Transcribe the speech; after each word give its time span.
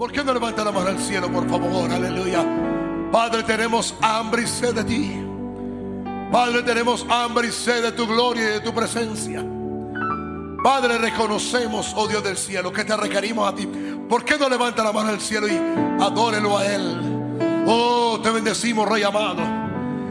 ¿Por 0.00 0.12
qué 0.12 0.24
no 0.24 0.32
levanta 0.32 0.64
la 0.64 0.72
mano 0.72 0.88
al 0.88 0.98
cielo, 0.98 1.30
por 1.30 1.46
favor? 1.46 1.92
Aleluya. 1.92 2.42
Padre, 3.12 3.42
tenemos 3.42 3.94
hambre 4.00 4.44
y 4.44 4.46
sed 4.46 4.74
de 4.74 4.84
ti. 4.84 5.22
Padre, 6.32 6.62
tenemos 6.62 7.04
hambre 7.10 7.48
y 7.48 7.52
sed 7.52 7.82
de 7.82 7.92
tu 7.92 8.06
gloria 8.06 8.44
y 8.44 8.52
de 8.52 8.60
tu 8.60 8.72
presencia. 8.72 9.44
Padre, 10.64 10.96
reconocemos, 10.96 11.92
oh 11.96 12.08
Dios 12.08 12.24
del 12.24 12.38
cielo, 12.38 12.72
que 12.72 12.82
te 12.82 12.96
requerimos 12.96 13.46
a 13.46 13.54
ti. 13.54 13.68
¿Por 14.08 14.24
qué 14.24 14.38
no 14.38 14.48
levanta 14.48 14.82
la 14.82 14.90
mano 14.90 15.10
al 15.10 15.20
cielo 15.20 15.46
y 15.46 15.60
adórelo 16.02 16.56
a 16.56 16.64
Él? 16.64 17.64
Oh, 17.66 18.20
te 18.22 18.30
bendecimos, 18.30 18.88
Rey 18.88 19.02
amado. 19.02 19.42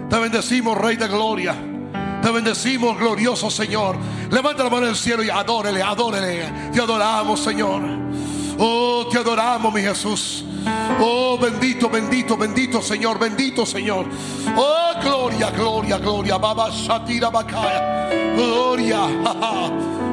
Te 0.08 0.20
bendecimos, 0.20 0.78
Rey 0.78 0.98
de 0.98 1.08
gloria. 1.08 1.56
Te 2.22 2.30
bendecimos, 2.30 2.96
glorioso 2.96 3.50
Señor. 3.50 3.96
Levanta 4.30 4.64
la 4.64 4.70
mano 4.70 4.86
al 4.86 4.96
cielo 4.96 5.24
y 5.24 5.32
adórele, 5.32 5.82
adórele. 5.82 6.70
Te 6.72 6.80
adoramos, 6.80 7.40
Señor. 7.40 8.09
Oh, 8.62 9.08
te 9.10 9.18
adoramos, 9.18 9.74
mi 9.74 9.82
Jesús. 9.82 10.44
Oh, 11.00 11.38
bendito, 11.38 11.90
bendito, 11.90 12.36
bendito 12.36 12.82
Señor, 12.82 13.18
bendito 13.18 13.66
Señor. 13.66 14.06
Oh, 14.56 14.92
gloria, 15.02 15.50
gloria, 15.52 15.98
gloria. 15.98 16.38
Baba 16.38 16.70
Shatira 16.70 17.30
Bakaya. 17.30 18.10
Gloria. 18.36 19.00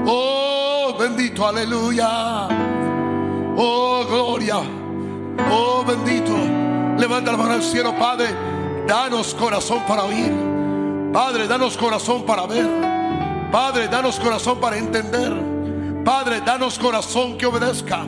Oh, 0.09 0.95
bendito, 0.97 1.45
aleluya. 1.45 2.47
Oh, 3.57 4.05
gloria. 4.09 4.59
Oh, 5.51 5.83
bendito. 5.85 6.33
Levanta 6.97 7.33
la 7.33 7.39
mano 7.39 7.55
al 7.55 7.63
cielo, 7.65 7.93
Padre. 7.99 8.29
Danos 8.87 9.35
corazón 9.35 9.83
para 9.89 10.05
oír. 10.05 10.33
Padre, 11.13 11.49
danos 11.49 11.77
corazón 11.77 12.25
para 12.25 12.47
ver. 12.47 12.69
Padre, 13.51 13.89
danos 13.89 14.21
corazón 14.21 14.61
para 14.61 14.77
entender. 14.77 15.35
Padre, 16.05 16.41
danos 16.43 16.79
corazón 16.79 17.37
que 17.37 17.47
obedezca. 17.47 18.07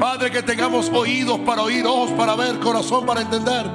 Padre, 0.00 0.30
que 0.30 0.42
tengamos 0.42 0.90
oídos 0.90 1.38
para 1.40 1.62
oír, 1.62 1.86
ojos 1.86 2.10
para 2.12 2.36
ver, 2.36 2.58
corazón 2.58 3.06
para 3.06 3.22
entender, 3.22 3.66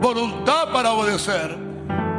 voluntad 0.00 0.72
para 0.72 0.92
obedecer. 0.92 1.56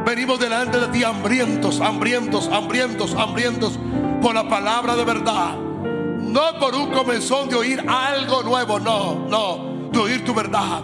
Venimos 0.05 0.39
delante 0.39 0.79
de 0.79 0.87
ti 0.89 1.03
hambrientos, 1.03 1.81
hambrientos, 1.81 2.47
hambrientos, 2.49 3.15
hambrientos 3.15 3.79
por 4.21 4.35
la 4.35 4.47
palabra 4.47 4.95
de 4.95 5.03
verdad. 5.03 5.55
No 5.55 6.59
por 6.59 6.75
un 6.75 6.91
comenzón 6.91 7.49
de 7.49 7.55
oír 7.55 7.83
algo 7.87 8.43
nuevo, 8.43 8.79
no, 8.79 9.25
no, 9.27 9.89
de 9.91 9.99
oír 9.99 10.25
tu 10.25 10.33
verdad, 10.33 10.81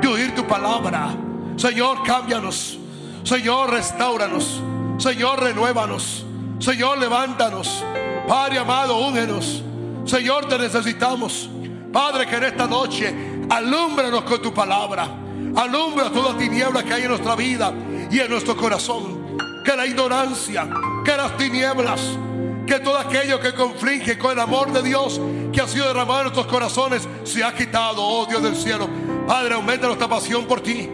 de 0.00 0.08
oír 0.08 0.34
tu 0.34 0.44
palabra. 0.46 1.14
Señor, 1.56 2.02
cámbianos. 2.02 2.78
Señor, 3.24 3.70
restauranos. 3.70 4.62
Señor, 4.98 5.40
renuévanos. 5.40 6.24
Señor, 6.58 6.98
levántanos. 6.98 7.84
Padre 8.26 8.58
amado, 8.58 8.98
úngenos. 8.98 9.62
Señor, 10.04 10.46
te 10.48 10.58
necesitamos. 10.58 11.50
Padre, 11.92 12.26
que 12.26 12.36
en 12.36 12.44
esta 12.44 12.66
noche 12.66 13.14
alúmbranos 13.48 14.22
con 14.22 14.42
tu 14.42 14.52
palabra. 14.52 15.08
Alumbra 15.56 16.10
toda 16.10 16.36
tiniebla 16.36 16.82
que 16.82 16.94
hay 16.94 17.02
en 17.02 17.08
nuestra 17.08 17.34
vida 17.34 17.72
y 18.10 18.20
en 18.20 18.30
nuestro 18.30 18.56
corazón. 18.56 19.36
Que 19.64 19.76
la 19.76 19.86
ignorancia, 19.86 20.68
que 21.04 21.16
las 21.16 21.36
tinieblas, 21.36 22.00
que 22.66 22.78
todo 22.80 22.98
aquello 22.98 23.40
que 23.40 23.54
conflige 23.54 24.18
con 24.18 24.32
el 24.32 24.40
amor 24.40 24.72
de 24.72 24.82
Dios 24.82 25.20
que 25.52 25.60
ha 25.60 25.66
sido 25.66 25.86
derramado 25.86 26.20
en 26.20 26.24
nuestros 26.24 26.46
corazones 26.46 27.08
se 27.24 27.42
ha 27.42 27.54
quitado, 27.54 28.04
oh 28.04 28.26
Dios 28.26 28.42
del 28.42 28.54
cielo. 28.54 28.88
Padre, 29.26 29.54
aumenta 29.54 29.86
nuestra 29.86 30.08
pasión 30.08 30.44
por 30.44 30.60
ti. 30.60 30.88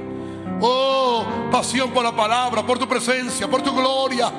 Oh, 0.60 1.26
pasión 1.50 1.90
por 1.90 2.04
la 2.04 2.14
palabra, 2.14 2.64
por 2.64 2.78
tu 2.78 2.86
presencia, 2.88 3.48
por 3.48 3.62
tu 3.62 3.74
gloria. 3.74 4.32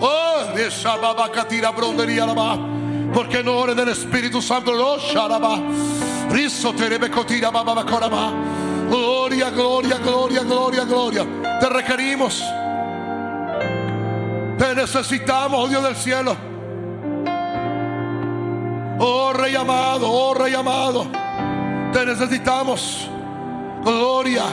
Oh, 0.00 0.46
¿Por 1.74 2.81
qué 3.28 3.42
no 3.42 3.58
oren 3.58 3.76
del 3.76 3.88
Espíritu 3.88 4.40
Santo? 4.40 4.72
Gloria, 8.88 9.50
gloria, 9.50 9.98
gloria, 9.98 10.42
gloria, 10.42 10.84
gloria. 10.84 11.26
Te 11.60 11.68
requerimos. 11.68 12.42
Te 14.58 14.74
necesitamos, 14.74 15.64
oh 15.64 15.68
Dios 15.68 15.82
del 15.82 15.96
cielo. 15.96 16.36
Oh 18.98 19.32
Rey 19.32 19.56
amado, 19.56 20.10
oh 20.10 20.34
Rey 20.34 20.54
amado. 20.54 21.06
Te 21.92 22.06
necesitamos. 22.06 23.08
Gloria. 23.84 24.44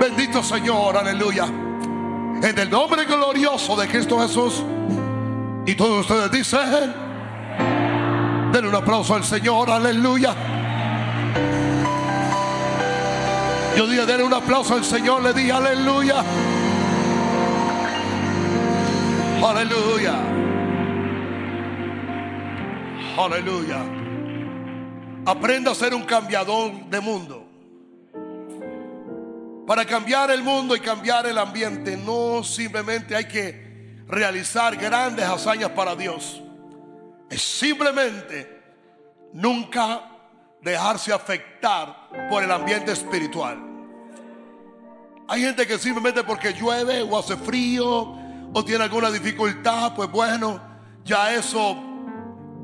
Bendito 0.00 0.42
Señor, 0.42 0.96
aleluya. 0.96 1.44
En 1.44 2.58
el 2.58 2.70
nombre 2.70 3.04
glorioso 3.04 3.76
de 3.76 3.88
Cristo 3.88 4.18
Jesús. 4.20 4.62
Y 5.66 5.74
todos 5.74 6.00
ustedes 6.00 6.30
dicen. 6.30 7.03
Denle 8.54 8.68
un 8.68 8.76
aplauso 8.76 9.16
al 9.16 9.24
Señor, 9.24 9.68
aleluya. 9.68 10.32
Yo 13.76 13.84
dije, 13.88 14.06
denle 14.06 14.22
un 14.22 14.32
aplauso 14.32 14.74
al 14.74 14.84
Señor, 14.84 15.24
le 15.24 15.32
dije, 15.32 15.50
aleluya. 15.50 16.22
Aleluya. 19.44 20.14
Aleluya. 23.18 23.78
Aprenda 25.26 25.72
a 25.72 25.74
ser 25.74 25.92
un 25.92 26.04
cambiador 26.04 26.70
de 26.88 27.00
mundo. 27.00 27.44
Para 29.66 29.84
cambiar 29.84 30.30
el 30.30 30.44
mundo 30.44 30.76
y 30.76 30.78
cambiar 30.78 31.26
el 31.26 31.38
ambiente, 31.38 31.96
no 31.96 32.44
simplemente 32.44 33.16
hay 33.16 33.26
que 33.26 34.04
realizar 34.06 34.76
grandes 34.76 35.24
hazañas 35.24 35.70
para 35.70 35.96
Dios 35.96 36.43
simplemente 37.38 38.62
nunca 39.32 40.10
dejarse 40.60 41.12
afectar 41.12 42.08
por 42.30 42.42
el 42.42 42.50
ambiente 42.50 42.92
espiritual. 42.92 43.58
Hay 45.28 45.42
gente 45.42 45.66
que 45.66 45.78
simplemente 45.78 46.22
porque 46.24 46.52
llueve 46.52 47.02
o 47.02 47.18
hace 47.18 47.36
frío 47.36 48.16
o 48.52 48.64
tiene 48.64 48.84
alguna 48.84 49.10
dificultad, 49.10 49.94
pues 49.94 50.10
bueno, 50.10 50.60
ya 51.04 51.34
eso 51.34 51.76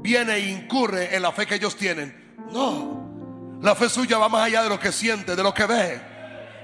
viene 0.02 0.34
e 0.34 0.50
incurre 0.50 1.14
en 1.14 1.22
la 1.22 1.32
fe 1.32 1.46
que 1.46 1.56
ellos 1.56 1.76
tienen. 1.76 2.36
No, 2.52 3.58
la 3.62 3.74
fe 3.74 3.88
suya 3.88 4.18
va 4.18 4.28
más 4.28 4.46
allá 4.46 4.62
de 4.62 4.68
lo 4.68 4.78
que 4.78 4.92
siente, 4.92 5.36
de 5.36 5.42
lo 5.42 5.52
que 5.52 5.66
ve, 5.66 6.00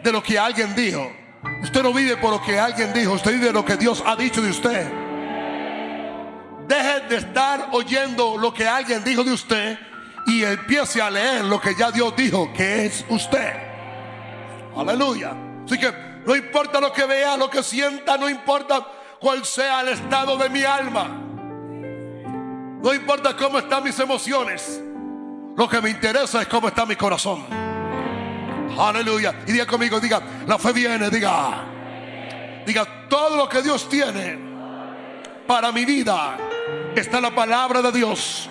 de 0.03 0.13
lo 0.13 0.23
que 0.23 0.39
alguien 0.39 0.75
dijo. 0.75 1.11
Usted 1.63 1.83
no 1.83 1.93
vive 1.93 2.17
por 2.17 2.31
lo 2.31 2.43
que 2.43 2.59
alguien 2.59 2.93
dijo, 2.93 3.13
usted 3.13 3.33
vive 3.33 3.53
lo 3.53 3.65
que 3.65 3.77
Dios 3.77 4.03
ha 4.07 4.17
dicho 4.17 4.41
de 4.41 4.51
usted. 4.51 5.06
Deje 6.67 7.01
de 7.09 7.17
estar 7.17 7.69
oyendo 7.73 8.37
lo 8.37 8.53
que 8.53 8.67
alguien 8.67 9.05
dijo 9.05 9.23
de 9.23 9.33
usted 9.33 9.79
y 10.27 10.43
empiece 10.43 11.01
a 11.01 11.09
leer 11.09 11.45
lo 11.45 11.61
que 11.61 11.75
ya 11.75 11.91
Dios 11.93 12.15
dijo 12.17 12.53
que 12.53 12.87
es 12.87 13.05
usted. 13.09 13.53
Aleluya. 14.77 15.33
Así 15.65 15.79
que 15.79 15.93
no 16.27 16.35
importa 16.35 16.81
lo 16.81 16.93
que 16.93 17.05
vea, 17.05 17.37
lo 17.37 17.49
que 17.49 17.63
sienta, 17.63 18.17
no 18.17 18.29
importa 18.29 18.85
cuál 19.21 19.45
sea 19.45 19.83
el 19.83 19.89
estado 19.91 20.37
de 20.37 20.49
mi 20.51 20.65
alma. 20.65 21.23
No 22.83 22.93
importa 22.93 23.37
cómo 23.37 23.59
están 23.59 23.85
mis 23.85 23.99
emociones. 24.01 24.81
Lo 25.57 25.69
que 25.69 25.81
me 25.81 25.91
interesa 25.91 26.43
es 26.43 26.49
cómo 26.49 26.69
está 26.69 26.85
mi 26.85 26.97
corazón. 26.97 27.47
Aleluya. 28.77 29.35
Y 29.47 29.53
diga 29.53 29.67
conmigo, 29.67 30.01
diga, 30.01 30.21
la 30.47 30.59
fe 30.59 30.73
viene, 30.73 31.09
diga. 31.11 31.65
Diga, 32.67 33.09
todo 33.09 33.37
lo 33.37 33.49
que 33.49 33.63
Dios 33.63 33.89
tiene 33.89 34.37
para 35.47 35.71
mi 35.71 35.85
vida 35.85 36.37
está 37.01 37.21
la 37.21 37.35
palabra 37.35 37.83
de 37.83 37.93
Dios. 37.93 38.49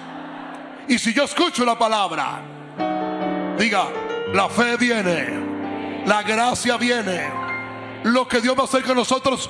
Y 0.88 1.00
si 1.00 1.13
yo 1.13 1.23
escucho 1.23 1.66
la 1.66 1.78
palabra, 1.78 2.41
diga, 3.57 3.88
la 4.33 4.50
fe 4.50 4.78
viene, 4.78 6.03
la 6.06 6.22
gracia 6.22 6.78
viene, 6.78 7.29
lo 8.03 8.28
que 8.28 8.41
Dios 8.41 8.56
va 8.57 8.61
a 8.61 8.66
hacer 8.66 8.83
con 8.83 8.95
nosotros. 8.95 9.50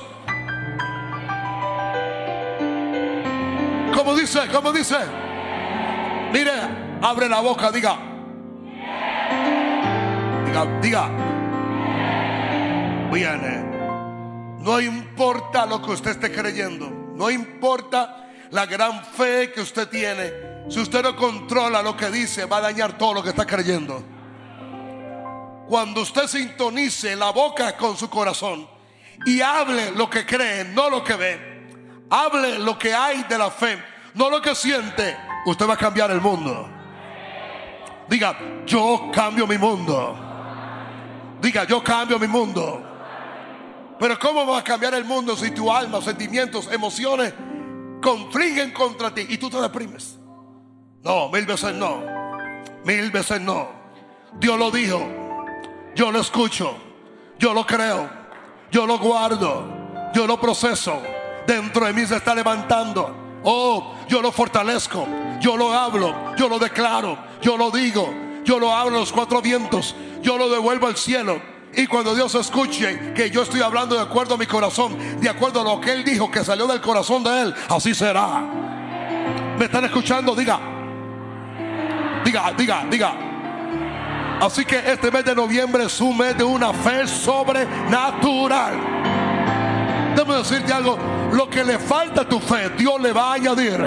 Como 3.94 4.14
dice, 4.14 4.48
como 4.52 4.72
dice, 4.72 4.96
mire, 6.32 6.52
abre 7.02 7.28
la 7.28 7.40
boca, 7.40 7.70
diga, 7.70 7.98
diga, 10.46 10.80
diga, 10.80 11.10
viene. 13.12 13.76
No 14.60 14.80
importa 14.80 15.66
lo 15.66 15.82
que 15.82 15.90
usted 15.92 16.12
esté 16.12 16.32
creyendo, 16.32 16.90
no 16.90 17.30
importa 17.30 18.25
la 18.50 18.66
gran 18.66 19.04
fe 19.04 19.52
que 19.52 19.60
usted 19.60 19.88
tiene, 19.88 20.32
si 20.68 20.80
usted 20.80 21.02
no 21.02 21.16
controla 21.16 21.82
lo 21.82 21.96
que 21.96 22.10
dice, 22.10 22.44
va 22.44 22.58
a 22.58 22.62
dañar 22.62 22.96
todo 22.98 23.14
lo 23.14 23.22
que 23.22 23.30
está 23.30 23.46
creyendo. 23.46 24.02
Cuando 25.68 26.02
usted 26.02 26.26
sintonice 26.28 27.16
la 27.16 27.30
boca 27.30 27.76
con 27.76 27.96
su 27.96 28.08
corazón 28.08 28.68
y 29.24 29.40
hable 29.40 29.90
lo 29.92 30.08
que 30.08 30.24
cree, 30.24 30.64
no 30.64 30.88
lo 30.88 31.02
que 31.02 31.14
ve, 31.14 31.66
hable 32.10 32.58
lo 32.58 32.78
que 32.78 32.94
hay 32.94 33.24
de 33.24 33.38
la 33.38 33.50
fe, 33.50 33.82
no 34.14 34.30
lo 34.30 34.40
que 34.40 34.54
siente, 34.54 35.16
usted 35.46 35.68
va 35.68 35.74
a 35.74 35.78
cambiar 35.78 36.10
el 36.10 36.20
mundo. 36.20 36.68
Diga, 38.08 38.36
yo 38.64 39.10
cambio 39.12 39.46
mi 39.46 39.58
mundo. 39.58 40.16
Diga, 41.40 41.64
yo 41.64 41.82
cambio 41.82 42.18
mi 42.18 42.28
mundo. 42.28 42.82
Pero 43.98 44.18
¿cómo 44.18 44.46
va 44.46 44.58
a 44.58 44.64
cambiar 44.64 44.94
el 44.94 45.04
mundo 45.04 45.36
si 45.36 45.50
tu 45.50 45.72
alma, 45.72 46.00
sentimientos, 46.00 46.70
emociones 46.70 47.32
confligen 48.02 48.72
contra 48.72 49.12
ti 49.12 49.26
y 49.28 49.38
tú 49.38 49.50
te 49.50 49.60
deprimes. 49.60 50.18
No, 51.02 51.28
mil 51.30 51.46
veces 51.46 51.74
no. 51.74 52.02
Mil 52.84 53.10
veces 53.10 53.40
no. 53.40 53.68
Dios 54.38 54.58
lo 54.58 54.70
dijo. 54.70 55.00
Yo 55.94 56.10
lo 56.10 56.20
escucho. 56.20 56.76
Yo 57.38 57.54
lo 57.54 57.66
creo. 57.66 58.08
Yo 58.70 58.86
lo 58.86 58.98
guardo. 58.98 59.64
Yo 60.14 60.26
lo 60.26 60.40
proceso. 60.40 61.00
Dentro 61.46 61.86
de 61.86 61.92
mí 61.92 62.04
se 62.06 62.16
está 62.16 62.34
levantando. 62.34 63.40
Oh, 63.44 63.94
yo 64.08 64.20
lo 64.20 64.32
fortalezco. 64.32 65.06
Yo 65.40 65.56
lo 65.56 65.72
hablo. 65.72 66.34
Yo 66.36 66.48
lo 66.48 66.58
declaro. 66.58 67.18
Yo 67.40 67.56
lo 67.56 67.70
digo. 67.70 68.12
Yo 68.44 68.58
lo 68.58 68.74
hablo 68.74 68.96
a 68.96 69.00
los 69.00 69.12
cuatro 69.12 69.40
vientos. 69.40 69.94
Yo 70.22 70.36
lo 70.36 70.48
devuelvo 70.48 70.86
al 70.86 70.96
cielo. 70.96 71.40
Y 71.76 71.86
cuando 71.86 72.14
Dios 72.14 72.34
escuche 72.34 73.12
que 73.14 73.30
yo 73.30 73.42
estoy 73.42 73.60
hablando 73.60 73.96
de 73.96 74.00
acuerdo 74.00 74.34
a 74.34 74.38
mi 74.38 74.46
corazón, 74.46 74.96
de 75.20 75.28
acuerdo 75.28 75.60
a 75.60 75.64
lo 75.64 75.78
que 75.78 75.92
Él 75.92 76.04
dijo 76.04 76.30
que 76.30 76.42
salió 76.42 76.66
del 76.66 76.80
corazón 76.80 77.22
de 77.22 77.42
Él, 77.42 77.54
así 77.68 77.94
será. 77.94 78.40
¿Me 79.58 79.66
están 79.66 79.84
escuchando? 79.84 80.34
Diga. 80.34 80.58
Diga, 82.24 82.54
diga, 82.56 82.86
diga. 82.90 83.12
Así 84.40 84.64
que 84.64 84.78
este 84.90 85.10
mes 85.10 85.26
de 85.26 85.34
noviembre 85.34 85.84
es 85.84 86.00
un 86.00 86.16
mes 86.16 86.38
de 86.38 86.44
una 86.44 86.72
fe 86.72 87.06
sobrenatural. 87.06 88.74
Déjame 90.16 90.36
decirte 90.36 90.72
algo. 90.72 90.98
Lo 91.32 91.50
que 91.50 91.62
le 91.62 91.78
falta 91.78 92.22
a 92.22 92.28
tu 92.28 92.40
fe, 92.40 92.70
Dios 92.70 92.98
le 93.02 93.12
va 93.12 93.32
a 93.32 93.34
añadir. 93.34 93.78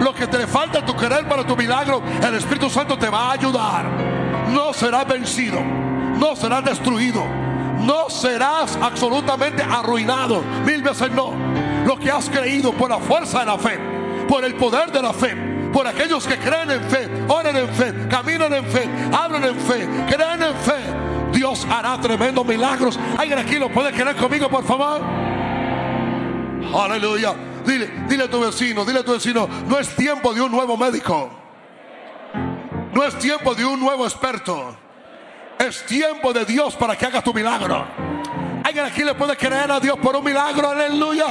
Lo 0.00 0.14
que 0.14 0.26
te 0.26 0.38
le 0.38 0.46
falta 0.46 0.78
a 0.78 0.86
tu 0.86 0.96
querer 0.96 1.28
para 1.28 1.46
tu 1.46 1.54
milagro, 1.54 2.02
el 2.26 2.34
Espíritu 2.36 2.70
Santo 2.70 2.96
te 2.96 3.10
va 3.10 3.28
a 3.28 3.32
ayudar. 3.32 3.84
No 4.48 4.72
serás 4.72 5.06
vencido 5.06 5.84
no 6.18 6.36
serás 6.36 6.64
destruido. 6.64 7.24
No 7.80 8.08
serás 8.08 8.78
absolutamente 8.80 9.62
arruinado. 9.62 10.42
Mil 10.64 10.82
veces 10.82 11.10
no. 11.10 11.32
Lo 11.86 11.98
que 11.98 12.10
has 12.10 12.30
creído 12.30 12.72
por 12.72 12.90
la 12.90 12.98
fuerza 12.98 13.40
de 13.40 13.46
la 13.46 13.58
fe, 13.58 13.78
por 14.28 14.44
el 14.44 14.54
poder 14.54 14.90
de 14.90 15.02
la 15.02 15.12
fe, 15.12 15.36
por 15.72 15.86
aquellos 15.86 16.26
que 16.26 16.38
creen 16.38 16.70
en 16.70 16.82
fe, 16.84 17.08
oren 17.28 17.56
en 17.56 17.68
fe, 17.68 17.92
caminan 18.08 18.54
en 18.54 18.64
fe, 18.64 18.88
hablan 19.12 19.44
en 19.44 19.56
fe, 19.56 19.88
creen 20.08 20.42
en 20.42 20.54
fe. 20.54 20.80
Dios 21.32 21.66
hará 21.68 22.00
tremendos 22.00 22.46
milagros. 22.46 22.98
Alguien 23.18 23.38
aquí 23.38 23.56
lo 23.56 23.68
puede 23.68 23.92
creer 23.92 24.16
conmigo, 24.16 24.48
por 24.48 24.64
favor. 24.64 25.02
Aleluya. 26.74 27.34
Dile, 27.66 27.90
dile 28.08 28.24
a 28.24 28.30
tu 28.30 28.40
vecino, 28.40 28.84
dile 28.84 29.00
a 29.00 29.04
tu 29.04 29.12
vecino, 29.12 29.48
no 29.66 29.78
es 29.78 29.88
tiempo 29.96 30.34
de 30.34 30.42
un 30.42 30.52
nuevo 30.52 30.76
médico. 30.76 31.30
No 32.92 33.02
es 33.02 33.18
tiempo 33.18 33.54
de 33.54 33.64
un 33.64 33.80
nuevo 33.80 34.04
experto. 34.04 34.76
Es 35.66 35.86
tiempo 35.86 36.30
de 36.34 36.44
Dios 36.44 36.76
para 36.76 36.94
que 36.94 37.06
haga 37.06 37.22
tu 37.22 37.32
milagro. 37.32 37.86
¿Alguien 38.62 38.84
aquí 38.84 39.02
le 39.02 39.14
puede 39.14 39.34
creer 39.34 39.72
a 39.72 39.80
Dios 39.80 39.98
por 39.98 40.14
un 40.14 40.22
milagro? 40.22 40.68
Aleluya. 40.68 41.26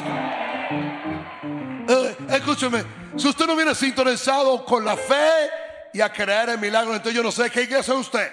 Eh, 1.87 2.17
escúcheme, 2.29 2.83
si 3.15 3.27
usted 3.27 3.45
no 3.45 3.55
viene 3.55 3.75
sintonizado 3.75 4.65
con 4.65 4.83
la 4.83 4.97
fe 4.97 5.29
y 5.93 6.01
a 6.01 6.11
creer 6.11 6.49
en 6.49 6.59
milagros, 6.59 6.95
entonces 6.95 7.15
yo 7.15 7.21
no 7.21 7.31
sé 7.31 7.51
qué 7.51 7.61
iglesia 7.61 7.93
es 7.93 7.99
usted. 7.99 8.31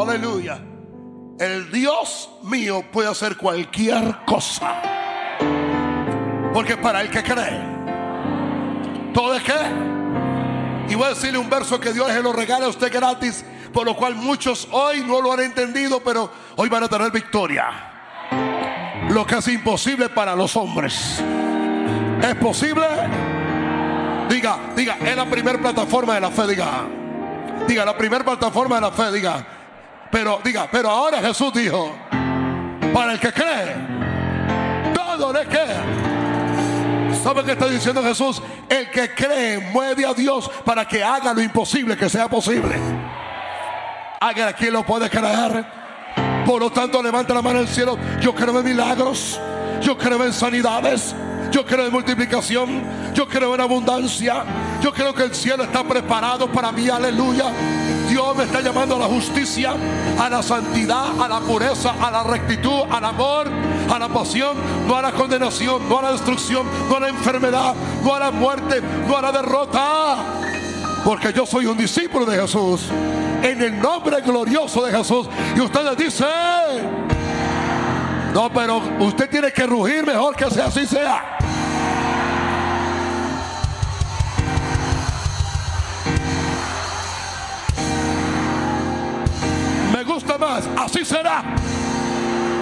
Aleluya. 0.00 0.62
El 1.38 1.70
Dios 1.70 2.30
mío 2.44 2.86
puede 2.90 3.08
hacer 3.08 3.36
cualquier 3.36 4.16
cosa. 4.24 4.80
Porque 6.54 6.78
para 6.78 7.02
el 7.02 7.10
que 7.10 7.22
cree, 7.22 7.60
todo 9.12 9.34
es 9.34 9.42
que 9.42 9.89
y 10.90 10.96
voy 10.96 11.06
a 11.06 11.10
decirle 11.10 11.38
un 11.38 11.48
verso 11.48 11.78
que 11.78 11.92
Dios 11.92 12.08
se 12.08 12.20
lo 12.20 12.32
regala 12.32 12.66
a 12.66 12.68
usted 12.68 12.92
gratis, 12.92 13.44
por 13.72 13.86
lo 13.86 13.94
cual 13.94 14.16
muchos 14.16 14.66
hoy 14.72 15.04
no 15.06 15.20
lo 15.20 15.32
han 15.32 15.40
entendido, 15.40 16.00
pero 16.00 16.28
hoy 16.56 16.68
van 16.68 16.82
a 16.82 16.88
tener 16.88 17.12
victoria. 17.12 17.70
Lo 19.08 19.24
que 19.24 19.36
es 19.36 19.46
imposible 19.46 20.08
para 20.08 20.34
los 20.34 20.56
hombres. 20.56 21.22
¿Es 22.20 22.34
posible? 22.34 22.86
Diga, 24.28 24.58
diga, 24.74 24.96
es 25.04 25.16
la 25.16 25.26
primera 25.26 25.58
plataforma 25.60 26.14
de 26.14 26.20
la 26.22 26.30
fe, 26.30 26.48
diga. 26.48 26.84
Diga, 27.68 27.84
la 27.84 27.96
primera 27.96 28.24
plataforma 28.24 28.74
de 28.74 28.80
la 28.80 28.90
fe, 28.90 29.12
diga. 29.12 29.46
Pero, 30.10 30.40
diga, 30.42 30.68
pero 30.72 30.90
ahora 30.90 31.20
Jesús 31.20 31.52
dijo, 31.52 31.94
para 32.92 33.12
el 33.12 33.20
que 33.20 33.32
cree, 33.32 33.76
todo 34.92 35.32
le 35.32 35.46
queda. 35.46 36.09
¿Sabe 37.22 37.44
qué 37.44 37.52
está 37.52 37.68
diciendo 37.68 38.02
Jesús? 38.02 38.42
El 38.68 38.90
que 38.90 39.14
cree 39.14 39.58
mueve 39.72 40.06
a 40.06 40.14
Dios 40.14 40.50
para 40.64 40.86
que 40.86 41.04
haga 41.04 41.34
lo 41.34 41.42
imposible 41.42 41.96
que 41.96 42.08
sea 42.08 42.28
posible. 42.28 42.76
Alguien 44.20 44.48
aquí 44.48 44.70
lo 44.70 44.84
puede 44.84 45.10
creer. 45.10 45.64
Por 46.46 46.60
lo 46.60 46.70
tanto, 46.70 47.02
levanta 47.02 47.34
la 47.34 47.42
mano 47.42 47.58
al 47.58 47.68
cielo. 47.68 47.98
Yo 48.20 48.34
creo 48.34 48.58
en 48.58 48.64
milagros. 48.64 49.38
Yo 49.82 49.96
creo 49.96 50.24
en 50.24 50.32
sanidades. 50.32 51.14
Yo 51.50 51.64
creo 51.66 51.86
en 51.86 51.92
multiplicación. 51.92 52.82
Yo 53.14 53.28
creo 53.28 53.54
en 53.54 53.60
abundancia. 53.60 54.44
Yo 54.80 54.92
creo 54.92 55.14
que 55.14 55.24
el 55.24 55.34
cielo 55.34 55.64
está 55.64 55.84
preparado 55.84 56.50
para 56.50 56.72
mí. 56.72 56.88
Aleluya. 56.88 57.52
Dios 58.10 58.36
me 58.36 58.42
está 58.44 58.60
llamando 58.60 58.96
a 58.96 58.98
la 58.98 59.06
justicia, 59.06 59.72
a 60.18 60.28
la 60.28 60.42
santidad, 60.42 61.20
a 61.20 61.28
la 61.28 61.38
pureza, 61.40 61.94
a 62.00 62.10
la 62.10 62.24
rectitud, 62.24 62.82
al 62.90 63.04
amor, 63.04 63.48
a 63.90 63.98
la 63.98 64.08
pasión, 64.08 64.56
no 64.86 64.96
a 64.96 65.02
la 65.02 65.12
condenación, 65.12 65.88
no 65.88 65.98
a 65.98 66.02
la 66.02 66.12
destrucción, 66.12 66.66
no 66.88 66.96
a 66.96 67.00
la 67.00 67.08
enfermedad, 67.08 67.74
no 68.02 68.14
a 68.14 68.20
la 68.20 68.30
muerte, 68.30 68.80
no 69.06 69.16
a 69.16 69.22
la 69.22 69.32
derrota. 69.32 70.16
Porque 71.04 71.32
yo 71.32 71.46
soy 71.46 71.66
un 71.66 71.76
discípulo 71.76 72.26
de 72.26 72.40
Jesús. 72.40 72.82
En 73.42 73.60
el 73.62 73.80
nombre 73.80 74.20
glorioso 74.20 74.84
de 74.84 74.92
Jesús. 74.96 75.28
Y 75.56 75.60
ustedes 75.60 75.96
dicen, 75.96 76.28
no, 78.34 78.52
pero 78.52 78.82
usted 79.00 79.28
tiene 79.30 79.50
que 79.52 79.66
rugir 79.66 80.04
mejor 80.04 80.36
que 80.36 80.50
sea 80.50 80.66
así 80.66 80.86
sea. 80.86 81.38
gusta 90.20 90.38
más. 90.38 90.68
Así 90.76 91.04
será. 91.04 91.42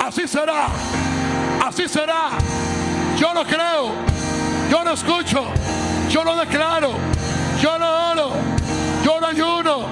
Así 0.04 0.28
será. 0.28 0.68
Así 1.68 1.86
será. 1.86 2.30
Yo 3.18 3.34
lo 3.34 3.44
creo. 3.44 3.92
Yo 4.70 4.82
lo 4.84 4.92
escucho. 4.92 5.44
Yo 6.08 6.24
lo 6.24 6.34
declaro. 6.34 6.92
Yo 7.60 7.78
lo 7.78 8.10
oro. 8.12 8.32
Yo 9.04 9.20
lo 9.20 9.26
ayuno. 9.26 9.86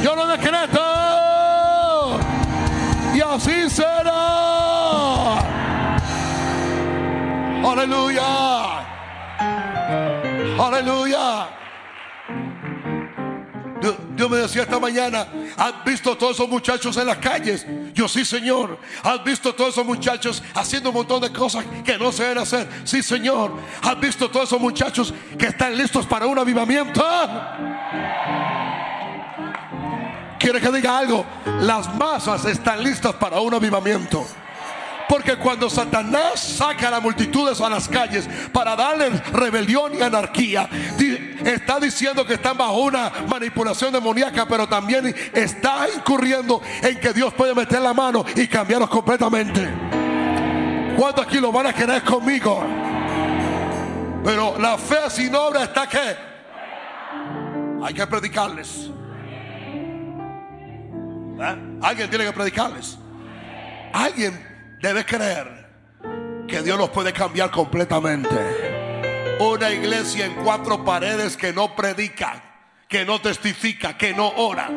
Yo 0.00 0.14
lo 0.14 0.28
decreto. 0.28 2.20
Y 3.16 3.20
así 3.20 3.68
será. 3.68 5.38
Aleluya. 7.64 8.84
Aleluya. 10.56 11.48
Dios, 14.18 14.28
me 14.28 14.38
decía 14.38 14.62
esta 14.62 14.80
mañana, 14.80 15.28
¿has 15.56 15.84
visto 15.84 16.16
todos 16.16 16.34
esos 16.34 16.48
muchachos 16.48 16.96
en 16.96 17.06
las 17.06 17.18
calles? 17.18 17.64
Yo 17.94 18.08
sí, 18.08 18.24
Señor. 18.24 18.76
¿Has 19.04 19.22
visto 19.22 19.54
todos 19.54 19.74
esos 19.74 19.86
muchachos 19.86 20.42
haciendo 20.56 20.88
un 20.88 20.96
montón 20.96 21.20
de 21.20 21.32
cosas 21.32 21.64
que 21.84 21.96
no 21.96 22.10
se 22.10 22.24
deben 22.24 22.38
hacer? 22.38 22.68
Sí, 22.82 23.00
Señor. 23.00 23.52
¿Has 23.80 24.00
visto 24.00 24.28
todos 24.28 24.48
esos 24.48 24.60
muchachos 24.60 25.14
que 25.38 25.46
están 25.46 25.76
listos 25.78 26.04
para 26.04 26.26
un 26.26 26.36
avivamiento? 26.36 27.00
Quiere 30.40 30.60
que 30.60 30.72
diga 30.72 30.98
algo? 30.98 31.24
Las 31.60 31.94
masas 31.94 32.44
están 32.46 32.82
listas 32.82 33.14
para 33.14 33.38
un 33.38 33.54
avivamiento. 33.54 34.26
Porque 35.08 35.36
cuando 35.36 35.70
Satanás 35.70 36.40
saca 36.40 36.88
a 36.88 36.90
las 36.92 37.02
multitudes 37.02 37.60
a 37.60 37.70
las 37.70 37.88
calles 37.88 38.28
para 38.52 38.76
darles 38.76 39.26
rebelión 39.32 39.94
y 39.94 40.02
anarquía, 40.02 40.68
está 41.44 41.80
diciendo 41.80 42.26
que 42.26 42.34
están 42.34 42.56
bajo 42.56 42.80
una 42.80 43.10
manipulación 43.28 43.92
demoníaca, 43.92 44.46
pero 44.46 44.68
también 44.68 45.14
está 45.32 45.86
incurriendo 45.94 46.60
en 46.82 47.00
que 47.00 47.12
Dios 47.12 47.32
puede 47.34 47.54
meter 47.54 47.80
la 47.80 47.94
mano 47.94 48.24
y 48.34 48.46
cambiarlos 48.46 48.90
completamente. 48.90 49.68
¿Cuántos 50.96 51.26
aquí 51.26 51.38
lo 51.38 51.52
van 51.52 51.68
a 51.68 51.72
querer 51.72 52.02
conmigo? 52.02 52.62
Pero 54.24 54.58
la 54.58 54.76
fe 54.76 55.08
sin 55.10 55.34
obra 55.34 55.64
está 55.64 55.88
que 55.88 56.16
hay 57.82 57.94
que 57.94 58.06
predicarles. 58.06 58.90
¿Eh? 61.40 61.78
Alguien 61.80 62.10
tiene 62.10 62.24
que 62.24 62.32
predicarles. 62.32 62.98
Alguien 63.92 64.47
debe 64.80 65.04
creer 65.04 65.66
que 66.46 66.62
Dios 66.62 66.78
los 66.78 66.90
puede 66.90 67.12
cambiar 67.12 67.50
completamente. 67.50 68.28
Una 69.40 69.70
iglesia 69.70 70.26
en 70.26 70.34
cuatro 70.34 70.84
paredes 70.84 71.36
que 71.36 71.52
no 71.52 71.76
predica, 71.76 72.42
que 72.88 73.04
no 73.04 73.20
testifica, 73.20 73.96
que 73.96 74.14
no 74.14 74.28
ora, 74.36 74.70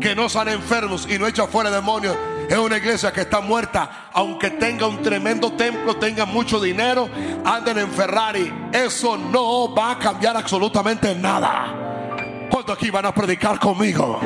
que 0.00 0.14
no 0.14 0.28
sale 0.28 0.52
enfermos 0.52 1.06
y 1.08 1.18
no 1.18 1.26
echa 1.26 1.46
fuera 1.46 1.70
demonios. 1.70 2.16
Es 2.48 2.58
una 2.58 2.78
iglesia 2.78 3.12
que 3.12 3.20
está 3.20 3.40
muerta, 3.40 4.08
aunque 4.12 4.50
tenga 4.50 4.86
un 4.86 5.02
tremendo 5.02 5.52
templo, 5.52 5.96
tenga 5.96 6.24
mucho 6.24 6.58
dinero, 6.58 7.08
anden 7.44 7.78
en 7.78 7.90
Ferrari. 7.92 8.52
Eso 8.72 9.16
no 9.16 9.72
va 9.72 9.92
a 9.92 9.98
cambiar 9.98 10.36
absolutamente 10.36 11.14
nada. 11.14 12.48
¿Cuántos 12.50 12.76
aquí 12.76 12.90
van 12.90 13.06
a 13.06 13.14
predicar 13.14 13.60
conmigo? 13.60 14.18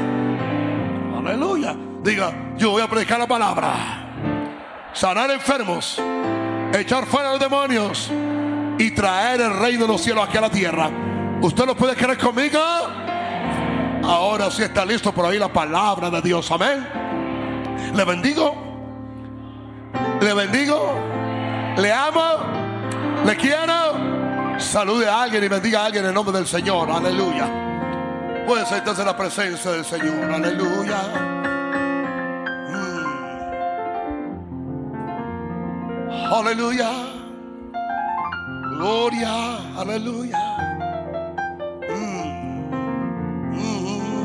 Aleluya. 1.19 1.77
Diga, 2.03 2.55
yo 2.57 2.71
voy 2.71 2.83
a 2.83 2.89
predicar 2.89 3.19
la 3.19 3.27
palabra 3.27 4.04
sanar 4.95 5.31
enfermos, 5.31 6.01
echar 6.73 7.05
fuera 7.07 7.33
los 7.33 7.41
demonios 7.41 8.11
y 8.79 8.91
traer 8.93 9.41
el 9.41 9.59
reino 9.59 9.83
de 9.83 9.89
los 9.89 10.01
cielos 10.01 10.27
aquí 10.27 10.39
a 10.39 10.43
la 10.43 10.51
tierra. 10.51 10.91
¿Usted 11.41 11.67
lo 11.67 11.77
puede 11.77 11.95
creer 11.95 12.17
conmigo? 12.17 12.61
Ahora 14.03 14.51
sí 14.51 14.63
está 14.63 14.85
listo 14.85 15.13
por 15.13 15.27
ahí 15.27 15.39
la 15.39 15.53
palabra 15.53 16.11
de 16.11 16.23
Dios. 16.23 16.51
Amén. 16.51 16.87
Le 17.95 18.05
bendigo. 18.05 18.55
Le 20.21 20.35
bendigo. 20.35 20.95
Le 21.77 21.93
amo. 21.93 22.23
Le 23.25 23.37
quiero. 23.37 24.59
Salude 24.59 25.09
a 25.09 25.23
alguien 25.23 25.43
y 25.45 25.49
bendiga 25.49 25.83
a 25.83 25.87
alguien 25.87 26.05
en 26.05 26.15
nombre 26.15 26.37
del 26.37 26.47
Señor. 26.47 26.91
Aleluya. 26.91 27.49
Puede 28.47 28.65
sentarse 28.67 29.01
en 29.01 29.07
la 29.07 29.17
presencia 29.17 29.71
del 29.73 29.85
Señor. 29.85 30.31
Aleluya. 30.33 31.34
Aleluya. 36.33 36.91
Gloria. 38.71 39.59
Aleluya. 39.77 40.39
Mm. 41.89 42.71
Mm. 43.53 44.25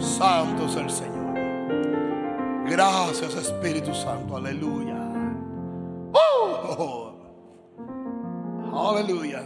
Santo 0.00 0.66
es 0.66 0.76
el 0.76 0.90
Señor. 0.90 1.14
Gracias 2.66 3.34
Espíritu 3.34 3.94
Santo. 3.94 4.36
Aleluya. 4.36 4.96
Oh. 6.12 7.14
Aleluya. 8.72 9.42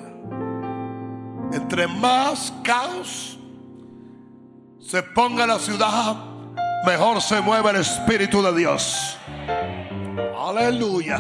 Entre 1.53 1.87
más 1.87 2.53
caos 2.63 3.39
se 4.81 5.03
ponga 5.03 5.47
la 5.47 5.59
ciudad, 5.59 6.17
mejor 6.87 7.21
se 7.21 7.41
mueve 7.41 7.71
el 7.71 7.77
Espíritu 7.77 8.43
de 8.43 8.55
Dios. 8.55 9.19
Aleluya. 10.49 11.17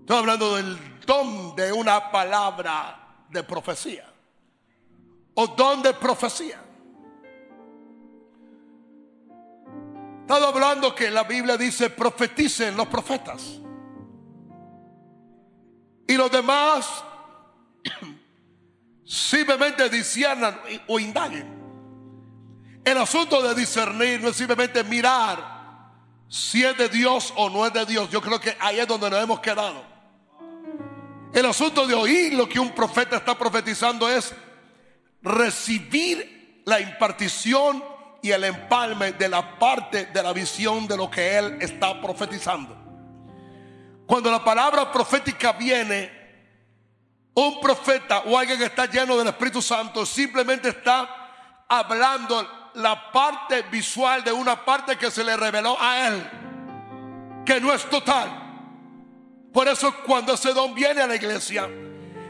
Estoy 0.00 0.16
hablando 0.16 0.56
del 0.56 0.78
don 1.04 1.54
de 1.54 1.70
una 1.72 2.10
palabra 2.10 3.26
de 3.28 3.42
profecía. 3.42 4.10
O 5.34 5.46
don 5.48 5.82
de 5.82 5.92
profecía. 5.92 6.62
estado 10.22 10.46
hablando 10.46 10.94
que 10.94 11.10
la 11.10 11.24
Biblia 11.24 11.58
dice 11.58 11.90
profeticen 11.90 12.78
los 12.78 12.86
profetas. 12.86 13.60
Y 16.08 16.14
los 16.14 16.32
demás 16.32 17.04
simplemente 19.04 19.90
disciernan 19.90 20.58
o 20.88 20.98
indaguen. 20.98 21.55
El 22.86 22.98
asunto 22.98 23.42
de 23.42 23.52
discernir 23.52 24.22
no 24.22 24.28
es 24.28 24.36
simplemente 24.36 24.84
mirar 24.84 25.56
si 26.28 26.64
es 26.64 26.78
de 26.78 26.88
Dios 26.88 27.32
o 27.34 27.50
no 27.50 27.66
es 27.66 27.72
de 27.72 27.84
Dios. 27.84 28.08
Yo 28.10 28.22
creo 28.22 28.38
que 28.38 28.56
ahí 28.60 28.78
es 28.78 28.86
donde 28.86 29.10
nos 29.10 29.20
hemos 29.20 29.40
quedado. 29.40 29.82
El 31.32 31.46
asunto 31.46 31.84
de 31.84 31.94
oír 31.94 32.34
lo 32.34 32.48
que 32.48 32.60
un 32.60 32.70
profeta 32.70 33.16
está 33.16 33.36
profetizando 33.36 34.08
es 34.08 34.32
recibir 35.20 36.62
la 36.64 36.78
impartición 36.78 37.82
y 38.22 38.30
el 38.30 38.44
empalme 38.44 39.14
de 39.14 39.30
la 39.30 39.58
parte 39.58 40.06
de 40.06 40.22
la 40.22 40.32
visión 40.32 40.86
de 40.86 40.96
lo 40.96 41.10
que 41.10 41.38
él 41.38 41.58
está 41.60 42.00
profetizando. 42.00 42.76
Cuando 44.06 44.30
la 44.30 44.44
palabra 44.44 44.92
profética 44.92 45.54
viene, 45.54 46.08
un 47.34 47.58
profeta 47.60 48.20
o 48.26 48.38
alguien 48.38 48.60
que 48.60 48.66
está 48.66 48.86
lleno 48.86 49.16
del 49.16 49.26
Espíritu 49.26 49.60
Santo 49.60 50.06
simplemente 50.06 50.68
está 50.68 51.64
hablando 51.68 52.55
la 52.76 53.10
parte 53.10 53.62
visual 53.62 54.22
de 54.22 54.32
una 54.32 54.64
parte 54.64 54.96
que 54.96 55.10
se 55.10 55.24
le 55.24 55.36
reveló 55.36 55.76
a 55.80 56.08
él, 56.08 56.30
que 57.44 57.60
no 57.60 57.72
es 57.72 57.88
total. 57.88 58.28
Por 59.52 59.66
eso 59.68 59.94
cuando 60.04 60.34
ese 60.34 60.52
don 60.52 60.74
viene 60.74 61.00
a 61.00 61.06
la 61.06 61.16
iglesia, 61.16 61.68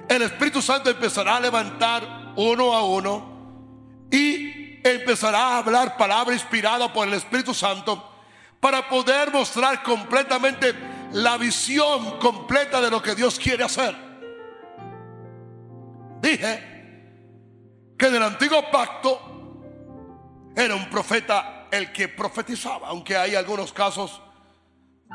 el 0.08 0.22
Espíritu 0.22 0.62
Santo 0.62 0.90
empezará 0.90 1.36
a 1.36 1.40
levantar 1.40 2.32
uno 2.36 2.72
a 2.72 2.84
uno 2.84 4.06
y 4.10 4.80
empezará 4.88 5.38
a 5.38 5.58
hablar 5.58 5.96
palabra 5.96 6.32
inspirada 6.32 6.92
por 6.92 7.08
el 7.08 7.14
Espíritu 7.14 7.52
Santo 7.52 8.12
para 8.60 8.88
poder 8.88 9.32
mostrar 9.32 9.82
completamente 9.82 10.74
la 11.12 11.36
visión 11.36 12.18
completa 12.18 12.80
de 12.80 12.90
lo 12.90 13.02
que 13.02 13.16
Dios 13.16 13.38
quiere 13.38 13.64
hacer. 13.64 13.96
Dije 16.20 16.76
que 17.98 18.06
en 18.06 18.14
el 18.14 18.22
antiguo 18.22 18.70
pacto 18.70 19.25
era 20.56 20.75
un 20.75 20.88
profeta 20.88 21.68
el 21.70 21.92
que 21.92 22.08
profetizaba, 22.08 22.88
aunque 22.88 23.14
hay 23.14 23.34
algunos 23.34 23.72
casos 23.72 24.22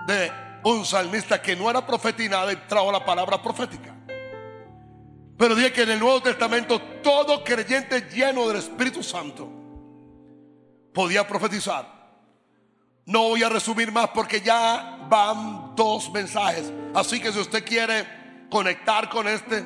de 0.05 0.31
un 0.63 0.85
salmista 0.85 1.41
que 1.41 1.55
no 1.55 1.69
era 1.69 1.85
profeta 1.85 2.23
y 2.23 2.29
nada 2.29 2.53
y 2.53 2.55
trajo 2.67 2.91
la 2.91 3.03
palabra 3.03 3.41
profética. 3.41 3.95
Pero 5.37 5.55
dije 5.55 5.73
que 5.73 5.81
en 5.81 5.89
el 5.89 5.99
Nuevo 5.99 6.21
Testamento 6.21 6.79
todo 7.01 7.43
creyente 7.43 8.07
lleno 8.13 8.47
del 8.47 8.57
Espíritu 8.57 9.01
Santo 9.01 9.49
podía 10.93 11.27
profetizar. 11.27 11.99
No 13.07 13.29
voy 13.29 13.41
a 13.41 13.49
resumir 13.49 13.91
más 13.91 14.09
porque 14.09 14.41
ya 14.41 15.07
van 15.09 15.75
dos 15.75 16.11
mensajes. 16.11 16.71
Así 16.93 17.19
que 17.19 17.31
si 17.33 17.39
usted 17.39 17.65
quiere 17.65 18.47
conectar 18.51 19.09
con 19.09 19.27
este, 19.27 19.65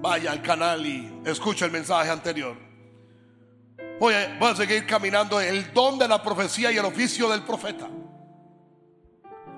vaya 0.00 0.32
al 0.32 0.42
canal 0.42 0.84
y 0.84 1.20
escuche 1.24 1.64
el 1.64 1.70
mensaje 1.70 2.10
anterior. 2.10 2.65
Voy 3.98 4.14
a, 4.14 4.38
a 4.38 4.56
seguir 4.56 4.86
caminando 4.86 5.40
el 5.40 5.72
don 5.72 5.98
de 5.98 6.06
la 6.06 6.22
profecía 6.22 6.70
y 6.70 6.76
el 6.76 6.84
oficio 6.84 7.28
del 7.28 7.42
profeta. 7.42 7.88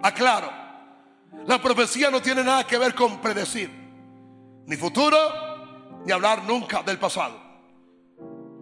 Aclaro, 0.03 0.51
la 1.47 1.61
profecía 1.61 2.11
no 2.11 2.23
tiene 2.23 2.45
nada 2.45 2.67
que 2.67 2.79
ver 2.79 2.95
con 2.95 3.21
predecir, 3.21 3.71
ni 4.67 4.77
futuro, 4.77 5.19
ni 6.05 6.13
hablar 6.13 6.45
nunca 6.45 6.83
del 6.83 6.99
pasado. 6.99 7.41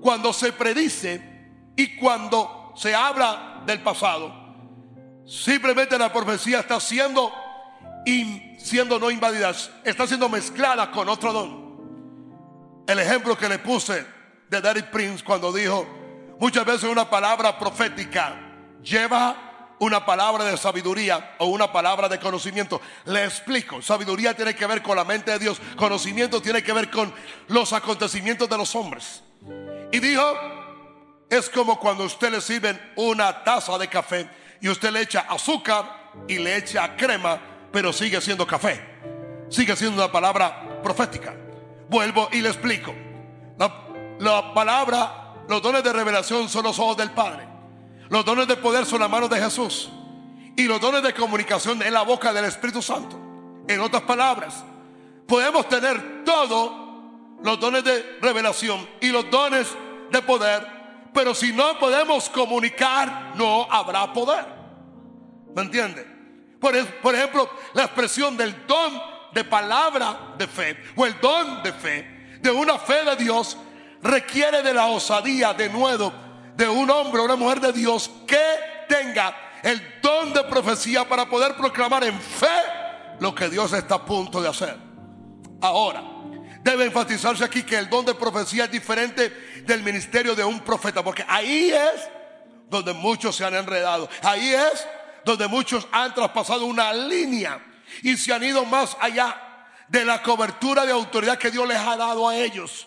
Cuando 0.00 0.33
se 0.33 0.52
predice, 0.52 1.37
y 1.76 1.97
cuando 1.97 2.73
se 2.75 2.95
habla 2.95 3.62
del 3.66 3.83
pasado, 3.83 4.33
simplemente 5.26 5.99
la 5.99 6.11
profecía 6.12 6.61
está 6.61 6.80
siendo, 6.80 7.30
siendo 8.59 8.99
no 8.99 9.11
invadida, 9.11 9.52
está 9.85 10.06
siendo 10.06 10.28
mezclada 10.28 10.90
con 10.90 11.09
otro 11.09 11.33
don. 11.33 11.66
El 12.88 12.99
ejemplo 12.99 13.37
que 13.37 13.49
le 13.49 13.59
puse 13.59 14.06
de 14.49 14.61
Derek 14.61 14.91
Prince 14.91 15.25
cuando 15.25 15.53
dijo, 15.53 15.87
muchas 16.38 16.65
veces 16.65 16.85
una 16.85 17.09
palabra 17.09 17.59
profética 17.59 18.37
lleva 18.83 19.47
una 19.79 20.05
palabra 20.07 20.45
de 20.45 20.57
sabiduría 20.57 21.35
o 21.38 21.47
una 21.47 21.73
palabra 21.73 22.09
de 22.09 22.19
conocimiento. 22.19 22.81
Le 23.05 23.25
explico, 23.25 23.83
sabiduría 23.83 24.35
tiene 24.35 24.55
que 24.55 24.67
ver 24.67 24.83
con 24.83 24.97
la 24.97 25.05
mente 25.05 25.33
de 25.33 25.38
Dios, 25.38 25.61
conocimiento 25.76 26.41
tiene 26.41 26.62
que 26.62 26.73
ver 26.73 26.91
con 26.91 27.12
los 27.49 27.73
acontecimientos 27.73 28.49
de 28.49 28.57
los 28.57 28.75
hombres. 28.75 29.23
Y 29.93 29.99
dijo, 29.99 30.23
es 31.29 31.50
como 31.50 31.79
cuando 31.79 32.05
usted 32.05 32.31
le 32.31 32.41
sirven 32.41 32.81
una 32.97 33.45
taza 33.45 33.76
de 33.79 33.88
café 33.88 34.29
y 34.61 34.69
usted 34.69 34.91
le 34.91 35.03
echa 35.03 35.26
azúcar 35.29 36.12
y 36.29 36.38
le 36.38 36.57
echa 36.57 36.97
crema, 36.97 37.41
pero 37.73 37.93
sigue 37.93 38.21
siendo 38.21 38.47
café. 38.47 38.81
Sigue 39.49 39.76
siendo 39.76 40.03
una 40.03 40.11
palabra 40.11 40.81
profética. 40.83 41.35
Vuelvo 41.88 42.29
y 42.33 42.41
le 42.41 42.49
explico. 42.49 42.95
La, 43.59 43.86
palabra, 44.55 45.35
los 45.49 45.63
dones 45.63 45.83
de 45.83 45.93
revelación 45.93 46.49
son 46.49 46.65
los 46.65 46.79
ojos 46.79 46.97
del 46.97 47.11
Padre. 47.11 47.47
Los 48.09 48.25
dones 48.25 48.47
de 48.47 48.57
poder 48.57 48.87
son 48.87 49.01
las 49.01 49.11
manos 49.11 49.31
de 49.31 49.41
Jesús. 49.41 49.91
Y 50.57 50.65
los 50.65 50.81
dones 50.81 51.03
de 51.03 51.13
comunicación 51.13 51.83
en 51.83 51.93
la 51.93 52.03
boca 52.03 52.33
del 52.33 52.45
Espíritu 52.45 52.81
Santo. 52.81 53.19
En 53.69 53.81
otras 53.81 54.03
palabras, 54.03 54.65
podemos 55.27 55.69
tener 55.69 56.25
todos 56.25 56.73
los 57.43 57.61
dones 57.61 57.85
de 57.85 58.19
revelación 58.23 58.89
y 59.01 59.09
los 59.09 59.31
dones 59.31 59.69
de 60.11 60.23
poder 60.23 60.77
pero 61.17 61.35
si 61.35 61.51
no 61.51 61.79
podemos 61.79 62.29
comunicar, 62.29 63.33
no 63.37 63.67
habrá 63.71 64.13
poder. 64.13 64.45
¿Me 65.55 65.63
entiende? 65.63 66.07
Por, 66.61 66.77
por 67.01 67.15
ejemplo, 67.15 67.49
la 67.73 67.85
expresión 67.85 68.37
del 68.37 68.67
don 68.67 69.01
de 69.33 69.43
palabra 69.43 70.35
de 70.37 70.47
fe 70.47 70.77
o 70.95 71.07
el 71.07 71.19
don 71.19 71.63
de 71.63 71.73
fe, 71.73 72.39
de 72.43 72.51
una 72.51 72.79
fe 72.79 73.03
de 73.03 73.17
Dios, 73.17 73.57
requiere 74.03 74.62
de 74.62 74.75
la 74.75 74.87
osadía, 74.87 75.55
de 75.55 75.69
nuevo, 75.69 76.12
de 76.57 76.69
un 76.69 76.91
hombre 76.91 77.21
o 77.21 77.25
una 77.25 77.37
mujer 77.37 77.61
de 77.61 77.73
Dios 77.73 78.11
que 78.26 78.43
tenga 78.88 79.35
el 79.62 80.00
don 80.00 80.33
de 80.33 80.45
profecía 80.45 81.09
para 81.09 81.29
poder 81.29 81.57
proclamar 81.57 82.05
en 82.05 82.21
fe 82.21 82.47
lo 83.21 83.35
que 83.35 83.49
Dios 83.49 83.73
está 83.73 83.97
a 83.97 84.05
punto 84.05 84.41
de 84.41 84.49
hacer. 84.49 84.76
Ahora, 85.61 86.03
debe 86.62 86.85
enfatizarse 86.85 87.45
aquí 87.45 87.62
que 87.62 87.79
el 87.79 87.88
don 87.88 88.05
de 88.05 88.15
profecía 88.15 88.65
es 88.65 88.71
diferente 88.71 89.62
del 89.65 89.83
ministerio 89.83 90.35
de 90.35 90.45
un 90.45 90.61
profeta, 90.61 91.03
porque 91.03 91.25
ahí 91.29 91.71
es 91.71 92.09
donde 92.69 92.93
muchos 92.93 93.37
se 93.37 93.45
han 93.45 93.55
enredado, 93.55 94.09
ahí 94.23 94.53
es 94.53 94.87
donde 95.25 95.49
muchos 95.49 95.87
han 95.93 96.15
traspasado 96.15 96.67
una 96.67 96.93
línea 96.93 97.61
y 98.03 98.17
se 98.17 98.33
han 98.33 98.43
ido 98.43 98.65
más 98.65 98.97
allá 99.00 99.43
de 99.88 100.05
la 100.05 100.23
cobertura 100.23 100.85
de 100.85 100.93
autoridad 100.93 101.38
que 101.38 101.50
Dios 101.50 101.67
les 101.67 101.79
ha 101.79 101.97
dado 101.97 102.29
a 102.29 102.37
ellos. 102.37 102.87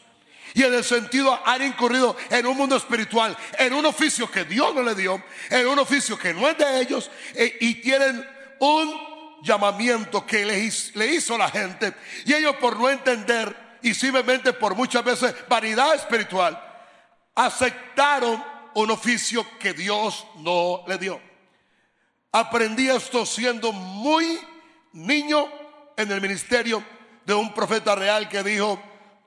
Y 0.53 0.63
en 0.63 0.74
el 0.74 0.84
sentido 0.84 1.39
han 1.46 1.62
incurrido 1.62 2.15
en 2.29 2.46
un 2.46 2.58
mundo 2.58 2.75
espiritual, 2.75 3.38
en 3.58 3.74
un 3.74 3.86
oficio 3.86 4.29
que 4.29 4.46
Dios 4.46 4.74
no 4.74 4.82
le 4.82 4.96
dio, 4.96 5.22
en 5.50 5.68
un 5.68 5.79
oficio 5.79 6.18
que 6.18 6.34
no 6.34 6.48
es 6.48 6.58
de 6.58 6.82
ellos, 6.82 7.12
e, 7.36 7.58
y 7.62 7.75
tienen 7.75 8.25
un 8.60 9.10
llamamiento 9.41 10.25
que 10.25 10.46
le, 10.46 10.72
le 10.96 11.08
hizo 11.08 11.38
la 11.38 11.50
gente 11.50 11.94
y 12.25 12.34
ellos 12.34 12.56
por 12.58 12.77
no 12.77 12.89
entender 12.89 13.77
y 13.82 13.94
simplemente 13.94 14.53
por 14.53 14.75
muchas 14.75 15.03
veces 15.03 15.34
vanidad 15.48 15.96
espiritual, 15.96 16.62
aceptaron 17.36 18.44
un 18.74 18.91
oficio 18.91 19.46
que 19.58 19.74
Dios 19.74 20.25
no 20.38 20.84
le 20.88 20.98
dio. 20.98 21.22
Aprendí 22.32 22.89
esto 22.89 23.25
siendo 23.25 23.72
muy 23.72 24.39
niño 24.94 25.48
en 25.96 26.12
el 26.12 26.22
ministerio 26.22 26.84
de 27.25 27.34
un 27.34 27.53
profeta 27.53 27.96
real 27.96 28.27
que 28.27 28.44
dijo, 28.44 28.82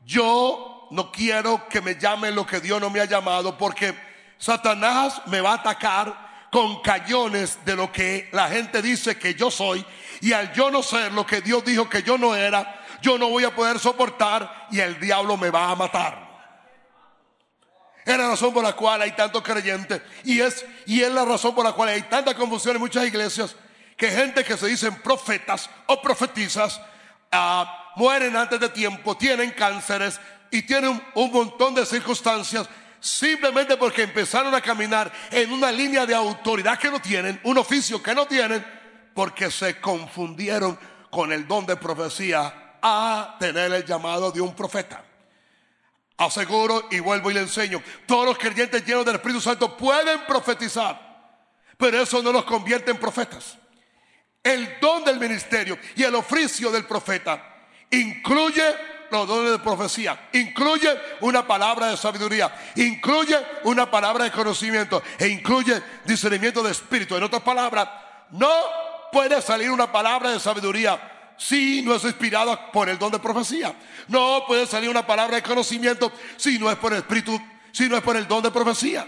yo 0.04 0.71
no 0.92 1.10
quiero 1.10 1.66
que 1.68 1.80
me 1.80 1.94
llame 1.96 2.30
lo 2.30 2.46
que 2.46 2.60
Dios 2.60 2.80
no 2.80 2.90
me 2.90 3.00
ha 3.00 3.06
llamado 3.06 3.56
porque 3.56 3.94
Satanás 4.36 5.22
me 5.26 5.40
va 5.40 5.52
a 5.52 5.54
atacar 5.54 6.48
con 6.50 6.82
cañones 6.82 7.64
de 7.64 7.74
lo 7.74 7.90
que 7.90 8.28
la 8.32 8.48
gente 8.48 8.82
dice 8.82 9.16
que 9.16 9.34
yo 9.34 9.50
soy 9.50 9.84
y 10.20 10.34
al 10.34 10.52
yo 10.52 10.70
no 10.70 10.82
ser 10.82 11.12
lo 11.12 11.24
que 11.24 11.40
Dios 11.40 11.64
dijo 11.64 11.88
que 11.88 12.02
yo 12.02 12.18
no 12.18 12.34
era, 12.34 12.84
yo 13.00 13.16
no 13.16 13.30
voy 13.30 13.44
a 13.44 13.54
poder 13.54 13.78
soportar 13.78 14.66
y 14.70 14.80
el 14.80 15.00
diablo 15.00 15.38
me 15.38 15.48
va 15.48 15.70
a 15.70 15.76
matar. 15.76 16.30
Es 18.04 18.18
la 18.18 18.28
razón 18.28 18.52
por 18.52 18.62
la 18.62 18.74
cual 18.74 19.00
hay 19.00 19.12
tantos 19.12 19.42
creyentes 19.42 20.02
y 20.24 20.40
es, 20.40 20.66
y 20.84 21.00
es 21.00 21.10
la 21.10 21.24
razón 21.24 21.54
por 21.54 21.64
la 21.64 21.72
cual 21.72 21.88
hay 21.88 22.02
tanta 22.02 22.34
confusión 22.34 22.76
en 22.76 22.82
muchas 22.82 23.06
iglesias 23.06 23.56
que 23.96 24.10
gente 24.10 24.44
que 24.44 24.58
se 24.58 24.66
dicen 24.66 24.96
profetas 24.96 25.70
o 25.86 26.02
profetizas 26.02 26.78
ah, 27.30 27.92
mueren 27.96 28.36
antes 28.36 28.60
de 28.60 28.68
tiempo, 28.68 29.16
tienen 29.16 29.52
cánceres 29.52 30.20
y 30.52 30.62
tienen 30.62 31.02
un 31.14 31.32
montón 31.32 31.74
de 31.74 31.84
circunstancias 31.84 32.68
simplemente 33.00 33.76
porque 33.76 34.02
empezaron 34.02 34.54
a 34.54 34.60
caminar 34.60 35.10
en 35.30 35.50
una 35.50 35.72
línea 35.72 36.06
de 36.06 36.14
autoridad 36.14 36.78
que 36.78 36.90
no 36.90 37.00
tienen, 37.00 37.40
un 37.42 37.58
oficio 37.58 38.00
que 38.00 38.14
no 38.14 38.26
tienen, 38.26 38.64
porque 39.14 39.50
se 39.50 39.80
confundieron 39.80 40.78
con 41.10 41.32
el 41.32 41.48
don 41.48 41.66
de 41.66 41.76
profecía 41.76 42.76
a 42.80 43.36
tener 43.40 43.72
el 43.72 43.84
llamado 43.84 44.30
de 44.30 44.40
un 44.40 44.54
profeta. 44.54 45.02
Aseguro 46.18 46.86
y 46.90 47.00
vuelvo 47.00 47.30
y 47.30 47.34
le 47.34 47.40
enseño, 47.40 47.82
todos 48.06 48.26
los 48.26 48.38
creyentes 48.38 48.84
llenos 48.84 49.06
del 49.06 49.16
Espíritu 49.16 49.40
Santo 49.40 49.74
pueden 49.74 50.20
profetizar, 50.26 51.40
pero 51.78 52.00
eso 52.00 52.22
no 52.22 52.30
los 52.30 52.44
convierte 52.44 52.90
en 52.90 52.98
profetas. 52.98 53.56
El 54.42 54.78
don 54.80 55.02
del 55.02 55.18
ministerio 55.18 55.78
y 55.96 56.02
el 56.02 56.14
oficio 56.14 56.70
del 56.70 56.84
profeta 56.84 57.42
incluye 57.90 58.91
los 59.12 59.28
dones 59.28 59.52
de 59.52 59.58
profecía, 59.58 60.28
incluye 60.32 60.88
una 61.20 61.46
palabra 61.46 61.88
de 61.88 61.96
sabiduría, 61.96 62.54
incluye 62.76 63.36
una 63.64 63.90
palabra 63.90 64.24
de 64.24 64.32
conocimiento 64.32 65.02
e 65.18 65.28
incluye 65.28 65.82
discernimiento 66.04 66.62
de 66.62 66.72
espíritu. 66.72 67.16
En 67.16 67.22
otras 67.22 67.42
palabras, 67.42 67.88
no 68.30 68.50
puede 69.12 69.40
salir 69.42 69.70
una 69.70 69.92
palabra 69.92 70.30
de 70.30 70.40
sabiduría 70.40 71.34
si 71.36 71.82
no 71.82 71.94
es 71.94 72.04
inspirada 72.04 72.70
por 72.70 72.88
el 72.88 72.98
don 72.98 73.12
de 73.12 73.18
profecía. 73.18 73.74
No 74.08 74.44
puede 74.46 74.66
salir 74.66 74.88
una 74.88 75.06
palabra 75.06 75.36
de 75.36 75.42
conocimiento 75.42 76.12
si 76.36 76.58
no 76.58 76.70
es 76.70 76.76
por 76.76 76.92
el 76.92 77.00
espíritu, 77.00 77.40
si 77.72 77.88
no 77.88 77.96
es 77.96 78.02
por 78.02 78.16
el 78.16 78.28
don 78.28 78.42
de 78.42 78.50
profecía. 78.50 79.06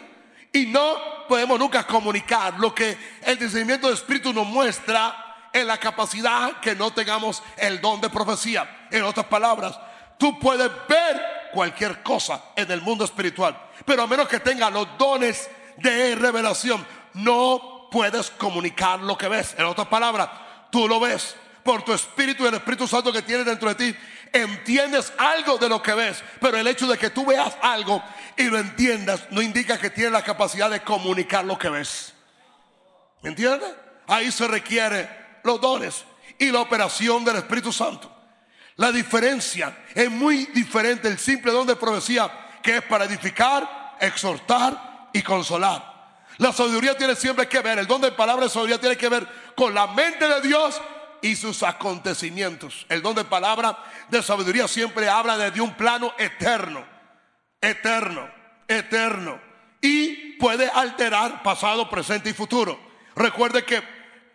Y 0.52 0.66
no 0.66 1.26
podemos 1.28 1.58
nunca 1.58 1.86
comunicar 1.86 2.54
lo 2.58 2.74
que 2.74 2.96
el 3.22 3.38
discernimiento 3.38 3.88
de 3.88 3.94
espíritu 3.94 4.32
nos 4.32 4.46
muestra 4.46 5.24
en 5.52 5.68
la 5.68 5.78
capacidad 5.78 6.60
que 6.60 6.74
no 6.74 6.92
tengamos 6.92 7.42
el 7.56 7.80
don 7.80 8.00
de 8.00 8.10
profecía. 8.10 8.88
En 8.90 9.04
otras 9.04 9.26
palabras, 9.26 9.78
Tú 10.18 10.38
puedes 10.38 10.70
ver 10.88 11.50
cualquier 11.52 12.02
cosa 12.02 12.42
en 12.56 12.70
el 12.70 12.80
mundo 12.80 13.04
espiritual, 13.04 13.56
pero 13.84 14.02
a 14.02 14.06
menos 14.06 14.28
que 14.28 14.40
tenga 14.40 14.70
los 14.70 14.86
dones 14.98 15.48
de 15.76 16.14
revelación, 16.14 16.84
no 17.14 17.88
puedes 17.90 18.30
comunicar 18.30 19.00
lo 19.00 19.16
que 19.16 19.28
ves. 19.28 19.54
En 19.58 19.64
otras 19.64 19.88
palabras, 19.88 20.28
tú 20.70 20.88
lo 20.88 21.00
ves 21.00 21.36
por 21.62 21.82
tu 21.82 21.92
espíritu 21.92 22.44
y 22.44 22.48
el 22.48 22.54
Espíritu 22.54 22.86
Santo 22.86 23.12
que 23.12 23.22
tienes 23.22 23.46
dentro 23.46 23.72
de 23.72 23.74
ti. 23.74 23.98
Entiendes 24.32 25.12
algo 25.16 25.58
de 25.58 25.68
lo 25.68 25.82
que 25.82 25.94
ves, 25.94 26.22
pero 26.40 26.58
el 26.58 26.66
hecho 26.66 26.86
de 26.86 26.98
que 26.98 27.10
tú 27.10 27.24
veas 27.24 27.56
algo 27.62 28.02
y 28.36 28.44
lo 28.44 28.58
entiendas 28.58 29.26
no 29.30 29.40
indica 29.40 29.78
que 29.78 29.90
tienes 29.90 30.12
la 30.12 30.22
capacidad 30.22 30.70
de 30.70 30.82
comunicar 30.82 31.44
lo 31.44 31.58
que 31.58 31.70
ves. 31.70 32.12
¿Me 33.22 33.30
entiendes? 33.30 33.70
Ahí 34.06 34.30
se 34.30 34.46
requiere 34.46 35.08
los 35.42 35.60
dones 35.60 36.04
y 36.38 36.50
la 36.50 36.60
operación 36.60 37.24
del 37.24 37.36
Espíritu 37.36 37.72
Santo. 37.72 38.13
La 38.76 38.90
diferencia 38.90 39.76
es 39.94 40.10
muy 40.10 40.46
diferente 40.46 41.08
el 41.08 41.18
simple 41.18 41.52
don 41.52 41.66
de 41.66 41.76
profecía 41.76 42.30
que 42.62 42.78
es 42.78 42.82
para 42.82 43.04
edificar, 43.04 43.96
exhortar 44.00 45.08
y 45.12 45.22
consolar. 45.22 45.94
La 46.38 46.52
sabiduría 46.52 46.96
tiene 46.96 47.14
siempre 47.14 47.46
que 47.46 47.60
ver, 47.60 47.78
el 47.78 47.86
don 47.86 48.00
de 48.00 48.10
palabra 48.10 48.44
de 48.44 48.50
sabiduría 48.50 48.80
tiene 48.80 48.96
que 48.96 49.08
ver 49.08 49.26
con 49.54 49.72
la 49.72 49.86
mente 49.86 50.26
de 50.26 50.40
Dios 50.40 50.80
y 51.22 51.36
sus 51.36 51.62
acontecimientos. 51.62 52.84
El 52.88 53.00
don 53.00 53.14
de 53.14 53.24
palabra 53.24 53.78
de 54.08 54.22
sabiduría 54.22 54.66
siempre 54.66 55.08
habla 55.08 55.38
desde 55.38 55.60
un 55.60 55.74
plano 55.74 56.12
eterno, 56.18 56.84
eterno, 57.60 58.28
eterno. 58.66 59.40
Y 59.80 60.32
puede 60.38 60.68
alterar 60.68 61.42
pasado, 61.42 61.88
presente 61.88 62.30
y 62.30 62.34
futuro. 62.34 62.80
Recuerde 63.14 63.64
que 63.64 63.82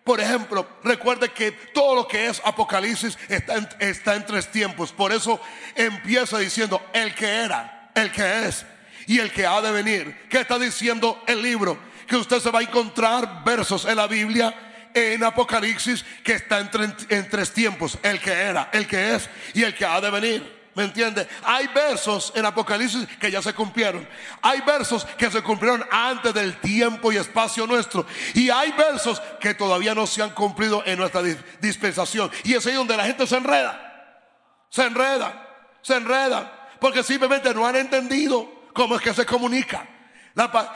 por 0.04 0.20
ejemplo, 0.20 0.68
recuerde 0.84 1.30
que 1.30 1.52
todo 1.52 1.96
lo 1.96 2.08
que 2.08 2.28
es 2.28 2.42
Apocalipsis 2.44 3.18
está 3.28 3.56
en, 3.56 3.70
está 3.80 4.16
en 4.16 4.26
tres 4.26 4.52
tiempos. 4.52 4.92
Por 4.92 5.12
eso 5.12 5.40
empieza 5.76 6.40
diciendo 6.40 6.82
el 6.94 7.14
que 7.14 7.28
era, 7.28 7.92
el 7.94 8.12
que 8.12 8.48
es 8.48 8.66
y 9.08 9.20
el 9.20 9.32
que 9.32 9.46
ha 9.46 9.62
de 9.62 9.72
venir. 9.72 10.28
¿Qué 10.30 10.40
está 10.40 10.58
diciendo 10.58 11.22
el 11.28 11.42
libro? 11.42 11.78
Que 12.08 12.16
usted 12.16 12.40
se 12.40 12.52
va 12.52 12.60
a 12.60 12.64
encontrar 12.64 13.44
versos 13.44 13.86
en 13.86 13.98
la 13.98 14.08
Biblia 14.08 14.54
en 14.94 15.24
Apocalipsis 15.24 16.04
que 16.24 16.34
está 16.34 16.60
en, 16.60 16.96
en, 17.10 17.30
tres 17.30 17.52
tiempos, 17.52 17.98
el 18.02 18.20
que 18.20 18.32
era, 18.32 18.70
el 18.74 18.88
que 18.88 19.16
es 19.16 19.30
y 19.54 19.64
el 19.64 19.76
que 19.76 19.86
ha 19.86 20.02
de 20.02 20.10
venir. 20.10 20.59
¿Me 20.76 20.84
entiende? 20.84 21.28
Hay 21.44 21.68
versos 21.68 22.32
en 22.36 22.46
Apocalipsis 22.46 23.08
que 23.20 23.32
ya 23.32 23.42
se 23.42 23.54
cumplieron. 23.54 24.08
Hay 24.42 24.62
versos 24.62 25.06
que 25.18 25.30
se 25.32 25.42
cumplieron 25.42 25.84
antes 25.92 26.34
del 26.34 26.60
tiempo 26.62 27.12
y 27.12 27.18
espacio 27.18 27.66
nuestro. 27.66 28.06
Y 28.36 28.50
hay 28.50 28.72
versos 28.74 29.22
que 29.40 29.54
todavía 29.54 29.96
no 29.96 30.06
se 30.06 30.22
han 30.22 30.30
cumplido 30.30 30.84
en 30.86 31.00
nuestra 31.00 31.22
dispensación. 31.60 32.32
Y 32.44 32.54
es 32.54 32.66
ahí 32.66 32.74
donde 32.74 32.96
la 32.96 33.06
gente 33.06 33.26
se 33.26 33.38
enreda. 33.38 34.22
Se 34.70 34.84
enreda. 34.84 35.48
Se 35.82 35.96
enreda. 35.96 36.70
Porque 36.80 37.04
simplemente 37.04 37.54
no 37.54 37.66
han 37.68 37.76
entendido 37.76 38.50
cómo 38.74 38.96
es 38.96 39.02
que 39.02 39.14
se 39.14 39.26
comunica. 39.26 39.86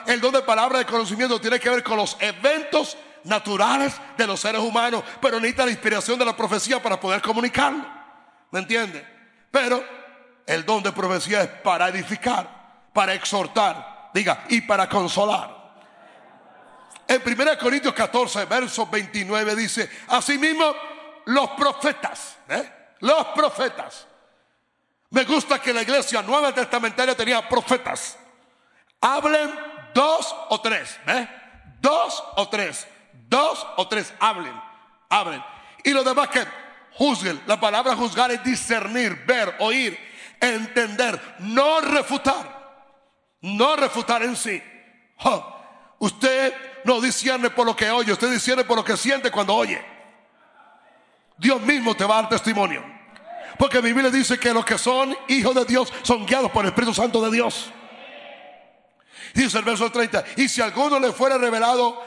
el 0.07 0.19
don 0.19 0.33
de 0.33 0.41
palabra 0.41 0.79
de 0.79 0.85
conocimiento 0.85 1.39
tiene 1.39 1.59
que 1.59 1.69
ver 1.69 1.83
con 1.83 1.97
los 1.97 2.17
eventos 2.19 2.97
naturales 3.23 3.93
de 4.17 4.25
los 4.25 4.39
seres 4.39 4.61
humanos. 4.61 5.03
Pero 5.21 5.39
necesita 5.39 5.65
la 5.65 5.71
inspiración 5.71 6.17
de 6.17 6.25
la 6.25 6.35
profecía 6.35 6.81
para 6.81 6.99
poder 6.99 7.21
comunicarlo. 7.21 7.85
¿Me 8.51 8.59
entiende? 8.59 9.12
Pero 9.53 9.85
el 10.47 10.65
don 10.65 10.81
de 10.81 10.91
profecía 10.91 11.43
es 11.43 11.47
para 11.47 11.87
edificar, 11.89 12.89
para 12.91 13.13
exhortar, 13.13 14.09
diga, 14.11 14.45
y 14.49 14.61
para 14.61 14.89
consolar. 14.89 15.75
En 17.07 17.21
1 17.23 17.57
Corintios 17.59 17.93
14, 17.93 18.45
verso 18.45 18.87
29 18.87 19.55
dice, 19.55 19.87
asimismo 20.07 20.73
los 21.25 21.51
profetas, 21.51 22.37
¿eh? 22.49 22.95
los 23.01 23.27
profetas. 23.27 24.07
Me 25.11 25.23
gusta 25.23 25.61
que 25.61 25.71
la 25.71 25.83
iglesia 25.83 26.23
nueva 26.23 26.51
testamentaria 26.51 27.15
tenía 27.15 27.47
profetas. 27.47 28.17
Hablen 29.01 29.53
dos 29.93 30.35
o 30.49 30.59
tres, 30.61 30.99
¿eh? 31.05 31.27
dos 31.79 32.23
o 32.37 32.49
tres, 32.49 32.87
dos 33.29 33.67
o 33.77 33.87
tres, 33.87 34.15
hablen, 34.19 34.59
hablen. 35.09 35.43
Y 35.83 35.91
lo 35.91 36.03
demás 36.03 36.29
que 36.29 36.62
juzguen. 36.95 37.41
La 37.45 37.59
palabra 37.59 37.95
juzgar 37.95 38.31
es 38.31 38.43
discernir, 38.43 39.25
ver, 39.25 39.55
oír, 39.59 39.97
entender, 40.39 41.19
no 41.39 41.81
refutar. 41.81 42.63
No 43.41 43.75
refutar 43.75 44.23
en 44.23 44.35
sí. 44.35 44.61
Usted 45.99 46.53
no 46.85 47.01
discierne 47.01 47.49
por 47.49 47.65
lo 47.65 47.75
que 47.75 47.89
oye, 47.91 48.11
usted 48.11 48.31
discierne 48.31 48.63
por 48.63 48.77
lo 48.77 48.83
que 48.83 48.97
siente 48.97 49.31
cuando 49.31 49.53
oye. 49.53 49.83
Dios 51.37 51.61
mismo 51.61 51.95
te 51.95 52.05
va 52.05 52.19
a 52.19 52.21
dar 52.21 52.29
testimonio. 52.29 52.83
Porque 53.57 53.81
mi 53.81 53.93
Biblia 53.93 54.09
dice 54.09 54.39
que 54.39 54.53
los 54.53 54.65
que 54.65 54.77
son 54.77 55.15
hijos 55.27 55.53
de 55.55 55.65
Dios 55.65 55.93
son 56.01 56.25
guiados 56.25 56.51
por 56.51 56.63
el 56.65 56.69
Espíritu 56.69 56.93
Santo 56.93 57.21
de 57.23 57.31
Dios. 57.31 57.71
Dice 59.33 59.57
el 59.57 59.63
verso 59.63 59.91
30, 59.91 60.23
y 60.37 60.47
si 60.47 60.61
alguno 60.61 60.99
le 60.99 61.11
fuera 61.11 61.37
revelado, 61.37 62.01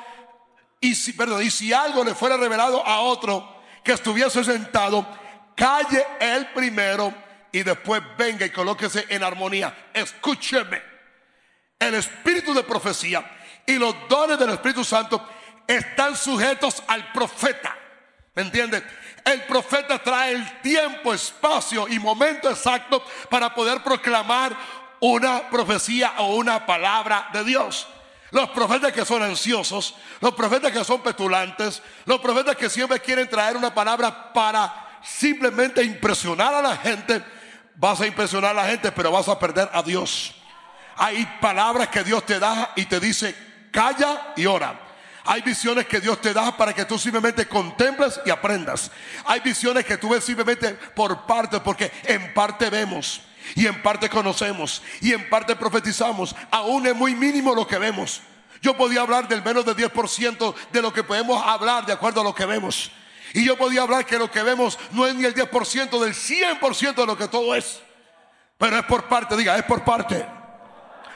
y 0.81 0.95
si, 0.95 1.13
perdón, 1.13 1.43
y 1.43 1.51
si 1.51 1.73
algo 1.73 2.05
le 2.05 2.15
fuera 2.15 2.37
revelado 2.37 2.87
a 2.87 3.01
otro, 3.01 3.56
que 3.87 3.93
estuviese 3.93 4.43
sentado, 4.43 5.07
calle 5.55 6.05
él 6.19 6.49
primero 6.53 7.15
y 7.53 7.63
después 7.63 8.03
venga 8.19 8.45
y 8.45 8.51
colóquese 8.51 9.07
en 9.09 9.23
armonía. 9.23 9.91
Escúcheme. 9.95 10.83
El 11.79 11.95
espíritu 11.95 12.53
de 12.53 12.65
profecía 12.65 13.25
y 13.65 13.77
los 13.77 13.95
dones 14.09 14.41
del 14.41 14.51
Espíritu 14.51 14.83
Santo 14.83 15.25
están 15.69 16.17
sujetos 16.17 16.83
al 16.89 17.13
profeta. 17.13 17.77
¿Me 18.35 18.43
entiende? 18.43 18.83
El 19.25 19.45
profeta 19.45 20.03
trae 20.03 20.33
el 20.33 20.61
tiempo, 20.63 21.15
espacio 21.15 21.87
y 21.87 22.01
momento 22.01 22.51
exacto 22.51 23.05
para 23.31 23.55
poder 23.55 23.85
proclamar 23.85 24.57
una 24.99 25.49
profecía 25.49 26.15
o 26.19 26.35
una 26.35 26.67
palabra 26.67 27.29
de 27.33 27.45
Dios. 27.45 27.87
Los 28.31 28.51
profetas 28.51 28.93
que 28.93 29.05
son 29.05 29.23
ansiosos, 29.23 29.95
los 30.21 30.35
profetas 30.35 30.73
que 30.73 30.85
son 30.85 31.03
petulantes, 31.03 31.83
los 32.05 32.21
profetas 32.21 32.57
que 32.57 32.69
siempre 32.69 33.01
quieren 33.01 33.29
traer 33.29 33.57
una 33.57 33.73
palabra 33.73 34.33
para 34.33 34.99
simplemente 35.03 35.83
impresionar 35.83 36.53
a 36.53 36.63
la 36.63 36.77
gente, 36.77 37.23
vas 37.77 38.01
a 38.01 38.07
impresionar 38.07 38.51
a 38.51 38.63
la 38.63 38.69
gente, 38.69 38.91
pero 38.91 39.13
vas 39.13 39.29
a 39.29 39.39
perder 39.39 39.71
a 39.73 39.83
Dios. 39.83 40.35
Hay 40.97 41.25
palabras 41.41 41.89
que 41.89 42.03
Dios 42.03 42.25
te 42.27 42.41
da 42.41 42.73
y 42.75 42.87
te 42.87 42.99
dice, 42.99 43.35
calla 43.71 44.33
y 44.35 44.47
ora. 44.47 44.81
Hay 45.25 45.43
visiones 45.43 45.87
que 45.87 46.01
Dios 46.01 46.21
te 46.21 46.33
da 46.33 46.57
para 46.57 46.73
que 46.73 46.85
tú 46.85 46.99
simplemente 46.99 47.47
contemples 47.47 48.21
y 48.25 48.31
aprendas. 48.31 48.91
Hay 49.25 49.41
visiones 49.41 49.85
que 49.85 49.99
tú 49.99 50.09
ves 50.09 50.25
simplemente 50.25 50.75
por 50.95 51.27
parte, 51.27 51.61
porque 51.61 51.93
en 52.05 52.33
parte 52.33 52.71
vemos 52.71 53.21
y 53.55 53.67
en 53.67 53.83
parte 53.83 54.09
conocemos 54.09 54.83
y 55.01 55.13
en 55.13 55.29
parte 55.29 55.57
profetizamos. 55.57 56.35
Aún 56.51 56.87
es 56.87 56.95
muy 56.95 57.15
mínimo 57.15 57.55
lo 57.55 57.67
que 57.67 57.79
vemos. 57.79 58.23
Yo 58.63 58.77
podía 58.77 59.03
hablar 59.03 59.29
del 59.29 59.43
menos 59.43 59.65
del 59.65 59.77
10% 59.77 60.55
de 60.73 60.83
lo 60.83 60.93
que 60.93 61.05
podemos 61.05 61.43
hablar 61.47 61.87
de 61.87 61.93
acuerdo 61.93 62.21
a 62.21 62.25
lo 62.25 62.35
que 62.35 62.47
vemos. 62.47 62.91
Y 63.35 63.45
yo 63.45 63.57
podía 63.57 63.83
hablar 63.83 64.07
que 64.07 64.19
lo 64.19 64.31
que 64.31 64.43
vemos 64.43 64.79
no 64.93 65.07
es 65.07 65.15
ni 65.15 65.25
el 65.25 65.35
10% 65.35 66.01
del 66.01 66.15
100% 66.15 66.95
de 66.95 67.07
lo 67.07 67.17
que 67.17 67.29
todo 67.29 67.55
es. 67.55 67.81
Pero 68.59 68.79
es 68.79 68.85
por 68.85 69.05
parte, 69.05 69.37
diga, 69.37 69.57
es 69.57 69.65
por 69.65 69.85
parte. 69.85 70.27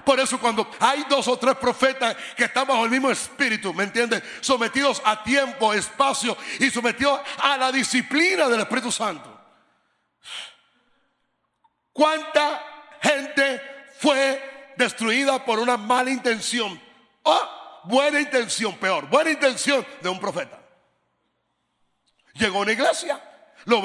Por 0.04 0.18
eso 0.18 0.38
cuando 0.38 0.68
hay 0.80 1.04
dos 1.08 1.28
o 1.28 1.38
tres 1.38 1.56
profetas 1.56 2.16
que 2.36 2.44
están 2.44 2.66
bajo 2.66 2.84
el 2.84 2.90
mismo 2.90 3.10
espíritu, 3.10 3.72
¿me 3.72 3.84
entiendes? 3.84 4.22
Sometidos 4.40 5.00
a 5.04 5.22
tiempo, 5.22 5.72
espacio 5.72 6.36
y 6.58 6.70
sometidos 6.70 7.20
a 7.38 7.56
la 7.56 7.70
disciplina 7.70 8.48
del 8.48 8.60
Espíritu 8.60 8.90
Santo. 8.90 9.29
¿Cuánta 12.00 12.64
gente 13.02 13.60
fue 13.98 14.72
destruida 14.78 15.44
por 15.44 15.58
una 15.58 15.76
mala 15.76 16.08
intención? 16.08 16.80
O 17.24 17.40
buena 17.84 18.18
intención, 18.18 18.74
peor, 18.78 19.06
buena 19.10 19.30
intención 19.30 19.86
de 20.00 20.08
un 20.08 20.18
profeta. 20.18 20.58
Llegó 22.32 22.56
a 22.56 22.62
una 22.62 22.72
iglesia, 22.72 23.22
lo, 23.66 23.82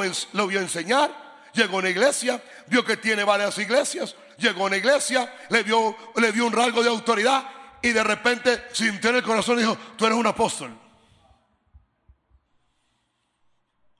vio 0.47 0.61
enseñar, 0.61 1.11
llegó 1.51 1.75
a 1.75 1.79
una 1.79 1.89
iglesia, 1.89 2.41
vio 2.67 2.85
que 2.85 2.95
tiene 2.95 3.25
varias 3.25 3.57
iglesias, 3.57 4.15
llegó 4.37 4.63
a 4.63 4.67
una 4.67 4.77
iglesia, 4.77 5.35
le 5.49 5.65
dio, 5.65 5.93
le 6.15 6.31
dio 6.31 6.45
un 6.45 6.53
rasgo 6.53 6.83
de 6.83 6.89
autoridad 6.91 7.49
y 7.81 7.89
de 7.89 8.01
repente 8.01 8.63
sintió 8.71 9.09
en 9.09 9.17
el 9.17 9.23
corazón 9.23 9.57
y 9.57 9.63
dijo, 9.63 9.77
tú 9.97 10.05
eres 10.05 10.17
un 10.17 10.27
apóstol. 10.27 10.73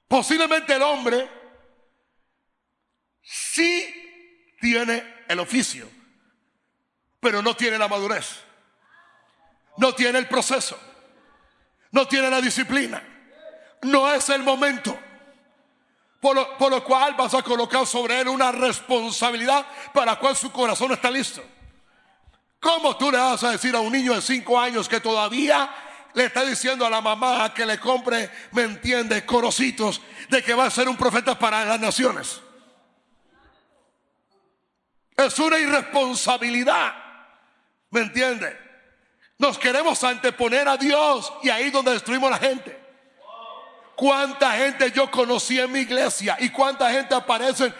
Posiblemente 0.08 0.74
el 0.74 0.80
hombre 0.80 1.28
sí 3.20 4.04
tiene 4.66 5.22
el 5.28 5.38
oficio, 5.38 5.88
pero 7.20 7.40
no 7.40 7.54
tiene 7.54 7.78
la 7.78 7.86
madurez, 7.86 8.40
no 9.76 9.94
tiene 9.94 10.18
el 10.18 10.26
proceso, 10.26 10.76
no 11.92 12.08
tiene 12.08 12.28
la 12.28 12.40
disciplina, 12.40 13.00
no 13.82 14.12
es 14.12 14.28
el 14.28 14.42
momento. 14.42 14.98
Por 16.20 16.34
lo, 16.34 16.82
cual 16.82 17.14
vas 17.14 17.34
a 17.34 17.42
colocar 17.44 17.86
sobre 17.86 18.20
él 18.20 18.26
una 18.26 18.50
responsabilidad 18.50 19.64
para 19.94 20.14
la 20.14 20.18
cual 20.18 20.34
su 20.34 20.50
corazón 20.50 20.90
está 20.90 21.12
listo. 21.12 21.44
¿Cómo 22.58 22.96
tú 22.96 23.12
le 23.12 23.18
vas 23.18 23.44
a 23.44 23.52
decir 23.52 23.76
a 23.76 23.80
un 23.80 23.92
niño 23.92 24.14
de 24.14 24.20
5 24.20 24.58
años 24.58 24.88
que 24.88 24.98
todavía 24.98 25.72
le 26.14 26.24
está 26.24 26.44
diciendo 26.44 26.84
a 26.84 26.90
la 26.90 27.00
mamá 27.00 27.54
que 27.54 27.64
le 27.64 27.78
compre, 27.78 28.32
me 28.50 28.62
entiende, 28.62 29.24
corocitos, 29.24 30.00
de 30.28 30.42
que 30.42 30.54
va 30.54 30.64
a 30.64 30.70
ser 30.70 30.88
un 30.88 30.96
profeta 30.96 31.38
para 31.38 31.64
las 31.64 31.78
naciones? 31.78 32.40
Es 35.16 35.38
una 35.38 35.58
irresponsabilidad. 35.58 36.92
¿Me 37.90 38.00
entiende? 38.00 38.58
Nos 39.38 39.58
queremos 39.58 40.02
anteponer 40.04 40.68
a 40.68 40.76
Dios 40.76 41.32
y 41.42 41.50
ahí 41.50 41.64
es 41.64 41.72
donde 41.72 41.92
destruimos 41.92 42.30
la 42.30 42.38
gente 42.38 42.86
cuánta 43.96 44.52
gente 44.52 44.92
yo 44.92 45.10
conocí 45.10 45.58
en 45.58 45.72
mi 45.72 45.80
iglesia 45.80 46.36
y 46.38 46.50
cuánta 46.50 46.90
gente 46.92 47.14
aparece. 47.14 47.72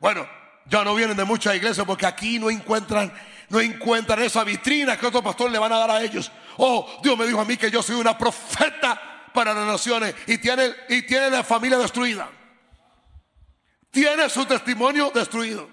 Bueno, 0.00 0.26
ya 0.66 0.84
no 0.84 0.94
vienen 0.94 1.16
de 1.16 1.24
muchas 1.24 1.54
iglesias 1.56 1.84
porque 1.84 2.06
aquí 2.06 2.38
no 2.38 2.48
encuentran, 2.48 3.12
no 3.50 3.60
encuentran 3.60 4.22
esa 4.22 4.44
vitrina 4.44 4.96
que 4.96 5.06
otros 5.06 5.22
pastores 5.22 5.52
le 5.52 5.58
van 5.58 5.72
a 5.72 5.78
dar 5.78 5.90
a 5.90 6.00
ellos. 6.00 6.30
Oh, 6.56 7.00
Dios 7.02 7.18
me 7.18 7.26
dijo 7.26 7.40
a 7.40 7.44
mí 7.44 7.56
que 7.56 7.70
yo 7.70 7.82
soy 7.82 7.96
una 7.96 8.16
profeta 8.16 9.28
para 9.34 9.52
las 9.52 9.66
naciones 9.66 10.14
y 10.26 10.38
tiene, 10.38 10.72
y 10.88 11.02
tiene 11.02 11.28
la 11.28 11.42
familia 11.42 11.76
destruida. 11.76 12.30
Tiene 13.90 14.30
su 14.30 14.46
testimonio 14.46 15.10
destruido. 15.12 15.68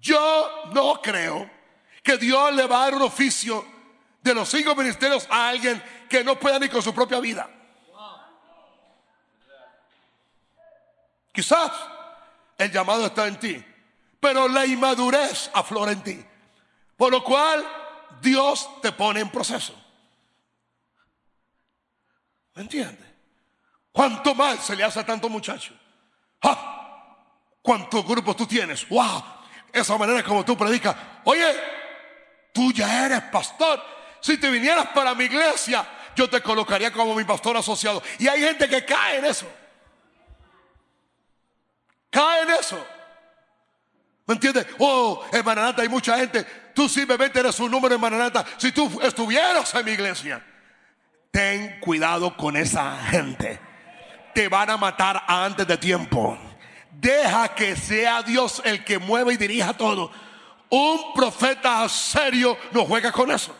Yo 0.00 0.70
no 0.72 1.00
creo 1.02 1.50
que 2.02 2.16
Dios 2.16 2.54
le 2.54 2.66
va 2.66 2.82
a 2.82 2.84
dar 2.86 2.94
un 2.94 3.02
oficio 3.02 3.64
de 4.22 4.34
los 4.34 4.48
cinco 4.48 4.74
ministerios 4.74 5.26
a 5.30 5.48
alguien 5.48 5.82
que 6.08 6.24
no 6.24 6.38
pueda 6.38 6.58
ni 6.58 6.68
con 6.68 6.82
su 6.82 6.94
propia 6.94 7.20
vida. 7.20 7.48
Quizás 11.32 11.70
el 12.58 12.72
llamado 12.72 13.06
está 13.06 13.26
en 13.26 13.38
ti, 13.38 13.64
pero 14.18 14.48
la 14.48 14.66
inmadurez 14.66 15.50
aflora 15.54 15.92
en 15.92 16.02
ti. 16.02 16.24
Por 16.96 17.12
lo 17.12 17.22
cual 17.22 17.64
Dios 18.20 18.68
te 18.82 18.92
pone 18.92 19.20
en 19.20 19.30
proceso. 19.30 19.74
¿Me 22.54 22.62
entiendes? 22.62 23.08
¿Cuánto 23.92 24.34
mal 24.34 24.58
se 24.58 24.76
le 24.76 24.84
hace 24.84 25.00
a 25.00 25.06
tanto 25.06 25.28
muchacho? 25.28 25.74
¡Ah! 26.42 27.16
¿Cuántos 27.62 28.06
grupos 28.06 28.36
tú 28.36 28.46
tienes? 28.46 28.88
¡Wow! 28.88 29.39
Esa 29.72 29.96
manera 29.96 30.22
como 30.22 30.44
tú 30.44 30.56
predicas. 30.56 30.96
Oye, 31.24 31.46
tú 32.52 32.72
ya 32.72 33.06
eres 33.06 33.22
pastor. 33.22 33.82
Si 34.20 34.36
te 34.38 34.50
vinieras 34.50 34.86
para 34.88 35.14
mi 35.14 35.24
iglesia, 35.24 35.86
yo 36.14 36.28
te 36.28 36.40
colocaría 36.40 36.92
como 36.92 37.14
mi 37.14 37.24
pastor 37.24 37.56
asociado. 37.56 38.02
Y 38.18 38.28
hay 38.28 38.40
gente 38.40 38.68
que 38.68 38.84
cae 38.84 39.18
en 39.18 39.24
eso. 39.24 39.46
Cae 42.10 42.42
en 42.42 42.50
eso. 42.50 42.86
¿Me 44.26 44.34
entiendes? 44.34 44.66
Oh, 44.78 45.24
en 45.32 45.44
Mananata 45.44 45.82
hay 45.82 45.88
mucha 45.88 46.16
gente. 46.16 46.44
Tú 46.74 46.88
simplemente 46.88 47.40
eres 47.40 47.58
un 47.60 47.70
número 47.70 47.94
en 47.94 48.00
Mananata. 48.00 48.44
Si 48.58 48.72
tú 48.72 49.00
estuvieras 49.02 49.74
en 49.74 49.84
mi 49.84 49.92
iglesia, 49.92 50.44
ten 51.30 51.80
cuidado 51.80 52.36
con 52.36 52.56
esa 52.56 52.96
gente. 53.10 53.58
Te 54.34 54.48
van 54.48 54.70
a 54.70 54.76
matar 54.76 55.24
antes 55.26 55.66
de 55.66 55.76
tiempo. 55.76 56.38
Deja 57.00 57.54
que 57.54 57.76
sea 57.76 58.22
Dios 58.22 58.60
el 58.62 58.84
que 58.84 58.98
mueva 58.98 59.32
y 59.32 59.38
dirija 59.38 59.72
todo. 59.72 60.10
Un 60.68 61.14
profeta 61.14 61.88
serio 61.88 62.58
no 62.72 62.84
juega 62.84 63.10
con 63.10 63.30
eso. 63.30 63.56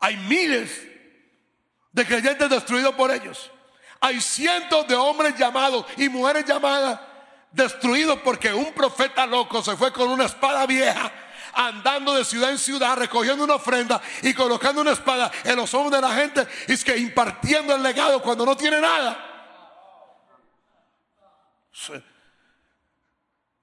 Hay 0.00 0.16
miles 0.16 0.82
de 1.92 2.06
creyentes 2.06 2.48
destruidos 2.48 2.94
por 2.94 3.10
ellos. 3.10 3.50
Hay 4.00 4.22
cientos 4.22 4.88
de 4.88 4.94
hombres 4.94 5.36
llamados 5.36 5.84
y 5.98 6.08
mujeres 6.08 6.46
llamadas 6.46 6.98
destruidos 7.52 8.18
porque 8.24 8.52
un 8.52 8.72
profeta 8.72 9.26
loco 9.26 9.62
se 9.62 9.76
fue 9.76 9.92
con 9.92 10.08
una 10.08 10.24
espada 10.24 10.66
vieja 10.66 11.12
andando 11.52 12.14
de 12.14 12.24
ciudad 12.24 12.50
en 12.50 12.58
ciudad, 12.58 12.96
recogiendo 12.96 13.44
una 13.44 13.56
ofrenda 13.56 14.00
y 14.22 14.32
colocando 14.32 14.80
una 14.80 14.92
espada 14.92 15.30
en 15.44 15.56
los 15.56 15.72
hombros 15.74 15.92
de 15.92 16.08
la 16.08 16.14
gente 16.14 16.48
y 16.66 16.72
es 16.72 16.82
que 16.82 16.96
impartiendo 16.96 17.74
el 17.74 17.82
legado 17.82 18.20
cuando 18.22 18.46
no 18.46 18.56
tiene 18.56 18.80
nada. 18.80 19.33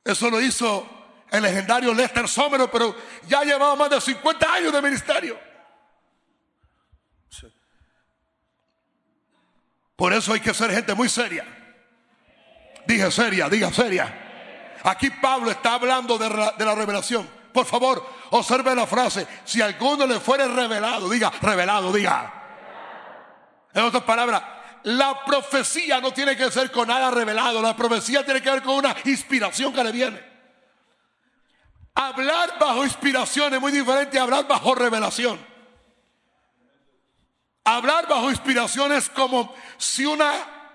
Eso 0.04 0.30
lo 0.30 0.41
hizo 0.41 0.88
el 1.30 1.43
legendario 1.43 1.93
Lester 1.93 2.28
Somero, 2.28 2.69
pero 2.69 2.95
ya 3.28 3.43
llevaba 3.43 3.76
más 3.76 3.89
de 3.89 4.02
50 4.02 4.54
años 4.54 4.74
de 4.74 4.82
ministerio. 4.82 5.39
Por 9.95 10.13
eso 10.13 10.34
hay 10.34 10.39
que 10.39 10.54
ser 10.54 10.71
gente 10.71 10.93
muy 10.95 11.08
seria. 11.08 11.45
Dije 12.88 13.12
seria, 13.12 13.47
diga 13.47 13.71
seria. 13.71 14.80
Aquí 14.84 15.10
Pablo 15.12 15.52
está 15.52 15.76
hablando 15.76 16.17
de, 16.17 16.28
la 16.30 16.76
revelación. 16.76 17.30
Por 17.54 17.65
favor, 17.65 18.04
observe 18.32 18.74
la 18.76 18.88
frase. 18.88 19.28
Si 19.45 19.62
alguno 19.62 20.08
le 20.08 20.19
fuere 20.19 20.47
revelado, 20.47 21.08
diga 21.08 21.32
revelado, 21.41 21.93
diga. 21.93 22.34
En 23.74 23.84
otras 23.84 24.04
palabras, 24.04 24.41
la 24.84 25.24
profecía 25.26 26.00
no 26.02 26.12
tiene 26.12 26.36
que 26.36 26.50
ser 26.52 26.72
con 26.72 26.88
nada 26.88 27.12
revelado. 27.12 27.62
La 27.62 27.76
profecía 27.76 28.24
tiene 28.26 28.41
que 28.41 28.50
ver 28.50 28.62
con 28.62 28.76
una 28.76 28.96
inspiración 29.06 29.74
que 29.74 29.84
le 29.84 29.91
viene. 29.91 30.32
Hablar 31.94 32.58
bajo 32.60 32.84
inspiración 32.84 33.54
es 33.54 33.62
muy 33.62 33.72
diferente 33.72 34.17
a 34.17 34.24
hablar 34.24 34.48
bajo 34.48 34.74
revelación. 34.74 35.39
Hablar 37.63 38.08
bajo 38.08 38.30
inspiración 38.32 38.91
es 38.91 39.10
como 39.10 39.54
si 39.78 40.06
una 40.06 40.34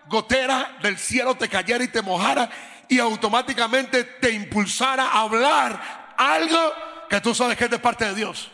gotera 0.08 0.76
del 0.82 0.98
cielo 0.98 1.34
te 1.34 1.48
cayera 1.48 1.82
y 1.82 1.88
te 1.88 2.02
mojara 2.02 2.48
y 2.88 3.00
automáticamente 3.00 4.04
te 4.04 4.30
impulsara 4.30 5.08
a 5.08 5.22
hablar 5.22 6.14
algo 6.16 6.72
que 7.08 7.20
tú 7.20 7.34
sabes 7.34 7.56
que 7.56 7.64
es 7.64 7.70
de 7.70 7.78
parte 7.78 8.04
de 8.04 8.14
Dios. 8.14 8.50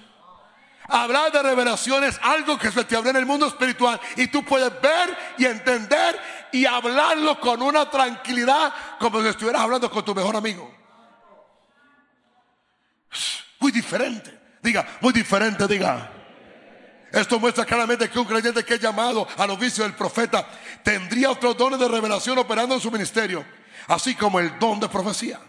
Hablar 0.92 1.32
de 1.32 1.42
revelación 1.42 2.04
es 2.04 2.20
algo 2.22 2.58
que 2.58 2.70
se 2.70 2.84
te 2.84 2.94
abre 2.94 3.10
en 3.10 3.16
el 3.16 3.24
mundo 3.24 3.46
espiritual 3.46 3.98
y 4.14 4.26
tú 4.26 4.44
puedes 4.44 4.70
ver 4.82 5.16
y 5.38 5.46
entender 5.46 6.20
y 6.52 6.66
hablarlo 6.66 7.40
con 7.40 7.62
una 7.62 7.88
tranquilidad 7.88 8.74
como 8.98 9.22
si 9.22 9.28
estuvieras 9.28 9.62
hablando 9.62 9.90
con 9.90 10.04
tu 10.04 10.14
mejor 10.14 10.36
amigo. 10.36 10.70
Muy 13.58 13.72
diferente. 13.72 14.38
Diga, 14.60 14.86
muy 15.00 15.14
diferente, 15.14 15.66
diga. 15.66 16.10
Esto 17.10 17.40
muestra 17.40 17.64
claramente 17.64 18.10
que 18.10 18.18
un 18.18 18.26
creyente 18.26 18.62
que 18.62 18.74
es 18.74 18.80
llamado 18.80 19.26
al 19.38 19.48
oficio 19.48 19.84
del 19.84 19.94
profeta 19.94 20.46
tendría 20.82 21.30
otros 21.30 21.56
dones 21.56 21.78
de 21.78 21.88
revelación 21.88 22.36
operando 22.36 22.74
en 22.74 22.80
su 22.82 22.90
ministerio, 22.90 23.42
así 23.88 24.14
como 24.14 24.40
el 24.40 24.58
don 24.58 24.78
de 24.78 24.90
profecía. 24.90 25.40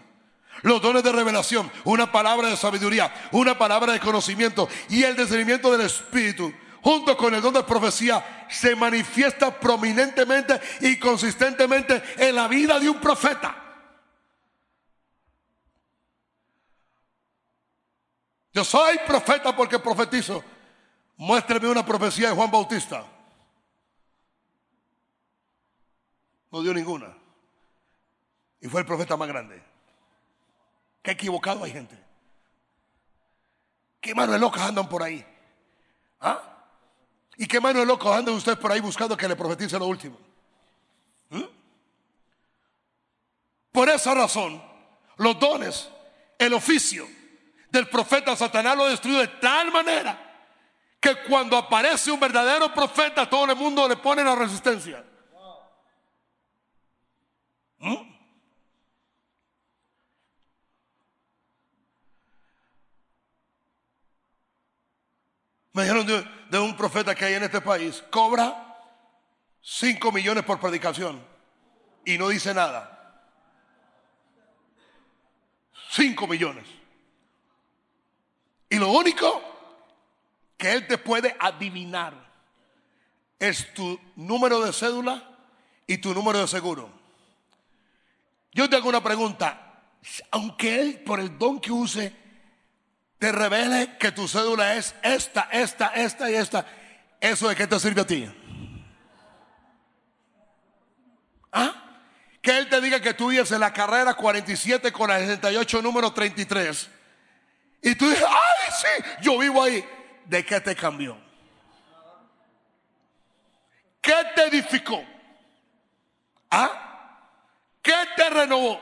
Los 0.62 0.80
dones 0.80 1.02
de 1.02 1.12
revelación, 1.12 1.70
una 1.84 2.10
palabra 2.10 2.48
de 2.48 2.56
sabiduría, 2.56 3.12
una 3.32 3.58
palabra 3.58 3.92
de 3.92 4.00
conocimiento 4.00 4.68
y 4.88 5.02
el 5.02 5.16
discernimiento 5.16 5.70
del 5.70 5.82
Espíritu, 5.82 6.52
junto 6.82 7.16
con 7.16 7.34
el 7.34 7.42
don 7.42 7.54
de 7.54 7.62
profecía, 7.62 8.46
se 8.48 8.74
manifiesta 8.74 9.58
prominentemente 9.58 10.60
y 10.80 10.98
consistentemente 10.98 12.02
en 12.16 12.34
la 12.34 12.48
vida 12.48 12.78
de 12.78 12.88
un 12.88 13.00
profeta. 13.00 13.64
Yo 18.52 18.62
soy 18.62 18.98
profeta 19.06 19.54
porque 19.54 19.80
profetizo. 19.80 20.42
Muéstreme 21.16 21.68
una 21.68 21.84
profecía 21.84 22.28
de 22.28 22.34
Juan 22.36 22.50
Bautista. 22.50 23.04
No 26.52 26.62
dio 26.62 26.72
ninguna. 26.72 27.16
Y 28.60 28.68
fue 28.68 28.80
el 28.80 28.86
profeta 28.86 29.16
más 29.16 29.26
grande. 29.26 29.73
Qué 31.04 31.10
equivocado 31.10 31.62
hay 31.62 31.70
gente. 31.70 32.02
Qué 34.00 34.14
manos 34.14 34.40
locos 34.40 34.62
andan 34.62 34.88
por 34.88 35.02
ahí. 35.02 35.24
¿Ah? 36.18 36.40
¿Y 37.36 37.46
qué 37.46 37.60
manos 37.60 37.86
locos 37.86 38.16
andan 38.16 38.34
ustedes 38.34 38.56
por 38.56 38.72
ahí 38.72 38.80
buscando 38.80 39.14
que 39.14 39.28
le 39.28 39.36
profetice 39.36 39.78
lo 39.78 39.86
último? 39.86 40.18
¿Mm? 41.28 41.42
Por 43.70 43.90
esa 43.90 44.14
razón, 44.14 44.62
los 45.18 45.38
dones, 45.38 45.90
el 46.38 46.54
oficio 46.54 47.06
del 47.68 47.86
profeta 47.90 48.34
Satanás 48.34 48.74
lo 48.74 48.86
destruyó 48.86 49.18
de 49.18 49.28
tal 49.28 49.70
manera 49.70 50.18
que 50.98 51.22
cuando 51.24 51.58
aparece 51.58 52.10
un 52.10 52.18
verdadero 52.18 52.72
profeta, 52.72 53.28
todo 53.28 53.44
el 53.44 53.56
mundo 53.56 53.86
le 53.86 53.96
pone 53.96 54.24
la 54.24 54.34
resistencia. 54.34 55.04
¿Mm? 57.76 58.13
Me 65.74 65.82
dijeron 65.82 66.06
de, 66.06 66.58
un 66.60 66.76
profeta 66.76 67.16
que 67.16 67.24
hay 67.24 67.34
en 67.34 67.42
este 67.42 67.60
país, 67.60 68.02
cobra 68.08 68.78
5 69.60 70.12
millones 70.12 70.44
por 70.44 70.60
predicación 70.60 71.20
y 72.04 72.16
no 72.16 72.28
dice 72.28 72.54
nada. 72.54 72.90
5 75.90 76.28
millones. 76.28 76.64
Y 78.70 78.76
lo 78.76 78.92
único 78.92 79.42
que 80.56 80.72
él 80.72 80.86
te 80.86 80.96
puede 80.96 81.36
adivinar 81.40 82.14
es 83.40 83.74
tu 83.74 83.98
número 84.14 84.60
de 84.60 84.72
cédula 84.72 85.28
y 85.88 85.98
tu 85.98 86.14
número 86.14 86.38
de 86.38 86.46
seguro. 86.46 86.88
Yo 88.52 88.70
te 88.70 88.76
hago 88.76 88.88
una 88.88 89.02
pregunta. 89.02 89.60
Aunque 90.30 90.80
él, 90.80 91.00
por 91.00 91.18
el 91.18 91.36
don 91.36 91.58
que 91.60 91.72
use, 91.72 92.23
te 93.18 93.32
revele 93.32 93.96
que 93.98 94.12
tu 94.12 94.28
cédula 94.28 94.74
es 94.74 94.94
esta, 95.02 95.48
esta, 95.52 95.88
esta 95.88 96.30
y 96.30 96.34
esta, 96.34 96.66
¿eso 97.20 97.48
de 97.48 97.56
qué 97.56 97.66
te 97.66 97.78
sirve 97.80 98.00
a 98.02 98.06
ti? 98.06 98.30
¿Ah? 101.52 101.84
Que 102.42 102.58
Él 102.58 102.68
te 102.68 102.80
diga 102.80 103.00
que 103.00 103.14
tú 103.14 103.28
vives 103.28 103.50
en 103.52 103.60
la 103.60 103.72
carrera 103.72 104.14
47 104.14 104.92
con 104.92 105.08
la 105.08 105.18
68 105.18 105.80
número 105.80 106.12
33. 106.12 106.90
Y 107.82 107.94
tú 107.94 108.08
dices, 108.08 108.26
ay, 108.28 108.72
sí, 108.72 109.10
yo 109.22 109.38
vivo 109.38 109.62
ahí. 109.62 109.84
¿De 110.26 110.44
qué 110.44 110.60
te 110.60 110.74
cambió? 110.74 111.16
¿Qué 114.00 114.14
te 114.34 114.44
edificó? 114.44 115.02
¿Ah? 116.50 117.18
¿Qué 117.80 117.94
te 118.16 118.28
renovó? 118.30 118.80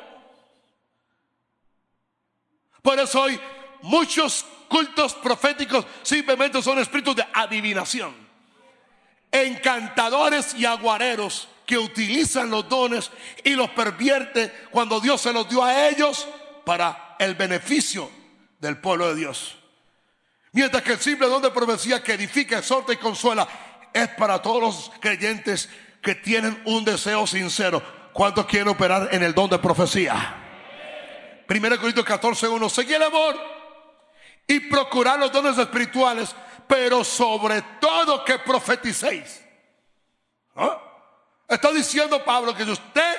Por 2.82 2.98
eso 2.98 3.22
hoy 3.22 3.40
muchos 3.82 4.44
cultos 4.68 5.14
proféticos 5.14 5.84
simplemente 6.02 6.62
son 6.62 6.78
espíritus 6.78 7.16
de 7.16 7.26
adivinación. 7.32 8.14
Encantadores 9.30 10.54
y 10.54 10.64
aguareros 10.64 11.48
que 11.66 11.78
utilizan 11.78 12.50
los 12.50 12.68
dones 12.68 13.10
y 13.44 13.50
los 13.50 13.70
pervierte 13.70 14.52
cuando 14.70 15.00
Dios 15.00 15.20
se 15.20 15.32
los 15.32 15.48
dio 15.48 15.62
a 15.62 15.88
ellos 15.88 16.26
para 16.64 17.16
el 17.18 17.34
beneficio 17.34 18.10
del 18.58 18.78
pueblo 18.78 19.08
de 19.08 19.16
Dios. 19.16 19.56
Mientras 20.52 20.82
que 20.82 20.92
el 20.92 21.00
simple 21.00 21.28
don 21.28 21.42
de 21.42 21.50
profecía 21.50 22.02
que 22.02 22.14
edifica, 22.14 22.58
exhorta 22.58 22.92
y 22.92 22.96
consuela 22.96 23.48
es 23.92 24.08
para 24.08 24.40
todos 24.40 24.60
los 24.60 24.92
creyentes 25.00 25.68
que 26.02 26.14
tienen 26.14 26.60
un 26.64 26.84
deseo 26.84 27.26
sincero. 27.26 27.82
¿Cuántos 28.12 28.46
quieren 28.46 28.68
operar 28.68 29.08
en 29.12 29.22
el 29.22 29.34
don 29.34 29.48
de 29.48 29.58
profecía? 29.58 30.36
1 31.48 31.78
Corintios 31.78 32.04
14, 32.06 32.48
1. 32.48 32.68
Seguí 32.68 32.94
el 32.94 33.02
amor 33.02 33.51
y 34.46 34.60
procurar 34.60 35.18
los 35.18 35.32
dones 35.32 35.56
espirituales, 35.58 36.34
pero 36.66 37.04
sobre 37.04 37.62
todo 37.80 38.24
que 38.24 38.38
profeticéis. 38.38 39.42
¿Ah? 40.54 40.78
Está 41.48 41.70
diciendo 41.72 42.24
Pablo 42.24 42.54
que 42.54 42.64
si 42.64 42.70
usted 42.70 43.16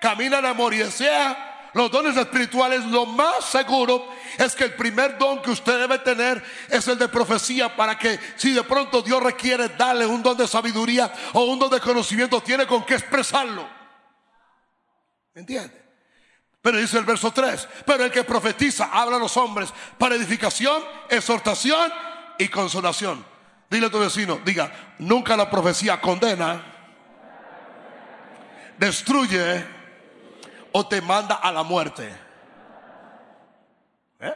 camina 0.00 0.38
en 0.38 0.46
amor 0.46 0.74
y 0.74 0.78
desea 0.78 1.70
los 1.72 1.90
dones 1.90 2.16
espirituales, 2.16 2.84
lo 2.86 3.06
más 3.06 3.44
seguro 3.44 4.08
es 4.38 4.54
que 4.54 4.64
el 4.64 4.74
primer 4.74 5.16
don 5.18 5.40
que 5.40 5.50
usted 5.50 5.78
debe 5.78 5.98
tener 5.98 6.42
es 6.68 6.88
el 6.88 6.98
de 6.98 7.08
profecía 7.08 7.74
para 7.76 7.96
que 7.96 8.18
si 8.36 8.52
de 8.52 8.64
pronto 8.64 9.02
Dios 9.02 9.22
requiere 9.22 9.68
darle 9.68 10.06
un 10.06 10.22
don 10.22 10.36
de 10.36 10.48
sabiduría 10.48 11.12
o 11.32 11.44
un 11.44 11.58
don 11.58 11.70
de 11.70 11.80
conocimiento, 11.80 12.40
tiene 12.40 12.66
con 12.66 12.84
qué 12.84 12.94
expresarlo. 12.94 13.68
¿Me 15.34 15.42
entiende? 15.42 15.79
Pero 16.62 16.76
dice 16.76 16.98
el 16.98 17.04
verso 17.04 17.32
3, 17.32 17.68
pero 17.86 18.04
el 18.04 18.10
que 18.10 18.22
profetiza 18.22 18.90
habla 18.92 19.16
a 19.16 19.20
los 19.20 19.36
hombres 19.36 19.72
para 19.96 20.14
edificación, 20.14 20.82
exhortación 21.08 21.90
y 22.38 22.48
consolación. 22.48 23.24
Dile 23.70 23.86
a 23.86 23.90
tu 23.90 23.98
vecino, 23.98 24.40
diga, 24.44 24.70
nunca 24.98 25.36
la 25.36 25.48
profecía 25.48 26.00
condena, 26.00 26.62
destruye 28.76 29.64
o 30.72 30.86
te 30.86 31.00
manda 31.00 31.36
a 31.36 31.50
la 31.50 31.62
muerte. 31.62 32.12
¿Eh? 34.20 34.34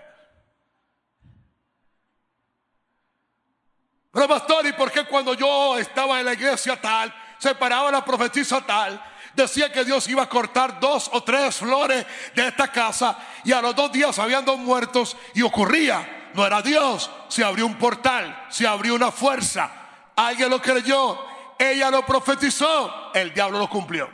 Pero 4.12 4.28
pastor, 4.28 4.66
¿y 4.66 4.72
por 4.72 4.90
qué 4.90 5.04
cuando 5.04 5.34
yo 5.34 5.76
estaba 5.76 6.20
en 6.20 6.26
la 6.26 6.32
iglesia 6.32 6.80
tal, 6.80 7.14
se 7.38 7.54
paraba 7.54 7.90
la 7.90 8.02
profetisa 8.02 8.64
tal? 8.64 9.13
Decía 9.34 9.72
que 9.72 9.84
Dios 9.84 10.08
iba 10.08 10.22
a 10.22 10.28
cortar 10.28 10.80
dos 10.80 11.10
o 11.12 11.22
tres 11.22 11.56
flores 11.56 12.06
de 12.34 12.48
esta 12.48 12.70
casa 12.70 13.18
y 13.44 13.52
a 13.52 13.60
los 13.60 13.74
dos 13.74 13.92
días 13.92 14.18
habían 14.18 14.44
dos 14.44 14.58
muertos 14.58 15.16
y 15.34 15.42
ocurría, 15.42 16.30
no 16.34 16.46
era 16.46 16.62
Dios, 16.62 17.10
se 17.28 17.44
abrió 17.44 17.66
un 17.66 17.76
portal, 17.76 18.46
se 18.48 18.66
abrió 18.66 18.94
una 18.94 19.10
fuerza, 19.10 19.70
alguien 20.16 20.50
lo 20.50 20.60
creyó, 20.60 21.18
ella 21.58 21.90
lo 21.90 22.04
profetizó, 22.04 23.12
el 23.14 23.32
diablo 23.32 23.58
lo 23.58 23.68
cumplió. 23.68 24.10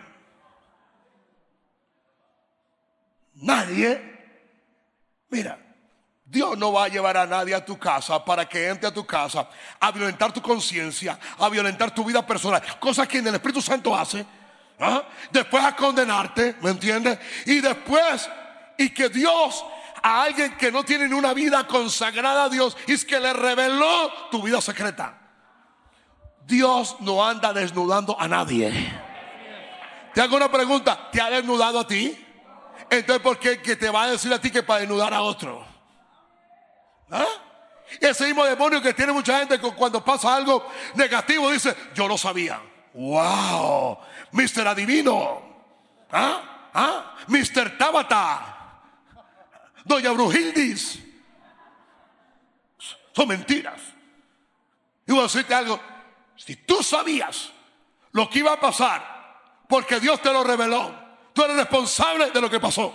Nadie, 3.34 4.44
mira, 5.30 5.58
Dios 6.30 6.56
no 6.56 6.72
va 6.72 6.84
a 6.84 6.88
llevar 6.88 7.16
a 7.16 7.26
nadie 7.26 7.54
a 7.54 7.64
tu 7.64 7.78
casa 7.78 8.24
para 8.24 8.48
que 8.48 8.68
entre 8.68 8.88
a 8.88 8.94
tu 8.94 9.04
casa 9.04 9.48
a 9.80 9.90
violentar 9.90 10.32
tu 10.32 10.40
conciencia, 10.40 11.18
a 11.38 11.48
violentar 11.48 11.92
tu 11.92 12.04
vida 12.04 12.24
personal, 12.24 12.62
cosa 12.78 13.08
que 13.08 13.18
en 13.18 13.26
el 13.26 13.34
Espíritu 13.34 13.60
Santo 13.60 13.96
hace. 13.96 14.24
¿Ah? 14.80 15.04
Después 15.30 15.62
a 15.62 15.76
condenarte, 15.76 16.56
¿me 16.62 16.70
entiendes? 16.70 17.18
Y 17.44 17.60
después, 17.60 18.28
y 18.78 18.88
que 18.90 19.10
Dios 19.10 19.62
a 20.02 20.22
alguien 20.22 20.56
que 20.56 20.72
no 20.72 20.82
tiene 20.84 21.14
una 21.14 21.34
vida 21.34 21.66
consagrada 21.66 22.44
a 22.44 22.48
Dios, 22.48 22.76
es 22.86 23.04
que 23.04 23.20
le 23.20 23.34
reveló 23.34 24.10
tu 24.30 24.42
vida 24.42 24.60
secreta. 24.62 25.18
Dios 26.46 26.96
no 27.00 27.24
anda 27.24 27.52
desnudando 27.52 28.18
a 28.18 28.26
nadie. 28.26 28.72
Te 30.14 30.22
hago 30.22 30.36
una 30.36 30.50
pregunta, 30.50 31.10
¿te 31.12 31.20
ha 31.20 31.28
desnudado 31.28 31.80
a 31.80 31.86
ti? 31.86 32.18
Entonces, 32.88 33.22
¿por 33.22 33.38
qué 33.38 33.60
que 33.60 33.76
te 33.76 33.90
va 33.90 34.04
a 34.04 34.10
decir 34.10 34.32
a 34.32 34.40
ti 34.40 34.50
que 34.50 34.62
para 34.62 34.80
desnudar 34.80 35.12
a 35.12 35.20
otro? 35.20 35.64
¿Ah? 37.10 37.26
Ese 38.00 38.24
mismo 38.24 38.44
demonio 38.44 38.80
que 38.80 38.94
tiene 38.94 39.12
mucha 39.12 39.38
gente 39.38 39.58
cuando 39.58 40.02
pasa 40.02 40.34
algo 40.34 40.66
negativo 40.94 41.50
dice, 41.50 41.76
yo 41.94 42.08
lo 42.08 42.16
sabía. 42.16 42.60
Wow, 42.94 43.98
Mr. 44.32 44.68
Adivino, 44.68 45.50
¿Ah? 46.12 46.70
¿Ah? 46.74 47.14
Mr. 47.28 47.76
Tabata, 47.76 48.80
Doña 49.84 50.12
Brujildis. 50.12 50.98
Son 53.12 53.28
mentiras. 53.28 53.80
Y 55.06 55.12
voy 55.12 55.20
a 55.20 55.24
decirte 55.24 55.54
algo. 55.54 55.80
Si 56.36 56.56
tú 56.56 56.82
sabías 56.82 57.50
lo 58.12 58.28
que 58.30 58.38
iba 58.40 58.52
a 58.52 58.60
pasar, 58.60 59.02
porque 59.68 60.00
Dios 60.00 60.22
te 60.22 60.32
lo 60.32 60.44
reveló, 60.44 60.94
tú 61.32 61.42
eres 61.44 61.56
responsable 61.56 62.30
de 62.30 62.40
lo 62.40 62.48
que 62.48 62.60
pasó. 62.60 62.94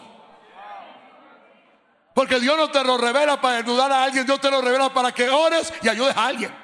Porque 2.14 2.40
Dios 2.40 2.56
no 2.56 2.72
te 2.72 2.82
lo 2.84 2.98
revela 2.98 3.42
para 3.42 3.58
ayudar 3.58 3.92
a 3.92 4.04
alguien, 4.06 4.26
Dios 4.26 4.40
te 4.40 4.50
lo 4.50 4.62
revela 4.62 4.94
para 4.94 5.12
que 5.12 5.30
ores 5.30 5.74
y 5.82 5.90
ayudes 5.90 6.16
a 6.16 6.28
alguien. 6.28 6.56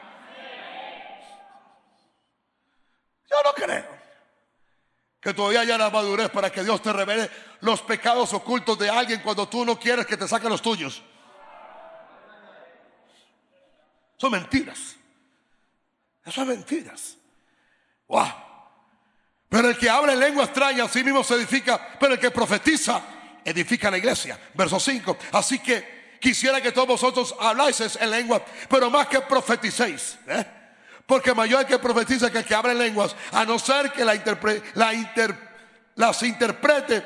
Yo 3.30 3.36
no 3.44 3.54
creo 3.54 4.01
que 5.22 5.34
todavía 5.36 5.62
haya 5.62 5.78
la 5.78 5.92
madurez 5.92 6.30
para 6.30 6.52
que 6.52 6.64
Dios 6.64 6.82
te 6.82 6.92
revele 6.92 7.30
los 7.62 7.82
pecados 7.84 8.34
ocultos 8.34 8.78
de 8.80 8.90
alguien 8.90 9.22
cuando 9.22 9.48
tú 9.48 9.64
no 9.64 9.80
quieres 9.80 10.08
que 10.08 10.18
te 10.18 10.28
saquen 10.28 10.50
los 10.50 10.64
tuyos. 10.64 11.04
Son 14.18 14.32
mentiras. 14.32 14.96
Eso 16.26 16.42
es 16.42 16.48
mentiras. 16.48 17.18
Wow. 18.08 18.28
Pero 19.48 19.70
el 19.70 19.78
que 19.78 19.90
habla 19.90 20.14
en 20.14 20.20
lengua 20.20 20.46
extraña, 20.46 20.88
sí 20.88 21.04
mismo 21.04 21.24
se 21.24 21.36
edifica. 21.36 21.98
Pero 22.00 22.16
el 22.16 22.20
que 22.20 22.32
profetiza, 22.32 23.02
edifica 23.46 23.92
la 23.92 23.98
iglesia. 23.98 24.40
Verso 24.56 24.80
5. 24.80 25.18
Así 25.34 25.60
que 25.60 26.18
quisiera 26.20 26.62
que 26.62 26.72
todos 26.72 26.88
vosotros 26.88 27.36
habláis 27.40 27.80
en 27.80 28.10
lengua, 28.10 28.44
pero 28.70 28.90
más 28.90 29.08
que 29.08 29.22
profeticéis. 29.22 30.18
¿eh? 30.28 30.61
Porque 31.12 31.34
mayor 31.34 31.60
el 31.60 31.68
que 31.68 31.78
profetiza 31.78 32.32
que 32.32 32.38
el 32.38 32.46
que 32.46 32.56
habla 32.56 32.72
en 32.72 32.78
lenguas, 32.78 33.18
a 33.34 33.44
no 33.44 33.60
ser 33.60 33.92
que 33.92 34.06
la 34.06 34.16
la 34.76 34.94
las 35.96 36.24
interprete 36.24 37.02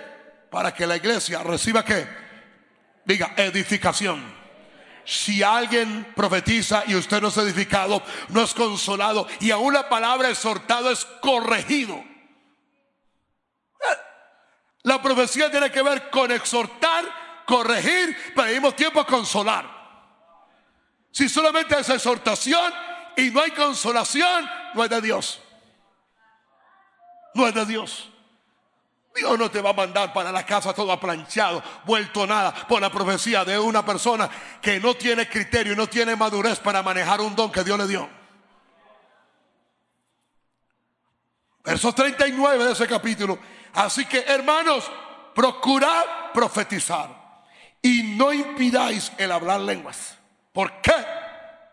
para 0.52 0.72
que 0.72 0.86
la 0.86 0.98
iglesia 0.98 1.42
reciba 1.42 1.84
que 1.84 2.08
diga 3.04 3.34
edificación. 3.36 4.24
Si 5.06 5.42
alguien 5.42 6.14
profetiza 6.16 6.84
y 6.86 6.94
usted 6.94 7.20
no 7.20 7.30
es 7.30 7.38
edificado, 7.38 8.04
no 8.30 8.44
es 8.44 8.54
consolado 8.54 9.28
y 9.40 9.50
aún 9.50 9.74
la 9.74 9.90
palabra 9.90 10.30
exhortado 10.30 10.92
es 10.92 11.04
corregido. 11.20 12.04
La 14.84 15.02
profecía 15.02 15.50
tiene 15.50 15.72
que 15.72 15.82
ver 15.82 16.12
con 16.12 16.32
exhortar, 16.32 17.06
corregir, 17.48 18.16
pero 18.36 18.50
al 18.50 18.54
mismo 18.54 18.72
tiempo 18.74 19.04
consolar. 19.04 19.66
Si 21.10 21.28
solamente 21.28 21.80
es 21.80 21.90
exhortación 21.90 22.72
y 23.18 23.32
no 23.32 23.42
hay 23.42 23.52
consolación, 23.52 24.50
no 24.74 24.84
es 24.84 24.90
de 24.90 25.02
Dios. 25.02 25.42
No 27.34 27.48
es 27.48 27.54
de 27.54 27.66
Dios. 27.66 28.10
Dios 29.16 29.40
no 29.40 29.50
te 29.50 29.62
va 29.62 29.70
a 29.70 29.74
mandar 29.74 30.12
para 30.12 30.32
la 30.32 30.46
casa 30.46 30.74
todo 30.74 30.92
aplanchado, 30.92 31.64
vuelto 31.86 32.28
nada, 32.28 32.54
por 32.68 32.82
la 32.82 32.92
profecía 32.92 33.46
de 33.46 33.58
una 33.58 33.86
persona 33.86 34.30
que 34.62 34.80
no 34.80 34.94
tiene 34.96 35.30
criterio 35.30 35.74
y 35.74 35.76
no 35.76 35.88
tiene 35.88 36.16
madurez 36.18 36.60
para 36.60 36.84
manejar 36.84 37.22
un 37.22 37.36
don 37.36 37.52
que 37.52 37.64
Dios 37.64 37.78
le 37.80 37.88
dio. 37.88 38.10
Verso 41.64 41.94
39 41.94 42.66
de 42.66 42.72
ese 42.74 42.88
capítulo. 42.88 43.40
Así 43.74 44.06
que 44.06 44.20
hermanos, 44.20 44.92
procurad 45.34 46.32
profetizar 46.34 47.10
y 47.82 48.16
no 48.18 48.34
impidáis 48.34 49.12
el 49.18 49.32
hablar 49.32 49.62
lenguas. 49.62 50.18
¿Por 50.52 50.82
qué? 50.82 50.94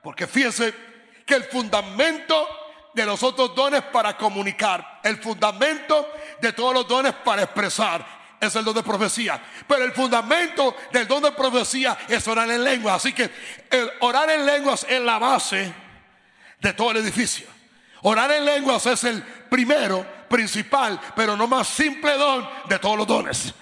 Porque 0.03 0.27
fíjense 0.27 0.92
que 1.27 1.35
el 1.35 1.45
fundamento 1.45 2.49
de 2.95 3.07
los 3.07 3.23
otros 3.23 3.55
dones 3.55 3.83
para 3.83 4.17
comunicar, 4.17 5.01
el 5.03 5.17
fundamento 5.19 6.09
de 6.41 6.53
todos 6.53 6.75
los 6.75 6.89
dones 6.89 7.15
para 7.25 7.43
expresar, 7.43 8.23
es 8.41 8.57
el 8.57 8.65
don 8.65 8.75
de 8.75 8.83
profecía. 8.83 9.41
Pero 9.69 9.85
el 9.85 9.93
fundamento 9.93 10.75
del 10.91 11.07
don 11.07 11.23
de 11.23 11.31
profecía 11.31 11.97
es 12.09 12.27
orar 12.27 12.51
en 12.51 12.65
lenguas. 12.65 12.97
Así 12.97 13.13
que 13.13 13.31
el 13.71 13.91
orar 14.01 14.29
en 14.31 14.45
lenguas 14.45 14.85
es 14.89 15.01
la 15.01 15.19
base 15.19 15.73
de 16.59 16.73
todo 16.73 16.91
el 16.91 16.97
edificio. 16.99 17.47
Orar 18.03 18.33
en 18.33 18.45
lenguas 18.45 18.85
es 18.87 19.05
el 19.05 19.23
primero, 19.23 20.05
principal, 20.29 21.01
pero 21.15 21.37
no 21.37 21.47
más 21.47 21.69
simple 21.69 22.17
don 22.17 22.49
de 22.69 22.79
todos 22.81 22.99
los 22.99 23.07
dones. 23.07 23.55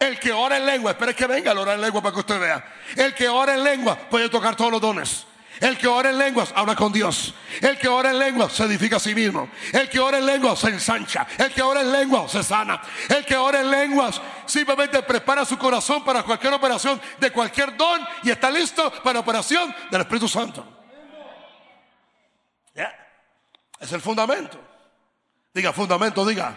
El 0.00 0.18
que 0.18 0.32
ora 0.32 0.56
en 0.56 0.66
lengua, 0.66 0.90
espere 0.90 1.14
que 1.14 1.26
venga 1.26 1.52
a 1.52 1.60
orar 1.60 1.76
en 1.76 1.82
lengua 1.82 2.02
para 2.02 2.12
que 2.12 2.20
usted 2.20 2.40
vea. 2.40 2.64
El 2.96 3.14
que 3.14 3.28
ora 3.28 3.54
en 3.54 3.62
lengua 3.62 3.96
puede 3.96 4.28
tocar 4.28 4.56
todos 4.56 4.72
los 4.72 4.80
dones. 4.80 5.26
El 5.64 5.78
que 5.78 5.88
ora 5.88 6.10
en 6.10 6.18
lenguas 6.18 6.52
habla 6.54 6.76
con 6.76 6.92
Dios. 6.92 7.32
El 7.62 7.78
que 7.78 7.88
ora 7.88 8.10
en 8.10 8.18
lenguas 8.18 8.52
se 8.52 8.64
edifica 8.64 8.96
a 8.96 9.00
sí 9.00 9.14
mismo. 9.14 9.48
El 9.72 9.88
que 9.88 9.98
ora 9.98 10.18
en 10.18 10.26
lenguas 10.26 10.58
se 10.58 10.68
ensancha. 10.68 11.26
El 11.38 11.54
que 11.54 11.62
ora 11.62 11.80
en 11.80 11.90
lenguas 11.90 12.32
se 12.32 12.42
sana. 12.42 12.82
El 13.08 13.24
que 13.24 13.34
ora 13.34 13.62
en 13.62 13.70
lenguas 13.70 14.20
simplemente 14.44 15.02
prepara 15.02 15.42
su 15.46 15.56
corazón 15.56 16.04
para 16.04 16.22
cualquier 16.22 16.52
operación 16.52 17.00
de 17.18 17.30
cualquier 17.30 17.74
don 17.78 17.98
y 18.24 18.30
está 18.30 18.50
listo 18.50 18.92
para 19.02 19.14
la 19.14 19.20
operación 19.20 19.74
del 19.90 20.02
Espíritu 20.02 20.28
Santo. 20.28 20.68
Es 23.80 23.90
el 23.90 24.02
fundamento. 24.02 24.60
Diga, 25.54 25.72
fundamento, 25.72 26.26
diga. 26.26 26.54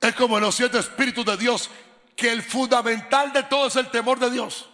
Es 0.00 0.14
como 0.16 0.38
en 0.38 0.42
los 0.42 0.56
siete 0.56 0.80
espíritus 0.80 1.24
de 1.24 1.36
Dios, 1.36 1.70
que 2.16 2.32
el 2.32 2.42
fundamental 2.42 3.32
de 3.32 3.44
todo 3.44 3.68
es 3.68 3.76
el 3.76 3.88
temor 3.92 4.18
de 4.18 4.30
Dios. 4.30 4.68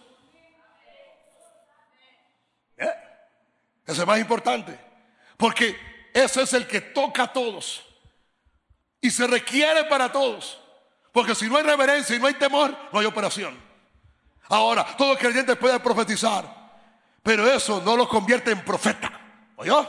Es 3.97 4.05
más 4.05 4.19
importante. 4.19 4.79
Porque 5.37 5.77
ese 6.13 6.43
es 6.43 6.53
el 6.53 6.67
que 6.67 6.81
toca 6.81 7.23
a 7.23 7.33
todos. 7.33 7.83
Y 8.99 9.09
se 9.09 9.27
requiere 9.27 9.85
para 9.85 10.11
todos. 10.11 10.59
Porque 11.11 11.35
si 11.35 11.49
no 11.49 11.57
hay 11.57 11.63
reverencia 11.63 12.15
y 12.15 12.19
no 12.19 12.27
hay 12.27 12.35
temor, 12.35 12.75
no 12.91 12.99
hay 12.99 13.05
operación. 13.05 13.59
Ahora, 14.49 14.85
todo 14.97 15.17
creyente 15.17 15.55
puede 15.55 15.79
profetizar. 15.79 16.45
Pero 17.23 17.49
eso 17.49 17.81
no 17.83 17.95
lo 17.95 18.07
convierte 18.07 18.51
en 18.51 18.63
profeta. 18.63 19.11
¿Oyó? 19.55 19.87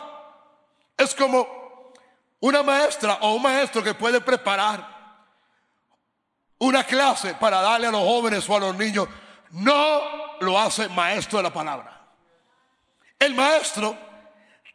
Es 0.97 1.15
como 1.15 1.93
una 2.41 2.63
maestra 2.63 3.19
o 3.23 3.35
un 3.35 3.43
maestro 3.43 3.83
que 3.83 3.95
puede 3.95 4.21
preparar 4.21 4.93
una 6.59 6.85
clase 6.85 7.35
para 7.35 7.61
darle 7.61 7.89
a 7.89 7.91
los 7.91 8.03
jóvenes 8.03 8.49
o 8.49 8.57
a 8.57 8.61
los 8.61 8.77
niños. 8.77 9.09
No 9.51 10.01
lo 10.41 10.59
hace 10.59 10.89
maestro 10.89 11.39
de 11.39 11.45
la 11.45 11.53
palabra. 11.53 11.92
El 13.23 13.37
maestro 13.37 13.97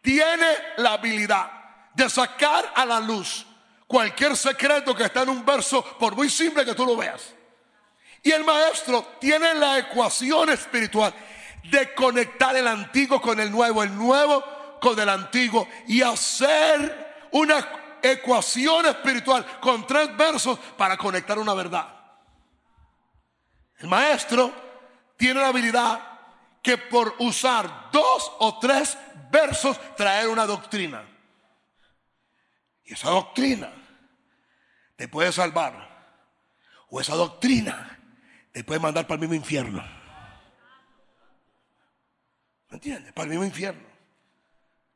tiene 0.02 0.48
la 0.78 0.94
habilidad 0.94 1.52
de 1.94 2.10
sacar 2.10 2.72
a 2.74 2.86
la 2.86 2.98
luz 3.02 3.46
cualquier 3.86 4.38
secreto 4.38 4.96
que 4.96 5.04
está 5.04 5.24
en 5.24 5.30
un 5.30 5.46
verso, 5.46 5.84
por 6.00 6.16
muy 6.16 6.30
simple 6.30 6.64
que 6.64 6.74
tú 6.74 6.86
lo 6.86 6.96
veas. 6.96 7.34
Y 8.24 8.32
el 8.32 8.46
maestro 8.46 9.16
tiene 9.20 9.54
la 9.56 9.80
ecuación 9.80 10.50
espiritual 10.50 11.14
de 11.70 11.94
conectar 11.94 12.56
el 12.56 12.70
antiguo 12.70 13.20
con 13.20 13.38
el 13.42 13.52
nuevo, 13.52 13.84
el 13.84 13.94
nuevo 13.94 14.42
con 14.80 14.98
el 14.98 15.10
antiguo 15.10 15.68
y 15.86 16.02
hacer 16.02 17.28
una 17.32 17.68
ecuación 18.02 18.86
espiritual 18.86 19.46
con 19.60 19.86
tres 19.86 20.16
versos 20.16 20.58
para 20.78 20.96
conectar 20.96 21.38
una 21.38 21.54
verdad. 21.54 21.86
El 23.80 23.90
maestro 23.90 24.54
tiene 25.18 25.42
la 25.42 25.50
habilidad 25.50 26.07
que 26.68 26.78
por 26.78 27.16
usar 27.20 27.92
dos 27.94 28.30
o 28.40 28.60
tres 28.60 28.98
versos 29.32 29.80
traer 29.96 30.28
una 30.28 30.46
doctrina. 30.46 31.02
Y 32.84 32.92
esa 32.92 33.10
doctrina 33.10 33.72
te 34.98 35.08
puede 35.08 35.32
salvar. 35.32 35.88
O 36.90 37.00
esa 37.00 37.16
doctrina 37.16 37.98
te 38.52 38.66
puede 38.66 38.82
mandar 38.82 39.08
para 39.08 39.16
el 39.16 39.22
mismo 39.22 39.36
infierno. 39.36 39.82
¿Me 42.68 42.76
entiendes? 42.76 43.14
Para 43.14 43.24
el 43.24 43.30
mismo 43.30 43.46
infierno. 43.46 43.88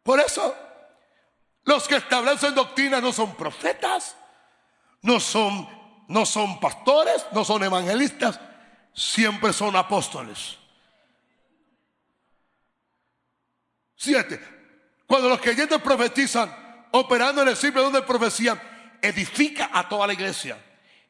Por 0.04 0.20
eso, 0.20 0.54
los 1.64 1.88
que 1.88 1.96
establecen 1.96 2.54
doctrina 2.54 3.00
no 3.00 3.14
son 3.14 3.34
profetas, 3.36 4.18
no 5.04 5.22
son, 5.22 5.70
no 6.10 6.26
son 6.26 6.60
pastores, 6.60 7.26
no 7.32 7.46
son 7.46 7.64
evangelistas, 7.64 8.42
siempre 8.94 9.54
son 9.54 9.78
apóstoles. 9.78 10.58
Siete. 14.04 14.42
Cuando 15.06 15.30
los 15.30 15.40
creyentes 15.40 15.80
profetizan, 15.80 16.52
operando 16.90 17.44
en 17.44 17.50
el 17.50 17.56
simple 17.56 17.84
don 17.84 17.94
de 17.94 18.02
profecía, 18.02 18.60
edifica 19.00 19.70
a 19.72 19.88
toda 19.88 20.08
la 20.08 20.14
iglesia 20.14 20.58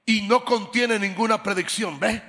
y 0.05 0.23
no 0.23 0.43
contiene 0.43 0.99
ninguna 0.99 1.41
predicción. 1.41 1.97
¿Ves? 1.97 2.21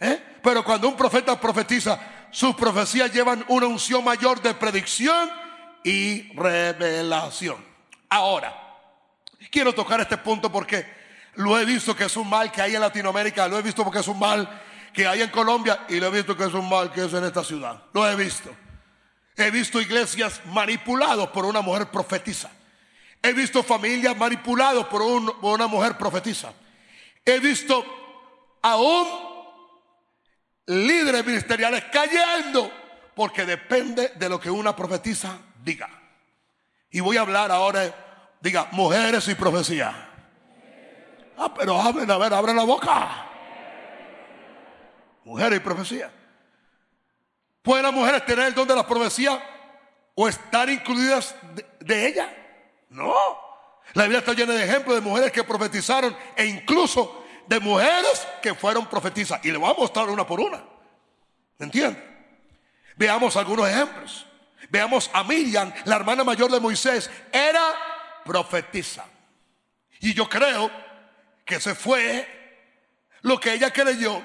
¿Eh? 0.00 0.20
Pero 0.42 0.64
cuando 0.64 0.88
un 0.88 0.96
profeta 0.96 1.40
profetiza, 1.40 2.26
sus 2.32 2.56
profecías 2.56 3.12
llevan 3.12 3.44
una 3.46 3.68
unción 3.68 4.02
mayor 4.02 4.42
de 4.42 4.52
predicción 4.54 5.30
y 5.84 6.32
revelación. 6.36 7.64
Ahora, 8.08 8.52
quiero 9.48 9.72
tocar 9.72 10.00
este 10.00 10.16
punto 10.16 10.50
porque 10.50 10.92
lo 11.36 11.56
he 11.56 11.64
visto 11.64 11.94
que 11.94 12.06
es 12.06 12.16
un 12.16 12.28
mal 12.28 12.50
que 12.50 12.60
hay 12.60 12.74
en 12.74 12.80
Latinoamérica, 12.80 13.46
lo 13.46 13.60
he 13.60 13.62
visto 13.62 13.84
porque 13.84 14.00
es 14.00 14.08
un 14.08 14.18
mal 14.18 14.60
que 14.92 15.06
hay 15.06 15.22
en 15.22 15.30
Colombia 15.30 15.86
y 15.88 16.00
lo 16.00 16.08
he 16.08 16.10
visto 16.10 16.36
que 16.36 16.46
es 16.46 16.54
un 16.54 16.68
mal 16.68 16.90
que 16.90 17.04
es 17.04 17.14
en 17.14 17.22
esta 17.22 17.44
ciudad. 17.44 17.84
Lo 17.92 18.10
he 18.10 18.16
visto. 18.16 18.50
He 19.40 19.50
visto 19.50 19.80
iglesias 19.80 20.42
manipuladas 20.46 21.28
por 21.28 21.46
una 21.46 21.62
mujer 21.62 21.86
profetiza. 21.90 22.50
He 23.22 23.32
visto 23.32 23.62
familias 23.62 24.14
manipuladas 24.14 24.84
por, 24.86 25.00
una 25.00 25.66
mujer 25.66 25.96
profetiza. 25.96 26.52
He 27.24 27.38
visto 27.40 27.82
aún 28.60 29.06
líderes 30.66 31.24
ministeriales 31.24 31.84
cayendo 31.90 32.70
porque 33.14 33.46
depende 33.46 34.12
de 34.16 34.28
lo 34.28 34.38
que 34.38 34.50
una 34.50 34.76
profetiza 34.76 35.38
diga. 35.64 35.88
Y 36.90 37.00
voy 37.00 37.16
a 37.16 37.22
hablar 37.22 37.50
ahora, 37.50 38.36
diga, 38.42 38.68
mujeres 38.72 39.26
y 39.28 39.34
profecía. 39.34 40.06
Ah, 41.38 41.54
pero 41.54 41.80
hablen, 41.80 42.10
a 42.10 42.18
ver, 42.18 42.34
abran 42.34 42.56
la 42.56 42.64
boca. 42.64 43.26
Mujeres 45.24 45.60
y 45.60 45.62
profecía. 45.62 46.19
¿Pueden 47.62 47.84
las 47.84 47.92
mujeres 47.92 48.24
tener 48.24 48.46
el 48.46 48.54
don 48.54 48.66
de 48.66 48.74
la 48.74 48.86
profecía 48.86 49.42
o 50.14 50.28
estar 50.28 50.68
incluidas 50.70 51.34
de, 51.80 52.06
ella? 52.06 52.34
No. 52.88 53.14
La 53.92 54.04
Biblia 54.04 54.20
está 54.20 54.32
llena 54.32 54.54
de 54.54 54.64
ejemplos 54.64 54.94
de 54.94 55.02
mujeres 55.02 55.32
que 55.32 55.44
profetizaron 55.44 56.16
e 56.36 56.46
incluso 56.46 57.24
de 57.46 57.60
mujeres 57.60 58.26
que 58.40 58.54
fueron 58.54 58.86
profetizas. 58.86 59.44
Y 59.44 59.50
le 59.50 59.58
voy 59.58 59.70
a 59.70 59.74
mostrar 59.74 60.08
una 60.08 60.26
por 60.26 60.40
una. 60.40 60.62
¿Me 61.58 61.66
entiende? 61.66 62.02
Veamos 62.96 63.36
algunos 63.36 63.68
ejemplos. 63.68 64.26
Veamos 64.70 65.10
a 65.12 65.24
Miriam, 65.24 65.72
la 65.84 65.96
hermana 65.96 66.22
mayor 66.22 66.50
de 66.50 66.60
Moisés, 66.60 67.10
era 67.32 67.74
profetisa. 68.24 69.04
Y 70.00 70.14
yo 70.14 70.28
creo 70.28 70.70
que 71.44 71.56
ese 71.56 71.74
fue 71.74 72.26
lo 73.22 73.38
que 73.38 73.52
ella 73.52 73.72
creyó, 73.72 74.22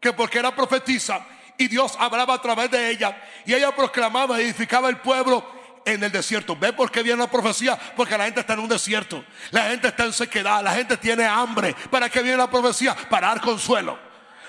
que 0.00 0.12
porque 0.12 0.38
era 0.38 0.56
profetisa 0.56 1.24
y 1.58 1.68
Dios 1.68 1.96
hablaba 1.98 2.34
a 2.34 2.42
través 2.42 2.70
de 2.70 2.90
ella 2.90 3.16
y 3.44 3.54
ella 3.54 3.74
proclamaba 3.74 4.40
edificaba 4.40 4.88
el 4.88 4.98
pueblo 4.98 5.44
en 5.84 6.02
el 6.02 6.10
desierto. 6.10 6.56
¿Ve 6.56 6.72
por 6.72 6.90
qué 6.90 7.02
viene 7.02 7.18
la 7.18 7.30
profecía? 7.30 7.78
Porque 7.96 8.16
la 8.16 8.24
gente 8.24 8.40
está 8.40 8.54
en 8.54 8.60
un 8.60 8.68
desierto, 8.68 9.24
la 9.50 9.64
gente 9.64 9.88
está 9.88 10.04
en 10.04 10.12
sequedad, 10.12 10.62
la 10.62 10.72
gente 10.72 10.96
tiene 10.96 11.24
hambre. 11.24 11.74
¿Para 11.90 12.08
qué 12.08 12.22
viene 12.22 12.38
la 12.38 12.50
profecía? 12.50 12.94
Para 13.08 13.28
dar 13.28 13.40
consuelo, 13.40 13.98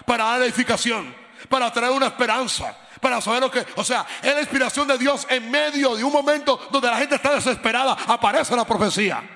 para 0.06 0.24
dar 0.26 0.41
edificación, 0.43 1.14
para 1.49 1.72
traer 1.72 1.91
una 1.91 2.08
esperanza, 2.08 2.76
para 3.01 3.22
saber 3.22 3.41
lo 3.41 3.51
que, 3.51 3.66
o 3.76 3.84
sea, 3.84 4.06
es 4.22 4.34
la 4.34 4.41
inspiración 4.41 4.88
de 4.88 4.97
Dios 4.97 5.28
en 5.30 5.51
medio 5.51 5.95
de 5.95 6.03
un 6.03 6.12
momento 6.14 6.68
donde 6.72 6.89
la 6.89 6.97
gente 6.97 7.16
está 7.16 7.36
desesperada, 7.36 7.97
aparece 8.08 8.56
la 8.56 8.66
profecía. 8.66 9.35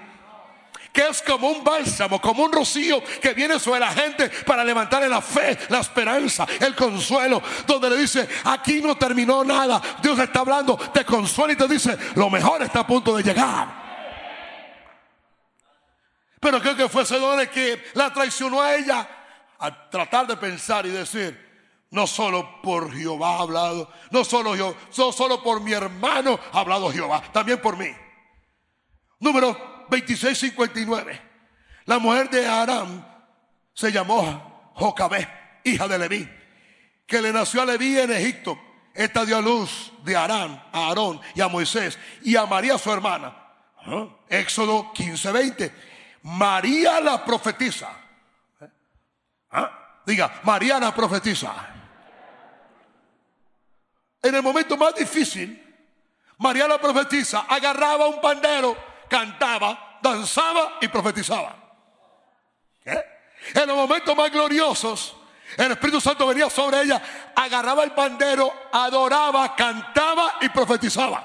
Que 0.91 1.07
es 1.07 1.21
como 1.21 1.49
un 1.49 1.63
bálsamo, 1.63 2.19
como 2.19 2.43
un 2.43 2.51
rocío 2.51 3.01
que 3.21 3.33
viene 3.33 3.59
sobre 3.59 3.79
la 3.79 3.91
gente 3.91 4.29
para 4.45 4.63
levantarle 4.63 5.07
la 5.07 5.21
fe, 5.21 5.57
la 5.69 5.79
esperanza, 5.79 6.47
el 6.59 6.75
consuelo. 6.75 7.41
Donde 7.67 7.89
le 7.91 7.97
dice, 7.97 8.27
aquí 8.45 8.81
no 8.81 8.95
terminó 8.97 9.43
nada. 9.43 9.81
Dios 10.01 10.17
está 10.17 10.39
hablando, 10.39 10.77
te 10.77 11.05
consuela 11.05 11.53
y 11.53 11.55
te 11.55 11.67
dice, 11.67 11.97
lo 12.15 12.29
mejor 12.29 12.63
está 12.63 12.81
a 12.81 12.87
punto 12.87 13.15
de 13.15 13.23
llegar. 13.23 13.79
Pero 16.39 16.61
creo 16.61 16.75
que 16.75 16.89
fue 16.89 17.03
ese 17.03 17.19
don 17.19 17.45
que 17.47 17.83
la 17.93 18.13
traicionó 18.13 18.61
a 18.61 18.75
ella 18.75 19.07
a 19.59 19.89
tratar 19.89 20.25
de 20.25 20.37
pensar 20.37 20.85
y 20.85 20.89
decir, 20.89 21.49
no 21.91 22.07
solo 22.07 22.61
por 22.61 22.93
Jehová 22.93 23.37
ha 23.37 23.41
hablado, 23.41 23.91
no 24.11 24.23
solo 24.23 24.55
yo, 24.55 24.75
no 24.97 25.11
solo 25.11 25.43
por 25.43 25.61
mi 25.61 25.73
hermano 25.73 26.39
ha 26.53 26.59
hablado 26.59 26.91
Jehová, 26.91 27.21
también 27.33 27.61
por 27.61 27.77
mí. 27.77 27.89
Número 29.19 29.78
2659. 29.89 31.21
La 31.85 31.99
mujer 31.99 32.29
de 32.29 32.47
Aram 32.47 33.03
se 33.73 33.91
llamó 33.91 34.71
Jocabé, 34.75 35.27
hija 35.63 35.87
de 35.87 35.97
Leví, 35.97 36.29
que 37.05 37.21
le 37.21 37.33
nació 37.33 37.61
a 37.61 37.65
Leví 37.65 37.97
en 37.97 38.11
Egipto. 38.11 38.59
Esta 38.93 39.25
dio 39.25 39.37
a 39.37 39.41
luz 39.41 39.91
de 40.03 40.15
Aram, 40.15 40.61
a 40.71 40.87
Aarón 40.87 41.21
y 41.33 41.41
a 41.41 41.47
Moisés 41.47 41.97
y 42.21 42.35
a 42.35 42.45
María 42.45 42.77
su 42.77 42.91
hermana. 42.91 43.35
Éxodo 44.27 44.91
15:20. 44.93 45.71
María 46.23 46.99
la 46.99 47.23
profetiza. 47.23 47.89
¿Ah? 49.51 50.01
Diga, 50.05 50.41
María 50.43 50.79
la 50.79 50.93
profetiza. 50.93 51.53
En 54.21 54.35
el 54.35 54.43
momento 54.43 54.75
más 54.75 54.95
difícil, 54.95 55.65
María 56.37 56.67
la 56.67 56.79
profetiza 56.79 57.41
agarraba 57.41 58.07
un 58.07 58.19
pandero, 58.19 58.75
cantaba, 59.09 59.99
danzaba 60.01 60.77
y 60.81 60.87
profetizaba. 60.87 61.55
En 62.85 63.67
los 63.67 63.75
momentos 63.75 64.15
más 64.15 64.31
gloriosos, 64.31 65.15
el 65.57 65.71
Espíritu 65.71 65.99
Santo 65.99 66.27
venía 66.27 66.49
sobre 66.49 66.81
ella, 66.81 67.01
agarraba 67.35 67.83
el 67.83 67.91
pandero, 67.91 68.51
adoraba, 68.71 69.55
cantaba 69.55 70.33
y 70.41 70.49
profetizaba. 70.49 71.23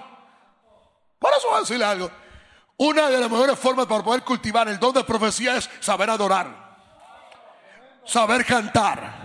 Por 1.18 1.32
eso 1.36 1.48
voy 1.48 1.58
a 1.58 1.60
decirle 1.60 1.84
algo. 1.84 2.10
Una 2.76 3.08
de 3.08 3.18
las 3.18 3.30
mejores 3.30 3.58
formas 3.58 3.86
para 3.86 4.02
poder 4.02 4.22
cultivar 4.22 4.68
el 4.68 4.80
don 4.80 4.92
de 4.92 5.04
profecía 5.04 5.56
es 5.56 5.70
saber 5.80 6.10
adorar, 6.10 6.48
saber 8.04 8.44
cantar 8.44 9.23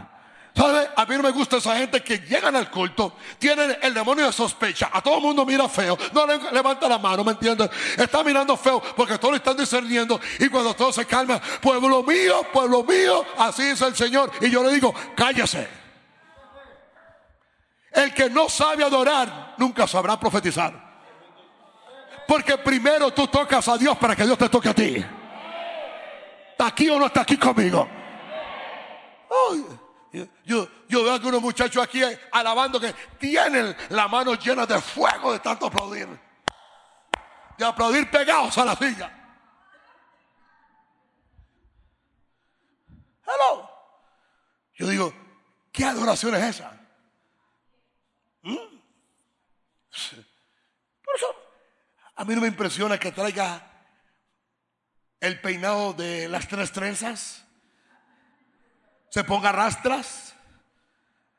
¿Sabe? 0.55 0.89
A 0.95 1.05
mí 1.05 1.15
no 1.15 1.23
me 1.23 1.31
gusta 1.31 1.57
esa 1.57 1.77
gente 1.77 2.01
que 2.01 2.17
llegan 2.19 2.55
al 2.55 2.69
culto, 2.69 3.15
tienen 3.37 3.77
el 3.81 3.93
demonio 3.93 4.25
de 4.25 4.33
sospecha, 4.33 4.89
a 4.91 5.01
todo 5.01 5.17
el 5.17 5.21
mundo 5.21 5.45
mira 5.45 5.69
feo, 5.69 5.97
no 6.11 6.25
le, 6.25 6.51
levanta 6.51 6.89
la 6.89 6.97
mano, 6.97 7.23
¿me 7.23 7.31
entiendes? 7.31 7.69
Está 7.97 8.23
mirando 8.23 8.57
feo 8.57 8.81
porque 8.95 9.17
todos 9.17 9.31
lo 9.31 9.37
están 9.37 9.55
discerniendo 9.55 10.19
y 10.39 10.49
cuando 10.49 10.73
todo 10.73 10.91
se 10.91 11.05
calma, 11.05 11.39
pueblo 11.61 12.03
mío, 12.03 12.45
pueblo 12.51 12.83
mío, 12.83 13.25
así 13.37 13.63
dice 13.63 13.85
el 13.85 13.95
Señor. 13.95 14.31
Y 14.41 14.49
yo 14.49 14.63
le 14.63 14.73
digo, 14.73 14.93
cállese. 15.15 15.67
El 17.91 18.13
que 18.13 18.29
no 18.29 18.49
sabe 18.49 18.83
adorar 18.83 19.55
nunca 19.57 19.87
sabrá 19.87 20.19
profetizar. 20.19 20.89
Porque 22.27 22.57
primero 22.57 23.11
tú 23.11 23.27
tocas 23.27 23.67
a 23.67 23.77
Dios 23.77 23.97
para 23.97 24.15
que 24.15 24.23
Dios 24.23 24.37
te 24.37 24.49
toque 24.49 24.69
a 24.69 24.73
ti. 24.73 25.03
¿Está 26.51 26.67
aquí 26.67 26.89
o 26.89 26.99
no 26.99 27.07
está 27.07 27.21
aquí 27.21 27.37
conmigo? 27.37 27.87
Ay. 29.49 29.88
Yo, 30.11 30.67
veo 30.87 31.11
a 31.11 31.15
algunos 31.15 31.41
muchachos 31.41 31.83
aquí 31.83 32.01
alabando 32.31 32.79
que 32.79 32.93
tienen 33.19 33.75
la 33.89 34.07
mano 34.07 34.33
llena 34.33 34.65
de 34.65 34.81
fuego 34.81 35.33
de 35.33 35.39
tanto 35.39 35.67
aplaudir. 35.67 36.07
De 37.57 37.65
aplaudir 37.65 38.09
pegados 38.09 38.57
a 38.57 38.65
la 38.65 38.75
silla. 38.75 39.15
Hello. 43.23 43.69
Yo 44.73 44.87
digo, 44.87 45.13
¿qué 45.71 45.85
adoración 45.85 46.33
es 46.35 46.55
esa? 46.55 46.71
¿Mm? 48.41 48.55
Por 51.03 51.15
eso, 51.15 51.35
a 52.15 52.25
mí 52.25 52.33
no 52.33 52.41
me 52.41 52.47
impresiona 52.47 52.97
que 52.97 53.11
traiga 53.11 53.61
el 55.19 55.39
peinado 55.41 55.93
de 55.93 56.27
las 56.29 56.47
tres 56.47 56.71
trenzas 56.71 57.45
se 59.09 59.23
ponga 59.23 59.51
rastras. 59.51 60.35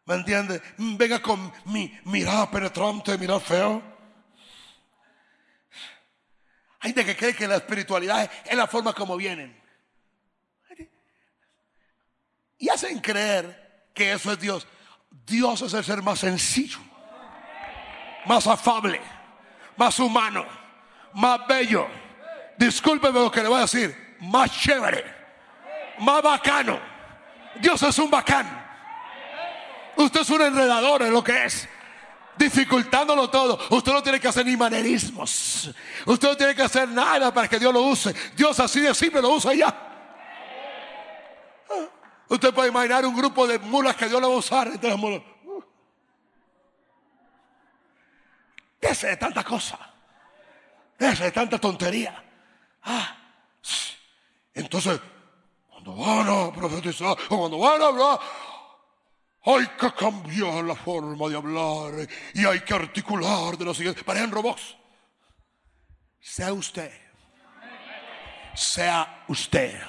¿Me 0.05 0.17
entiende? 0.17 0.61
Venga 0.77 1.23
con 1.23 1.53
mi 1.67 1.97
mirada 2.05 2.51
penetrante, 2.51 3.17
mirar 3.17 3.41
feo. 3.41 3.83
Hay 6.81 6.93
gente 6.93 7.05
que 7.05 7.17
cree 7.17 7.35
que 7.35 7.47
la 7.47 7.57
espiritualidad 7.57 8.31
es 8.45 8.57
la 8.57 8.67
forma 8.67 8.93
como 8.93 9.17
vienen. 9.17 9.57
Y 12.59 12.69
hacen 12.69 12.99
creer 12.99 13.89
que 13.95 14.13
eso 14.13 14.33
es 14.33 14.41
Dios. 14.41 14.67
Dios 15.27 15.63
es 15.63 15.73
el 15.75 15.85
ser 15.85 16.03
más 16.03 16.19
sencillo, 16.19 16.79
más 18.27 18.47
afable, 18.47 19.01
más 19.77 19.99
humano, 19.99 20.45
más 21.15 21.47
bello. 21.47 21.87
Discúlpeme 22.59 23.21
lo 23.21 23.31
que 23.31 23.43
le 23.43 23.49
voy 23.49 23.59
a 23.59 23.63
decir, 23.63 24.17
más 24.21 24.51
chévere, 24.51 25.05
más 25.99 26.23
bacano 26.23 26.90
Dios 27.61 27.83
es 27.83 27.99
un 27.99 28.11
bacán. 28.11 28.61
Usted 29.97 30.21
es 30.21 30.31
un 30.31 30.43
enredador 30.43 31.03
en 31.03 31.13
lo 31.13 31.23
que 31.23 31.45
es. 31.45 31.69
Dificultándolo 32.37 33.29
todo. 33.29 33.59
Usted 33.71 33.93
no 33.93 34.03
tiene 34.03 34.19
que 34.19 34.29
hacer 34.29 34.47
ni 34.47 34.57
manerismos. 34.57 35.71
Usted 36.07 36.29
no 36.29 36.37
tiene 36.37 36.55
que 36.55 36.63
hacer 36.63 36.89
nada 36.89 37.35
para 37.35 37.49
que 37.49 37.59
Dios 37.59 37.73
lo 37.73 37.83
use. 37.83 38.15
Dios 38.35 38.59
así 38.61 38.81
de 38.81 38.95
simple 38.95 39.21
lo 39.21 39.31
usa 39.31 39.53
ya. 39.53 39.69
Ah, 41.69 41.87
usted 42.29 42.55
puede 42.55 42.71
imaginar 42.71 43.05
un 43.05 43.15
grupo 43.15 43.47
de 43.47 43.59
mulas 43.59 43.95
que 43.97 44.09
Dios 44.09 44.21
lo 44.21 44.31
va 44.31 44.35
a 44.35 44.39
usar. 44.39 44.69
Entonces, 44.69 44.99
mulas. 44.99 45.21
Uh. 45.45 45.63
Ese 48.81 49.09
de 49.09 49.17
tanta 49.19 49.45
cosa. 49.45 49.79
Ese 50.99 51.25
de 51.25 51.33
tanta 51.33 51.59
tontería. 51.59 52.25
Ah. 52.85 53.17
Entonces, 54.55 54.99
cuando 55.95 56.27
van 56.27 56.49
a 56.49 56.53
profetizar 56.53 57.17
o 57.29 57.39
cuando 57.39 57.59
van 57.59 57.83
a 57.83 57.87
hablar, 57.87 58.21
hay 59.43 59.67
que 59.79 59.93
cambiar 59.93 60.65
la 60.65 60.75
forma 60.75 61.29
de 61.29 61.37
hablar 61.37 62.09
y 62.35 62.45
hay 62.45 62.61
que 62.61 62.75
articular 62.75 63.57
de 63.57 63.65
lo 63.65 63.75
siguiente. 63.75 64.05
Parecen 64.05 64.31
robots. 64.31 64.77
Sea 66.21 66.53
usted. 66.53 66.93
Sea 68.55 69.25
usted. 69.29 69.81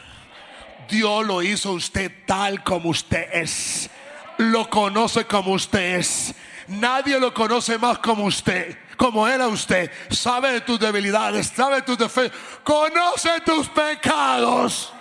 Dios 0.87 1.25
lo 1.25 1.41
hizo 1.41 1.73
usted 1.73 2.25
tal 2.25 2.63
como 2.63 2.89
usted 2.89 3.29
es. 3.33 3.89
Lo 4.37 4.69
conoce 4.69 5.25
como 5.25 5.53
usted 5.53 5.97
es. 5.97 6.33
Nadie 6.67 7.19
lo 7.19 7.33
conoce 7.33 7.77
más 7.77 7.99
como 7.99 8.25
usted, 8.25 8.77
como 8.95 9.27
era 9.27 9.47
usted. 9.47 9.91
Sabe 10.09 10.61
tus 10.61 10.79
debilidades, 10.79 11.47
sabe 11.47 11.77
de 11.77 11.81
tus 11.81 11.97
defectos, 11.97 12.39
conoce 12.63 13.41
tus 13.45 13.67
pecados. 13.69 14.93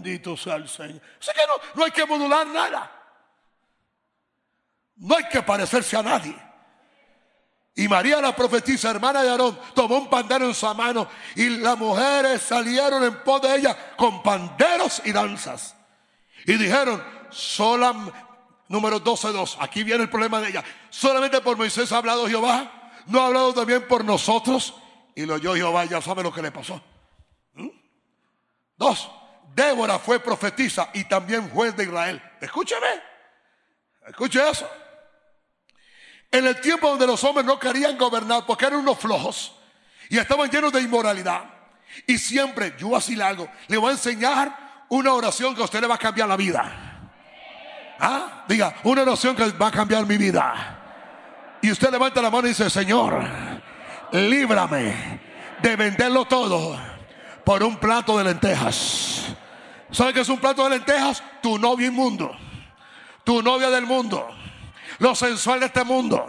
Bendito 0.00 0.34
sea 0.34 0.56
el 0.56 0.68
Señor. 0.68 1.00
Así 1.20 1.30
que 1.34 1.46
no, 1.46 1.54
no 1.74 1.84
hay 1.84 1.90
que 1.90 2.06
modular 2.06 2.46
nada. 2.46 2.90
No 4.96 5.14
hay 5.14 5.24
que 5.28 5.42
parecerse 5.42 5.96
a 5.96 6.02
nadie. 6.02 6.34
Y 7.74 7.86
María 7.86 8.20
la 8.20 8.34
profetisa, 8.34 8.90
hermana 8.90 9.22
de 9.22 9.28
Aarón, 9.28 9.58
tomó 9.74 9.98
un 9.98 10.08
pandero 10.08 10.46
en 10.46 10.54
su 10.54 10.66
mano 10.74 11.06
y 11.36 11.48
las 11.50 11.78
mujeres 11.78 12.42
salieron 12.42 13.04
en 13.04 13.22
pos 13.22 13.42
de 13.42 13.56
ella 13.56 13.94
con 13.96 14.22
panderos 14.22 15.02
y 15.04 15.12
danzas. 15.12 15.76
Y 16.46 16.54
dijeron, 16.54 17.02
sola 17.30 17.94
número 18.68 19.04
12.2. 19.04 19.58
Aquí 19.60 19.82
viene 19.82 20.04
el 20.04 20.10
problema 20.10 20.40
de 20.40 20.48
ella. 20.48 20.64
Solamente 20.88 21.40
por 21.42 21.58
Moisés 21.58 21.92
ha 21.92 21.98
hablado 21.98 22.26
Jehová. 22.26 22.92
No 23.06 23.20
ha 23.20 23.26
hablado 23.26 23.52
también 23.52 23.86
por 23.86 24.04
nosotros. 24.04 24.74
Y 25.14 25.26
lo 25.26 25.34
oyó 25.34 25.54
Jehová, 25.54 25.84
ya 25.84 26.00
sabe 26.00 26.22
lo 26.22 26.32
que 26.32 26.42
le 26.42 26.52
pasó. 26.52 26.82
¿Mm? 27.54 27.68
Dos. 28.76 29.10
Débora 29.54 29.98
fue 29.98 30.20
profetisa 30.20 30.90
y 30.94 31.04
también 31.04 31.50
juez 31.50 31.76
de 31.76 31.84
Israel. 31.84 32.22
Escúcheme. 32.40 32.86
Escuche 34.06 34.48
eso. 34.48 34.68
En 36.30 36.46
el 36.46 36.60
tiempo 36.60 36.88
donde 36.88 37.06
los 37.06 37.22
hombres 37.24 37.44
no 37.44 37.58
querían 37.58 37.98
gobernar 37.98 38.46
porque 38.46 38.66
eran 38.66 38.80
unos 38.80 38.98
flojos 38.98 39.56
y 40.08 40.18
estaban 40.18 40.50
llenos 40.50 40.72
de 40.72 40.80
inmoralidad. 40.80 41.44
Y 42.06 42.18
siempre, 42.18 42.74
yo 42.78 42.96
así 42.96 43.16
le 43.16 43.24
hago, 43.24 43.48
le 43.66 43.76
voy 43.76 43.90
a 43.90 43.92
enseñar 43.92 44.84
una 44.88 45.12
oración 45.12 45.54
que 45.54 45.62
a 45.62 45.64
usted 45.64 45.80
le 45.80 45.86
va 45.86 45.96
a 45.96 45.98
cambiar 45.98 46.28
la 46.28 46.36
vida. 46.36 46.72
¿Ah? 47.98 48.44
Diga, 48.48 48.74
una 48.84 49.02
oración 49.02 49.36
que 49.36 49.50
va 49.52 49.68
a 49.68 49.72
cambiar 49.72 50.06
mi 50.06 50.16
vida. 50.16 50.78
Y 51.62 51.70
usted 51.70 51.90
levanta 51.90 52.22
la 52.22 52.30
mano 52.30 52.46
y 52.46 52.50
dice, 52.50 52.70
Señor, 52.70 53.22
líbrame 54.12 55.20
de 55.60 55.76
venderlo 55.76 56.24
todo 56.24 56.78
por 57.44 57.62
un 57.62 57.76
plato 57.76 58.16
de 58.16 58.24
lentejas. 58.24 59.36
¿Sabe 59.90 60.12
qué 60.12 60.20
es 60.20 60.28
un 60.28 60.38
plato 60.38 60.64
de 60.64 60.70
lentejas? 60.70 61.22
Tu 61.42 61.58
novio 61.58 61.88
inmundo, 61.88 62.36
tu 63.24 63.42
novia 63.42 63.70
del 63.70 63.86
mundo, 63.86 64.28
lo 64.98 65.14
sensual 65.14 65.60
de 65.60 65.66
este 65.66 65.84
mundo, 65.84 66.26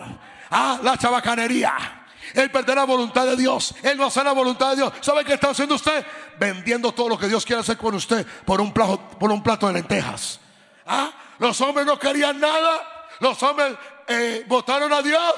ah, 0.49 0.79
la 0.81 0.97
chabacanería. 0.97 1.97
Él 2.33 2.49
perder 2.49 2.75
la 2.75 2.85
voluntad 2.85 3.25
de 3.25 3.35
Dios. 3.35 3.75
Él 3.83 3.97
no 3.97 4.05
hace 4.05 4.23
la 4.23 4.31
voluntad 4.31 4.71
de 4.71 4.77
Dios. 4.77 4.93
¿Sabe 5.01 5.25
qué 5.25 5.33
está 5.33 5.49
haciendo 5.49 5.75
usted? 5.75 6.05
Vendiendo 6.39 6.93
todo 6.93 7.09
lo 7.09 7.17
que 7.17 7.27
Dios 7.27 7.45
quiere 7.45 7.59
hacer 7.59 7.77
con 7.77 7.93
usted 7.95 8.25
por 8.45 8.61
un 8.61 8.71
plato, 8.71 8.99
por 9.19 9.31
un 9.31 9.43
plato 9.43 9.67
de 9.67 9.73
lentejas. 9.73 10.39
¿Ah? 10.85 11.11
Los 11.39 11.59
hombres 11.59 11.85
no 11.85 11.99
querían 11.99 12.39
nada. 12.39 13.07
Los 13.19 13.41
hombres 13.43 13.75
eh, 14.07 14.45
votaron 14.47 14.93
a 14.93 15.01
Dios 15.01 15.33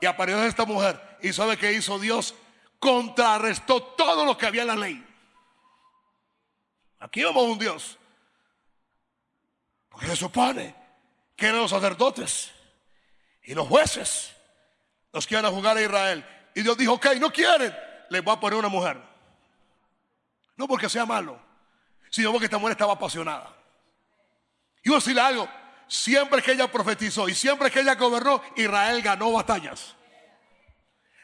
y 0.00 0.06
apareció 0.06 0.42
esta 0.44 0.64
mujer. 0.66 1.18
¿Y 1.22 1.32
sabe 1.32 1.56
qué 1.56 1.72
hizo 1.72 1.98
Dios? 1.98 2.34
Contrarrestó 2.78 3.82
todo 3.82 4.24
lo 4.24 4.36
que 4.36 4.46
había 4.46 4.62
en 4.62 4.68
la 4.68 4.76
ley. 4.76 5.04
Aquí 7.04 7.22
vamos 7.22 7.44
a 7.44 7.50
un 7.50 7.58
Dios. 7.58 7.98
Porque 9.90 10.06
se 10.06 10.16
supone 10.16 10.74
que 11.36 11.46
eran 11.46 11.60
los 11.60 11.70
sacerdotes 11.70 12.50
y 13.42 13.54
los 13.54 13.68
jueces 13.68 14.34
los 15.12 15.26
que 15.26 15.34
iban 15.34 15.44
a 15.44 15.50
jugar 15.50 15.76
a 15.76 15.82
Israel. 15.82 16.26
Y 16.54 16.62
Dios 16.62 16.78
dijo, 16.78 16.94
ok, 16.94 17.06
no 17.20 17.30
quieren, 17.30 17.76
les 18.08 18.24
voy 18.24 18.34
a 18.34 18.40
poner 18.40 18.58
una 18.58 18.68
mujer. 18.68 19.00
No 20.56 20.66
porque 20.66 20.88
sea 20.88 21.04
malo, 21.04 21.38
sino 22.10 22.32
porque 22.32 22.46
esta 22.46 22.56
mujer 22.56 22.72
estaba 22.72 22.94
apasionada. 22.94 23.54
Y 24.82 24.88
voy 24.88 24.96
a 24.96 25.00
decirle 25.00 25.20
algo, 25.20 25.48
siempre 25.86 26.40
que 26.40 26.52
ella 26.52 26.72
profetizó 26.72 27.28
y 27.28 27.34
siempre 27.34 27.70
que 27.70 27.80
ella 27.80 27.96
gobernó, 27.96 28.42
Israel 28.56 29.02
ganó 29.02 29.30
batallas. 29.30 29.94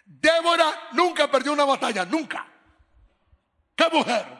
Débora 0.04 0.90
nunca 0.92 1.30
perdió 1.30 1.52
una 1.52 1.64
batalla, 1.64 2.04
nunca. 2.04 2.46
¿Qué 3.74 3.88
mujer? 3.90 4.39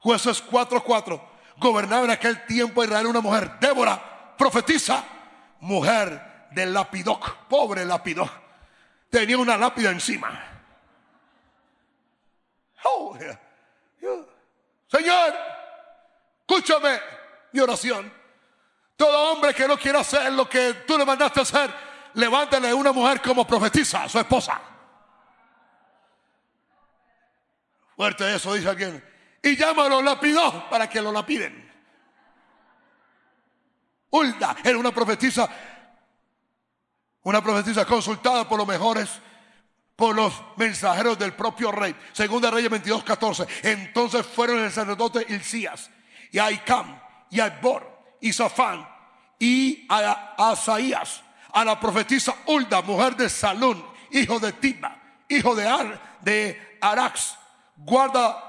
Jueces 0.00 0.42
4:4. 0.42 1.20
Gobernaba 1.58 2.04
en 2.04 2.10
aquel 2.10 2.44
tiempo 2.46 2.84
Israel 2.84 3.06
una 3.06 3.20
mujer. 3.20 3.58
Débora, 3.60 4.34
profetiza, 4.36 5.04
mujer 5.60 6.48
del 6.50 6.72
Lapidoc. 6.72 7.46
Pobre 7.48 7.84
Lapidoc. 7.84 8.30
Tenía 9.10 9.38
una 9.38 9.56
lápida 9.56 9.90
encima. 9.90 10.42
Oh, 12.84 13.16
Señor, 14.88 15.34
Escúchame 16.48 17.00
mi 17.52 17.60
oración. 17.60 18.12
Todo 18.96 19.32
hombre 19.32 19.52
que 19.52 19.66
no 19.66 19.76
quiera 19.76 20.00
hacer 20.00 20.32
lo 20.32 20.48
que 20.48 20.84
tú 20.86 20.96
le 20.96 21.04
mandaste 21.04 21.40
hacer, 21.40 21.70
levántale 22.14 22.72
una 22.72 22.92
mujer 22.92 23.20
como 23.20 23.46
profetiza 23.46 24.04
a 24.04 24.08
su 24.08 24.18
esposa. 24.18 24.60
Fuerte 27.96 28.34
eso, 28.34 28.54
dice 28.54 28.68
alguien. 28.68 29.15
Y 29.46 29.56
llámalo 29.56 30.02
lapidó 30.02 30.68
para 30.68 30.88
que 30.88 31.00
lo 31.00 31.12
lapiden. 31.12 31.70
Hulda 34.10 34.56
era 34.64 34.76
una 34.76 34.92
profetisa, 34.92 35.48
una 37.22 37.40
profetisa 37.40 37.84
consultada 37.84 38.48
por 38.48 38.58
los 38.58 38.66
mejores, 38.66 39.08
por 39.94 40.16
los 40.16 40.34
mensajeros 40.56 41.16
del 41.16 41.32
propio 41.34 41.70
rey. 41.70 41.94
Segunda 42.12 42.50
Reyes 42.50 42.70
22, 42.70 43.04
14. 43.04 43.46
Entonces 43.62 44.26
fueron 44.26 44.64
el 44.64 44.72
sacerdote 44.72 45.24
Ilcías 45.28 45.90
y 46.32 46.40
a 46.40 46.50
Icam, 46.50 47.00
y 47.30 47.38
a 47.38 47.50
Bor, 47.62 48.16
y 48.20 48.32
Safán, 48.32 48.84
y 49.38 49.86
a 49.88 50.34
Asaías, 50.38 51.22
a 51.52 51.64
la 51.64 51.78
profetisa 51.78 52.34
Ulda, 52.46 52.82
mujer 52.82 53.14
de 53.14 53.28
Salón, 53.28 53.84
hijo 54.10 54.40
de 54.40 54.54
Tiba, 54.54 55.00
hijo 55.28 55.54
de 55.54 55.68
Ar, 55.68 56.18
de 56.20 56.78
Arax, 56.80 57.38
guarda, 57.76 58.45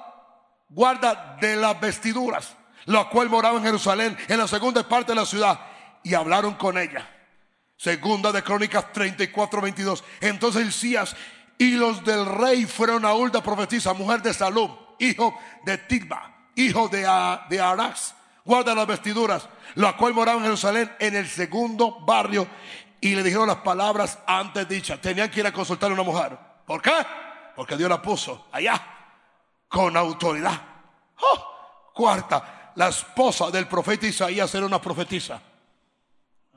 guarda 0.70 1.38
de 1.40 1.56
las 1.56 1.80
vestiduras, 1.80 2.56
la 2.86 3.10
cual 3.10 3.30
moraba 3.30 3.58
en 3.58 3.64
Jerusalén, 3.64 4.18
en 4.28 4.38
la 4.38 4.48
segunda 4.48 4.88
parte 4.88 5.12
de 5.12 5.16
la 5.16 5.26
ciudad, 5.26 5.60
y 6.04 6.14
hablaron 6.14 6.56
con 6.56 6.78
ella. 6.78 7.10
Segunda 7.76 8.32
de 8.32 8.44
Crónicas 8.44 8.92
34, 8.92 9.62
22. 9.62 10.04
Entonces 10.22 10.84
Elías 10.84 11.16
y 11.58 11.72
los 11.72 12.04
del 12.04 12.26
rey 12.26 12.66
fueron 12.66 13.06
a 13.06 13.14
Ulda, 13.14 13.44
profetisa, 13.44 13.94
mujer 13.94 14.22
de 14.22 14.34
Salón, 14.34 14.78
hijo 15.00 15.38
de 15.66 15.78
Tiba 15.78 16.34
hijo 16.58 16.90
de, 16.90 17.02
de 17.50 17.62
Arax, 17.62 18.16
guarda 18.44 18.74
las 18.74 18.88
vestiduras, 18.88 19.48
la 19.76 19.96
cual 19.96 20.14
moraba 20.14 20.40
en 20.40 20.44
Jerusalén 20.44 20.92
en 21.00 21.16
el 21.16 21.28
segundo 21.28 22.00
barrio. 22.02 22.48
Y 23.00 23.14
le 23.14 23.22
dijeron 23.22 23.48
las 23.48 23.58
palabras 23.58 24.18
antes 24.26 24.68
dichas. 24.68 25.00
Tenían 25.00 25.30
que 25.30 25.40
ir 25.40 25.46
a 25.46 25.54
consultar 25.54 25.92
a 25.92 25.94
una 25.94 26.02
mujer. 26.02 26.36
¿Por 26.66 26.82
qué? 26.82 26.94
Porque 27.56 27.78
Dios 27.78 27.90
la 27.90 28.02
puso 28.02 28.48
allá 28.52 28.97
con 29.68 29.96
autoridad. 29.98 30.62
Oh, 31.20 31.92
cuarta, 31.94 32.72
la 32.76 32.90
esposa 32.90 33.50
del 33.50 33.68
profeta 33.68 34.08
Isaías 34.08 34.54
era 34.54 34.66
una 34.66 34.82
profetisa. 34.82 35.42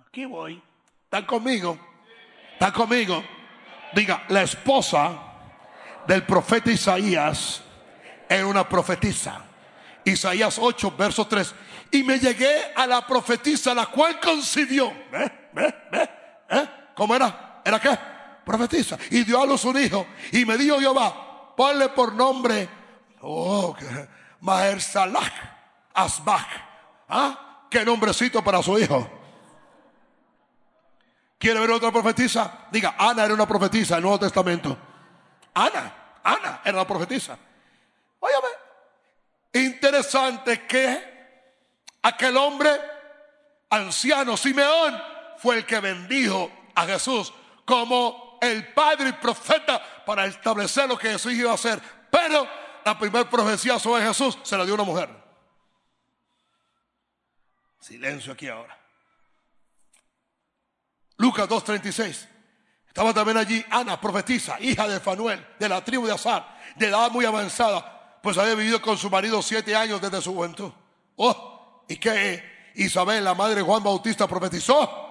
Aquí 0.06 0.24
voy. 0.24 0.62
¿Están 1.04 1.24
conmigo? 1.24 1.78
¿Están 2.52 2.72
conmigo? 2.72 3.24
Diga, 3.94 4.24
la 4.28 4.42
esposa 4.42 5.12
del 6.06 6.24
profeta 6.24 6.70
Isaías 6.70 7.62
era 8.28 8.46
una 8.46 8.68
profetisa. 8.68 9.44
Isaías 10.04 10.58
8, 10.60 10.94
verso 10.96 11.26
3. 11.26 11.54
Y 11.92 12.02
me 12.02 12.18
llegué 12.18 12.72
a 12.74 12.86
la 12.86 13.06
profetisa, 13.06 13.74
la 13.74 13.86
cual 13.86 14.20
concibió. 14.20 14.92
¿Ve? 15.10 15.50
¿Ve? 15.52 15.74
¿Ve? 15.90 16.10
¿Eh? 16.50 16.68
¿Cómo 16.94 17.14
era? 17.14 17.62
¿Era 17.64 17.80
qué? 17.80 17.98
Profetisa. 18.44 18.98
Y 19.10 19.24
dio 19.24 19.40
a 19.42 19.46
luz 19.46 19.64
un 19.64 19.78
hijo. 19.80 20.06
Y 20.32 20.44
me 20.44 20.56
dijo 20.56 20.78
Jehová, 20.78 21.54
ponle 21.56 21.88
por 21.90 22.12
nombre, 22.14 22.68
oh, 23.22 23.76
Maher 24.40 24.80
Salah 24.80 25.30
Asbach. 25.94 26.46
¿Ah? 27.08 27.66
Qué 27.70 27.84
nombrecito 27.84 28.42
para 28.42 28.62
su 28.62 28.78
hijo. 28.78 29.08
¿Quiere 31.38 31.60
ver 31.60 31.70
otra 31.70 31.90
profetisa? 31.90 32.66
Diga, 32.70 32.96
Ana 32.98 33.24
era 33.24 33.34
una 33.34 33.46
profetisa 33.46 33.94
en 33.94 33.98
el 33.98 34.02
Nuevo 34.02 34.18
Testamento. 34.18 34.76
Ana, 35.54 36.18
Ana 36.22 36.60
era 36.64 36.76
una 36.76 36.86
profetisa. 36.86 37.38
Óyame, 38.18 38.48
Interesante 39.52 40.66
que 40.66 41.10
aquel 42.02 42.36
hombre 42.36 42.70
anciano, 43.68 44.36
Simeón, 44.36 45.00
fue 45.38 45.58
el 45.58 45.66
que 45.66 45.80
bendijo 45.80 46.50
a 46.74 46.86
Jesús 46.86 47.32
como 47.64 48.38
el 48.40 48.72
padre 48.72 49.08
y 49.08 49.12
profeta 49.12 49.82
para 50.04 50.26
establecer 50.26 50.88
lo 50.88 50.96
que 50.96 51.10
Jesús 51.10 51.32
iba 51.32 51.50
a 51.50 51.54
hacer. 51.54 51.80
Pero 52.10 52.46
la 52.84 52.98
primera 52.98 53.28
profecía 53.28 53.78
sobre 53.78 54.04
Jesús 54.04 54.38
se 54.42 54.56
la 54.56 54.64
dio 54.64 54.74
una 54.74 54.84
mujer. 54.84 55.08
Silencio 57.80 58.32
aquí 58.32 58.48
ahora. 58.48 58.78
Lucas 61.16 61.48
2.36. 61.48 62.28
Estaba 62.86 63.14
también 63.14 63.36
allí 63.36 63.64
Ana, 63.70 64.00
profetisa, 64.00 64.58
hija 64.60 64.88
de 64.88 65.00
Fanuel, 65.00 65.46
de 65.58 65.68
la 65.68 65.84
tribu 65.84 66.06
de 66.06 66.12
Azar, 66.12 66.58
de 66.76 66.86
edad 66.86 67.10
muy 67.10 67.24
avanzada 67.24 68.00
pues 68.22 68.36
había 68.38 68.54
vivido 68.54 68.80
con 68.82 68.98
su 68.98 69.10
marido 69.10 69.42
siete 69.42 69.74
años 69.74 70.00
desde 70.00 70.20
su 70.20 70.34
juventud. 70.34 70.70
Oh, 71.16 71.84
y 71.88 71.96
que 71.96 72.70
Isabel, 72.74 73.24
la 73.24 73.34
madre 73.34 73.56
de 73.56 73.62
Juan 73.62 73.82
Bautista, 73.82 74.26
profetizó 74.26 75.09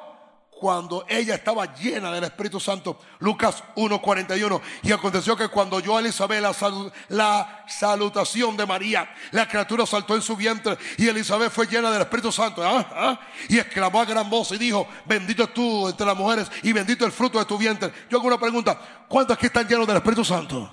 cuando 0.60 1.06
ella 1.08 1.36
estaba 1.36 1.74
llena 1.74 2.12
del 2.12 2.26
Espíritu 2.26 2.60
Santo. 2.60 3.00
Lucas 3.20 3.64
1:41. 3.76 4.62
Y 4.84 4.92
aconteció 4.92 5.36
que 5.36 5.48
cuando 5.48 5.78
oyó 5.78 5.96
a 5.96 6.02
Elizabeth 6.02 6.42
la, 7.08 7.64
salutación 7.68 8.58
de 8.58 8.66
María, 8.66 9.10
la 9.32 9.48
criatura 9.48 9.86
saltó 9.86 10.16
en 10.16 10.22
su 10.22 10.36
vientre 10.36 10.78
y 10.98 11.08
Elizabeth 11.08 11.52
fue 11.52 11.66
llena 11.66 11.92
del 11.92 12.02
Espíritu 12.02 12.32
Santo. 12.32 12.62
¿ah? 12.64 12.86
¿Ah? 12.92 13.20
Y 13.48 13.58
exclamó 13.58 14.02
a 14.02 14.06
gran 14.06 14.30
voz 14.30 14.52
y 14.52 14.58
dijo, 14.58 14.88
bendito 15.06 15.48
tú 15.48 15.88
entre 15.88 16.06
las 16.06 16.18
mujeres 16.18 16.52
y 16.62 16.74
bendito 16.74 17.06
el 17.06 17.12
fruto 17.12 17.40
de 17.40 17.46
tu 17.46 17.58
vientre. 17.58 17.92
Yo 18.10 18.18
hago 18.18 18.28
una 18.28 18.40
pregunta, 18.40 18.78
¿cuántos 19.08 19.38
aquí 19.38 19.46
están 19.46 19.68
llenos 19.68 19.88
del 19.88 19.98
Espíritu 19.98 20.26
Santo? 20.26 20.70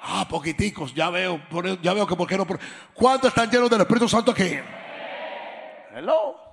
Ah, 0.00 0.26
poquiticos, 0.28 0.94
ya 0.94 1.10
veo, 1.10 1.40
ya 1.82 1.92
veo 1.92 2.06
que 2.06 2.14
por 2.14 2.28
qué 2.28 2.36
no. 2.36 2.46
¿Cuántos 2.94 3.28
están 3.28 3.50
llenos 3.50 3.68
del 3.68 3.80
Espíritu 3.80 4.08
Santo 4.08 4.30
aquí? 4.30 4.56
Hello. 5.94 6.47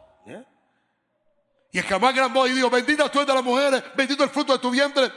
Y 1.76 1.80
exclamó 1.80 2.48
y 2.48 2.54
dijo, 2.54 2.70
bendita 2.70 3.12
tú 3.12 3.20
eres 3.20 3.28
de 3.28 3.34
las 3.34 3.44
mujeres, 3.44 3.84
bendito 3.98 4.24
el 4.24 4.30
fruto 4.30 4.54
de 4.54 4.60
tu 4.60 4.72
vientre. 4.72 5.12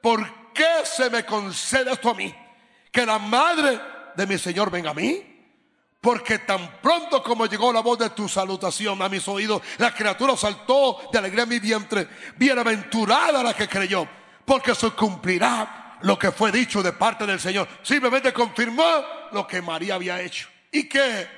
¿Por 0.00 0.54
qué 0.54 0.64
se 0.82 1.10
me 1.10 1.22
concede 1.22 1.92
esto 1.92 2.08
a 2.08 2.14
mí? 2.14 2.34
Que 2.90 3.04
la 3.04 3.18
madre 3.18 3.78
de 4.16 4.26
mi 4.26 4.38
Señor 4.38 4.70
venga 4.70 4.92
a 4.92 4.94
mí. 4.94 5.22
Porque 6.00 6.38
tan 6.38 6.80
pronto 6.80 7.22
como 7.22 7.44
llegó 7.44 7.70
la 7.74 7.80
voz 7.80 7.98
de 7.98 8.08
tu 8.08 8.26
salutación 8.26 9.02
a 9.02 9.10
mis 9.10 9.28
oídos, 9.28 9.60
la 9.76 9.92
criatura 9.92 10.34
saltó 10.34 11.10
de 11.12 11.18
alegría 11.18 11.42
en 11.42 11.50
mi 11.50 11.58
vientre. 11.58 12.08
Bienaventurada 12.38 13.42
la 13.42 13.52
que 13.52 13.68
creyó, 13.68 14.08
porque 14.46 14.74
se 14.74 14.90
cumplirá 14.92 15.98
lo 16.00 16.18
que 16.18 16.32
fue 16.32 16.50
dicho 16.50 16.82
de 16.82 16.94
parte 16.94 17.26
del 17.26 17.38
Señor. 17.38 17.68
Simplemente 17.82 18.32
confirmó 18.32 19.04
lo 19.32 19.46
que 19.46 19.60
María 19.60 19.96
había 19.96 20.22
hecho. 20.22 20.48
¿Y 20.72 20.88
qué? 20.88 21.37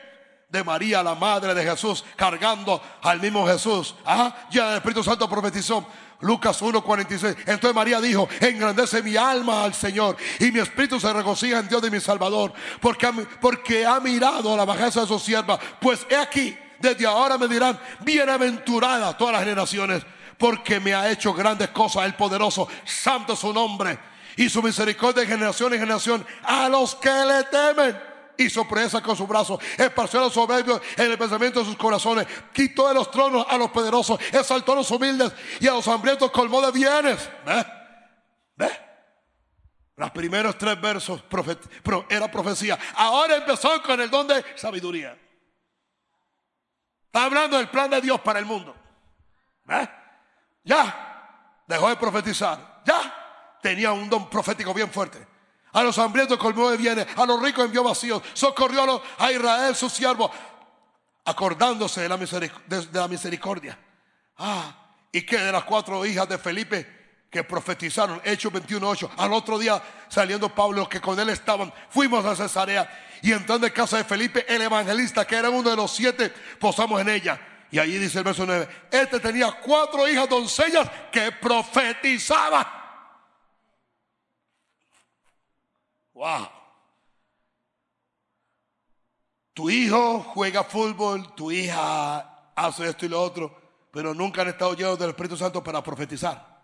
De 0.51 0.65
María, 0.65 1.03
la 1.03 1.15
madre 1.15 1.55
de 1.55 1.63
Jesús, 1.63 2.05
cargando 2.17 2.83
al 3.03 3.21
mismo 3.21 3.47
Jesús. 3.47 3.95
Ah, 4.05 4.35
ya 4.51 4.71
el 4.71 4.77
Espíritu 4.79 5.05
Santo 5.05 5.29
profetizó. 5.29 5.87
Lucas 6.21 6.61
1:46. 6.61 7.37
Entonces 7.47 7.75
María 7.75 8.01
dijo, 8.01 8.29
engrandece 8.41 9.03
mi 9.03 9.17
alma 9.17 9.65
al 9.65 9.75
Señor 9.75 10.17
y 10.39 10.51
mi 10.51 10.61
espíritu 10.61 11.01
se 11.01 11.13
regocija 11.13 11.59
en 11.59 11.69
Dios 11.69 11.81
de 11.81 11.91
mi 11.91 12.01
Salvador, 12.01 12.53
porque, 12.81 13.09
porque 13.41 13.87
ha 13.87 14.01
mirado 14.01 14.57
la 14.57 14.65
bajeza 14.65 15.03
de 15.03 15.07
su 15.07 15.19
sierva. 15.19 15.59
Pues 15.81 16.07
he 16.11 16.17
aquí, 16.17 16.57
desde 16.79 17.07
ahora 17.07 17.39
me 17.39 17.49
dirán, 17.49 17.79
bienaventurada 18.01 19.17
todas 19.17 19.33
las 19.33 19.45
generaciones, 19.45 20.03
porque 20.37 20.81
me 20.81 20.95
ha 20.95 21.11
hecho 21.11 21.33
grandes 21.33 21.69
cosas 21.69 22.05
el 22.05 22.15
poderoso, 22.15 22.69
santo 22.85 23.35
su 23.35 23.53
nombre 23.53 23.99
y 24.37 24.49
su 24.49 24.63
misericordia 24.63 25.23
de 25.23 25.29
generación 25.29 25.73
en 25.73 25.81
generación 25.81 26.27
a 26.43 26.69
los 26.69 26.95
que 26.95 27.11
le 27.11 27.45
temen 27.45 28.10
hizo 28.45 28.67
presa 28.67 29.03
con 29.03 29.17
su 29.17 29.27
brazo, 29.27 29.59
esparció 29.77 30.21
a 30.21 30.25
los 30.25 30.33
soberbios 30.33 30.81
en 30.97 31.11
el 31.11 31.19
pensamiento 31.19 31.61
de 31.61 31.67
sus 31.67 31.77
corazones, 31.77 32.27
quitó 32.53 32.89
de 32.89 32.95
los 32.95 33.11
tronos 33.11 33.47
a 33.49 33.57
los 33.57 33.71
poderosos, 33.71 34.21
exaltó 34.33 34.73
a 34.73 34.77
los 34.77 34.91
humildes 34.91 35.33
y 35.61 35.69
a 35.69 35.73
los 35.73 35.87
hambrientos 35.89 36.31
colmó 36.31 36.61
de 36.61 36.73
bienes. 36.73 37.31
¿Ve? 37.45 37.67
¿Ve? 38.57 38.91
Los 39.97 40.11
primeros 40.13 40.57
tres 40.57 40.81
versos 40.81 41.23
era 42.09 42.31
profecía. 42.31 42.79
Ahora 42.95 43.37
empezó 43.37 43.83
con 43.83 44.01
el 44.01 44.09
don 44.09 44.27
de 44.27 44.43
sabiduría. 44.57 45.15
Está 47.05 47.25
hablando 47.25 47.59
del 47.59 47.69
plan 47.69 47.91
de 47.91 48.01
Dios 48.01 48.19
para 48.21 48.39
el 48.39 48.47
mundo. 48.47 48.75
Ya 50.65 51.63
dejó 51.67 51.89
de 51.91 51.97
profetizar. 51.97 52.81
Ya 52.87 53.59
tenía 53.61 53.93
un 53.93 54.09
don 54.09 54.31
profético 54.31 54.73
bien 54.73 54.91
fuerte. 54.91 55.30
A 55.73 55.83
los 55.83 55.99
hambrientos 55.99 56.39
colmó 56.39 56.71
de 56.71 56.77
bienes, 56.77 57.07
a 57.17 57.25
los 57.27 57.41
ricos 57.41 57.65
envió 57.65 57.85
vacíos, 57.85 58.23
socorrió 58.33 59.03
a 59.19 59.33
Israel 59.33 59.75
su 59.77 59.89
siervo, 59.89 60.31
acordándose 61.25 62.03
de 62.03 62.09
la, 62.09 63.09
misericordia. 63.09 63.79
Ah, 64.39 64.75
y 65.13 65.23
que 65.23 65.39
de 65.39 65.53
las 65.53 65.65
cuatro 65.65 66.05
hijas 66.05 66.29
de 66.29 66.39
Felipe 66.39 67.01
que 67.31 67.45
profetizaron, 67.45 68.21
Hechos 68.25 68.53
21.8, 68.53 69.11
al 69.17 69.33
otro 69.33 69.59
día 69.59 69.81
saliendo 70.09 70.53
Pablo, 70.53 70.89
que 70.89 71.01
con 71.01 71.19
él 71.21 71.29
estaban, 71.29 71.73
fuimos 71.89 72.25
a 72.25 72.35
Cesarea 72.35 72.91
y 73.23 73.33
entrando 73.33 73.67
en 73.67 73.73
casa 73.73 73.99
de 73.99 74.05
Felipe, 74.05 74.45
el 74.49 74.63
evangelista, 74.63 75.25
que 75.27 75.37
era 75.37 75.51
uno 75.51 75.71
de 75.71 75.77
los 75.77 75.93
siete, 75.93 76.33
posamos 76.59 77.01
en 77.01 77.11
ella. 77.11 77.41
Y 77.71 77.79
allí 77.79 77.99
dice 77.99 78.19
el 78.19 78.25
verso 78.25 78.45
9, 78.45 78.69
este 78.91 79.21
tenía 79.21 79.53
cuatro 79.53 80.09
hijas 80.09 80.29
doncellas 80.29 80.91
que 81.13 81.31
profetizaban. 81.31 82.80
Wow. 86.21 86.51
Tu 89.55 89.71
hijo 89.71 90.21
juega 90.21 90.65
fútbol, 90.65 91.35
tu 91.35 91.51
hija 91.51 92.53
hace 92.55 92.91
esto 92.91 93.07
y 93.07 93.09
lo 93.09 93.23
otro, 93.23 93.89
pero 93.91 94.13
nunca 94.13 94.43
han 94.43 94.49
estado 94.49 94.75
llenos 94.75 94.99
del 94.99 95.11
Espíritu 95.11 95.39
Santo 95.39 95.65
para 95.65 95.83
profetizar. 95.83 96.61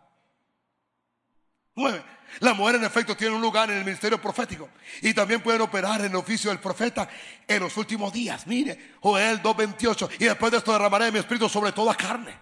Nueve. 1.74 2.04
La 2.40 2.52
mujer 2.52 2.74
en 2.74 2.84
efecto 2.84 3.16
tiene 3.16 3.34
un 3.34 3.40
lugar 3.40 3.70
en 3.70 3.78
el 3.78 3.84
ministerio 3.84 4.20
profético 4.20 4.68
y 5.00 5.14
también 5.14 5.42
pueden 5.42 5.62
operar 5.62 6.00
en 6.00 6.11
el 6.11 6.16
oficio 6.16 6.50
del 6.50 6.61
profeta 6.61 7.09
en 7.48 7.61
los 7.62 7.74
últimos 7.78 8.12
días. 8.12 8.46
Mire, 8.46 8.96
Joel 9.00 9.42
2.28 9.42 10.16
y 10.18 10.24
después 10.26 10.52
de 10.52 10.59
esto 10.59 10.70
derramaré 10.70 11.11
mi 11.11 11.18
espíritu 11.18 11.48
sobre 11.48 11.72
toda 11.72 11.94
carne 11.94 12.38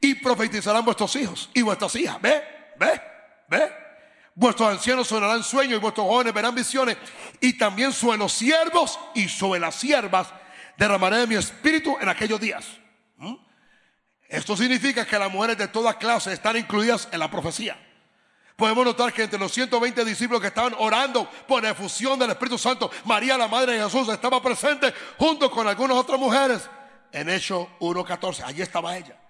y 0.00 0.14
profetizarán 0.14 0.84
vuestros 0.84 1.16
hijos 1.16 1.50
y 1.52 1.62
vuestras 1.62 1.96
hijas. 1.96 2.22
¿Ve? 2.22 2.44
¿Ve? 2.78 3.00
¿Ve? 3.48 3.87
Vuestros 4.38 4.70
ancianos 4.70 5.08
sonarán 5.08 5.42
sueños 5.42 5.78
y 5.78 5.80
vuestros 5.80 6.06
jóvenes 6.06 6.32
verán 6.32 6.54
visiones. 6.54 6.96
Y 7.40 7.58
también 7.58 7.92
sobre 7.92 8.18
los 8.18 8.32
siervos 8.32 8.96
y 9.12 9.28
sobre 9.28 9.58
las 9.58 9.74
siervas 9.74 10.28
derramaré 10.76 11.16
de 11.16 11.26
mi 11.26 11.34
espíritu 11.34 11.96
en 12.00 12.08
aquellos 12.08 12.40
días. 12.40 12.64
¿Mm? 13.16 13.34
Esto 14.28 14.56
significa 14.56 15.04
que 15.04 15.18
las 15.18 15.28
mujeres 15.28 15.58
de 15.58 15.66
toda 15.66 15.98
clase 15.98 16.32
están 16.32 16.56
incluidas 16.56 17.08
en 17.10 17.18
la 17.18 17.28
profecía. 17.28 17.84
Podemos 18.54 18.84
notar 18.84 19.12
que 19.12 19.24
entre 19.24 19.40
los 19.40 19.50
120 19.50 20.04
discípulos 20.04 20.40
que 20.40 20.46
estaban 20.46 20.76
orando 20.78 21.28
por 21.48 21.60
la 21.60 21.70
efusión 21.70 22.16
del 22.16 22.30
Espíritu 22.30 22.58
Santo, 22.58 22.92
María, 23.06 23.36
la 23.36 23.48
madre 23.48 23.72
de 23.72 23.82
Jesús, 23.82 24.08
estaba 24.08 24.40
presente 24.40 24.94
junto 25.18 25.50
con 25.50 25.66
algunas 25.66 25.96
otras 25.96 26.20
mujeres. 26.20 26.70
En 27.10 27.28
Hechos 27.28 27.66
1.14, 27.80 28.44
allí 28.44 28.62
estaba 28.62 28.96
ella. 28.96 29.20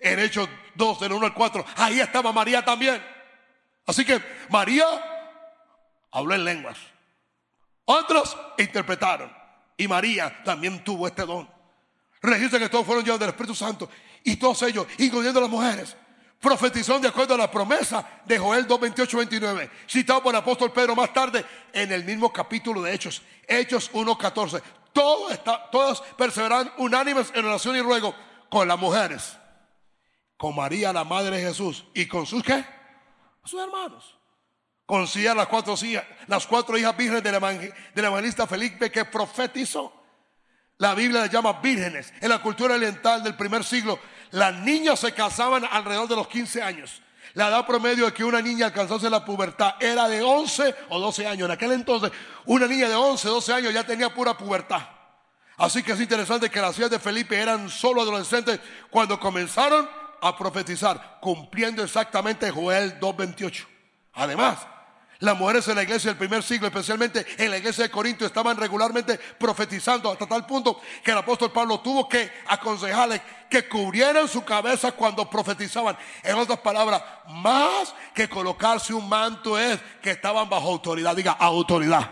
En 0.00 0.18
Hechos 0.18 0.48
2, 0.74 0.98
del 0.98 1.12
1 1.12 1.26
al 1.26 1.34
4, 1.34 1.64
ahí 1.76 2.00
estaba 2.00 2.32
María 2.32 2.64
también. 2.64 3.00
Así 3.86 4.04
que 4.04 4.20
María 4.50 4.84
habló 6.10 6.34
en 6.34 6.44
lenguas. 6.44 6.78
Otros 7.84 8.36
interpretaron. 8.58 9.32
Y 9.76 9.86
María 9.86 10.42
también 10.44 10.82
tuvo 10.82 11.06
este 11.06 11.24
don. 11.24 11.48
Registra 12.20 12.58
que 12.58 12.68
todos 12.68 12.86
fueron 12.86 13.04
llenos 13.04 13.20
del 13.20 13.28
Espíritu 13.28 13.54
Santo. 13.54 13.88
Y 14.24 14.36
todos 14.36 14.62
ellos, 14.62 14.86
incluyendo 14.98 15.40
las 15.40 15.50
mujeres, 15.50 15.96
profetizaron 16.40 17.00
de 17.00 17.08
acuerdo 17.08 17.34
a 17.34 17.38
la 17.38 17.50
promesa 17.50 18.22
de 18.24 18.38
Joel 18.38 18.66
2, 18.66 18.80
28, 18.80 19.16
29. 19.18 19.70
Citado 19.88 20.22
por 20.22 20.34
el 20.34 20.40
apóstol 20.40 20.72
Pedro 20.72 20.96
más 20.96 21.12
tarde 21.12 21.44
en 21.72 21.92
el 21.92 22.04
mismo 22.04 22.32
capítulo 22.32 22.82
de 22.82 22.94
Hechos. 22.94 23.22
Hechos 23.46 23.90
1, 23.92 24.18
14. 24.18 24.62
Todos, 24.92 26.02
perseveran 26.16 26.72
unánimes 26.78 27.30
en 27.34 27.44
oración 27.44 27.76
y 27.76 27.82
ruego 27.82 28.14
con 28.48 28.66
las 28.66 28.78
mujeres. 28.78 29.36
Con 30.38 30.56
María, 30.56 30.92
la 30.92 31.04
madre 31.04 31.36
de 31.36 31.42
Jesús. 31.42 31.84
¿Y 31.94 32.06
con 32.06 32.26
sus 32.26 32.42
qué? 32.42 32.64
Sus 33.46 33.60
hermanos. 33.60 34.16
Considera 34.86 35.34
las 35.34 35.48
cuatro 35.48 35.74
hijas, 35.82 36.04
las 36.28 36.46
cuatro 36.46 36.78
hijas 36.78 36.96
vírgenes 36.96 37.22
del, 37.22 37.34
evangelista 38.04 38.46
Felipe 38.46 38.90
que 38.90 39.04
profetizó. 39.04 39.92
La 40.78 40.94
Biblia 40.94 41.22
les 41.22 41.30
llama 41.30 41.54
vírgenes. 41.54 42.12
En 42.20 42.28
la 42.28 42.40
cultura 42.40 42.76
oriental 42.76 43.22
del 43.22 43.34
primer 43.34 43.64
siglo, 43.64 43.98
las 44.30 44.54
niñas 44.54 45.00
se 45.00 45.12
casaban 45.12 45.64
alrededor 45.68 46.08
de 46.08 46.16
los 46.16 46.28
15 46.28 46.62
años. 46.62 47.02
La 47.34 47.48
edad 47.48 47.66
promedio 47.66 48.06
de 48.06 48.12
que 48.12 48.24
una 48.24 48.40
niña 48.40 48.66
alcanzase 48.66 49.10
la 49.10 49.24
pubertad 49.24 49.74
era 49.80 50.08
de 50.08 50.22
11 50.22 50.74
o 50.90 51.00
12 51.00 51.26
años. 51.26 51.46
En 51.46 51.52
aquel 51.52 51.72
entonces, 51.72 52.12
una 52.44 52.66
niña 52.66 52.88
de 52.88 52.94
11, 52.94 53.28
12 53.28 53.52
años 53.52 53.74
ya 53.74 53.84
tenía 53.84 54.14
pura 54.14 54.38
pubertad. 54.38 54.82
Así 55.56 55.82
que 55.82 55.92
es 55.92 56.00
interesante 56.00 56.50
que 56.50 56.60
las 56.60 56.78
hijas 56.78 56.90
de 56.90 56.98
Felipe 56.98 57.36
eran 57.36 57.68
solo 57.70 58.02
adolescentes 58.02 58.60
cuando 58.90 59.18
comenzaron 59.18 59.88
a 60.20 60.36
profetizar, 60.36 61.18
cumpliendo 61.20 61.82
exactamente 61.82 62.50
Joel 62.50 62.98
2.28. 63.00 63.66
Además, 64.14 64.66
las 65.18 65.36
mujeres 65.38 65.66
en 65.68 65.76
la 65.76 65.82
iglesia 65.82 66.10
del 66.10 66.18
primer 66.18 66.42
siglo, 66.42 66.66
especialmente 66.66 67.26
en 67.38 67.50
la 67.50 67.56
iglesia 67.56 67.84
de 67.84 67.90
Corinto, 67.90 68.26
estaban 68.26 68.56
regularmente 68.56 69.18
profetizando 69.38 70.10
hasta 70.10 70.26
tal 70.26 70.44
punto 70.44 70.78
que 71.02 71.12
el 71.12 71.18
apóstol 71.18 71.52
Pablo 71.52 71.80
tuvo 71.80 72.06
que 72.06 72.30
aconsejarles 72.48 73.22
que 73.48 73.66
cubrieran 73.66 74.28
su 74.28 74.44
cabeza 74.44 74.92
cuando 74.92 75.28
profetizaban. 75.30 75.96
En 76.22 76.36
otras 76.36 76.58
palabras, 76.58 77.02
más 77.28 77.94
que 78.14 78.28
colocarse 78.28 78.92
un 78.92 79.08
manto 79.08 79.58
es 79.58 79.80
que 80.02 80.10
estaban 80.10 80.50
bajo 80.50 80.68
autoridad. 80.68 81.16
Diga, 81.16 81.32
autoridad. 81.32 82.10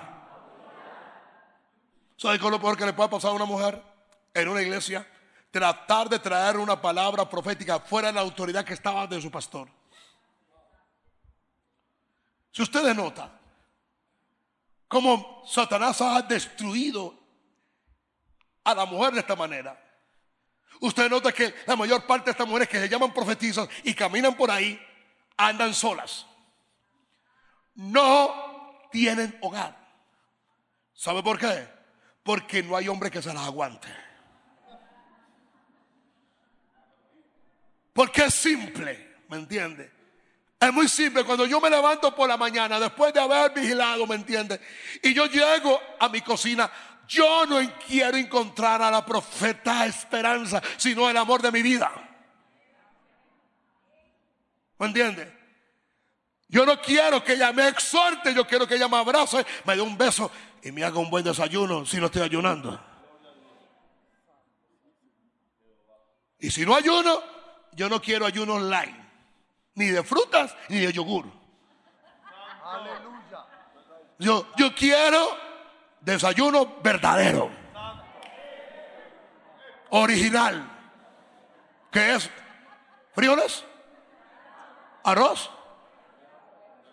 ¿Sabe 2.16 2.38
qué 2.38 2.50
lo 2.50 2.61
peor 2.61 2.76
que 2.76 2.86
le 2.86 2.94
puede 2.94 3.11
pasar 3.11 3.32
a 3.32 3.34
una 3.34 3.44
mujer 3.44 3.82
en 4.32 4.48
una 4.48 4.62
iglesia? 4.62 5.07
Tratar 5.55 6.09
de 6.09 6.18
traer 6.18 6.57
una 6.57 6.82
palabra 6.82 7.30
profética 7.30 7.78
fuera 7.78 8.09
de 8.09 8.14
la 8.14 8.22
autoridad 8.22 8.64
que 8.64 8.74
estaba 8.74 9.07
de 9.07 9.22
su 9.22 9.30
pastor. 9.30 9.68
Si 12.50 12.61
ustedes 12.61 12.96
notan 12.96 13.30
cómo 14.88 15.44
Satanás 15.46 16.00
ha 16.00 16.22
destruido 16.22 17.14
a 18.64 18.74
la 18.74 18.84
mujer 18.84 19.14
de 19.14 19.20
esta 19.20 19.36
manera, 19.36 19.80
usted 20.80 21.09
nota 21.09 21.30
que 21.30 21.55
la 21.66 21.76
mayor 21.76 22.05
parte 22.05 22.24
de 22.24 22.30
estas 22.32 22.48
mujeres 22.48 22.68
que 22.68 22.80
se 22.80 22.88
llaman 22.88 23.14
profetizas 23.14 23.68
y 23.84 23.94
caminan 23.94 24.34
por 24.34 24.50
ahí 24.50 24.76
andan 25.36 25.72
solas. 25.72 26.26
No 27.76 28.88
tienen 28.90 29.38
hogar. 29.40 29.78
¿Sabe 30.94 31.22
por 31.22 31.38
qué? 31.38 31.68
Porque 32.24 32.61
no 32.61 32.76
hay 32.76 32.88
hombre 32.88 33.09
que 33.09 33.22
se 33.22 33.32
las 33.32 33.46
aguante. 33.46 34.13
Porque 37.95 38.24
es 38.24 38.34
simple, 38.34 39.18
¿me 39.28 39.38
entiende? 39.38 39.90
Es 40.61 40.72
muy 40.72 40.88
simple, 40.88 41.24
cuando 41.24 41.47
yo 41.47 41.61
me 41.61 41.70
levanto 41.70 42.14
por 42.14 42.28
la 42.28 42.36
mañana, 42.36 42.80
después 42.80 43.14
de 43.14 43.20
haber 43.20 43.53
vigilado, 43.53 44.07
¿me 44.07 44.16
entiendes? 44.16 44.61
Y 45.03 45.14
yo 45.14 45.26
llego 45.26 45.80
a 46.01 46.09
mi 46.09 46.20
cocina, 46.20 46.70
yo 47.07 47.47
no 47.47 47.61
quiero 47.86 48.16
encontrar 48.16 48.82
a 48.82 48.90
la 48.90 49.07
profeta 49.07 49.86
Esperanza, 49.86 50.61
sino 50.76 51.09
el 51.09 51.16
amor 51.16 51.40
de 51.40 51.53
mi 51.53 51.62
vida. 51.62 51.92
¿Me 54.78 54.86
entiendes? 54.86 55.28
Yo 56.49 56.66
no 56.66 56.80
quiero 56.80 57.22
que 57.22 57.34
ella 57.34 57.53
me 57.53 57.68
exhorte, 57.68 58.34
yo 58.34 58.47
quiero 58.47 58.66
que 58.66 58.74
ella 58.74 58.88
me 58.88 58.97
abrace, 58.97 59.47
me 59.64 59.76
dé 59.76 59.82
un 59.82 59.97
beso 59.97 60.30
y 60.62 60.72
me 60.72 60.82
haga 60.82 60.99
un 60.99 61.11
buen 61.11 61.24
desayuno 61.24 61.86
si 61.86 61.99
no 61.99 62.07
estoy 62.07 62.22
ayunando. 62.22 62.80
Y 66.40 66.51
si 66.51 66.66
no 66.66 66.74
ayuno, 66.74 67.34
yo 67.75 67.89
no 67.89 68.01
quiero 68.01 68.27
ayuno 68.27 68.55
online, 68.55 68.95
ni 69.75 69.87
de 69.87 70.03
frutas 70.03 70.57
ni 70.68 70.79
de 70.79 70.93
yogur. 70.93 71.27
Yo, 74.18 74.47
yo 74.57 74.75
quiero 74.75 75.37
desayuno 76.01 76.77
verdadero, 76.83 77.51
original, 79.91 80.70
que 81.91 82.14
es 82.14 82.31
frijoles, 83.14 83.64
arroz, 85.03 85.51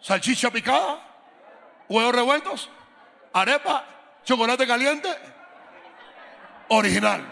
salchicha 0.01 0.49
picada, 0.49 0.99
huevos 1.87 2.15
revueltos, 2.15 2.69
arepa, 3.33 3.85
chocolate 4.23 4.65
caliente, 4.65 5.09
original. 6.69 7.30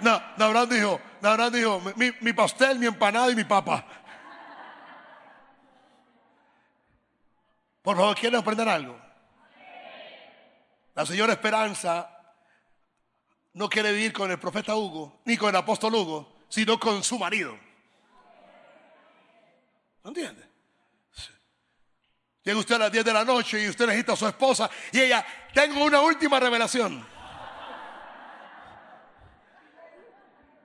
No, 0.00 0.20
Nabrán 0.36 0.68
dijo, 0.68 1.00
Nabrán 1.20 1.52
dijo, 1.52 1.80
mi, 1.96 2.32
pastel, 2.32 2.78
mi 2.78 2.86
empanada 2.86 3.30
y 3.30 3.36
mi 3.36 3.44
papa. 3.44 3.86
Por 7.82 7.96
favor, 7.96 8.16
¿quieren 8.16 8.40
aprender 8.40 8.68
algo? 8.68 8.98
La 10.94 11.06
señora 11.06 11.32
Esperanza 11.32 12.10
no 13.54 13.68
quiere 13.68 13.92
vivir 13.92 14.12
con 14.12 14.30
el 14.30 14.38
profeta 14.38 14.74
Hugo, 14.74 15.20
ni 15.24 15.36
con 15.36 15.50
el 15.50 15.56
apóstol 15.56 15.94
Hugo, 15.94 16.36
sino 16.48 16.78
con 16.78 17.02
su 17.02 17.18
marido. 17.18 17.56
¿No 20.02 20.10
entiende? 20.10 20.53
Llega 22.44 22.58
usted 22.58 22.74
a 22.74 22.78
las 22.78 22.92
10 22.92 23.04
de 23.06 23.12
la 23.12 23.24
noche 23.24 23.64
y 23.64 23.68
usted 23.68 23.86
necesita 23.86 24.12
a 24.12 24.16
su 24.16 24.26
esposa 24.28 24.68
y 24.92 25.00
ella, 25.00 25.24
tengo 25.54 25.82
una 25.82 26.02
última 26.02 26.38
revelación. 26.38 27.04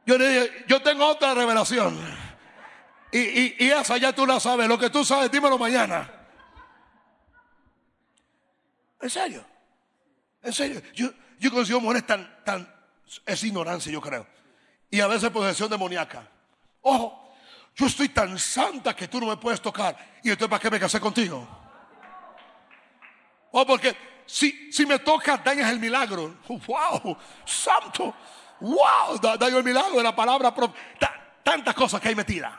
Yo 0.05 0.17
yo 0.67 0.81
tengo 0.81 1.05
otra 1.07 1.33
revelación. 1.33 1.97
Y, 3.11 3.63
y, 3.63 3.71
esa 3.71 3.97
ya 3.97 4.13
tú 4.13 4.25
la 4.25 4.39
sabes. 4.39 4.67
Lo 4.67 4.77
que 4.77 4.89
tú 4.89 5.05
sabes, 5.05 5.31
dímelo 5.31 5.57
mañana. 5.57 6.11
En 9.01 9.09
serio. 9.09 9.45
En 10.41 10.53
serio. 10.53 10.81
Yo, 10.93 11.11
yo 11.39 11.51
consigo 11.51 11.79
mujeres 11.79 12.05
tan, 12.05 12.43
tan. 12.43 12.71
Es 13.25 13.43
ignorancia, 13.43 13.91
yo 13.91 14.01
creo. 14.01 14.27
Y 14.91 14.99
a 14.99 15.07
veces 15.07 15.29
posesión 15.29 15.69
demoníaca. 15.69 16.27
Ojo, 16.81 17.33
yo 17.75 17.85
estoy 17.85 18.09
tan 18.09 18.37
santa 18.37 18.95
que 18.95 19.07
tú 19.07 19.19
no 19.19 19.27
me 19.27 19.37
puedes 19.37 19.61
tocar. 19.61 19.95
Y 20.23 20.29
entonces, 20.29 20.49
¿para 20.49 20.61
qué 20.61 20.69
me 20.69 20.79
casé 20.79 20.99
contigo? 20.99 21.58
Oh, 23.51 23.65
porque 23.65 23.95
si, 24.25 24.71
si 24.71 24.85
me 24.85 24.99
tocas, 24.99 25.43
dañas 25.43 25.71
el 25.71 25.79
milagro. 25.79 26.37
¡Wow! 26.47 27.17
¡Santo! 27.45 28.13
¡Wow! 28.59 29.19
Daño 29.37 29.57
el 29.57 29.63
milagro 29.63 29.97
de 29.97 30.03
la 30.03 30.15
palabra. 30.15 30.53
Tantas 31.43 31.73
cosas 31.73 31.99
que 31.99 32.09
hay 32.09 32.15
metidas. 32.15 32.53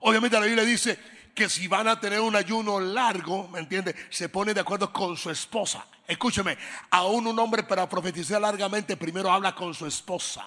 Obviamente 0.00 0.38
la 0.38 0.46
Biblia 0.46 0.64
dice 0.64 0.98
que 1.34 1.48
si 1.48 1.68
van 1.68 1.88
a 1.88 1.98
tener 1.98 2.20
un 2.20 2.36
ayuno 2.36 2.80
largo, 2.80 3.48
¿me 3.48 3.60
entiende? 3.60 3.94
Se 4.10 4.28
pone 4.28 4.52
de 4.52 4.60
acuerdo 4.60 4.92
con 4.92 5.16
su 5.16 5.30
esposa. 5.30 5.86
Escúcheme, 6.06 6.58
aún 6.90 7.26
un 7.26 7.38
hombre 7.38 7.62
para 7.62 7.88
profetizar 7.88 8.40
largamente 8.40 8.96
primero 8.96 9.30
habla 9.30 9.54
con 9.54 9.72
su 9.72 9.86
esposa. 9.86 10.46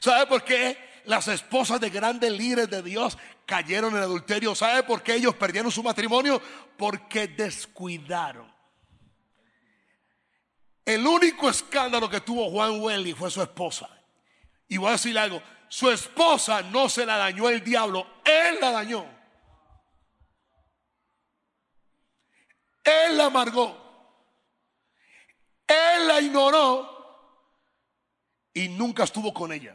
¿Sabe 0.00 0.26
por 0.26 0.42
qué? 0.42 0.93
Las 1.04 1.28
esposas 1.28 1.80
de 1.80 1.90
grandes 1.90 2.32
líderes 2.32 2.70
de 2.70 2.82
Dios 2.82 3.18
cayeron 3.46 3.94
en 3.96 4.02
adulterio. 4.02 4.54
¿Sabe 4.54 4.82
por 4.82 5.02
qué 5.02 5.14
ellos 5.14 5.34
perdieron 5.34 5.70
su 5.70 5.82
matrimonio? 5.82 6.40
Porque 6.76 7.28
descuidaron. 7.28 8.52
El 10.84 11.06
único 11.06 11.48
escándalo 11.48 12.10
que 12.10 12.20
tuvo 12.20 12.50
Juan 12.50 12.80
Welly 12.80 13.14
fue 13.14 13.30
su 13.30 13.42
esposa. 13.42 13.88
Y 14.68 14.76
voy 14.76 14.88
a 14.88 14.92
decir 14.92 15.18
algo, 15.18 15.42
su 15.68 15.90
esposa 15.90 16.62
no 16.62 16.88
se 16.88 17.06
la 17.06 17.16
dañó 17.16 17.48
el 17.48 17.62
diablo, 17.62 18.06
él 18.24 18.58
la 18.60 18.70
dañó. 18.70 19.06
Él 22.84 23.16
la 23.16 23.26
amargó. 23.26 23.82
Él 25.66 26.06
la 26.06 26.20
ignoró 26.20 26.94
y 28.52 28.68
nunca 28.68 29.04
estuvo 29.04 29.32
con 29.32 29.52
ella. 29.52 29.74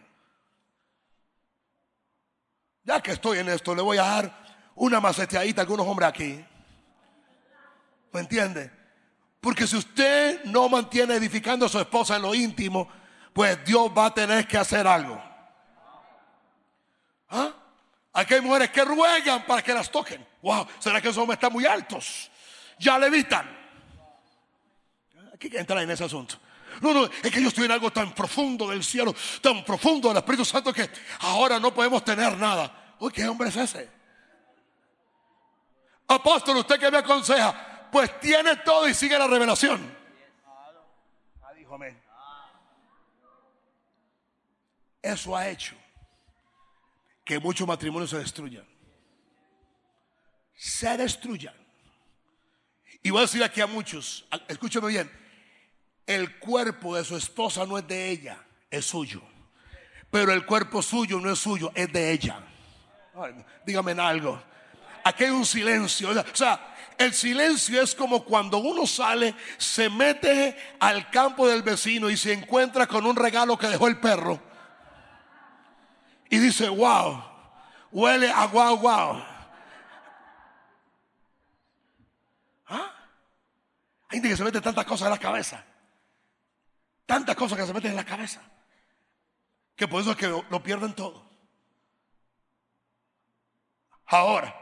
Ya 2.90 3.00
que 3.02 3.12
estoy 3.12 3.38
en 3.38 3.50
esto, 3.50 3.76
le 3.76 3.84
voy 3.84 4.00
a 4.00 4.04
dar 4.04 4.46
una 4.74 5.00
maceteadita 5.00 5.62
a 5.62 5.64
algunos 5.64 5.86
hombres 5.86 6.10
aquí. 6.10 6.44
¿Me 8.12 8.20
entiende? 8.20 8.72
Porque 9.40 9.68
si 9.68 9.76
usted 9.76 10.44
no 10.46 10.68
mantiene 10.68 11.14
edificando 11.14 11.68
a 11.68 11.70
su 11.70 11.80
esposa 11.80 12.16
en 12.16 12.24
lo 12.24 12.34
íntimo, 12.34 12.90
pues 13.32 13.64
Dios 13.64 13.92
va 13.96 14.08
a 14.08 14.14
tener 14.16 14.48
que 14.48 14.58
hacer 14.58 14.88
algo. 14.88 15.22
¿Ah? 17.30 17.54
Aquí 18.12 18.34
hay 18.34 18.42
mujeres 18.42 18.72
que 18.72 18.84
ruegan 18.84 19.46
para 19.46 19.62
que 19.62 19.72
las 19.72 19.92
toquen. 19.92 20.26
Wow, 20.42 20.66
¿será 20.80 21.00
que 21.00 21.10
esos 21.10 21.22
hombres 21.22 21.38
están 21.38 21.54
muy 21.54 21.68
altos? 21.68 22.32
Ya 22.80 22.98
le 22.98 23.06
evitan. 23.06 23.56
Aquí 25.32 25.48
que 25.48 25.60
entrar 25.60 25.84
en 25.84 25.92
ese 25.92 26.06
asunto. 26.06 26.38
No, 26.82 26.92
no, 26.92 27.06
es 27.06 27.32
que 27.32 27.40
yo 27.40 27.50
estoy 27.50 27.66
en 27.66 27.72
algo 27.72 27.92
tan 27.92 28.16
profundo 28.16 28.68
del 28.68 28.84
cielo, 28.84 29.14
tan 29.42 29.64
profundo 29.64 30.08
del 30.08 30.18
Espíritu 30.18 30.44
Santo 30.44 30.74
que 30.74 30.90
ahora 31.20 31.60
no 31.60 31.72
podemos 31.72 32.04
tener 32.04 32.36
nada. 32.36 32.79
Uy, 33.00 33.12
¿qué 33.12 33.28
hombre 33.28 33.50
es 33.50 33.56
ese? 33.56 33.90
Apóstol, 36.08 36.58
¿usted 36.58 36.80
qué 36.80 36.90
me 36.92 36.98
aconseja? 36.98 37.90
Pues 37.92 38.20
tiene 38.20 38.56
todo 38.58 38.88
y 38.88 38.94
sigue 38.94 39.18
la 39.18 39.28
revelación. 39.28 39.96
Ah. 40.46 40.72
Eso 45.02 45.36
ha 45.36 45.48
hecho 45.48 45.76
que 47.24 47.40
muchos 47.40 47.68
matrimonios 47.68 48.10
se 48.10 48.18
destruyan. 48.18 48.68
Se 50.56 50.98
destruyan. 50.98 51.54
Y 53.04 53.12
voy 53.12 53.20
a 53.20 53.22
decir 53.22 53.44
aquí 53.44 53.62
a 53.62 53.68
muchos, 53.68 54.26
escúcheme 54.48 54.88
bien, 54.88 55.12
el 56.06 56.40
cuerpo 56.40 56.96
de 56.96 57.06
su 57.06 57.16
esposa 57.16 57.66
no 57.68 57.78
es 57.78 57.88
de 57.88 58.10
ella, 58.10 58.44
es 58.72 58.86
suyo. 58.86 59.22
Pero 60.10 60.34
el 60.34 60.44
cuerpo 60.46 60.82
suyo 60.82 61.20
no 61.20 61.32
es 61.32 61.38
suyo, 61.38 61.72
es 61.76 61.94
de 61.94 62.12
ella. 62.12 62.49
Dígame 63.66 63.92
algo. 63.94 64.42
Aquí 65.04 65.24
hay 65.26 65.30
un 65.32 65.46
silencio. 65.46 66.10
O 66.10 66.36
sea, 66.36 66.76
el 66.98 67.14
silencio 67.14 67.82
es 67.82 67.96
como 67.96 68.26
cuando 68.26 68.58
uno 68.58 68.86
sale, 68.86 69.34
se 69.58 69.90
mete 69.90 70.58
al 70.80 71.10
campo 71.10 71.48
del 71.48 71.64
vecino 71.64 72.10
y 72.10 72.18
se 72.18 72.34
encuentra 72.34 72.88
con 72.88 73.06
un 73.06 73.16
regalo 73.16 73.58
que 73.58 73.68
dejó 73.68 73.88
el 73.88 74.00
perro. 74.00 74.42
Y 76.30 76.38
dice, 76.38 76.68
wow, 76.68 77.24
huele 77.92 78.30
a 78.30 78.46
wow, 78.48 78.78
wow. 78.78 79.24
¿Ah? 82.68 82.94
Hay 84.10 84.18
gente 84.18 84.30
que 84.30 84.38
se 84.38 84.44
mete 84.44 84.60
tantas 84.60 84.86
cosas 84.86 85.06
en 85.06 85.12
la 85.12 85.20
cabeza. 85.20 85.64
Tantas 87.06 87.36
cosas 87.36 87.58
que 87.58 87.66
se 87.66 87.74
meten 87.74 87.92
en 87.92 87.98
la 87.98 88.06
cabeza. 88.06 88.42
Que 89.76 89.88
por 89.88 90.02
eso 90.02 90.12
es 90.12 90.18
que 90.18 90.28
lo, 90.28 90.62
pierden 90.62 90.94
todo. 90.94 91.29
Ahora, 94.10 94.56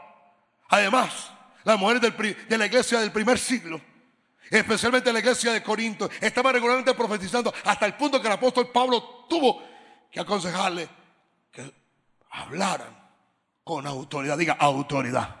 además, 0.68 1.30
las 1.64 1.78
mujeres 1.78 2.02
de 2.48 2.58
la 2.58 2.66
iglesia 2.66 3.00
del 3.00 3.12
primer 3.12 3.38
siglo, 3.38 3.80
especialmente 4.50 5.12
la 5.12 5.18
iglesia 5.18 5.52
de 5.52 5.62
Corinto, 5.62 6.08
estaban 6.20 6.54
regularmente 6.54 6.94
profetizando 6.94 7.52
hasta 7.64 7.86
el 7.86 7.94
punto 7.94 8.20
que 8.20 8.26
el 8.26 8.34
apóstol 8.34 8.70
Pablo 8.70 9.26
tuvo 9.28 9.62
que 10.10 10.20
aconsejarle 10.20 10.88
que 11.50 11.72
hablaran 12.30 12.96
con 13.64 13.86
autoridad. 13.86 14.36
Diga 14.36 14.54
autoridad. 14.54 15.36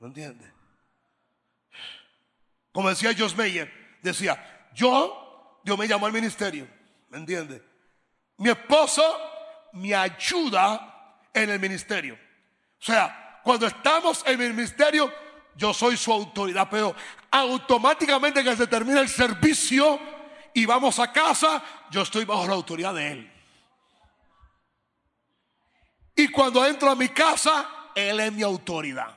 ¿No 0.00 0.08
entiende? 0.08 0.52
Como 2.72 2.88
decía 2.88 3.14
Jos 3.16 3.36
Meyer, 3.36 3.70
decía, 4.02 4.68
yo 4.74 5.60
Dios 5.64 5.78
me 5.78 5.86
llamó 5.86 6.06
al 6.06 6.12
ministerio. 6.12 6.66
¿Me 7.10 7.18
entiende? 7.18 7.62
Mi 8.38 8.50
esposo 8.50 9.02
me 9.72 9.94
ayuda 9.94 11.18
en 11.32 11.50
el 11.50 11.60
ministerio. 11.60 12.18
O 12.82 12.84
sea, 12.84 13.38
cuando 13.44 13.68
estamos 13.68 14.24
en 14.26 14.40
el 14.40 14.54
ministerio, 14.54 15.12
yo 15.54 15.72
soy 15.72 15.96
su 15.96 16.12
autoridad, 16.12 16.66
pero 16.68 16.96
automáticamente 17.30 18.42
que 18.42 18.56
se 18.56 18.66
termina 18.66 19.00
el 19.00 19.08
servicio 19.08 20.00
y 20.52 20.66
vamos 20.66 20.98
a 20.98 21.12
casa, 21.12 21.62
yo 21.92 22.02
estoy 22.02 22.24
bajo 22.24 22.44
la 22.48 22.54
autoridad 22.54 22.92
de 22.92 23.12
Él. 23.12 23.32
Y 26.16 26.26
cuando 26.26 26.66
entro 26.66 26.90
a 26.90 26.96
mi 26.96 27.08
casa, 27.10 27.68
Él 27.94 28.18
es 28.18 28.32
mi 28.32 28.42
autoridad. 28.42 29.16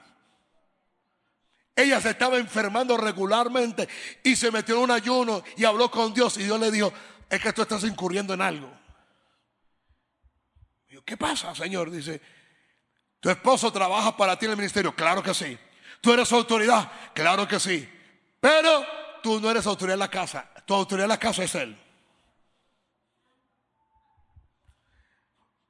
Ella 1.76 2.00
se 2.00 2.12
estaba 2.12 2.38
enfermando 2.38 2.96
regularmente 2.98 3.90
y 4.24 4.36
se 4.36 4.52
metió 4.52 4.76
en 4.76 4.84
un 4.84 4.92
ayuno 4.92 5.44
y 5.58 5.66
habló 5.66 5.90
con 5.90 6.14
Dios 6.14 6.38
y 6.38 6.44
Dios 6.44 6.60
le 6.60 6.70
dijo, 6.70 6.94
es 7.28 7.42
que 7.42 7.52
tú 7.52 7.64
estás 7.64 7.84
incurriendo 7.84 8.36
en 8.36 8.42
algo. 8.42 8.72
¿Qué 11.04 11.18
pasa, 11.18 11.54
Señor? 11.54 11.92
Dice, 11.92 12.22
tu 13.26 13.32
esposo 13.32 13.72
trabaja 13.72 14.16
para 14.16 14.38
ti 14.38 14.46
en 14.46 14.52
el 14.52 14.58
ministerio. 14.58 14.96
Claro 14.96 15.24
que 15.24 15.34
sí. 15.34 15.58
Tú 16.00 16.14
eres 16.14 16.32
autoridad. 16.32 16.92
Claro 17.12 17.48
que 17.48 17.60
sí. 17.60 17.90
Pero 18.40 18.86
tú 19.24 19.40
no 19.40 19.50
eres 19.50 19.66
autoridad 19.66 19.96
en 19.96 20.00
la 20.02 20.12
casa. 20.12 20.48
Tu 20.64 20.76
autoridad 20.76 21.06
en 21.06 21.10
la 21.10 21.18
casa 21.18 21.44
es 21.44 21.56
Él. 21.56 21.76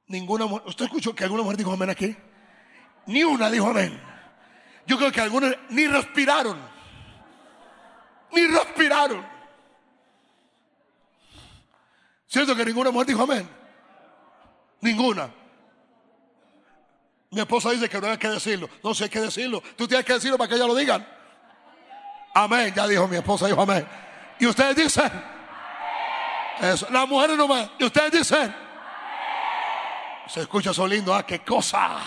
Ninguna 0.06 0.44
mujer. 0.44 0.68
¿Usted 0.68 0.84
escuchó 0.84 1.14
que 1.14 1.24
alguna 1.24 1.44
mujer 1.44 1.56
dijo 1.56 1.72
amén 1.72 1.88
aquí? 1.88 2.14
Ni 3.06 3.24
una 3.24 3.50
dijo 3.50 3.68
amén. 3.68 4.02
Yo 4.86 4.98
creo 4.98 5.10
que 5.10 5.22
algunos 5.22 5.56
ni 5.70 5.86
respiraron. 5.86 6.60
Ni 8.32 8.46
respiraron. 8.48 9.26
¿Cierto 12.26 12.54
que 12.54 12.66
ninguna 12.66 12.90
mujer 12.90 13.06
dijo 13.06 13.22
amén? 13.22 13.48
Ninguna. 14.82 15.45
Mi 17.36 17.42
esposa 17.42 17.70
dice 17.70 17.86
que 17.86 18.00
no 18.00 18.06
hay 18.06 18.16
que 18.16 18.30
decirlo. 18.30 18.66
No 18.82 18.94
sé 18.94 19.10
qué 19.10 19.20
decirlo. 19.20 19.62
Tú 19.76 19.86
tienes 19.86 20.06
que 20.06 20.14
decirlo 20.14 20.38
para 20.38 20.48
que 20.48 20.54
ella 20.54 20.66
lo 20.66 20.74
digan. 20.74 21.06
Amén. 22.32 22.72
Ya 22.74 22.88
dijo 22.88 23.06
mi 23.06 23.16
esposa, 23.16 23.46
dijo 23.46 23.60
amén. 23.60 23.86
Y 24.40 24.46
ustedes 24.46 24.74
dicen. 24.74 25.12
Eso. 26.62 26.86
Las 26.88 27.06
mujeres 27.06 27.36
no 27.36 27.46
más. 27.46 27.68
Y 27.78 27.84
ustedes 27.84 28.10
dicen. 28.10 28.56
Se 30.28 30.40
escucha 30.40 30.70
eso 30.70 30.86
lindo. 30.86 31.14
Ah, 31.14 31.26
qué 31.26 31.40
cosa. 31.40 31.98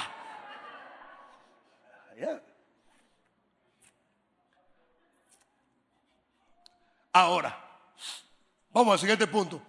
Ahora, 7.14 7.56
vamos 8.72 8.94
al 8.94 9.00
siguiente 9.00 9.28
punto. 9.28 9.62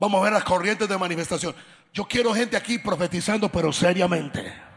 Vamos 0.00 0.20
a 0.20 0.24
ver 0.24 0.32
las 0.32 0.42
corrientes 0.42 0.88
de 0.88 0.98
manifestación. 0.98 1.54
Yo 1.92 2.04
quiero 2.04 2.34
gente 2.34 2.56
aquí 2.56 2.80
profetizando, 2.80 3.48
pero 3.48 3.72
seriamente. 3.72 4.71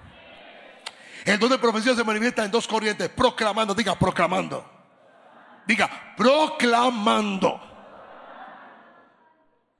El 1.25 1.39
don 1.39 1.49
de 1.49 1.57
profecía 1.57 1.95
se 1.95 2.03
manifiesta 2.03 2.45
en 2.45 2.51
dos 2.51 2.67
corrientes: 2.67 3.09
proclamando, 3.09 3.73
diga 3.73 3.97
proclamando. 3.97 4.71
Diga 5.65 6.13
proclamando. 6.15 7.59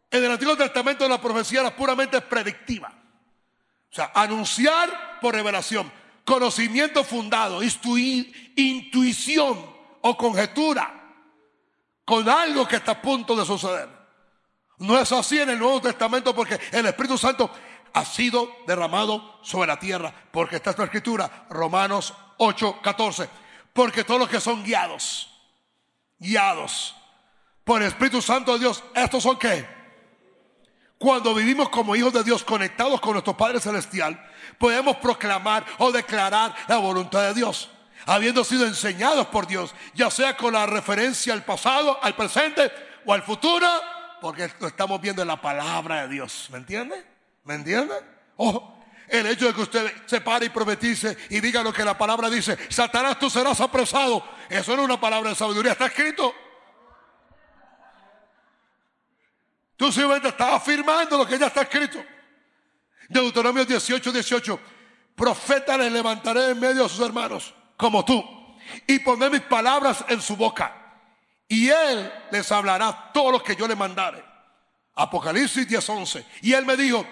En 0.10 0.24
el 0.24 0.32
Antiguo 0.32 0.58
Testamento 0.58 1.08
la 1.08 1.22
profecía 1.22 1.62
era 1.62 1.76
puramente 1.76 2.20
predictiva. 2.22 2.92
O 3.92 3.96
sea, 3.96 4.12
anunciar 4.16 5.20
por 5.22 5.36
revelación, 5.36 5.92
conocimiento 6.26 7.04
fundado, 7.04 7.62
intuición 8.56 9.76
o 10.02 10.18
conjetura 10.18 10.92
con 12.04 12.28
algo 12.28 12.68
que 12.68 12.78
está 12.78 12.94
a 12.94 13.02
punto 13.02 13.36
de 13.36 13.46
suceder. 13.46 13.90
No 14.80 14.98
es 14.98 15.12
así 15.12 15.40
en 15.40 15.52
el 15.52 15.60
Nuevo 15.60 15.82
Testamento 15.82 16.36
porque 16.36 16.60
el 16.72 16.86
Espíritu 16.86 17.18
Santo 17.18 17.52
ha 17.96 18.04
sido 18.04 18.54
derramado 18.68 19.40
sobre 19.42 19.68
la 19.68 19.80
tierra. 19.80 20.14
Porque 20.32 20.58
está 20.58 20.72
esta 20.72 20.84
escritura, 20.84 21.48
Romanos 21.50 22.14
8, 22.38 22.80
14. 22.84 23.30
Porque 23.74 24.04
todos 24.04 24.20
los 24.20 24.30
que 24.30 24.42
son 24.42 24.64
guiados, 24.64 25.30
guiados 26.20 26.96
por 27.64 27.82
el 27.82 27.88
Espíritu 27.88 28.22
Santo 28.22 28.54
de 28.54 28.60
Dios, 28.60 28.84
¿estos 28.94 29.24
son 29.24 29.40
qué? 29.40 29.66
Cuando 30.98 31.34
vivimos 31.34 31.70
como 31.70 31.96
hijos 31.96 32.14
de 32.14 32.24
Dios 32.24 32.44
conectados 32.44 33.00
con 33.00 33.14
nuestro 33.14 33.36
Padre 33.36 33.60
Celestial, 33.60 34.22
podemos 34.60 34.98
proclamar 34.98 35.66
o 35.78 35.92
declarar 35.92 36.54
la 36.68 36.78
voluntad 36.78 37.22
de 37.24 37.34
Dios 37.34 37.70
habiendo 38.06 38.44
sido 38.44 38.68
enseñados 38.68 39.26
por 39.28 39.48
Dios, 39.48 39.74
ya 39.96 40.12
sea 40.12 40.38
con 40.38 40.54
la 40.54 40.68
referencia 40.68 41.34
al 41.34 41.44
pasado, 41.44 41.98
al 42.04 42.16
presente 42.16 42.72
o 43.04 43.14
al 43.14 43.24
futuro, 43.24 43.68
porque 44.22 44.52
lo 44.60 44.68
estamos 44.68 45.02
viendo 45.02 45.24
en 45.24 45.28
la 45.28 45.42
palabra 45.42 46.02
de 46.04 46.14
Dios. 46.14 46.50
¿Me 46.52 46.60
entiende? 46.60 47.15
¿Me 47.46 47.54
entiende? 47.56 47.94
Ojo, 48.38 48.76
el 49.08 49.28
hecho 49.28 49.48
de 49.48 49.54
que 49.54 49.62
usted 49.62 49.94
se 50.06 50.20
pare 50.20 50.48
y 50.48 50.50
profetice 50.50 51.16
y 51.30 51.40
diga 51.40 51.64
lo 51.64 51.72
que 51.72 51.86
la 51.86 51.98
palabra 51.98 52.30
dice, 52.30 52.58
Satanás, 52.70 53.20
tú 53.20 53.30
serás 53.30 53.62
apresado. 53.62 54.24
Eso 54.50 54.76
no 54.76 54.82
es 54.82 54.86
una 54.86 55.00
palabra 55.00 55.30
de 55.30 55.36
sabiduría, 55.36 55.72
está 55.72 55.86
escrito. 55.86 56.34
Tú 59.78 59.92
simplemente 59.92 60.30
estás 60.30 60.54
afirmando 60.54 61.18
lo 61.18 61.28
que 61.28 61.38
ya 61.38 61.48
está 61.48 61.62
escrito. 61.62 62.04
Deuteronomio 63.10 63.64
18, 63.64 64.12
18. 64.12 64.60
Profeta 65.16 65.78
le 65.78 65.90
levantaré 65.90 66.50
en 66.50 66.60
medio 66.60 66.84
de 66.84 66.90
sus 66.90 67.06
hermanos 67.06 67.54
como 67.78 68.04
tú 68.04 68.24
y 68.88 69.00
poner 69.00 69.32
mis 69.32 69.42
palabras 69.42 70.04
en 70.08 70.20
su 70.20 70.36
boca. 70.36 70.74
Y 71.48 71.70
él 71.70 72.12
les 72.32 72.52
hablará 72.52 73.12
todo 73.14 73.34
lo 73.34 73.44
que 73.44 73.56
yo 73.56 73.68
le 73.68 73.76
mandare. 73.76 74.24
Apocalipsis 74.96 75.68
10:11. 75.68 76.26
Y 76.42 76.54
él 76.54 76.66
me 76.66 76.76
dijo, 76.76 77.06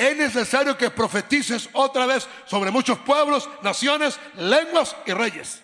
es 0.00 0.16
necesario 0.16 0.78
que 0.78 0.88
profetices 0.88 1.68
otra 1.74 2.06
vez 2.06 2.26
sobre 2.46 2.70
muchos 2.70 2.98
pueblos, 3.00 3.46
naciones, 3.60 4.18
lenguas 4.34 4.96
y 5.04 5.12
reyes. 5.12 5.62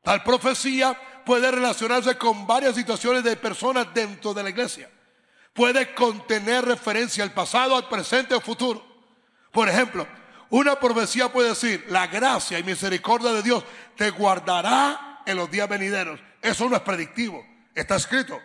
Tal 0.00 0.22
profecía 0.22 0.96
puede 1.24 1.50
relacionarse 1.50 2.16
con 2.16 2.46
varias 2.46 2.76
situaciones 2.76 3.24
de 3.24 3.34
personas 3.34 3.92
dentro 3.92 4.32
de 4.32 4.44
la 4.44 4.50
iglesia. 4.50 4.88
Puede 5.52 5.92
contener 5.92 6.66
referencia 6.66 7.24
al 7.24 7.32
pasado, 7.32 7.74
al 7.74 7.88
presente 7.88 8.32
o 8.32 8.40
futuro. 8.40 8.86
Por 9.50 9.68
ejemplo, 9.68 10.06
una 10.50 10.78
profecía 10.78 11.32
puede 11.32 11.48
decir, 11.48 11.84
la 11.88 12.06
gracia 12.06 12.60
y 12.60 12.62
misericordia 12.62 13.32
de 13.32 13.42
Dios 13.42 13.64
te 13.96 14.10
guardará 14.10 15.22
en 15.26 15.36
los 15.36 15.50
días 15.50 15.68
venideros. 15.68 16.20
Eso 16.40 16.68
no 16.68 16.76
es 16.76 16.82
predictivo, 16.82 17.44
está 17.74 17.96
escrito. 17.96 18.38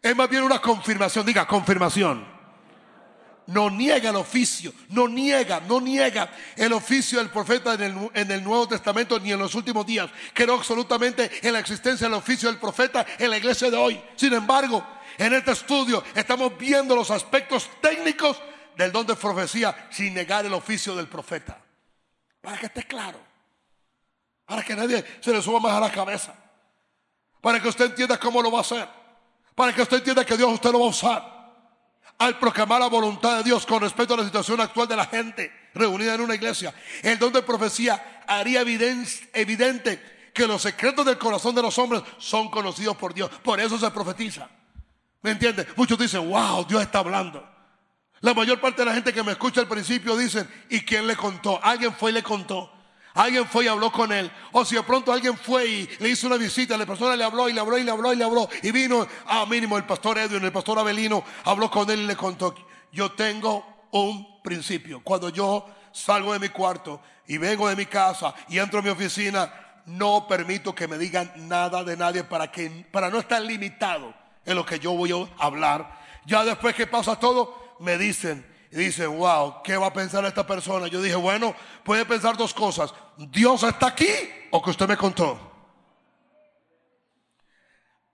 Es 0.00 0.16
más 0.16 0.30
bien 0.30 0.42
una 0.42 0.62
confirmación, 0.62 1.26
diga 1.26 1.46
confirmación. 1.46 2.35
No 3.46 3.70
niega 3.70 4.10
el 4.10 4.16
oficio, 4.16 4.72
no 4.88 5.06
niega, 5.06 5.60
no 5.60 5.80
niega 5.80 6.30
el 6.56 6.72
oficio 6.72 7.18
del 7.18 7.30
profeta 7.30 7.74
en 7.74 7.82
el, 7.82 8.10
en 8.14 8.30
el 8.32 8.42
Nuevo 8.42 8.66
Testamento 8.66 9.20
ni 9.20 9.32
en 9.32 9.38
los 9.38 9.54
últimos 9.54 9.86
días. 9.86 10.10
Creo 10.34 10.54
absolutamente 10.54 11.30
en 11.46 11.52
la 11.52 11.60
existencia 11.60 12.08
del 12.08 12.14
oficio 12.14 12.48
del 12.48 12.58
profeta 12.58 13.06
en 13.18 13.30
la 13.30 13.38
iglesia 13.38 13.70
de 13.70 13.76
hoy. 13.76 14.00
Sin 14.16 14.32
embargo, 14.32 14.84
en 15.18 15.32
este 15.32 15.52
estudio 15.52 16.02
estamos 16.14 16.58
viendo 16.58 16.96
los 16.96 17.10
aspectos 17.10 17.70
técnicos 17.80 18.36
del 18.76 18.90
don 18.90 19.06
de 19.06 19.14
profecía 19.14 19.88
sin 19.90 20.14
negar 20.14 20.44
el 20.44 20.52
oficio 20.52 20.96
del 20.96 21.08
profeta. 21.08 21.58
Para 22.40 22.58
que 22.58 22.66
esté 22.66 22.82
claro. 22.82 23.20
Para 24.44 24.62
que 24.62 24.74
nadie 24.74 25.04
se 25.20 25.32
le 25.32 25.40
suba 25.40 25.60
más 25.60 25.72
a 25.72 25.80
la 25.80 25.90
cabeza. 25.90 26.34
Para 27.40 27.60
que 27.60 27.68
usted 27.68 27.86
entienda 27.86 28.18
cómo 28.18 28.42
lo 28.42 28.50
va 28.50 28.58
a 28.58 28.62
hacer. 28.62 28.88
Para 29.54 29.72
que 29.72 29.82
usted 29.82 29.98
entienda 29.98 30.24
que 30.24 30.36
Dios 30.36 30.52
usted 30.52 30.70
lo 30.72 30.80
va 30.80 30.86
a 30.86 30.88
usar. 30.88 31.35
Al 32.18 32.38
proclamar 32.38 32.80
la 32.80 32.88
voluntad 32.88 33.38
de 33.38 33.44
Dios 33.44 33.66
con 33.66 33.82
respecto 33.82 34.14
a 34.14 34.18
la 34.18 34.24
situación 34.24 34.60
actual 34.60 34.88
de 34.88 34.96
la 34.96 35.06
gente 35.06 35.52
reunida 35.74 36.14
en 36.14 36.22
una 36.22 36.34
iglesia. 36.34 36.74
El 37.02 37.18
don 37.18 37.32
de 37.32 37.42
profecía 37.42 38.22
haría 38.26 38.62
evidente 38.62 40.30
que 40.32 40.46
los 40.46 40.62
secretos 40.62 41.04
del 41.04 41.18
corazón 41.18 41.54
de 41.54 41.62
los 41.62 41.78
hombres 41.78 42.02
son 42.18 42.50
conocidos 42.50 42.96
por 42.96 43.14
Dios. 43.14 43.30
Por 43.42 43.60
eso 43.60 43.78
se 43.78 43.90
profetiza. 43.90 44.48
¿Me 45.22 45.32
entiende? 45.32 45.66
Muchos 45.76 45.98
dicen, 45.98 46.28
wow, 46.28 46.64
Dios 46.66 46.82
está 46.82 47.00
hablando. 47.00 47.46
La 48.20 48.32
mayor 48.32 48.60
parte 48.60 48.82
de 48.82 48.86
la 48.86 48.94
gente 48.94 49.12
que 49.12 49.22
me 49.22 49.32
escucha 49.32 49.60
al 49.60 49.68
principio 49.68 50.16
dicen, 50.16 50.48
¿y 50.70 50.80
quién 50.80 51.06
le 51.06 51.16
contó? 51.16 51.62
Alguien 51.62 51.94
fue 51.94 52.10
y 52.10 52.14
le 52.14 52.22
contó. 52.22 52.72
Alguien 53.16 53.46
fue 53.46 53.64
y 53.64 53.68
habló 53.68 53.90
con 53.90 54.12
él. 54.12 54.30
O 54.52 54.62
si 54.64 54.76
de 54.76 54.82
pronto 54.82 55.10
alguien 55.10 55.36
fue 55.38 55.66
y 55.66 55.88
le 56.00 56.10
hizo 56.10 56.26
una 56.26 56.36
visita, 56.36 56.76
la 56.76 56.84
persona 56.84 57.16
le 57.16 57.24
habló 57.24 57.48
y 57.48 57.54
le 57.54 57.60
habló 57.60 57.78
y 57.78 57.82
le 57.82 57.90
habló 57.90 58.12
y 58.12 58.16
le 58.16 58.24
habló. 58.24 58.48
Y 58.62 58.70
vino, 58.72 59.06
ah, 59.26 59.46
mínimo, 59.48 59.78
el 59.78 59.84
pastor 59.84 60.18
Edwin, 60.18 60.44
el 60.44 60.52
pastor 60.52 60.78
Abelino, 60.78 61.24
habló 61.44 61.70
con 61.70 61.90
él 61.90 62.00
y 62.00 62.06
le 62.06 62.14
contó. 62.14 62.54
Yo 62.92 63.12
tengo 63.12 63.86
un 63.92 64.42
principio. 64.42 65.00
Cuando 65.02 65.30
yo 65.30 65.66
salgo 65.92 66.34
de 66.34 66.38
mi 66.38 66.50
cuarto 66.50 67.00
y 67.26 67.38
vengo 67.38 67.68
de 67.68 67.74
mi 67.74 67.86
casa 67.86 68.34
y 68.50 68.58
entro 68.58 68.80
a 68.80 68.82
mi 68.82 68.90
oficina, 68.90 69.50
no 69.86 70.28
permito 70.28 70.74
que 70.74 70.86
me 70.86 70.98
digan 70.98 71.32
nada 71.48 71.84
de 71.84 71.96
nadie 71.96 72.22
para, 72.22 72.52
que, 72.52 72.68
para 72.90 73.08
no 73.08 73.18
estar 73.18 73.40
limitado 73.40 74.12
en 74.44 74.56
lo 74.56 74.66
que 74.66 74.78
yo 74.78 74.92
voy 74.92 75.12
a 75.12 75.44
hablar. 75.46 76.00
Ya 76.26 76.44
después 76.44 76.74
que 76.74 76.86
pasa 76.86 77.18
todo, 77.18 77.76
me 77.80 77.96
dicen 77.96 78.44
y 78.70 78.76
dicen, 78.76 79.16
wow, 79.16 79.62
¿qué 79.62 79.76
va 79.76 79.86
a 79.86 79.92
pensar 79.92 80.24
esta 80.24 80.46
persona? 80.46 80.88
Yo 80.88 81.00
dije, 81.00 81.16
bueno, 81.16 81.54
puede 81.84 82.04
pensar 82.04 82.36
dos 82.36 82.52
cosas. 82.52 82.92
Dios 83.16 83.62
está 83.62 83.88
aquí 83.88 84.08
o 84.50 84.62
que 84.62 84.70
usted 84.70 84.88
me 84.88 84.96
contó. 84.96 85.52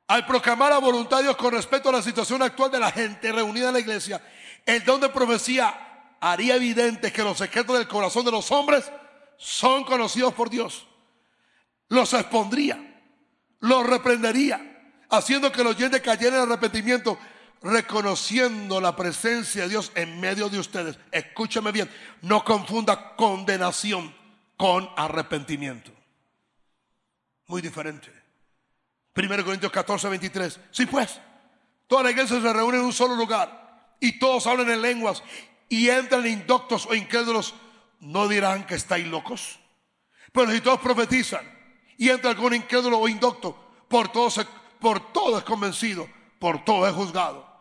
Al 0.09 0.26
proclamar 0.26 0.70
la 0.70 0.78
voluntad 0.78 1.18
de 1.18 1.24
Dios 1.24 1.36
con 1.36 1.53
respecto 1.53 1.88
a 1.88 1.92
la 1.92 2.03
situación 2.03 2.42
actual 2.42 2.70
de 2.70 2.80
la 2.80 2.90
gente 2.90 3.32
reunida 3.32 3.68
en 3.68 3.74
la 3.74 3.80
iglesia, 3.80 4.22
el 4.66 4.84
don 4.84 5.00
de 5.00 5.09
profecía 5.09 6.16
haría 6.20 6.57
evidente 6.57 7.12
que 7.12 7.24
los 7.24 7.38
secretos 7.38 7.78
del 7.78 7.88
corazón 7.88 8.24
de 8.24 8.30
los 8.30 8.50
hombres 8.53 8.90
son 9.38 9.84
conocidos 9.84 10.34
por 10.34 10.50
Dios. 10.50 10.86
Los 11.88 12.12
expondría, 12.12 13.03
los 13.61 13.86
reprendería, 13.86 14.94
haciendo 15.11 15.50
que 15.50 15.62
el 15.62 15.68
oyente 15.68 16.00
cayera 16.00 16.36
en 16.36 16.42
arrepentimiento, 16.42 17.18
reconociendo 17.63 18.81
la 18.81 18.97
presencia 18.97 19.63
de 19.63 19.71
Dios 19.71 19.93
en 19.95 20.21
medio 20.21 20.49
de 20.49 20.59
ustedes. 20.59 20.99
Escúchame 21.11 21.73
bien, 21.73 21.91
no 22.23 22.45
confunda 22.45 23.15
condenación 23.17 24.15
con 24.57 24.89
arrepentimiento. 24.97 25.93
Muy 27.47 27.63
diferente. 27.63 28.11
1 29.15 29.45
Corintios 29.45 29.73
14, 29.73 30.09
23. 30.09 30.61
Sí, 30.71 30.87
pues, 30.87 31.21
toda 31.87 32.05
la 32.05 32.11
iglesia 32.11 32.41
se 32.41 32.53
reúne 32.53 32.79
en 32.79 32.85
un 32.85 32.93
solo 32.93 33.15
lugar 33.15 33.97
y 34.01 34.19
todos 34.19 34.47
hablan 34.47 34.71
en 34.71 34.83
lenguas 34.83 35.23
y 35.69 35.89
entran 35.89 36.27
indoctos 36.27 36.87
o 36.87 36.95
incrédulos, 36.95 37.55
no 38.01 38.27
dirán 38.29 38.67
que 38.67 38.75
estáis 38.75 39.07
locos. 39.07 39.59
Pero 40.33 40.51
si 40.51 40.61
todos 40.61 40.81
profetizan 40.81 41.47
y 41.99 42.09
entra 42.09 42.31
algún 42.31 42.55
incrédulo 42.55 42.99
o 42.99 43.09
indocto, 43.09 43.57
por 43.89 44.11
todo, 44.11 44.31
por 44.81 45.13
todo 45.13 45.39
es 45.39 45.45
convencido, 45.45 46.09
por 46.39 46.65
todo 46.65 46.87
es 46.89 46.95
juzgado. 46.95 47.51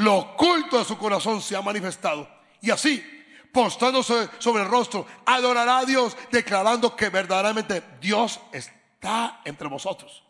Lo 0.00 0.16
oculto 0.16 0.78
de 0.78 0.84
su 0.86 0.96
corazón 0.96 1.42
se 1.42 1.54
ha 1.54 1.60
manifestado. 1.60 2.26
Y 2.62 2.70
así, 2.70 3.04
postándose 3.52 4.30
sobre 4.38 4.62
el 4.62 4.68
rostro, 4.70 5.06
adorará 5.26 5.78
a 5.78 5.84
Dios, 5.84 6.16
declarando 6.30 6.96
que 6.96 7.10
verdaderamente 7.10 7.82
Dios 8.00 8.40
está 8.50 9.42
entre 9.44 9.68
vosotros. 9.68 10.22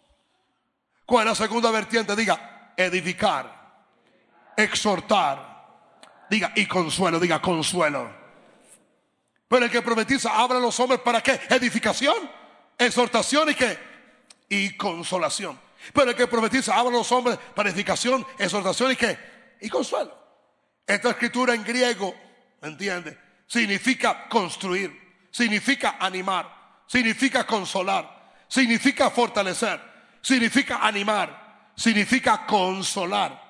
¿Cuál 1.07 1.29
es 1.29 1.39
la 1.39 1.47
segunda 1.47 1.71
vertiente? 1.71 2.17
Diga, 2.17 2.73
edificar, 2.77 3.85
exhortar, 4.57 5.69
diga, 6.29 6.53
y 6.57 6.67
consuelo, 6.67 7.21
diga, 7.21 7.41
consuelo. 7.41 8.11
Pero 9.47 9.67
el 9.67 9.71
que 9.71 9.83
profetiza 9.83 10.37
habla 10.37 10.57
a 10.57 10.61
los 10.61 10.81
hombres 10.81 10.99
para 10.99 11.23
qué? 11.23 11.41
Edificación, 11.49 12.29
exhortación 12.77 13.51
y 13.51 13.55
qué? 13.55 13.79
Y 14.49 14.77
consolación. 14.77 15.57
Pero 15.93 16.11
el 16.11 16.17
que 16.17 16.27
profetiza 16.27 16.77
habla 16.77 16.91
a 16.91 16.95
los 16.95 17.13
hombres 17.13 17.39
para 17.55 17.71
edificación, 17.71 18.27
exhortación 18.37 18.91
y 18.91 18.97
qué? 18.97 19.30
Y 19.61 19.69
consuelo. 19.69 20.17
Esta 20.87 21.11
escritura 21.11 21.55
en 21.55 21.65
griego, 21.65 22.15
¿me 22.61 22.69
entiende? 22.69 23.19
Significa 23.47 24.29
construir, 24.29 25.29
significa 25.31 25.97
animar, 26.01 26.83
significa 26.87 27.47
consolar, 27.47 28.33
significa 28.49 29.11
fortalecer, 29.11 29.81
significa 30.21 30.79
animar, 30.83 31.73
significa 31.77 32.47
consolar. 32.47 33.41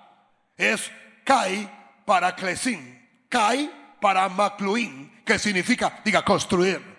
Es 0.56 0.90
kai 1.24 1.68
para 2.04 2.34
clesin, 2.34 3.24
kai 3.28 3.70
para 4.00 4.28
macluín, 4.28 5.22
que 5.24 5.38
significa, 5.38 6.00
diga, 6.04 6.24
construir. 6.24 6.90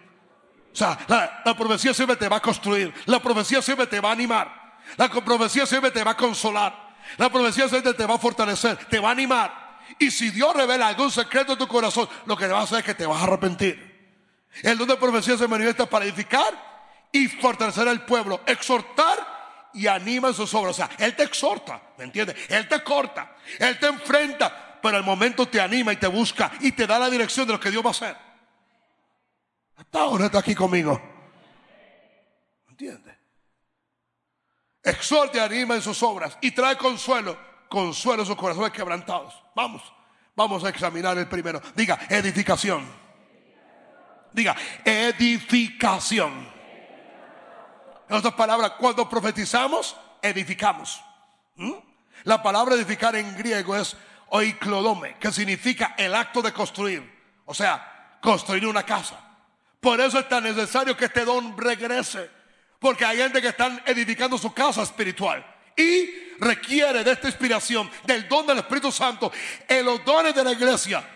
O 0.74 0.76
sea, 0.76 0.98
la, 1.08 1.56
profecía 1.56 1.94
siempre 1.94 2.16
te 2.16 2.30
va 2.30 2.38
a 2.38 2.42
construir. 2.42 2.94
La 3.06 3.22
profecía 3.22 3.62
siempre 3.62 3.88
te 3.88 4.00
va 4.00 4.10
a 4.10 4.14
animar. 4.14 4.80
La 4.98 5.10
profecía 5.10 5.66
siempre 5.66 5.92
te 5.92 6.04
va 6.04 6.12
a 6.12 6.18
consolar. 6.18 6.81
La 7.18 7.30
profecía 7.30 7.68
te 7.68 8.06
va 8.06 8.16
a 8.16 8.20
fortalecer, 8.20 8.78
te 8.86 9.00
va 9.00 9.10
a 9.10 9.12
animar. 9.12 9.80
Y 10.00 10.12
si 10.12 10.30
Dios 10.32 10.56
revela 10.56 10.88
algún 10.88 11.12
secreto 11.12 11.54
en 11.54 11.60
tu 11.60 11.68
corazón, 11.68 12.08
lo 12.26 12.38
que 12.38 12.48
va 12.48 12.60
a 12.60 12.64
hacer 12.64 12.80
es 12.80 12.86
que 12.86 12.96
te 12.96 13.06
vas 13.06 13.22
a 13.22 13.24
arrepentir. 13.24 13.92
El 14.64 14.78
don 14.78 14.88
de 14.88 14.98
profecía 14.98 15.38
se 15.38 15.48
manifiesta 15.48 15.86
para 15.86 16.06
edificar 16.06 17.08
y 17.12 17.28
fortalecer 17.28 17.88
al 17.88 18.06
pueblo, 18.06 18.42
exhortar 18.46 19.70
y 19.74 19.88
anima 19.88 20.30
en 20.30 20.34
sus 20.34 20.54
obras. 20.54 20.72
O 20.72 20.78
sea, 20.78 20.90
Él 20.98 21.16
te 21.16 21.24
exhorta, 21.24 21.82
¿me 21.98 22.06
entiendes? 22.06 22.36
Él 22.50 22.68
te 22.68 22.84
corta, 22.84 23.36
Él 23.60 23.80
te 23.80 23.88
enfrenta, 23.88 24.80
pero 24.82 24.98
al 24.98 25.04
momento 25.04 25.48
te 25.48 25.62
anima 25.62 25.94
y 25.94 25.98
te 25.98 26.08
busca 26.08 26.52
y 26.60 26.72
te 26.72 26.88
da 26.88 27.00
la 27.00 27.10
dirección 27.10 27.48
de 27.48 27.54
lo 27.54 27.60
que 27.60 27.72
Dios 27.72 27.84
va 27.84 27.90
a 27.90 27.92
hacer. 27.92 28.18
Hasta 29.78 30.00
ahora 30.00 30.26
está 30.26 30.40
aquí 30.40 30.56
conmigo. 30.56 31.02
¿Entiendes? 32.70 33.11
Exhorte, 34.84 35.40
anima 35.40 35.76
en 35.76 35.82
sus 35.82 36.02
obras 36.02 36.38
y 36.42 36.52
trae 36.52 36.76
consuelo, 36.78 37.38
consuelo 37.70 38.24
en 38.24 38.28
sus 38.28 38.36
corazones 38.36 38.72
quebrantados. 38.72 39.34
Vamos, 39.56 39.82
vamos 40.36 40.64
a 40.64 40.70
examinar 40.70 41.18
el 41.18 41.28
primero. 41.28 41.62
Diga, 41.76 42.00
edificación. 42.10 42.88
Diga, 44.34 44.56
edificación. 44.84 46.48
En 48.10 48.16
otras 48.18 48.34
palabras, 48.34 48.72
cuando 48.80 49.08
profetizamos, 49.08 49.96
edificamos. 50.22 51.02
¿Mm? 51.56 51.74
La 52.24 52.42
palabra 52.42 52.76
edificar 52.76 53.16
en 53.16 53.38
griego 53.38 53.76
es 53.76 53.96
oiklodome, 54.30 55.18
que 55.18 55.32
significa 55.32 55.96
el 55.98 56.16
acto 56.16 56.42
de 56.42 56.54
construir. 56.54 57.22
O 57.46 57.54
sea, 57.54 58.18
construir 58.22 58.66
una 58.66 58.84
casa. 58.84 59.20
Por 59.80 60.00
eso 60.00 60.20
es 60.20 60.30
tan 60.30 60.44
necesario 60.44 60.96
que 60.96 61.06
este 61.06 61.26
don 61.26 61.58
regrese. 61.58 62.30
Porque 62.82 63.06
hay 63.06 63.18
gente 63.18 63.40
que 63.40 63.50
están 63.50 63.80
edificando 63.86 64.40
su 64.40 64.52
casa 64.52 64.82
espiritual. 64.82 65.46
Y 65.78 66.10
requiere 66.40 67.04
de 67.04 67.12
esta 67.12 67.28
inspiración, 67.28 67.88
del 68.06 68.28
don 68.28 68.48
del 68.48 68.58
Espíritu 68.58 68.92
Santo, 68.92 69.32
en 69.68 69.86
los 69.86 70.04
dones 70.04 70.34
de 70.34 70.44
la 70.44 70.52
iglesia. 70.52 71.08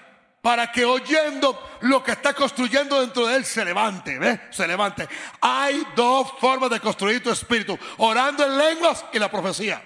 Para 0.43 0.71
que 0.71 0.85
oyendo 0.85 1.59
lo 1.81 2.03
que 2.03 2.11
está 2.11 2.35
construyendo 2.35 3.01
dentro 3.01 3.25
de 3.25 3.37
él 3.37 3.45
se 3.45 3.65
levante, 3.65 4.19
¿ve? 4.19 4.41
Se 4.51 4.67
levante. 4.67 5.09
Hay 5.41 5.83
dos 5.95 6.33
formas 6.39 6.69
de 6.69 6.79
construir 6.79 7.23
tu 7.23 7.31
espíritu. 7.31 7.75
Orando 7.97 8.45
en 8.45 8.59
lenguas 8.59 9.03
y 9.11 9.17
la 9.17 9.31
profecía. 9.31 9.83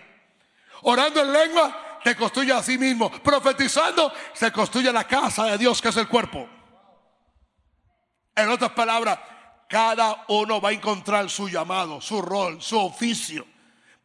Orando 0.82 1.22
en 1.22 1.32
lenguas 1.32 1.74
te 2.04 2.14
construye 2.14 2.52
a 2.52 2.62
sí 2.62 2.78
mismo. 2.78 3.10
Profetizando, 3.10 4.12
se 4.34 4.52
construye 4.52 4.92
la 4.92 5.06
casa 5.06 5.46
de 5.46 5.58
Dios, 5.58 5.82
que 5.82 5.88
es 5.88 5.96
el 5.96 6.10
cuerpo. 6.10 6.50
En 8.36 8.50
otras 8.50 8.72
palabras, 8.72 9.18
cada 9.70 10.26
uno 10.30 10.60
va 10.60 10.70
a 10.70 10.74
encontrar 10.74 11.30
su 11.30 11.48
llamado, 11.48 12.02
su 12.02 12.22
rol, 12.24 12.60
su 12.60 12.78
oficio. 12.78 13.46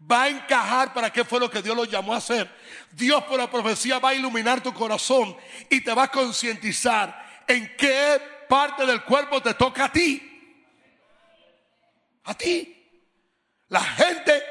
Va 0.01 0.25
a 0.25 0.29
encajar 0.29 0.93
para 0.93 1.11
qué 1.11 1.25
fue 1.25 1.41
lo 1.41 1.51
que 1.51 1.63
Dios 1.63 1.75
lo 1.75 1.87
llamó 1.87 2.13
a 2.13 2.19
hacer. 2.19 2.55
Dios 2.93 3.25
por 3.25 3.39
la 3.39 3.51
profecía 3.51 3.99
va 3.99 4.11
a 4.11 4.15
iluminar 4.15 4.63
tu 4.63 4.75
corazón 4.75 5.35
y 5.71 5.81
te 5.81 5.95
va 5.95 6.03
a 6.05 6.11
concientizar 6.11 7.45
en 7.49 7.75
qué 7.79 8.21
parte 8.47 8.85
del 8.85 9.03
cuerpo 9.05 9.41
te 9.41 9.55
toca 9.55 9.87
a 9.87 9.93
ti. 9.93 10.61
A 12.25 12.35
ti. 12.35 12.71
La 13.69 13.81
gente 13.81 14.43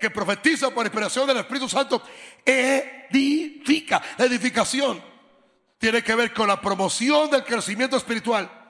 que 0.00 0.08
profetiza 0.08 0.70
por 0.70 0.86
inspiración 0.86 1.26
del 1.26 1.36
Espíritu 1.36 1.68
Santo 1.68 2.02
edifica. 2.46 4.00
La 4.16 4.24
edificación 4.24 5.04
tiene 5.76 6.02
que 6.02 6.14
ver 6.14 6.32
con 6.32 6.48
la 6.48 6.58
promoción 6.58 7.30
del 7.30 7.44
crecimiento 7.44 7.98
espiritual. 7.98 8.61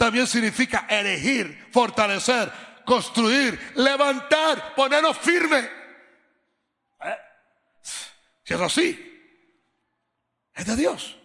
También 0.00 0.26
significa 0.26 0.86
elegir, 0.88 1.68
fortalecer, 1.70 2.50
construir, 2.86 3.72
levantar, 3.74 4.74
ponernos 4.74 5.18
firme. 5.18 5.58
¿Eh? 7.04 7.16
Si 8.42 8.54
es 8.54 8.60
así, 8.62 9.44
es 10.54 10.64
de 10.64 10.76
Dios. 10.76 11.18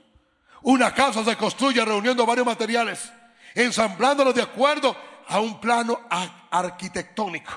Una 0.64 0.94
casa 0.94 1.24
se 1.24 1.38
construye 1.38 1.86
reuniendo 1.86 2.26
varios 2.26 2.46
materiales, 2.46 3.10
ensamblándolos 3.54 4.36
de 4.36 4.42
acuerdo 4.42 4.94
a 5.26 5.40
un 5.40 5.62
plano 5.62 6.10
arquitectónico. 6.52 7.54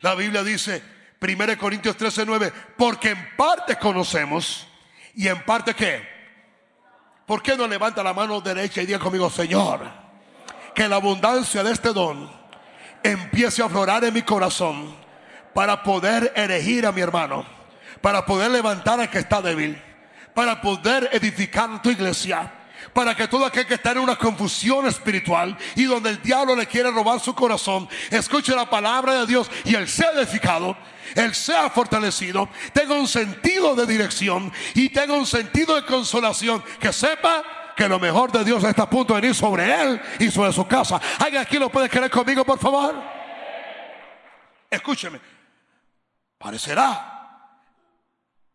La 0.00 0.14
Biblia 0.14 0.44
dice, 0.44 0.82
1 1.22 1.56
Corintios 1.56 1.96
13, 1.96 2.26
9, 2.26 2.52
porque 2.76 3.12
en 3.12 3.34
parte 3.34 3.76
conocemos 3.76 4.68
y 5.14 5.26
en 5.26 5.42
parte 5.42 5.72
qué. 5.72 6.06
¿Por 7.24 7.42
qué 7.42 7.56
no 7.56 7.66
levanta 7.66 8.02
la 8.02 8.12
mano 8.12 8.42
derecha 8.42 8.82
y 8.82 8.86
diga 8.86 8.98
conmigo, 8.98 9.30
Señor, 9.30 9.99
que 10.74 10.88
la 10.88 10.96
abundancia 10.96 11.62
de 11.62 11.72
este 11.72 11.92
don 11.92 12.30
empiece 13.02 13.62
a 13.62 13.66
aflorar 13.66 14.04
en 14.04 14.14
mi 14.14 14.22
corazón 14.22 14.94
para 15.54 15.82
poder 15.82 16.32
elegir 16.36 16.86
a 16.86 16.92
mi 16.92 17.00
hermano, 17.00 17.44
para 18.00 18.24
poder 18.24 18.50
levantar 18.50 19.00
al 19.00 19.10
que 19.10 19.18
está 19.18 19.42
débil, 19.42 19.80
para 20.34 20.60
poder 20.60 21.08
edificar 21.12 21.82
tu 21.82 21.90
iglesia? 21.90 22.52
para 22.92 23.14
que 23.14 23.28
todo 23.28 23.44
aquel 23.44 23.66
que 23.66 23.74
está 23.74 23.92
en 23.92 23.98
una 23.98 24.16
confusión 24.16 24.86
espiritual 24.86 25.56
y 25.76 25.84
donde 25.84 26.10
el 26.10 26.22
diablo 26.22 26.56
le 26.56 26.66
quiere 26.66 26.90
robar 26.90 27.20
su 27.20 27.34
corazón, 27.34 27.88
escuche 28.10 28.54
la 28.54 28.68
palabra 28.68 29.20
de 29.20 29.26
Dios 29.26 29.50
y 29.64 29.74
él 29.74 29.88
sea 29.88 30.12
edificado, 30.12 30.76
él 31.14 31.34
sea 31.34 31.70
fortalecido, 31.70 32.48
tenga 32.72 32.94
un 32.94 33.08
sentido 33.08 33.74
de 33.74 33.86
dirección 33.86 34.52
y 34.74 34.88
tenga 34.88 35.14
un 35.14 35.26
sentido 35.26 35.74
de 35.74 35.84
consolación, 35.84 36.62
que 36.80 36.92
sepa 36.92 37.42
que 37.76 37.88
lo 37.88 37.98
mejor 37.98 38.32
de 38.32 38.44
Dios 38.44 38.62
está 38.64 38.82
a 38.82 38.90
punto 38.90 39.14
de 39.14 39.20
venir 39.20 39.34
sobre 39.34 39.82
él 39.82 40.00
y 40.18 40.30
sobre 40.30 40.52
su 40.52 40.66
casa. 40.66 41.00
¿Alguien 41.18 41.42
aquí 41.42 41.58
lo 41.58 41.70
puede 41.70 41.88
querer 41.88 42.10
conmigo, 42.10 42.44
por 42.44 42.58
favor? 42.58 42.94
Escúcheme, 44.70 45.20
parecerá 46.38 47.20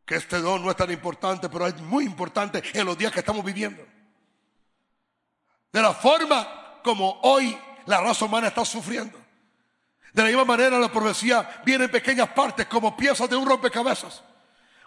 que 0.06 0.16
este 0.16 0.40
don 0.40 0.64
no 0.64 0.70
es 0.70 0.78
tan 0.78 0.92
importante, 0.92 1.50
pero 1.50 1.68
es 1.68 1.80
muy 1.82 2.06
importante 2.06 2.64
en 2.74 2.86
los 2.86 2.98
días 2.98 3.12
que 3.12 3.20
estamos 3.20 3.44
viviendo. 3.44 3.84
De 5.72 5.82
la 5.82 5.94
forma 5.94 6.80
como 6.84 7.20
hoy 7.24 7.58
la 7.88 8.00
raza 8.00 8.26
humana 8.26 8.48
está 8.48 8.64
sufriendo. 8.64 9.20
De 10.14 10.22
la 10.22 10.30
misma 10.30 10.46
manera 10.46 10.80
la 10.80 10.90
profecía 10.90 11.62
viene 11.66 11.86
en 11.86 11.92
pequeñas 11.92 12.30
partes 12.30 12.68
como 12.68 12.96
piezas 12.96 13.30
de 13.30 13.36
un 13.36 13.46
rompecabezas. 13.46 14.24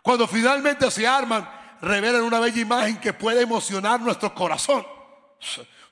Cuando 0.01 0.27
finalmente 0.27 0.91
se 0.91 1.07
arman, 1.07 1.47
revelan 1.81 2.23
una 2.23 2.41
bella 2.41 2.61
imagen 2.61 2.99
que 2.99 3.13
puede 3.13 3.43
emocionar 3.43 4.01
nuestro 4.01 4.35
corazón. 4.35 4.87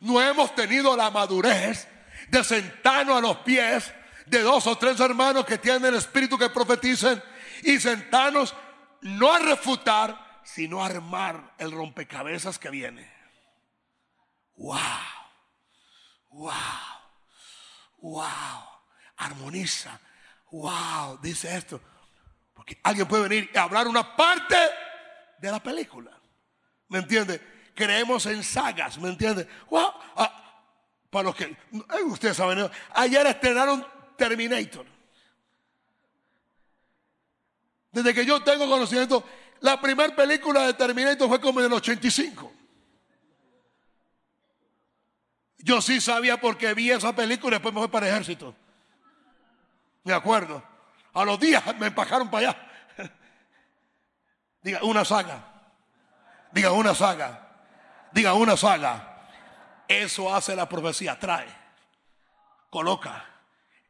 No 0.01 0.20
hemos 0.20 0.55
tenido 0.55 0.97
la 0.97 1.11
madurez 1.11 1.89
de 2.28 2.45
sentarnos 2.45 3.18
a 3.18 3.20
los 3.20 3.39
pies 3.39 3.93
de 4.26 4.43
dos 4.43 4.66
o 4.66 4.76
tres 4.76 4.99
hermanos 5.01 5.45
que 5.45 5.59
tienen 5.59 5.87
el 5.87 5.95
espíritu 5.95 6.37
que 6.37 6.51
profeticen 6.51 7.22
y 7.62 7.78
sentarnos 7.78 8.55
no 9.03 9.32
a 9.32 9.39
refutar, 9.39 10.41
sino 10.45 10.82
a 10.82 10.87
armar 10.87 11.55
el 11.59 11.70
rompecabezas 11.70 12.59
que 12.59 12.70
viene. 12.70 13.14
Wow, 14.57 14.80
wow, 16.30 16.53
wow, 17.99 18.24
armoniza, 19.16 20.01
wow, 20.51 21.18
dice 21.22 21.57
esto. 21.57 21.80
Porque 22.55 22.80
alguien 22.82 23.07
puede 23.07 23.28
venir 23.28 23.51
y 23.55 23.59
hablar 23.59 23.87
una 23.87 24.16
parte 24.16 24.57
de 25.39 25.51
la 25.51 25.62
película. 25.62 26.11
¿Me 26.89 26.99
entiende? 26.99 27.41
Creemos 27.74 28.26
en 28.26 28.43
sagas, 28.43 28.99
¿me 28.99 29.09
entiende? 29.09 29.47
Wow, 29.68 29.93
ah, 30.16 30.62
para 31.11 31.24
los 31.24 31.37
que, 31.37 31.45
eh, 31.45 32.03
ustedes 32.05 32.37
saben, 32.37 32.70
ayer 32.95 33.26
estrenaron 33.26 33.87
Terminator. 34.16 34.87
Desde 37.93 38.14
que 38.14 38.26
yo 38.26 38.43
tengo 38.43 38.68
conocimiento, 38.68 39.24
la 39.61 39.80
primera 39.80 40.14
película 40.14 40.66
de 40.66 40.74
Terminator 40.74 41.28
fue 41.28 41.41
como 41.41 41.61
en 41.61 41.66
el 41.66 41.72
85. 41.72 42.53
Yo 45.59 45.80
sí 45.80 46.01
sabía 46.01 46.39
porque 46.41 46.74
vi 46.74 46.91
esa 46.91 47.14
película 47.14 47.57
y 47.57 47.59
después 47.59 47.74
me 47.74 47.80
fui 47.80 47.89
para 47.89 48.07
el 48.07 48.12
ejército. 48.12 48.55
Me 50.05 50.12
acuerdo. 50.12 50.62
A 51.12 51.24
los 51.24 51.41
días 51.41 51.64
me 51.78 51.87
empacaron 51.87 52.30
para 52.30 52.51
allá. 52.51 52.65
Diga, 54.66 54.82
una 54.82 55.04
saga. 55.04 55.44
Diga, 56.50 56.72
una 56.72 56.92
saga. 56.92 57.40
Diga, 58.10 58.34
una 58.34 58.56
saga. 58.56 59.28
Eso 59.86 60.34
hace 60.34 60.56
la 60.56 60.68
profecía. 60.68 61.16
Trae. 61.20 61.46
Coloca. 62.68 63.24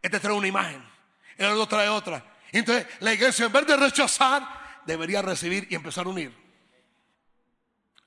Este 0.02 0.20
trae 0.20 0.34
una 0.34 0.48
imagen. 0.48 0.86
El 1.38 1.46
otro 1.46 1.66
trae 1.66 1.88
otra. 1.88 2.22
Entonces, 2.52 2.86
la 3.00 3.14
iglesia 3.14 3.46
en 3.46 3.52
vez 3.52 3.66
de 3.66 3.74
rechazar, 3.74 4.46
debería 4.84 5.22
recibir 5.22 5.66
y 5.70 5.76
empezar 5.76 6.04
a 6.04 6.10
unir. 6.10 6.36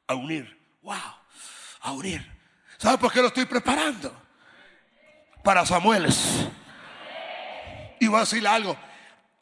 A 0.05 0.13
unir. 0.13 0.55
Wow. 0.83 0.95
A 1.81 1.91
unir. 1.93 2.23
¿Sabe 2.77 2.99
por 2.99 3.11
qué 3.11 3.19
lo 3.19 3.29
estoy 3.29 3.45
preparando? 3.45 4.15
Para 5.43 5.65
Samueles. 5.65 6.47
Y 7.99 8.05
voy 8.05 8.17
a 8.17 8.19
decirle 8.19 8.47
algo. 8.47 8.77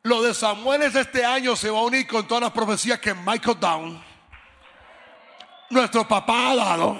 Lo 0.08 0.22
de 0.22 0.34
Samueles 0.34 0.96
este 0.96 1.26
año 1.26 1.54
se 1.58 1.70
va 1.70 1.80
a 1.80 1.82
unir 1.82 2.08
con 2.08 2.26
todas 2.26 2.44
las 2.44 2.54
profecías 2.54 2.98
que 2.98 3.14
Michael 3.14 3.60
Down, 3.60 4.02
nuestro 5.70 6.08
papá 6.08 6.52
ha 6.52 6.56
dado, 6.56 6.98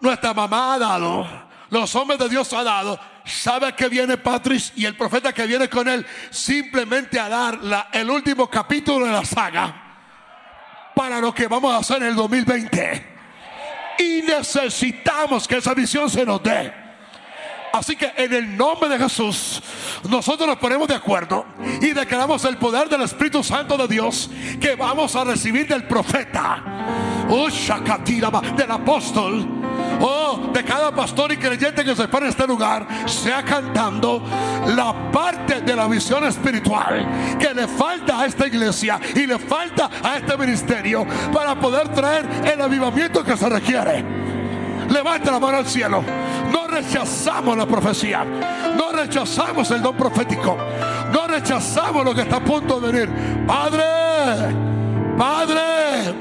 nuestra 0.00 0.34
mamá 0.34 0.74
ha 0.74 0.78
dado, 0.80 1.24
los 1.70 1.94
hombres 1.94 2.18
de 2.18 2.28
Dios 2.28 2.52
ha 2.52 2.64
dado. 2.64 2.98
Sabe 3.24 3.72
que 3.76 3.88
viene 3.88 4.16
Patrick 4.16 4.72
y 4.74 4.86
el 4.86 4.96
profeta 4.96 5.32
que 5.32 5.46
viene 5.46 5.68
con 5.68 5.86
él 5.86 6.04
simplemente 6.30 7.20
a 7.20 7.28
dar 7.28 7.60
el 7.92 8.10
último 8.10 8.50
capítulo 8.50 9.06
de 9.06 9.12
la 9.12 9.24
saga 9.24 9.82
para 10.96 11.20
lo 11.20 11.32
que 11.32 11.46
vamos 11.46 11.72
a 11.72 11.76
hacer 11.76 11.98
en 11.98 12.08
el 12.08 12.16
2020. 12.16 13.16
Y 14.00 14.22
necesitamos 14.22 15.46
que 15.46 15.58
esa 15.58 15.74
visión 15.74 16.10
se 16.10 16.26
nos 16.26 16.42
dé. 16.42 16.85
Así 17.72 17.96
que 17.96 18.12
en 18.16 18.32
el 18.32 18.56
nombre 18.56 18.88
de 18.88 18.98
Jesús, 18.98 19.62
nosotros 20.08 20.48
nos 20.48 20.56
ponemos 20.56 20.88
de 20.88 20.94
acuerdo 20.94 21.44
y 21.80 21.92
declaramos 21.92 22.44
el 22.44 22.56
poder 22.56 22.88
del 22.88 23.02
Espíritu 23.02 23.42
Santo 23.42 23.76
de 23.76 23.88
Dios 23.88 24.30
que 24.60 24.74
vamos 24.74 25.14
a 25.14 25.24
recibir 25.24 25.66
del 25.68 25.84
profeta, 25.84 26.64
oh, 27.28 27.48
del 28.56 28.70
apóstol, 28.70 29.46
oh, 30.00 30.50
de 30.52 30.64
cada 30.64 30.94
pastor 30.94 31.32
y 31.32 31.36
creyente 31.36 31.84
que 31.84 31.94
se 31.94 32.08
pone 32.08 32.26
en 32.26 32.30
este 32.30 32.46
lugar, 32.46 32.86
sea 33.06 33.44
cantando 33.44 34.22
la 34.68 35.10
parte 35.10 35.60
de 35.60 35.76
la 35.76 35.86
visión 35.86 36.24
espiritual 36.24 37.36
que 37.38 37.52
le 37.52 37.68
falta 37.68 38.20
a 38.20 38.26
esta 38.26 38.46
iglesia 38.46 39.00
y 39.14 39.26
le 39.26 39.38
falta 39.38 39.90
a 40.02 40.16
este 40.16 40.36
ministerio 40.36 41.06
para 41.32 41.54
poder 41.58 41.88
traer 41.88 42.26
el 42.44 42.60
avivamiento 42.60 43.22
que 43.22 43.36
se 43.36 43.48
requiere. 43.48 44.35
Levanta 44.90 45.30
la 45.30 45.40
mano 45.40 45.58
al 45.58 45.66
cielo. 45.66 46.02
No 46.52 46.66
rechazamos 46.66 47.56
la 47.56 47.66
profecía. 47.66 48.24
No 48.76 48.92
rechazamos 48.92 49.70
el 49.70 49.82
don 49.82 49.96
profético. 49.96 50.56
No 51.12 51.26
rechazamos 51.26 52.04
lo 52.04 52.14
que 52.14 52.22
está 52.22 52.36
a 52.36 52.44
punto 52.44 52.80
de 52.80 52.92
venir. 52.92 53.44
Padre, 53.46 53.84
Padre, 55.16 56.14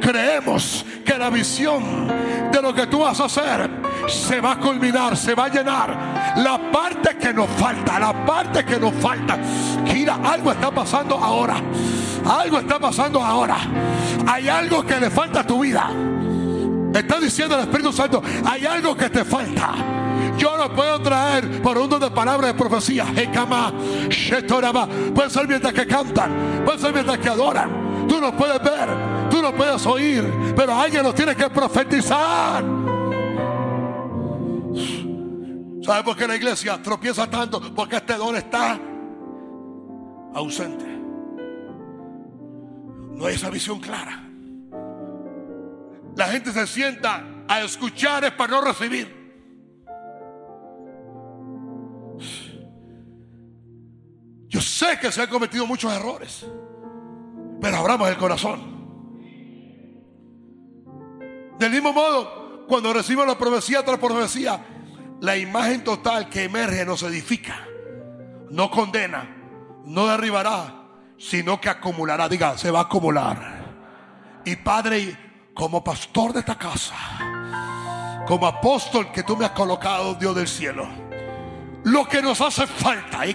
creemos 0.00 0.84
que 1.04 1.16
la 1.18 1.30
visión 1.30 2.08
de 2.50 2.62
lo 2.62 2.74
que 2.74 2.86
tú 2.86 3.00
vas 3.00 3.20
a 3.20 3.24
hacer 3.24 3.70
se 4.08 4.40
va 4.40 4.52
a 4.52 4.58
culminar, 4.58 5.16
se 5.16 5.34
va 5.34 5.46
a 5.46 5.48
llenar. 5.48 6.34
La 6.36 6.58
parte 6.70 7.16
que 7.16 7.32
nos 7.32 7.48
falta, 7.50 7.98
la 7.98 8.24
parte 8.24 8.64
que 8.64 8.78
nos 8.78 8.94
falta. 8.94 9.38
Mira, 9.84 10.18
algo 10.24 10.52
está 10.52 10.70
pasando 10.70 11.16
ahora. 11.16 11.56
Algo 12.28 12.58
está 12.58 12.78
pasando 12.78 13.22
ahora. 13.22 13.56
Hay 14.26 14.48
algo 14.48 14.84
que 14.84 14.98
le 15.00 15.10
falta 15.10 15.40
a 15.40 15.46
tu 15.46 15.60
vida. 15.60 15.90
Está 16.94 17.18
diciendo 17.18 17.54
el 17.54 17.62
Espíritu 17.62 17.92
Santo, 17.92 18.22
hay 18.44 18.66
algo 18.66 18.96
que 18.96 19.08
te 19.08 19.24
falta. 19.24 19.74
Yo 20.36 20.56
lo 20.56 20.74
puedo 20.74 21.00
traer 21.00 21.62
por 21.62 21.78
uno 21.78 21.98
de 21.98 22.10
palabras 22.10 22.52
de 22.52 22.58
profecía. 22.58 23.06
Puede 25.14 25.30
ser 25.30 25.48
mientras 25.48 25.72
que 25.72 25.86
cantan, 25.86 26.62
puede 26.64 26.78
ser 26.78 26.92
mientras 26.92 27.18
que 27.18 27.28
adoran. 27.28 28.06
Tú 28.08 28.20
no 28.20 28.36
puedes 28.36 28.62
ver, 28.62 28.88
tú 29.30 29.40
no 29.40 29.52
puedes 29.52 29.86
oír, 29.86 30.24
pero 30.56 30.74
alguien 30.74 31.02
lo 31.02 31.14
tiene 31.14 31.34
que 31.34 31.48
profetizar. 31.48 32.64
¿Sabe 35.82 36.04
por 36.04 36.16
qué 36.16 36.28
la 36.28 36.36
iglesia 36.36 36.80
tropieza 36.80 37.28
tanto? 37.28 37.60
Porque 37.74 37.96
este 37.96 38.14
don 38.14 38.36
está 38.36 38.78
ausente. 40.34 40.84
No 43.14 43.26
hay 43.26 43.34
esa 43.34 43.50
visión 43.50 43.80
clara. 43.80 44.31
La 46.16 46.28
gente 46.28 46.52
se 46.52 46.66
sienta 46.66 47.24
a 47.48 47.62
escuchar 47.62 48.24
es 48.24 48.32
para 48.32 48.52
no 48.52 48.60
recibir. 48.60 49.22
Yo 54.48 54.60
sé 54.60 54.98
que 55.00 55.10
se 55.10 55.22
han 55.22 55.28
cometido 55.28 55.66
muchos 55.66 55.92
errores, 55.92 56.46
pero 57.60 57.76
abramos 57.78 58.08
el 58.08 58.16
corazón. 58.16 58.72
Del 61.58 61.70
mismo 61.70 61.92
modo, 61.92 62.66
cuando 62.66 62.92
recibimos 62.92 63.26
la 63.26 63.38
profecía 63.38 63.84
tras 63.84 63.98
profecía, 63.98 64.62
la 65.20 65.36
imagen 65.36 65.84
total 65.84 66.28
que 66.28 66.44
emerge 66.44 66.84
nos 66.84 67.02
edifica, 67.02 67.66
no 68.50 68.70
condena, 68.70 69.36
no 69.84 70.06
derribará, 70.06 70.82
sino 71.16 71.60
que 71.60 71.70
acumulará. 71.70 72.28
Diga, 72.28 72.58
se 72.58 72.70
va 72.70 72.80
a 72.80 72.82
acumular. 72.82 73.62
Y 74.44 74.56
Padre, 74.56 75.16
como 75.54 75.84
pastor 75.84 76.32
de 76.32 76.40
esta 76.40 76.56
casa, 76.56 76.94
como 78.26 78.46
apóstol 78.46 79.12
que 79.12 79.22
tú 79.22 79.36
me 79.36 79.44
has 79.44 79.50
colocado, 79.50 80.14
Dios 80.14 80.34
del 80.34 80.48
cielo, 80.48 80.86
lo 81.84 82.06
que 82.08 82.22
nos 82.22 82.40
hace 82.40 82.66
falta, 82.66 83.26
y 83.26 83.34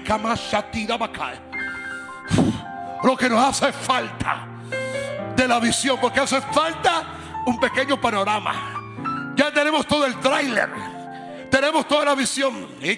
lo 3.03 3.17
que 3.17 3.29
nos 3.29 3.43
hace 3.43 3.71
falta 3.71 4.47
de 5.35 5.47
la 5.47 5.59
visión, 5.59 5.97
porque 6.01 6.19
hace 6.19 6.41
falta 6.41 7.03
un 7.45 7.59
pequeño 7.59 7.99
panorama. 7.99 9.33
Ya 9.35 9.51
tenemos 9.53 9.85
todo 9.85 10.05
el 10.05 10.19
tráiler. 10.19 10.69
Tenemos 11.51 11.87
toda 11.87 12.05
la 12.05 12.15
visión. 12.15 12.67
Y 12.81 12.97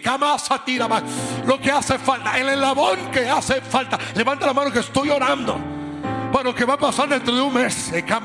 Lo 1.45 1.59
que 1.59 1.69
hace 1.69 1.99
falta. 1.99 2.37
El 2.37 2.47
eslabón 2.49 3.11
que 3.11 3.29
hace 3.29 3.61
falta. 3.61 3.99
Levanta 4.15 4.45
la 4.45 4.53
mano 4.53 4.71
que 4.71 4.79
estoy 4.79 5.09
orando 5.09 5.78
para 6.31 6.43
lo 6.45 6.55
que 6.55 6.65
va 6.65 6.75
a 6.75 6.77
pasar 6.77 7.09
dentro 7.09 7.35
de 7.35 7.41
un 7.41 7.53
mes. 7.53 7.91
Dentro 7.91 8.21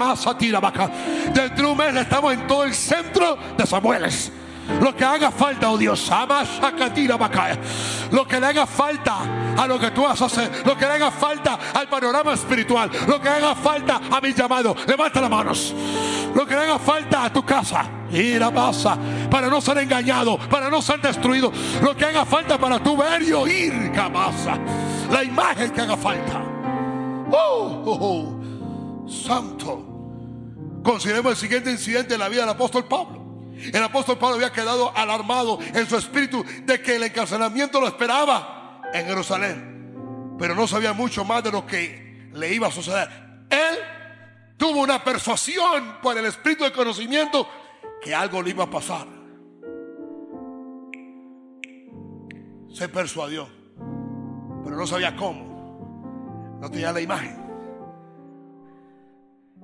de 1.57 1.73
un 1.73 1.77
mes 1.77 1.97
estamos 1.97 2.33
en 2.33 2.47
todo 2.47 2.65
el 2.65 2.75
centro 2.75 3.39
de 3.57 3.67
Samueles. 3.67 4.33
Lo 4.81 4.97
que 4.97 5.05
haga 5.05 5.31
falta, 5.31 5.71
oh 5.71 5.77
Dios, 5.77 6.11
lo 8.11 8.27
que 8.27 8.41
le 8.41 8.47
haga 8.47 8.67
falta 8.67 9.17
a 9.57 9.67
lo 9.67 9.79
que 9.79 9.91
tú 9.91 10.03
vas 10.03 10.21
a 10.23 10.25
hacer, 10.25 10.51
lo 10.65 10.77
que 10.77 10.87
le 10.87 10.93
haga 10.93 11.11
falta 11.11 11.59
al 11.75 11.89
panorama 11.89 12.33
espiritual, 12.33 12.91
lo 13.07 13.21
que 13.21 13.29
le 13.29 13.37
haga 13.37 13.55
falta 13.55 14.01
a 14.11 14.21
mi 14.21 14.33
llamado, 14.33 14.75
levanta 14.87 15.21
las 15.21 15.31
manos. 15.31 15.75
Lo 16.35 16.47
que 16.47 16.55
le 16.55 16.63
haga 16.63 16.79
falta 16.79 17.25
a 17.25 17.33
tu 17.33 17.45
casa, 17.45 17.85
ir 18.11 18.43
a 18.43 18.51
casa, 18.51 18.97
para 19.31 19.49
no 19.49 19.61
ser 19.61 19.79
engañado, 19.79 20.39
para 20.39 20.71
no 20.71 20.81
ser 20.83 21.01
destruido, 21.01 21.53
lo 21.83 21.95
que 21.95 22.07
haga 22.07 22.25
falta 22.25 22.59
para 22.59 22.79
tu 22.83 22.97
ver 22.97 23.23
y 23.23 23.33
oír, 23.33 23.93
la 25.11 25.23
imagen 25.23 25.71
que 25.71 25.81
haga 25.81 25.97
falta. 25.97 26.54
Oh, 27.37 27.83
oh, 27.85 27.99
oh, 28.01 29.09
santo. 29.09 29.85
Consideremos 30.85 31.33
el 31.33 31.37
siguiente 31.37 31.71
incidente 31.71 32.15
en 32.15 32.21
la 32.21 32.29
vida 32.29 32.43
del 32.43 32.51
apóstol 32.51 32.85
Pablo. 32.85 33.25
El 33.57 33.83
apóstol 33.83 34.19
Pablo 34.19 34.37
había 34.37 34.53
quedado 34.53 34.97
alarmado 34.97 35.59
en 35.61 35.87
su 35.89 35.97
espíritu 35.97 36.45
de 36.65 36.81
que 36.81 36.95
el 36.95 37.03
encarcelamiento 37.03 37.81
lo 37.81 37.89
esperaba 37.89 38.83
en 38.93 39.07
Jerusalén. 39.07 40.37
Pero 40.39 40.55
no 40.55 40.69
sabía 40.69 40.93
mucho 40.93 41.25
más 41.25 41.43
de 41.43 41.51
lo 41.51 41.67
que 41.67 42.31
le 42.33 42.55
iba 42.55 42.69
a 42.69 42.71
suceder. 42.71 43.09
Él 43.51 43.79
tuvo 44.57 44.83
una 44.83 45.03
persuasión 45.03 45.99
por 46.01 46.17
el 46.17 46.27
espíritu 46.27 46.63
de 46.63 46.73
conocimiento 46.73 47.49
que 48.01 48.15
algo 48.15 48.43
le 48.43 48.51
iba 48.51 48.65
a 48.65 48.71
pasar. 48.71 49.09
Se 52.73 52.89
persuadió, 52.89 53.49
pero 54.63 54.77
no 54.77 54.87
sabía 54.87 55.17
cómo. 55.17 55.54
No 56.61 56.71
tenía 56.71 56.93
la 56.93 57.01
imagen. 57.01 57.37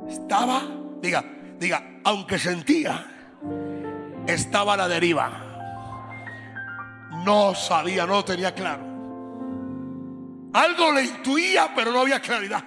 Estaba, 0.08 0.62
diga, 1.00 1.24
diga, 1.58 2.00
aunque 2.04 2.38
sentía, 2.38 3.06
estaba 4.26 4.74
a 4.74 4.76
la 4.76 4.88
deriva. 4.88 5.30
No 7.24 7.54
sabía, 7.54 8.06
no 8.06 8.24
tenía 8.24 8.54
claro. 8.54 8.82
Algo 10.52 10.92
le 10.92 11.04
intuía, 11.04 11.72
pero 11.74 11.92
no 11.92 12.00
había 12.00 12.20
claridad. 12.20 12.64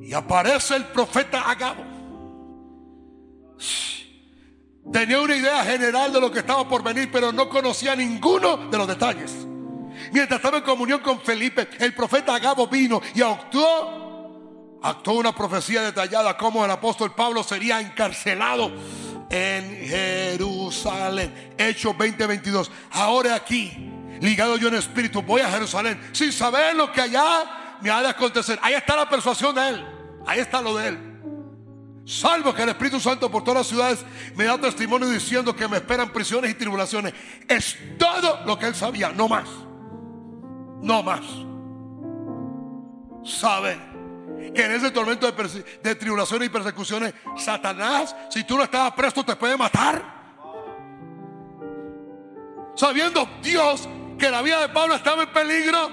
Y 0.00 0.12
aparece 0.14 0.76
el 0.76 0.84
profeta 0.84 1.50
Agabo. 1.50 1.84
Tenía 4.92 5.20
una 5.20 5.34
idea 5.34 5.64
general 5.64 6.12
de 6.12 6.20
lo 6.20 6.30
que 6.30 6.38
estaba 6.40 6.68
por 6.68 6.82
venir, 6.84 7.10
pero 7.10 7.32
no 7.32 7.48
conocía 7.48 7.96
ninguno 7.96 8.68
de 8.68 8.78
los 8.78 8.86
detalles. 8.86 9.46
Mientras 10.12 10.38
estaba 10.38 10.58
en 10.58 10.64
comunión 10.64 11.00
con 11.00 11.20
Felipe, 11.20 11.68
el 11.78 11.94
profeta 11.94 12.34
Agabo 12.34 12.66
vino 12.66 13.00
y 13.14 13.22
actuó, 13.22 14.78
actuó 14.82 15.14
una 15.14 15.34
profecía 15.34 15.82
detallada 15.82 16.36
como 16.36 16.64
el 16.64 16.70
apóstol 16.70 17.14
Pablo 17.14 17.42
sería 17.42 17.80
encarcelado 17.80 18.72
en 19.30 19.86
Jerusalén. 19.88 21.54
Hechos 21.58 21.96
20:22. 21.96 22.70
Ahora 22.92 23.34
aquí, 23.34 23.90
ligado 24.20 24.56
yo 24.56 24.68
en 24.68 24.74
espíritu, 24.74 25.22
voy 25.22 25.40
a 25.40 25.50
Jerusalén 25.50 26.00
sin 26.12 26.32
saber 26.32 26.74
lo 26.76 26.92
que 26.92 27.00
allá 27.00 27.78
me 27.80 27.90
ha 27.90 28.02
de 28.02 28.08
acontecer. 28.08 28.58
Ahí 28.62 28.74
está 28.74 28.96
la 28.96 29.08
persuasión 29.08 29.54
de 29.54 29.68
él. 29.68 29.86
Ahí 30.26 30.40
está 30.40 30.60
lo 30.60 30.76
de 30.76 30.88
él. 30.88 31.12
Salvo 32.06 32.54
que 32.54 32.62
el 32.62 32.68
Espíritu 32.68 33.00
Santo 33.00 33.28
por 33.28 33.42
todas 33.42 33.58
las 33.58 33.66
ciudades 33.66 34.04
me 34.36 34.44
da 34.44 34.56
testimonio 34.58 35.08
diciendo 35.08 35.56
que 35.56 35.66
me 35.66 35.78
esperan 35.78 36.12
prisiones 36.12 36.52
y 36.52 36.54
tribulaciones. 36.54 37.12
Es 37.48 37.76
todo 37.98 38.44
lo 38.46 38.56
que 38.56 38.66
él 38.66 38.76
sabía, 38.76 39.10
no 39.10 39.28
más. 39.28 39.48
No 40.82 41.02
más. 41.02 41.24
Sabe 43.24 43.78
que 44.54 44.64
en 44.64 44.72
ese 44.72 44.90
tormento 44.90 45.30
de, 45.30 45.94
tribulaciones 45.94 46.46
y 46.46 46.50
persecuciones, 46.50 47.14
Satanás, 47.36 48.14
si 48.30 48.44
tú 48.44 48.56
no 48.56 48.64
estabas 48.64 48.92
presto, 48.92 49.24
te 49.24 49.36
puede 49.36 49.56
matar. 49.56 50.16
Sabiendo 52.74 53.28
Dios 53.42 53.88
que 54.18 54.30
la 54.30 54.42
vida 54.42 54.60
de 54.60 54.68
Pablo 54.68 54.94
estaba 54.94 55.22
en 55.24 55.32
peligro, 55.32 55.90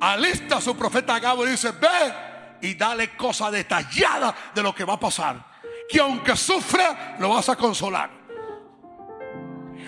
alista 0.00 0.58
a 0.58 0.60
su 0.60 0.76
profeta 0.76 1.18
Gabo 1.18 1.46
y 1.46 1.50
dice, 1.50 1.72
ve 1.72 2.58
y 2.60 2.74
dale 2.74 3.16
cosa 3.16 3.50
detallada 3.50 4.34
de 4.54 4.62
lo 4.62 4.74
que 4.74 4.84
va 4.84 4.94
a 4.94 5.00
pasar. 5.00 5.44
Que 5.88 6.00
aunque 6.00 6.36
sufra, 6.36 7.16
lo 7.18 7.30
vas 7.30 7.48
a 7.48 7.56
consolar. 7.56 8.10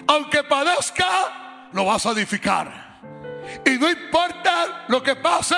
Aunque 0.07 0.43
padezca, 0.45 1.69
lo 1.73 1.85
vas 1.85 2.07
a 2.07 2.13
edificar. 2.13 2.90
Y 3.65 3.79
no 3.79 3.91
importa 3.91 4.85
lo 4.89 5.03
que 5.03 5.17
pase, 5.17 5.57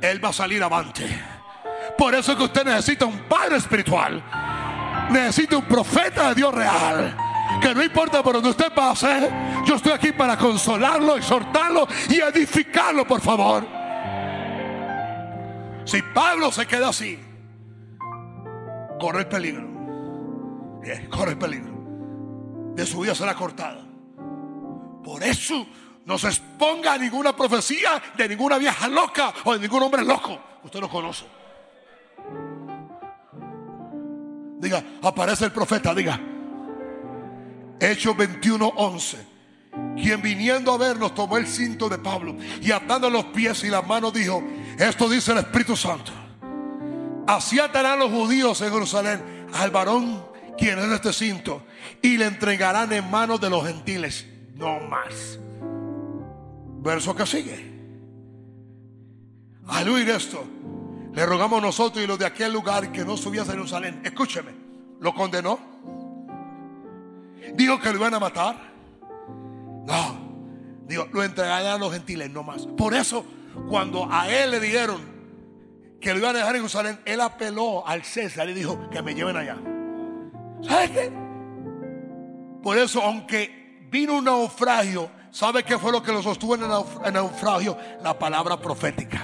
Él 0.00 0.24
va 0.24 0.30
a 0.30 0.32
salir 0.32 0.62
avante. 0.62 1.06
Por 1.96 2.14
eso 2.14 2.32
es 2.32 2.38
que 2.38 2.44
usted 2.44 2.64
necesita 2.64 3.06
un 3.06 3.20
padre 3.20 3.56
espiritual. 3.56 4.22
Necesita 5.10 5.56
un 5.56 5.64
profeta 5.64 6.28
de 6.28 6.34
Dios 6.34 6.54
real. 6.54 7.16
Que 7.60 7.74
no 7.74 7.82
importa 7.82 8.22
por 8.22 8.34
donde 8.34 8.50
usted 8.50 8.72
pase, 8.74 9.30
yo 9.64 9.76
estoy 9.76 9.92
aquí 9.92 10.12
para 10.12 10.36
consolarlo, 10.36 11.16
exhortarlo 11.16 11.86
y 12.08 12.20
edificarlo, 12.20 13.06
por 13.06 13.20
favor. 13.20 13.66
Si 15.84 16.02
Pablo 16.02 16.50
se 16.50 16.66
queda 16.66 16.88
así, 16.88 17.18
corre 18.98 19.20
el 19.20 19.26
peligro. 19.26 19.66
Corre 21.10 21.32
el 21.32 21.38
peligro. 21.38 21.72
De 22.74 22.84
su 22.84 23.00
vida 23.00 23.14
será 23.14 23.34
cortada. 23.34 23.84
Por 25.02 25.22
eso 25.22 25.66
no 26.06 26.16
se 26.16 26.28
exponga 26.28 26.94
a 26.94 26.98
ninguna 26.98 27.36
profecía 27.36 28.00
de 28.16 28.28
ninguna 28.28 28.58
vieja 28.58 28.88
loca 28.88 29.34
o 29.44 29.52
de 29.52 29.58
ningún 29.58 29.82
hombre 29.82 30.04
loco. 30.04 30.40
Usted 30.62 30.80
lo 30.80 30.88
conoce. 30.88 31.24
Diga, 34.58 34.82
aparece 35.02 35.44
el 35.44 35.52
profeta, 35.52 35.92
diga. 35.94 36.18
Hechos 37.78 38.16
21, 38.16 38.66
11 38.66 39.36
quien 39.94 40.22
viniendo 40.22 40.72
a 40.72 40.78
vernos 40.78 41.14
tomó 41.14 41.36
el 41.36 41.46
cinto 41.46 41.88
de 41.88 41.98
Pablo 41.98 42.36
y 42.62 42.72
atando 42.72 43.10
los 43.10 43.26
pies 43.26 43.62
y 43.64 43.68
las 43.68 43.86
manos 43.86 44.12
dijo, 44.12 44.42
esto 44.78 45.08
dice 45.08 45.32
el 45.32 45.38
Espíritu 45.38 45.76
Santo. 45.76 46.12
Así 47.26 47.58
atarán 47.58 47.98
los 47.98 48.10
judíos 48.10 48.60
en 48.62 48.72
Jerusalén 48.72 49.48
al 49.52 49.70
varón 49.70 50.24
quien 50.56 50.78
es 50.78 50.86
este 50.86 51.12
cinto 51.12 51.62
y 52.00 52.16
le 52.16 52.26
entregarán 52.26 52.92
en 52.92 53.10
manos 53.10 53.40
de 53.40 53.50
los 53.50 53.66
gentiles. 53.66 54.26
No 54.54 54.80
más. 54.80 55.38
Verso 56.86 57.16
que 57.16 57.26
sigue. 57.26 57.72
Al 59.66 59.88
oír 59.88 60.08
esto, 60.08 60.44
le 61.12 61.26
rogamos 61.26 61.60
nosotros 61.60 62.04
y 62.04 62.06
los 62.06 62.16
de 62.16 62.26
aquel 62.26 62.52
lugar 62.52 62.92
que 62.92 63.04
no 63.04 63.16
subiese 63.16 63.50
a 63.50 63.54
Jerusalén. 63.54 64.00
Escúcheme, 64.04 64.52
lo 65.00 65.12
condenó. 65.12 65.58
Dijo 67.54 67.80
que 67.80 67.90
lo 67.90 67.96
iban 67.96 68.14
a 68.14 68.20
matar 68.20 68.76
no. 69.86 70.26
Digo, 70.86 71.08
lo 71.12 71.24
entregarán 71.24 71.66
a 71.66 71.78
los 71.78 71.92
gentiles, 71.92 72.30
no 72.30 72.42
más. 72.42 72.66
Por 72.66 72.94
eso, 72.94 73.24
cuando 73.68 74.08
a 74.10 74.30
él 74.30 74.52
le 74.52 74.60
dijeron 74.60 75.00
que 76.00 76.12
lo 76.12 76.18
iban 76.18 76.36
a 76.36 76.38
dejar 76.38 76.54
en 76.54 76.62
Jerusalén, 76.62 77.00
él 77.04 77.20
apeló 77.20 77.86
al 77.86 78.04
César 78.04 78.48
y 78.48 78.54
dijo 78.54 78.88
que 78.90 79.02
me 79.02 79.14
lleven 79.14 79.36
allá. 79.36 79.56
¿Sabes 80.62 80.90
qué? 80.90 81.12
Por 82.62 82.78
eso, 82.78 83.02
aunque 83.02 83.86
vino 83.90 84.18
un 84.18 84.24
naufragio, 84.24 85.10
¿sabe 85.36 85.64
qué 85.64 85.78
fue 85.78 85.92
lo 85.92 86.02
que 86.02 86.12
lo 86.12 86.22
sostuvo 86.22 86.54
en 86.54 86.62
el 86.62 87.12
naufragio? 87.12 87.76
La 88.02 88.18
palabra 88.18 88.58
profética. 88.58 89.22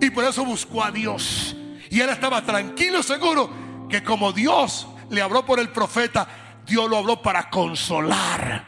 Y 0.00 0.10
por 0.10 0.24
eso 0.24 0.44
buscó 0.44 0.82
a 0.82 0.90
Dios. 0.90 1.54
Y 1.90 2.00
él 2.00 2.08
estaba 2.08 2.40
tranquilo, 2.42 3.02
seguro, 3.02 3.50
que 3.90 4.02
como 4.02 4.32
Dios 4.32 4.86
le 5.10 5.20
habló 5.20 5.44
por 5.44 5.60
el 5.60 5.68
profeta, 5.68 6.26
Dios 6.66 6.88
lo 6.88 6.96
habló 6.96 7.20
para 7.20 7.50
consolar. 7.50 8.66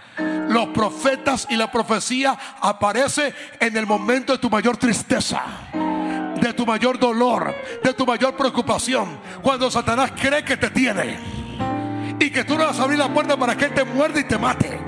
Los 0.49 0.67
profetas 0.69 1.47
y 1.49 1.57
la 1.57 1.73
profecía 1.73 2.39
aparece 2.61 3.35
en 3.61 3.77
el 3.77 3.87
momento 3.87 4.33
de 4.33 4.39
tu 4.39 4.51
mayor 4.51 4.77
tristeza, 4.77 5.43
de 6.41 6.53
tu 6.53 6.67
mayor 6.67 6.99
dolor, 6.99 7.55
de 7.83 7.95
tu 7.95 8.05
mayor 8.05 8.37
preocupación. 8.37 9.19
Cuando 9.43 9.71
Satanás 9.71 10.13
cree 10.15 10.45
que 10.45 10.57
te 10.59 10.71
tiene 10.71 11.38
y 12.19 12.31
que 12.31 12.45
tú 12.45 12.57
no 12.57 12.65
vas 12.65 12.79
a 12.79 12.85
abrir 12.85 12.99
la 12.99 13.09
puerta 13.09 13.37
para 13.37 13.57
que 13.57 13.67
él 13.67 13.75
te 13.75 13.85
muerde 13.85 14.21
y 14.21 14.25
te 14.25 14.39
mate 14.39 14.79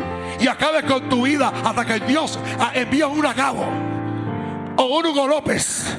y 0.41 0.49
acabe 0.49 0.83
con 0.83 1.09
tu 1.09 1.23
vida 1.23 1.53
hasta 1.65 1.85
que 1.85 2.01
Dios 2.01 2.39
envía 2.75 3.07
un 3.07 3.25
Agabo 3.25 3.67
o 4.77 4.99
un 4.99 5.07
Hugo 5.07 5.29
López 5.29 5.97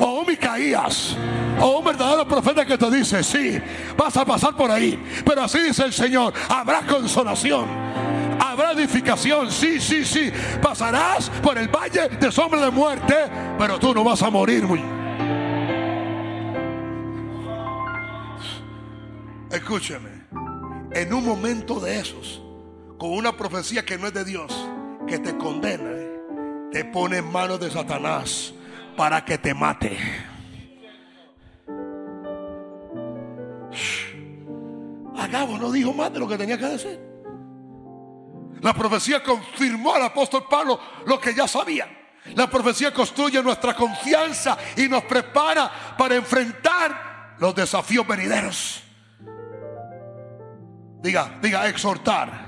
o 0.00 0.20
un 0.20 0.26
Micaías 0.26 1.16
o 1.60 1.78
un 1.78 1.84
verdadero 1.84 2.26
profeta 2.28 2.64
que 2.64 2.78
te 2.78 2.90
dice, 2.90 3.22
sí, 3.22 3.60
vas 3.96 4.16
a 4.16 4.24
pasar 4.24 4.54
por 4.54 4.70
ahí. 4.70 5.02
Pero 5.24 5.42
así 5.42 5.58
dice 5.58 5.84
el 5.84 5.92
Señor, 5.92 6.32
habrá 6.48 6.82
consolación. 6.82 7.66
Habrá 8.38 8.72
edificación, 8.72 9.50
sí, 9.50 9.80
sí, 9.80 10.04
sí. 10.04 10.30
Pasarás 10.62 11.30
por 11.42 11.58
el 11.58 11.68
valle 11.68 12.08
de 12.08 12.30
sombra 12.30 12.60
de 12.60 12.70
muerte, 12.70 13.14
pero 13.58 13.78
tú 13.78 13.92
no 13.92 14.04
vas 14.04 14.22
a 14.22 14.30
morir. 14.30 14.64
Escúcheme, 19.50 20.17
en 20.92 21.12
un 21.12 21.24
momento 21.24 21.80
de 21.80 21.98
esos, 21.98 22.42
con 22.98 23.10
una 23.10 23.36
profecía 23.36 23.84
que 23.84 23.98
no 23.98 24.06
es 24.06 24.14
de 24.14 24.24
Dios, 24.24 24.52
que 25.06 25.18
te 25.18 25.36
condena, 25.36 25.90
te 26.72 26.84
pone 26.84 27.18
en 27.18 27.30
manos 27.30 27.60
de 27.60 27.70
Satanás 27.70 28.52
para 28.96 29.24
que 29.24 29.38
te 29.38 29.54
mate. 29.54 29.96
Agabo 35.16 35.58
no 35.58 35.70
dijo 35.70 35.92
más 35.92 36.12
de 36.12 36.18
lo 36.18 36.28
que 36.28 36.38
tenía 36.38 36.58
que 36.58 36.66
decir. 36.66 37.00
La 38.60 38.74
profecía 38.74 39.22
confirmó 39.22 39.94
al 39.94 40.02
apóstol 40.02 40.46
Pablo 40.48 40.80
lo 41.06 41.20
que 41.20 41.34
ya 41.34 41.46
sabía. 41.46 41.86
La 42.34 42.48
profecía 42.48 42.92
construye 42.92 43.42
nuestra 43.42 43.74
confianza 43.74 44.58
y 44.76 44.88
nos 44.88 45.04
prepara 45.04 45.70
para 45.96 46.16
enfrentar 46.16 47.36
los 47.38 47.54
desafíos 47.54 48.06
venideros. 48.06 48.87
Diga, 51.02 51.38
diga, 51.40 51.68
exhortar. 51.68 52.46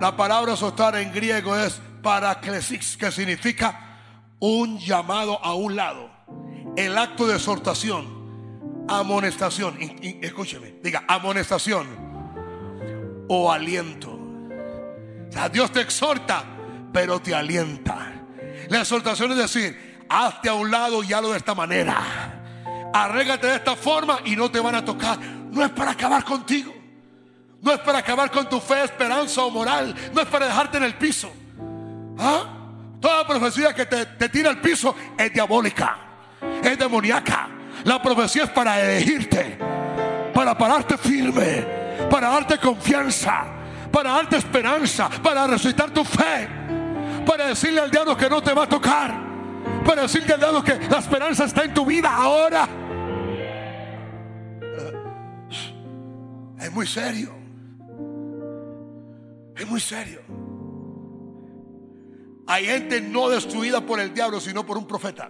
La 0.00 0.16
palabra 0.16 0.52
exhortar 0.52 0.96
en 0.96 1.12
griego 1.12 1.56
es 1.56 1.80
paraclesis, 2.02 2.96
que 2.96 3.10
significa 3.10 3.98
un 4.40 4.78
llamado 4.78 5.42
a 5.44 5.54
un 5.54 5.76
lado. 5.76 6.10
El 6.76 6.98
acto 6.98 7.26
de 7.26 7.36
exhortación 7.36 8.16
amonestación. 8.88 9.78
escúcheme, 10.22 10.76
diga 10.82 11.04
amonestación 11.08 11.86
o 13.28 13.50
aliento. 13.50 14.12
O 14.12 15.32
sea, 15.32 15.48
Dios 15.48 15.72
te 15.72 15.80
exhorta, 15.80 16.44
pero 16.92 17.20
te 17.20 17.34
alienta. 17.34 18.12
La 18.68 18.80
exhortación 18.80 19.32
es 19.32 19.38
decir, 19.38 20.04
hazte 20.08 20.48
a 20.48 20.54
un 20.54 20.70
lado 20.70 21.02
y 21.02 21.12
hazlo 21.12 21.32
de 21.32 21.38
esta 21.38 21.54
manera. 21.54 21.98
Arrégate 22.92 23.48
de 23.48 23.56
esta 23.56 23.76
forma 23.76 24.20
y 24.24 24.36
no 24.36 24.50
te 24.50 24.60
van 24.60 24.74
a 24.74 24.84
tocar. 24.84 25.18
No 25.20 25.64
es 25.64 25.70
para 25.70 25.92
acabar 25.92 26.24
contigo. 26.24 26.72
No 27.62 27.72
es 27.72 27.80
para 27.80 27.98
acabar 27.98 28.30
con 28.30 28.48
tu 28.48 28.60
fe, 28.60 28.84
esperanza 28.84 29.42
o 29.42 29.50
moral. 29.50 29.94
No 30.12 30.20
es 30.20 30.28
para 30.28 30.46
dejarte 30.46 30.76
en 30.76 30.84
el 30.84 30.94
piso. 30.94 31.32
¿Ah? 32.18 32.56
Toda 33.00 33.26
profecía 33.26 33.74
que 33.74 33.86
te, 33.86 34.06
te 34.06 34.28
tira 34.28 34.50
al 34.50 34.60
piso 34.60 34.94
es 35.18 35.32
diabólica, 35.32 35.96
es 36.62 36.78
demoníaca. 36.78 37.48
La 37.84 38.02
profecía 38.02 38.44
es 38.44 38.50
para 38.50 38.80
elegirte, 38.80 39.58
para 40.34 40.56
pararte 40.56 40.96
firme, 40.96 41.64
para 42.10 42.30
darte 42.30 42.58
confianza, 42.58 43.44
para 43.92 44.12
darte 44.12 44.36
esperanza, 44.36 45.08
para 45.22 45.46
resucitar 45.46 45.90
tu 45.90 46.04
fe, 46.04 46.48
para 47.26 47.46
decirle 47.46 47.80
al 47.80 47.90
diablo 47.90 48.16
que 48.16 48.28
no 48.30 48.42
te 48.42 48.52
va 48.52 48.64
a 48.64 48.68
tocar, 48.68 49.14
para 49.84 50.02
decirle 50.02 50.34
al 50.34 50.40
diablo 50.40 50.64
que 50.64 50.78
la 50.88 50.98
esperanza 50.98 51.44
está 51.44 51.64
en 51.64 51.74
tu 51.74 51.84
vida 51.84 52.12
ahora. 52.12 52.68
Es 56.58 56.72
muy 56.72 56.86
serio. 56.86 57.45
Es 59.66 59.70
muy 59.72 59.80
serio. 59.80 60.20
Hay 62.46 62.66
gente 62.66 63.00
no 63.00 63.28
destruida 63.28 63.80
por 63.80 63.98
el 63.98 64.14
diablo, 64.14 64.40
sino 64.40 64.64
por 64.64 64.78
un 64.78 64.86
profeta. 64.86 65.28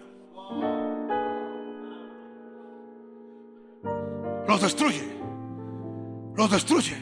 Los 4.46 4.60
destruye. 4.60 5.04
Los 6.34 6.50
destruye. 6.50 6.96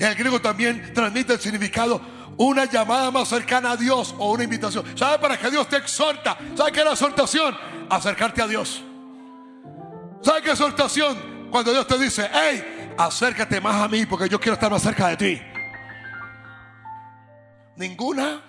El 0.00 0.14
griego 0.14 0.40
también 0.40 0.90
transmite 0.94 1.34
el 1.34 1.38
significado 1.38 2.00
una 2.38 2.64
llamada 2.64 3.10
más 3.10 3.28
cercana 3.28 3.72
a 3.72 3.76
Dios 3.76 4.14
o 4.16 4.32
una 4.32 4.44
invitación. 4.44 4.86
¿Sabe 4.96 5.18
para 5.18 5.38
que 5.38 5.50
Dios 5.50 5.68
te 5.68 5.76
exhorta? 5.76 6.38
¿Sabe 6.56 6.72
qué 6.72 6.78
es 6.78 6.86
la 6.86 6.92
exhortación? 6.92 7.54
Acercarte 7.90 8.40
a 8.40 8.46
Dios. 8.46 8.82
¿Sabe 10.22 10.40
qué 10.40 10.52
exhortación? 10.52 11.48
Cuando 11.50 11.72
Dios 11.72 11.86
te 11.86 11.98
dice, 11.98 12.26
hey, 12.32 12.94
acércate 12.96 13.60
más 13.60 13.82
a 13.82 13.86
mí 13.86 14.06
porque 14.06 14.30
yo 14.30 14.40
quiero 14.40 14.54
estar 14.54 14.70
más 14.70 14.80
cerca 14.80 15.08
de 15.08 15.16
ti. 15.18 15.53
Ninguna 17.76 18.42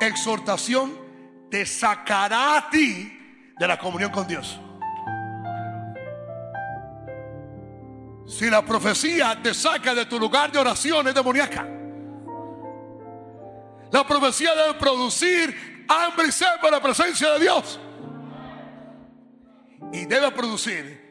exhortación 0.00 0.96
te 1.50 1.66
sacará 1.66 2.56
a 2.56 2.70
ti 2.70 3.12
de 3.58 3.68
la 3.68 3.78
comunión 3.78 4.10
con 4.10 4.26
Dios. 4.26 4.58
Si 8.26 8.50
la 8.50 8.64
profecía 8.64 9.40
te 9.40 9.54
saca 9.54 9.94
de 9.94 10.06
tu 10.06 10.18
lugar 10.18 10.50
de 10.50 10.58
oración 10.58 11.06
es 11.06 11.14
demoníaca. 11.14 11.66
La 13.92 14.06
profecía 14.06 14.54
debe 14.54 14.74
producir 14.74 15.86
hambre 15.88 16.26
y 16.28 16.32
sed 16.32 16.46
por 16.60 16.72
la 16.72 16.82
presencia 16.82 17.32
de 17.34 17.40
Dios. 17.40 17.80
Y 19.92 20.06
debe 20.06 20.30
producir 20.32 21.05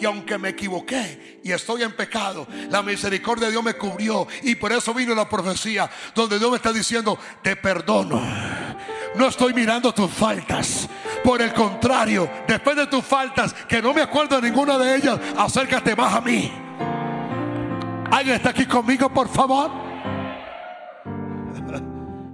que 0.00 0.06
aunque 0.06 0.38
me 0.38 0.48
equivoqué 0.48 1.40
y 1.44 1.52
estoy 1.52 1.82
en 1.82 1.92
pecado, 1.92 2.46
la 2.70 2.82
misericordia 2.82 3.46
de 3.46 3.52
Dios 3.52 3.62
me 3.62 3.74
cubrió. 3.74 4.26
Y 4.42 4.54
por 4.54 4.72
eso 4.72 4.94
vino 4.94 5.14
la 5.14 5.28
profecía 5.28 5.88
donde 6.14 6.38
Dios 6.38 6.50
me 6.50 6.56
está 6.56 6.72
diciendo, 6.72 7.18
te 7.42 7.54
perdono. 7.54 8.20
No 9.14 9.28
estoy 9.28 9.52
mirando 9.52 9.92
tus 9.92 10.10
faltas. 10.10 10.88
Por 11.22 11.42
el 11.42 11.52
contrario, 11.52 12.30
después 12.48 12.76
de 12.76 12.86
tus 12.86 13.04
faltas, 13.04 13.52
que 13.68 13.82
no 13.82 13.92
me 13.92 14.00
acuerdo 14.00 14.40
de 14.40 14.50
ninguna 14.50 14.78
de 14.78 14.96
ellas, 14.96 15.20
acércate 15.36 15.94
más 15.94 16.14
a 16.14 16.20
mí. 16.22 16.50
¿Alguien 18.10 18.36
está 18.36 18.50
aquí 18.50 18.64
conmigo, 18.64 19.12
por 19.12 19.28
favor? 19.28 19.70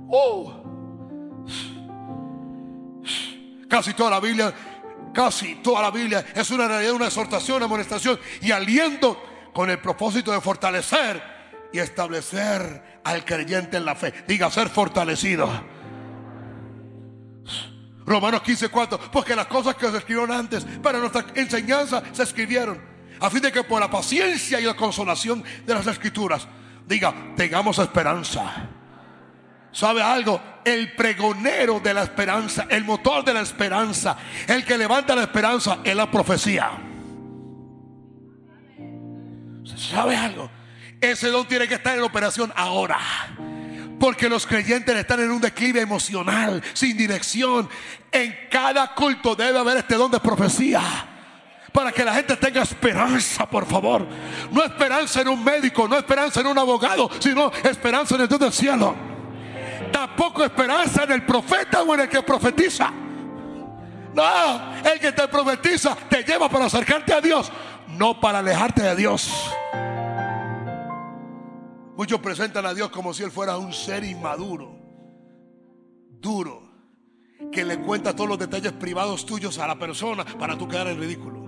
Oh. 0.09 0.53
Casi 3.69 3.93
toda 3.95 4.11
la 4.11 4.21
Biblia, 4.21 4.55
casi 5.17 5.55
toda 5.57 5.81
la 5.81 5.91
Biblia 5.91 6.27
es 6.35 6.51
una 6.51 6.69
realidad, 6.69 6.93
una 6.93 7.07
exhortación, 7.07 7.57
una 7.57 7.65
amonestación 7.65 8.21
y 8.43 8.53
aliento 8.53 9.51
con 9.55 9.71
el 9.71 9.79
propósito 9.79 10.31
de 10.31 10.43
fortalecer 10.43 11.23
y 11.73 11.79
establecer 11.79 13.01
al 13.03 13.25
creyente 13.25 13.79
en 13.79 13.87
la 13.87 13.95
fe. 13.95 14.13
Diga, 14.29 14.51
ser 14.51 14.69
fortalecido. 14.69 15.49
Romanos 18.05 18.43
15, 18.43 18.69
4. 18.69 19.01
Porque 19.11 19.35
las 19.35 19.47
cosas 19.47 19.75
que 19.75 19.91
se 19.91 19.97
escribieron 19.97 20.31
antes 20.31 20.67
para 20.83 20.99
nuestra 20.99 21.25
enseñanza 21.35 22.03
se 22.13 22.23
escribieron. 22.23 22.79
A 23.19 23.31
fin 23.31 23.41
de 23.41 23.51
que 23.51 23.65
por 23.65 23.81
la 23.81 23.91
paciencia 23.91 24.61
y 24.61 24.65
la 24.65 24.77
consolación 24.77 25.43
de 25.65 25.75
las 25.75 25.87
escrituras, 25.87 26.47
diga, 26.87 27.15
tengamos 27.35 27.79
esperanza. 27.79 28.69
¿Sabe 29.77 30.01
algo? 30.01 30.41
El 30.65 30.93
pregonero 30.93 31.81
de 31.81 31.93
la 31.93 32.03
esperanza, 32.03 32.67
el 32.71 32.83
motor 32.83 33.23
de 33.23 33.35
la 33.35 33.43
esperanza, 33.43 34.17
el 34.47 34.65
que 34.65 34.79
levanta 34.79 35.15
la 35.15 35.21
esperanza 35.21 35.81
es 35.85 35.95
la 35.95 36.11
profecía. 36.11 36.71
¿Sabe 39.77 40.17
algo? 40.17 40.51
Ese 40.99 41.29
don 41.29 41.47
tiene 41.47 41.69
que 41.69 41.75
estar 41.75 41.95
en 41.95 42.05
operación 42.05 42.51
ahora. 42.57 42.99
Porque 44.01 44.31
los 44.31 44.47
creyentes 44.47 44.97
están 44.97 45.21
en 45.21 45.31
un 45.31 45.43
declive 45.43 45.83
emocional, 45.83 46.63
sin 46.73 46.97
dirección. 46.97 47.69
En 48.11 48.35
cada 48.51 48.95
culto 48.95 49.37
debe 49.37 49.59
haber 49.59 49.77
este 49.77 49.97
don 49.97 50.11
de 50.11 50.21
profecía. 50.21 50.81
Para 51.71 51.93
que 51.93 52.03
la 52.03 52.15
gente 52.15 52.35
tenga 52.37 52.63
esperanza, 52.63 53.47
por 53.47 53.67
favor. 53.67 54.09
No 54.51 54.65
esperanza 54.65 55.21
en 55.21 55.29
un 55.29 55.45
médico, 55.45 55.87
no 55.87 55.99
esperanza 55.99 56.41
en 56.41 56.47
un 56.47 56.59
abogado, 56.59 57.11
sino 57.19 57.53
esperanza 57.63 58.15
en 58.15 58.23
el 58.23 58.29
Dios 58.29 58.41
del 58.41 58.53
cielo. 58.55 59.16
Tampoco 59.93 60.45
esperanza 60.45 61.05
en 61.05 61.13
el 61.13 61.25
profeta 61.25 61.83
o 61.83 61.95
en 61.95 62.01
el 62.01 62.09
que 62.09 62.23
profetiza. 62.23 62.93
No, 64.15 64.83
el 64.83 64.99
que 64.99 65.13
te 65.13 65.29
profetiza 65.29 65.95
te 66.09 66.23
lleva 66.23 66.49
para 66.49 66.67
acercarte 66.67 67.13
a 67.13 67.21
Dios, 67.21 67.53
no 67.89 68.19
para 68.19 68.39
alejarte 68.39 68.83
de 68.83 68.97
Dios. 68.97 69.31
Muchos 71.97 72.21
presentan 72.21 72.65
a 72.67 72.75
Dios 72.75 72.91
como 72.91 73.13
si 73.13 73.23
Él 73.23 73.31
fuera 73.31 73.57
un 73.57 73.73
ser 73.73 74.05
inmaduro, 74.05 74.79
duro, 76.21 76.63
que 77.53 77.65
le 77.65 77.79
cuenta 77.79 78.15
todos 78.15 78.29
los 78.29 78.39
detalles 78.39 78.73
privados 78.73 79.25
tuyos 79.27 79.59
a 79.59 79.67
la 79.67 79.79
persona 79.79 80.25
para 80.39 80.57
tú 80.57 80.69
quedar 80.69 80.89
en 80.89 80.99
ridículo. 80.99 81.45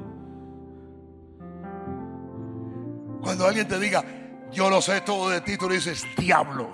Cuando 3.21 3.47
alguien 3.47 3.67
te 3.67 3.79
diga, 3.79 4.05
yo 4.51 4.71
lo 4.71 4.81
sé 4.81 5.01
todo 5.03 5.31
de 5.31 5.41
ti, 5.41 5.57
tú 5.59 5.69
le 5.69 5.77
dices, 5.77 6.07
diablo, 6.17 6.71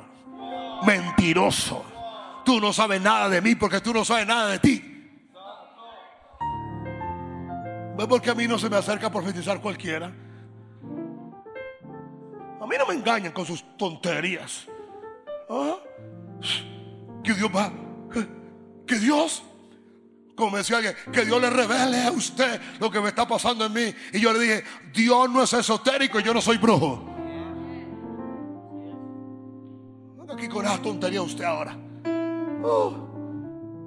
mentiroso, 0.86 1.84
tú 2.44 2.60
no 2.60 2.72
sabes 2.72 3.00
nada 3.00 3.28
de 3.28 3.40
mí 3.40 3.54
porque 3.54 3.80
tú 3.80 3.92
no 3.92 4.04
sabes 4.04 4.26
nada 4.26 4.48
de 4.50 4.58
ti. 4.58 4.90
¿Ves 7.96 8.06
por 8.06 8.20
qué 8.20 8.30
a 8.30 8.34
mí 8.34 8.48
no 8.48 8.58
se 8.58 8.68
me 8.68 8.76
acerca 8.76 9.06
a 9.06 9.10
profetizar 9.10 9.60
cualquiera? 9.60 10.06
A 12.60 12.66
mí 12.66 12.76
no 12.78 12.86
me 12.86 12.94
engañan 12.94 13.32
con 13.32 13.46
sus 13.46 13.76
tonterías. 13.76 14.66
¿Ah? 15.48 15.76
Que 17.22 17.34
Dios 17.34 17.50
va. 17.54 17.70
Que 18.86 18.96
Dios, 18.96 19.42
como 20.34 20.56
decía 20.56 20.78
alguien, 20.78 20.96
que 21.12 21.24
Dios 21.24 21.40
le 21.40 21.50
revele 21.50 22.02
a 22.02 22.10
usted 22.10 22.60
lo 22.80 22.90
que 22.90 23.00
me 23.00 23.08
está 23.08 23.28
pasando 23.28 23.66
en 23.66 23.72
mí. 23.72 23.94
Y 24.12 24.20
yo 24.20 24.32
le 24.32 24.40
dije, 24.40 24.64
Dios 24.92 25.30
no 25.30 25.42
es 25.42 25.52
esotérico 25.52 26.18
y 26.18 26.22
yo 26.22 26.34
no 26.34 26.40
soy 26.40 26.56
brujo. 26.58 27.13
No 30.26 30.34
aquí 30.34 30.48
con 30.48 30.66
usted 30.66 31.44
ahora. 31.44 31.76
Oh. 32.62 32.94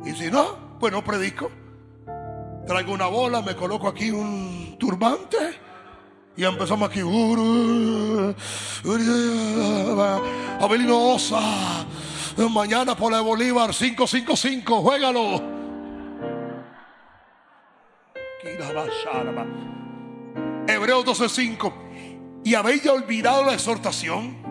Y 0.06 0.12
si 0.12 0.30
no, 0.30 0.78
pues 0.80 0.94
no 0.94 1.04
predico. 1.04 1.50
Traigo 2.66 2.94
una 2.94 3.08
bola, 3.08 3.42
me 3.42 3.56
coloco 3.56 3.88
aquí 3.88 4.12
un 4.12 4.76
turbante 4.78 5.38
y 6.36 6.44
empezamos 6.44 6.90
aquí. 6.90 7.00
Abelino 10.60 11.14
Osa. 11.14 11.86
Mañana 12.52 12.96
por 12.96 13.12
la 13.12 13.22
Bolívar 13.22 13.72
555. 13.72 14.82
Juégalo. 14.82 15.42
Hebreos 20.68 21.06
12:5. 21.06 21.74
Y 22.44 22.54
habéis 22.54 22.84
ya 22.84 22.94
olvidado 22.94 23.44
la 23.44 23.54
exhortación 23.54 24.47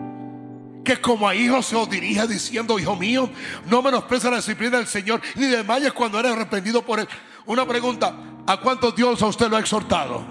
que 0.87 1.01
como 1.01 1.27
a 1.27 1.35
hijos 1.35 1.65
se 1.65 1.75
os 1.75 1.89
dirige 1.89 2.25
diciendo, 2.27 2.79
hijo 2.79 2.95
mío, 2.95 3.29
no 3.65 3.81
menosprecia 3.81 4.29
la 4.29 4.37
disciplina 4.37 4.77
del 4.77 4.87
Señor, 4.87 5.19
ni 5.35 5.47
desmayes 5.47 5.91
cuando 5.91 6.17
eres 6.17 6.31
arrepentido 6.31 6.81
por 6.81 7.01
él. 7.01 7.07
Una 7.45 7.67
pregunta, 7.67 8.15
¿a 8.47 8.55
cuántos 8.55 8.95
Dios 8.95 9.21
a 9.21 9.25
usted 9.27 9.49
lo 9.49 9.57
ha 9.57 9.59
exhortado? 9.59 10.23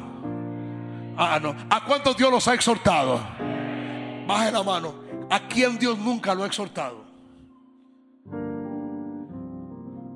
Ah, 1.15 1.39
no. 1.43 1.55
¿A 1.69 1.85
cuántos 1.85 2.17
Dios 2.17 2.31
los 2.31 2.49
ha 2.49 2.55
exhortado? 2.55 3.21
Baje 4.27 4.51
la 4.51 4.63
mano. 4.63 4.95
¿A 5.29 5.47
quién 5.47 5.79
Dios 5.79 5.99
nunca 5.99 6.35
lo 6.35 6.45
ha 6.45 6.47
exhortado? 6.47 7.05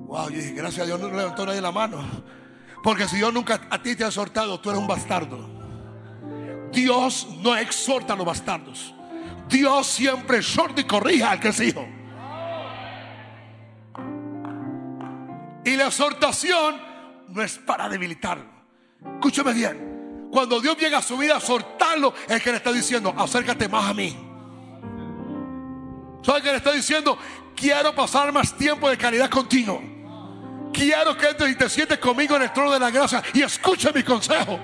Wow, 0.07 0.27
gracias 0.55 0.79
a 0.79 0.85
Dios 0.85 0.99
no 0.99 1.07
levantó 1.11 1.45
nadie 1.45 1.61
la 1.61 1.71
mano. 1.71 2.03
Porque 2.83 3.07
si 3.07 3.17
Dios 3.17 3.31
nunca 3.31 3.61
a 3.69 3.79
ti 3.79 3.95
te 3.95 4.03
ha 4.05 4.07
exhortado, 4.07 4.59
tú 4.59 4.71
eres 4.71 4.81
un 4.81 4.87
bastardo. 4.87 5.47
Dios 6.71 7.27
no 7.43 7.55
exhorta 7.55 8.13
a 8.13 8.15
los 8.15 8.25
bastardos. 8.25 8.95
Dios 9.51 9.85
siempre 9.87 10.37
exhorta 10.37 10.81
y 10.81 10.85
corrija 10.85 11.31
al 11.31 11.39
que 11.39 11.49
es 11.49 11.59
hijo. 11.59 11.85
Y 15.63 15.75
la 15.75 15.87
exhortación 15.87 16.81
no 17.27 17.41
es 17.43 17.57
para 17.59 17.87
debilitarlo. 17.89 18.49
Escúcheme 19.15 19.53
bien. 19.53 20.29
Cuando 20.31 20.61
Dios 20.61 20.77
llega 20.77 20.99
a 20.99 21.01
su 21.01 21.17
vida 21.17 21.37
a 21.37 21.39
soltarlo, 21.41 22.13
es 22.27 22.41
que 22.41 22.51
le 22.51 22.57
está 22.57 22.71
diciendo, 22.71 23.13
acércate 23.17 23.67
más 23.67 23.89
a 23.89 23.93
mí. 23.93 24.17
¿Sabe 26.23 26.41
qué 26.41 26.51
le 26.51 26.57
está 26.57 26.71
diciendo? 26.71 27.17
Quiero 27.55 27.93
pasar 27.93 28.31
más 28.31 28.55
tiempo 28.55 28.89
de 28.89 28.97
calidad 28.97 29.29
contigo. 29.29 29.81
Quiero 30.71 31.17
que 31.17 31.27
entres 31.27 31.51
y 31.51 31.55
te 31.55 31.69
sientes 31.69 31.99
conmigo 31.99 32.37
en 32.37 32.43
el 32.43 32.53
trono 32.53 32.71
de 32.71 32.79
la 32.79 32.89
gracia 32.89 33.21
y 33.33 33.41
escuche 33.41 33.91
mi 33.93 34.03
consejo. 34.03 34.57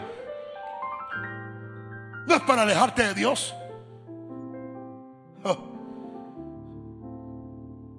No 2.25 2.35
es 2.35 2.41
para 2.41 2.61
alejarte 2.61 3.03
de 3.07 3.13
Dios. 3.13 3.53
Oh. 5.43 5.57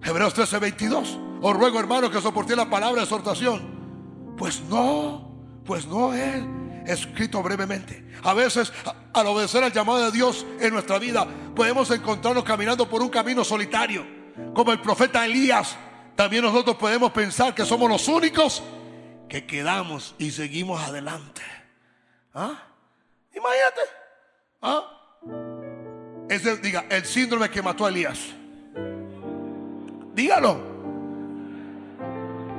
Hebreos 0.02 0.34
13, 0.34 0.58
22. 0.58 1.18
Os 1.40 1.56
ruego, 1.56 1.78
hermano, 1.78 2.10
que 2.10 2.20
soporte 2.20 2.56
la 2.56 2.68
palabra 2.68 3.00
de 3.00 3.04
exhortación. 3.04 4.34
Pues 4.36 4.60
no, 4.62 5.62
pues 5.64 5.86
no 5.86 6.14
es 6.14 6.44
escrito 6.86 7.42
brevemente. 7.42 8.04
A 8.22 8.34
veces, 8.34 8.72
al 9.12 9.26
obedecer 9.26 9.62
al 9.62 9.72
llamado 9.72 10.04
de 10.04 10.10
Dios 10.10 10.46
en 10.60 10.72
nuestra 10.72 10.98
vida, 10.98 11.26
podemos 11.54 11.90
encontrarnos 11.90 12.44
caminando 12.44 12.88
por 12.88 13.02
un 13.02 13.08
camino 13.08 13.44
solitario, 13.44 14.06
como 14.54 14.72
el 14.72 14.80
profeta 14.80 15.24
Elías. 15.24 15.76
También 16.16 16.42
nosotros 16.42 16.76
podemos 16.76 17.12
pensar 17.12 17.54
que 17.54 17.64
somos 17.64 17.88
los 17.88 18.08
únicos 18.08 18.62
que 19.28 19.46
quedamos 19.46 20.14
y 20.18 20.30
seguimos 20.30 20.80
adelante. 20.82 21.42
¿Ah? 22.34 22.64
Imagínate. 23.34 23.80
¿Ah? 24.62 24.97
Ese, 26.28 26.56
diga, 26.58 26.84
el 26.90 27.04
síndrome 27.04 27.48
que 27.48 27.62
mató 27.62 27.86
a 27.86 27.88
Elías. 27.88 28.18
Dígalo. 30.14 30.60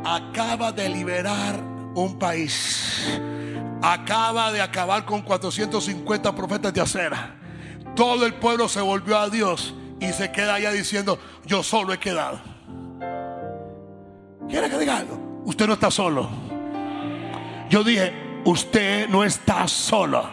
Acaba 0.04 0.72
de 0.72 0.90
liberar 0.90 1.60
un 1.94 2.18
país. 2.18 3.20
Acaba 3.82 4.52
de 4.52 4.62
acabar 4.62 5.06
con 5.06 5.22
450 5.22 6.36
profetas 6.36 6.74
de 6.74 6.82
acera. 6.82 7.36
Todo 7.96 8.26
el 8.26 8.34
pueblo 8.34 8.68
se 8.70 8.82
volvió 8.82 9.18
a 9.18 9.30
Dios 9.30 9.74
y 10.00 10.08
se 10.14 10.32
queda 10.32 10.56
allá 10.56 10.72
diciendo, 10.72 11.20
yo 11.46 11.64
solo 11.64 11.94
he 11.94 12.00
quedado. 12.00 12.40
¿Quiere 14.50 14.70
que 14.70 14.78
diga 14.80 14.98
algo? 14.98 15.41
Usted 15.46 15.68
no 15.68 15.74
está 15.74 15.91
solo. 15.91 16.30
Yo 17.70 17.84
dije, 17.84 18.41
usted 18.46 19.08
no 19.10 19.24
está 19.24 19.68
solo. 19.68 20.30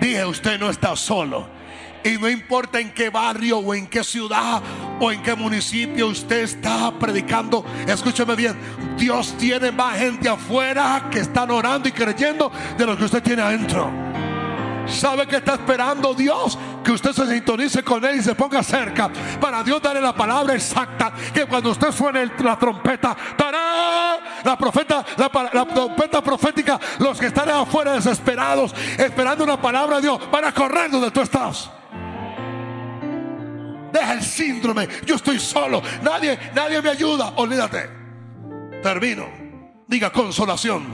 Dije, 0.00 0.24
usted 0.24 0.58
no 0.58 0.70
está 0.70 0.96
solo. 0.96 1.57
Y 2.04 2.18
no 2.18 2.28
importa 2.28 2.80
en 2.80 2.92
qué 2.92 3.10
barrio 3.10 3.58
o 3.58 3.74
en 3.74 3.86
qué 3.86 4.04
ciudad 4.04 4.62
o 5.00 5.12
en 5.12 5.22
qué 5.22 5.34
municipio 5.34 6.08
usted 6.08 6.42
está 6.42 6.92
predicando, 6.98 7.64
escúcheme 7.86 8.34
bien, 8.34 8.56
Dios 8.96 9.34
tiene 9.38 9.70
más 9.70 9.98
gente 9.98 10.28
afuera 10.28 11.08
que 11.10 11.20
están 11.20 11.50
orando 11.50 11.88
y 11.88 11.92
creyendo 11.92 12.50
de 12.76 12.86
lo 12.86 12.96
que 12.96 13.04
usted 13.04 13.22
tiene 13.22 13.42
adentro. 13.42 14.08
¿Sabe 14.88 15.26
que 15.26 15.36
está 15.36 15.54
esperando 15.54 16.14
Dios? 16.14 16.58
Que 16.82 16.92
usted 16.92 17.12
se 17.12 17.26
sintonice 17.26 17.82
con 17.82 18.04
Él 18.04 18.16
y 18.16 18.22
se 18.22 18.34
ponga 18.34 18.62
cerca. 18.62 19.10
Para 19.40 19.62
Dios 19.62 19.82
darle 19.82 20.00
la 20.00 20.14
palabra 20.14 20.54
exacta. 20.54 21.12
Que 21.32 21.44
cuando 21.44 21.70
usted 21.70 21.92
suene 21.92 22.30
la 22.38 22.58
trompeta, 22.58 23.16
La, 24.44 24.56
profeta, 24.56 25.04
la, 25.16 25.30
la, 25.52 25.66
trompeta 25.66 26.22
profética, 26.22 26.80
los 27.00 27.18
que 27.18 27.26
están 27.26 27.50
afuera 27.50 27.92
desesperados, 27.92 28.74
esperando 28.96 29.44
una 29.44 29.60
palabra 29.60 29.96
de 29.96 30.02
Dios, 30.02 30.30
van 30.30 30.44
a 30.44 30.54
correr 30.54 30.90
donde 30.90 31.10
tú 31.10 31.20
estás. 31.20 31.70
Deja 33.98 34.12
el 34.12 34.22
síndrome. 34.22 34.88
Yo 35.04 35.16
estoy 35.16 35.40
solo. 35.40 35.82
Nadie, 36.02 36.38
nadie 36.54 36.80
me 36.80 36.90
ayuda. 36.90 37.32
Olvídate. 37.36 37.90
Termino. 38.82 39.26
Diga 39.86 40.10
consolación. 40.10 40.86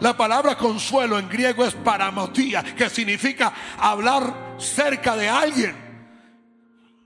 La 0.00 0.16
palabra 0.16 0.56
consuelo 0.56 1.18
en 1.18 1.28
griego 1.28 1.64
es 1.64 1.74
paramotía, 1.74 2.62
que 2.62 2.88
significa 2.88 3.52
hablar 3.78 4.56
cerca 4.58 5.14
de 5.14 5.28
alguien. 5.28 5.76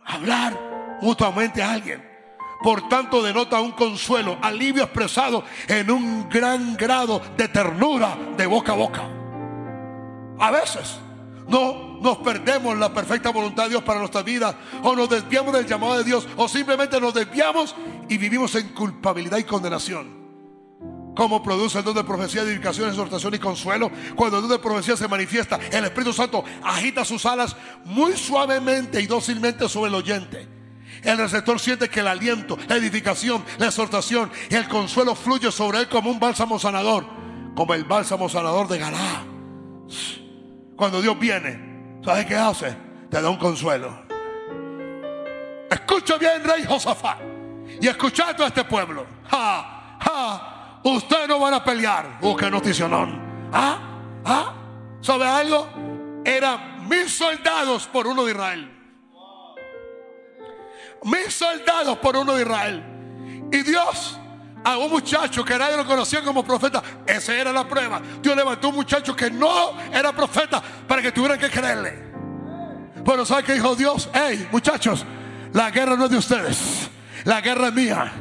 Hablar 0.07 0.59
mutuamente 1.03 1.63
a 1.63 1.73
alguien. 1.73 2.03
Por 2.63 2.89
tanto, 2.89 3.23
denota 3.23 3.61
un 3.61 3.73
consuelo, 3.73 4.39
alivio 4.41 4.85
expresado 4.85 5.45
en 5.67 5.91
un 5.91 6.29
gran 6.31 6.77
grado 6.77 7.21
de 7.37 7.49
ternura 7.49 8.17
de 8.37 8.47
boca 8.47 8.73
a 8.73 8.77
boca. 8.77 9.03
A 10.39 10.51
veces 10.51 10.99
no 11.49 11.94
nos 12.05 12.19
perdemos 12.19 12.77
la 12.77 12.93
perfecta 12.93 13.31
voluntad 13.31 13.65
de 13.65 13.71
Dios 13.71 13.83
para 13.83 13.99
nuestra 13.99 14.23
vida, 14.23 14.57
o 14.83 14.95
nos 14.95 15.09
desviamos 15.09 15.55
del 15.55 15.67
llamado 15.67 15.97
de 15.97 16.05
Dios, 16.05 16.29
o 16.37 16.47
simplemente 16.47 17.01
nos 17.01 17.15
desviamos 17.15 17.75
y 18.11 18.19
vivimos 18.19 18.55
en 18.57 18.69
culpabilidad 18.69 19.39
y 19.39 19.45
condenación. 19.45 20.23
¿Cómo 21.17 21.43
produce 21.43 21.79
el 21.79 21.85
don 21.85 21.95
de 21.95 22.05
profecía, 22.05 22.43
edificación, 22.43 22.91
exhortación 22.91 23.35
y 23.35 23.39
consuelo? 23.39 23.91
Cuando 24.15 24.37
el 24.37 24.43
don 24.43 24.51
de 24.51 24.59
profecía 24.59 24.99
se 24.99 25.09
manifiesta, 25.09 25.59
el 25.73 25.85
Espíritu 25.85 26.13
Santo 26.13 26.45
agita 26.63 27.07
sus 27.07 27.25
alas 27.25 27.57
muy 27.87 28.13
suavemente 28.19 29.01
y 29.01 29.07
dócilmente 29.07 29.67
sobre 29.69 29.89
el 29.89 29.95
oyente. 29.95 30.47
El 31.03 31.17
receptor 31.17 31.59
siente 31.59 31.89
que 31.89 32.01
el 32.01 32.09
aliento, 32.09 32.59
la 32.69 32.77
edificación, 32.77 33.43
la 33.59 33.67
exhortación 33.67 34.31
y 34.51 34.57
el 34.57 34.69
consuelo 34.69 35.15
fluye 35.15 35.51
sobre 35.51 35.79
él 35.79 35.89
como 35.89 36.11
un 36.11 36.21
bálsamo 36.21 36.59
sanador, 36.59 37.07
como 37.55 37.73
el 37.73 37.85
bálsamo 37.85 38.29
sanador 38.29 38.69
de 38.69 38.79
Galá. 38.79 39.25
Cuando 40.77 41.01
Dios 41.01 41.19
viene, 41.19 41.74
¿sabes 42.05 42.27
qué 42.27 42.37
hace? 42.37 42.77
Te 43.11 43.21
da 43.21 43.31
un 43.31 43.39
consuelo. 43.39 44.05
Escucha 45.71 46.17
bien, 46.19 46.45
rey 46.45 46.65
Josafat, 46.65 47.19
y 47.81 47.89
escucha 47.89 48.29
a 48.29 48.47
este 48.47 48.65
pueblo. 48.65 49.07
Ja, 49.31 49.99
ja 50.01 50.55
Ustedes 50.85 51.29
no 51.29 51.39
van 51.39 51.55
a 51.55 51.65
pelear. 51.65 52.19
Busca 52.21 52.51
noticionón. 52.51 53.49
¿Ah? 53.53 53.79
¿Ah? 54.25 54.55
¿Sabe 55.01 55.27
algo? 55.27 55.67
Eran 56.25 56.87
mil 56.87 57.09
soldados 57.09 57.87
por 57.87 58.07
uno 58.07 58.25
de 58.25 58.33
Israel. 58.33 58.71
Mil 61.05 61.31
soldados 61.31 61.97
por 61.99 62.17
uno 62.17 62.35
de 62.35 62.43
Israel. 62.43 62.85
Y 63.51 63.63
Dios 63.63 64.19
a 64.65 64.79
un 64.79 64.91
muchacho 64.91 65.45
que 65.45 65.59
nadie 65.59 65.77
lo 65.77 65.87
conocía 65.87 66.23
como 66.23 66.43
profeta. 66.43 66.83
Esa 67.07 67.35
era 67.35 67.53
la 67.53 67.69
prueba. 67.69 68.01
Dios 68.23 68.35
levantó 68.35 68.69
a 68.69 68.71
un 68.71 68.77
muchacho 68.77 69.15
que 69.15 69.31
no 69.31 69.79
era 69.93 70.13
profeta 70.13 70.63
para 70.89 71.03
que 71.03 71.13
tuvieran 71.13 71.39
que 71.39 71.51
creerle. 71.51 72.03
Pero 73.05 73.27
¿sabe 73.27 73.45
qué 73.45 73.53
dijo 73.53 73.77
Dios? 73.77 74.09
Hey, 74.15 74.49
muchachos, 74.51 75.05
la 75.53 75.71
guerra 75.71 75.97
no 75.97 76.07
es 76.07 76.11
de 76.11 76.17
ustedes. 76.17 76.89
La 77.25 77.43
guerra 77.43 77.69
es 77.69 77.75
mía. 77.75 78.13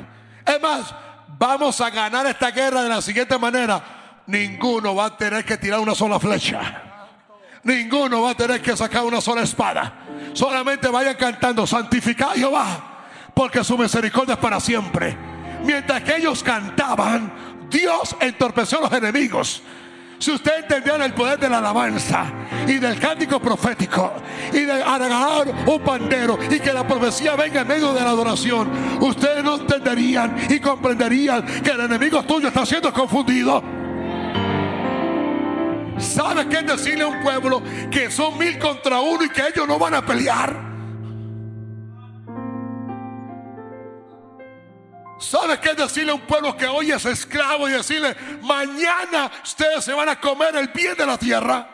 Es 0.46 0.62
más, 0.62 0.94
vamos 1.38 1.80
a 1.80 1.90
ganar 1.90 2.26
esta 2.26 2.52
guerra 2.52 2.84
de 2.84 2.90
la 2.90 3.02
siguiente 3.02 3.38
manera. 3.38 3.82
Ninguno 4.28 4.96
va 4.96 5.06
a 5.06 5.18
tener 5.18 5.46
que 5.46 5.58
tirar 5.58 5.80
una 5.80 5.96
sola 5.96 6.20
flecha. 6.20 6.82
Ninguno 7.64 8.22
va 8.24 8.32
a 8.32 8.36
tener 8.36 8.62
que 8.62 8.76
sacar 8.76 9.04
una 9.04 9.22
sola 9.22 9.44
espada. 9.44 9.94
Solamente 10.34 10.90
vayan 10.90 11.16
cantando, 11.16 11.66
santificad 11.66 12.34
Jehová, 12.34 13.06
porque 13.34 13.64
su 13.64 13.78
misericordia 13.78 14.34
es 14.34 14.40
para 14.40 14.60
siempre. 14.60 15.33
Mientras 15.64 16.04
que 16.04 16.18
ellos 16.18 16.44
cantaban, 16.44 17.32
Dios 17.70 18.16
entorpeció 18.20 18.80
a 18.80 18.82
los 18.82 18.94
enemigos. 18.94 19.62
Si 20.20 20.32
usted 20.32 20.60
entendiera 20.60 21.06
el 21.06 21.14
poder 21.14 21.38
de 21.38 21.50
la 21.50 21.58
alabanza 21.58 22.32
y 22.66 22.76
del 22.76 22.98
cántico 22.98 23.42
profético 23.42 24.14
y 24.54 24.60
de 24.60 24.72
agarrar 24.72 25.54
un 25.68 25.82
pandero 25.82 26.40
y 26.50 26.60
que 26.62 26.72
la 26.72 26.88
profecía 26.88 27.36
venga 27.36 27.62
en 27.62 27.68
medio 27.68 27.94
de 27.94 28.00
la 28.00 28.12
adoración, 28.12 28.72
ustedes 29.02 29.44
no 29.44 29.56
entenderían 29.56 30.38
y 30.50 30.60
comprenderían 30.62 31.46
que 31.62 31.72
el 31.72 31.82
enemigo 31.82 32.24
tuyo 32.24 32.48
está 32.48 32.66
siendo 32.66 32.94
confundido. 32.94 33.62
¿Sabe 35.98 36.48
qué 36.48 36.60
es 36.60 36.68
decirle 36.68 37.04
a 37.04 37.08
un 37.08 37.22
pueblo 37.22 37.62
que 37.92 38.10
son 38.10 38.38
mil 38.38 38.58
contra 38.58 39.02
uno 39.02 39.26
y 39.26 39.30
que 39.30 39.42
ellos 39.42 39.68
no 39.68 39.78
van 39.78 39.96
a 39.96 40.06
pelear? 40.06 40.73
¿Sabe 45.24 45.58
qué 45.58 45.70
es 45.70 45.78
decirle 45.78 46.12
a 46.12 46.16
un 46.16 46.22
pueblo 46.22 46.56
que 46.58 46.68
hoy 46.68 46.92
es 46.92 47.06
esclavo 47.06 47.70
y 47.70 47.72
decirle, 47.72 48.14
mañana 48.42 49.32
ustedes 49.42 49.86
se 49.86 49.94
van 49.94 50.10
a 50.10 50.20
comer 50.20 50.54
el 50.58 50.68
bien 50.68 50.98
de 50.98 51.06
la 51.06 51.18
tierra? 51.18 51.70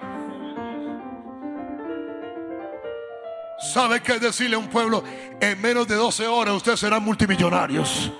¿Sabe 3.74 4.02
qué 4.02 4.14
es 4.14 4.22
decirle 4.22 4.56
a 4.56 4.60
un 4.60 4.68
pueblo, 4.68 5.04
en 5.42 5.60
menos 5.60 5.88
de 5.88 5.96
12 5.96 6.28
horas 6.28 6.54
ustedes 6.54 6.80
serán 6.80 7.04
multimillonarios? 7.04 8.12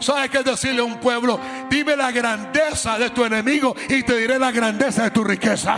¿Sabe 0.00 0.28
qué 0.28 0.38
es 0.38 0.44
decirle 0.44 0.80
a 0.80 0.84
un 0.84 0.98
pueblo, 0.98 1.38
dime 1.70 1.96
la 1.96 2.10
grandeza 2.10 2.98
de 2.98 3.10
tu 3.10 3.24
enemigo 3.24 3.74
y 3.88 4.02
te 4.02 4.16
diré 4.16 4.36
la 4.36 4.50
grandeza 4.50 5.04
de 5.04 5.10
tu 5.12 5.22
riqueza? 5.22 5.76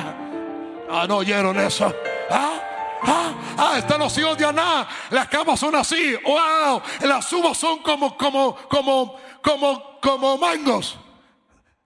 Ah, 0.90 1.05
no 1.06 1.19
oyeron 1.19 1.60
eso. 1.60 1.94
¿Ah? 2.31 2.77
Ah, 3.03 3.33
ah, 3.57 3.79
están 3.79 4.01
los 4.01 4.16
hijos 4.19 4.37
de 4.37 4.45
Aná. 4.45 4.87
Las 5.11 5.29
camas 5.29 5.61
son 5.61 5.75
así. 5.77 6.16
Wow. 6.25 6.83
Las 7.03 7.33
uvas 7.33 7.57
son 7.57 7.79
como, 7.79 8.16
como, 8.16 8.57
como, 8.69 9.16
como, 9.43 10.01
como 10.01 10.39
mangos. 10.39 10.99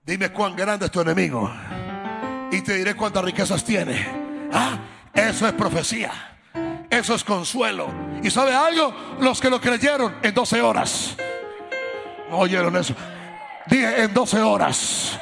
Dime 0.05 0.31
cuán 0.31 0.55
grande 0.55 0.85
es 0.85 0.91
tu 0.91 1.01
enemigo. 1.01 1.51
Y 2.51 2.61
te 2.61 2.75
diré 2.75 2.95
cuántas 2.95 3.23
riquezas 3.23 3.63
tiene. 3.63 4.05
Ah, 4.51 4.77
eso 5.13 5.47
es 5.47 5.53
profecía. 5.53 6.11
Eso 6.89 7.15
es 7.15 7.23
consuelo. 7.23 7.87
¿Y 8.21 8.29
sabe 8.29 8.53
algo? 8.53 8.93
Los 9.19 9.39
que 9.41 9.49
lo 9.49 9.59
creyeron 9.59 10.15
en 10.21 10.33
12 10.33 10.61
horas. 10.61 11.15
No 12.29 12.37
oyeron 12.39 12.75
eso. 12.75 12.95
Dije 13.65 14.03
en 14.03 14.13
12 14.13 14.41
horas. 14.41 15.19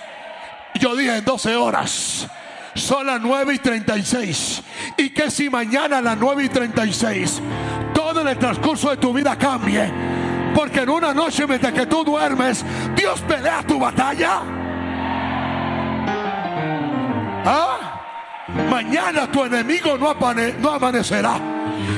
Yo 0.76 0.96
dije 0.96 1.18
en 1.18 1.26
12 1.26 1.56
horas. 1.56 2.28
Son 2.76 3.06
las 3.06 3.22
9 3.22 3.54
y 3.54 3.58
36. 3.60 4.64
Y 4.98 5.10
que 5.10 5.30
si 5.30 5.50
mañana 5.50 5.98
a 5.98 6.02
las 6.02 6.18
9 6.18 6.46
y 6.46 6.50
36 6.50 7.42
todo 7.94 8.28
el 8.28 8.38
transcurso 8.38 8.90
de 8.90 8.98
tu 8.98 9.14
vida 9.14 9.38
cambie. 9.38 9.90
Porque 10.54 10.82
en 10.82 10.90
una 10.90 11.14
noche 11.14 11.48
mientras 11.48 11.74
que 11.74 11.86
tú 11.86 12.04
duermes, 12.04 12.66
Dios 12.96 13.22
pelea 13.22 13.64
tu 13.64 13.80
batalla. 13.80 14.42
¿Ah? 17.46 18.02
Mañana 18.70 19.32
tu 19.32 19.46
enemigo 19.46 19.98
no, 19.98 20.14
no 20.60 20.70
amanecerá. 20.72 21.40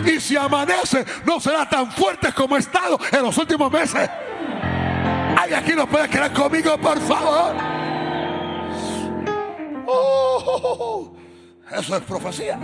Y 0.06 0.20
si 0.20 0.38
amanece, 0.38 1.04
no 1.26 1.40
será 1.40 1.68
tan 1.68 1.92
fuerte 1.92 2.32
como 2.32 2.56
ha 2.56 2.60
estado 2.60 3.00
en 3.12 3.24
los 3.24 3.38
últimos 3.38 3.72
meses. 3.72 4.10
¿Hay 5.38 5.54
aquí 5.54 5.74
no 5.76 5.88
puede 5.88 6.08
quedar 6.10 6.32
conmigo, 6.32 6.78
por 6.78 7.00
favor? 7.00 7.83
Oh, 9.88 11.14
eso 11.72 11.96
es 11.96 12.04
profecía. 12.04 12.60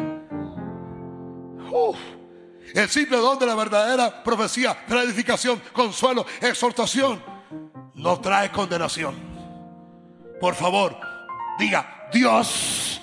El 2.74 2.90
simple 2.90 3.18
don 3.18 3.40
de 3.40 3.46
la 3.46 3.56
verdadera 3.56 4.24
profecía 4.24 4.78
trae 4.88 5.06
edificación, 5.06 5.62
consuelo, 5.74 6.26
exhortación. 6.42 7.22
No 7.96 8.20
trae 8.20 8.52
condenación. 8.52 9.16
Por 10.40 10.56
favor, 10.56 10.98
diga, 11.58 12.08
Dios 12.14 13.02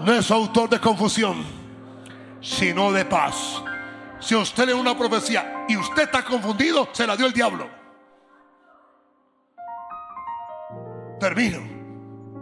no 0.00 0.12
es 0.12 0.30
autor 0.30 0.68
de 0.70 0.80
confusión, 0.80 1.44
sino 2.40 2.90
de 2.92 3.04
paz. 3.04 3.62
Si 4.18 4.34
usted 4.34 4.66
lee 4.66 4.72
una 4.72 4.96
profecía 4.96 5.66
y 5.68 5.76
usted 5.76 6.04
está 6.04 6.24
confundido, 6.24 6.88
se 6.92 7.06
la 7.06 7.16
dio 7.16 7.26
el 7.26 7.32
diablo. 7.32 7.68
Termino. 11.20 11.73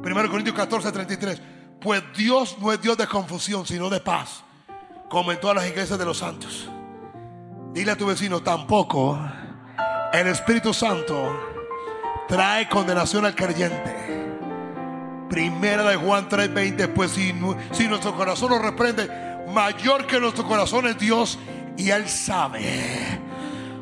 1 0.04 0.30
Corintios 0.30 0.56
14, 0.56 0.90
33. 0.90 1.40
Pues 1.80 2.02
Dios 2.16 2.56
no 2.60 2.72
es 2.72 2.80
Dios 2.80 2.96
de 2.96 3.06
confusión, 3.06 3.66
sino 3.66 3.88
de 3.88 4.00
paz 4.00 4.42
como 5.08 5.30
en 5.30 5.38
todas 5.40 5.56
las 5.56 5.68
iglesias 5.68 5.98
de 5.98 6.04
los 6.04 6.18
santos. 6.18 6.68
Dile 7.72 7.92
a 7.92 7.96
tu 7.96 8.06
vecino, 8.06 8.42
tampoco 8.42 9.18
el 10.12 10.26
Espíritu 10.26 10.72
Santo 10.74 11.38
trae 12.28 12.68
condenación 12.68 13.24
al 13.26 13.34
creyente. 13.34 13.94
Primera 15.28 15.82
de 15.84 15.96
Juan 15.96 16.28
3:20, 16.28 16.88
pues 16.88 17.12
si, 17.12 17.34
si 17.72 17.88
nuestro 17.88 18.14
corazón 18.16 18.50
nos 18.50 18.62
reprende, 18.62 19.08
mayor 19.52 20.06
que 20.06 20.18
nuestro 20.18 20.46
corazón 20.46 20.86
es 20.86 20.98
Dios 20.98 21.38
y 21.76 21.90
Él 21.90 22.08
sabe. 22.08 23.20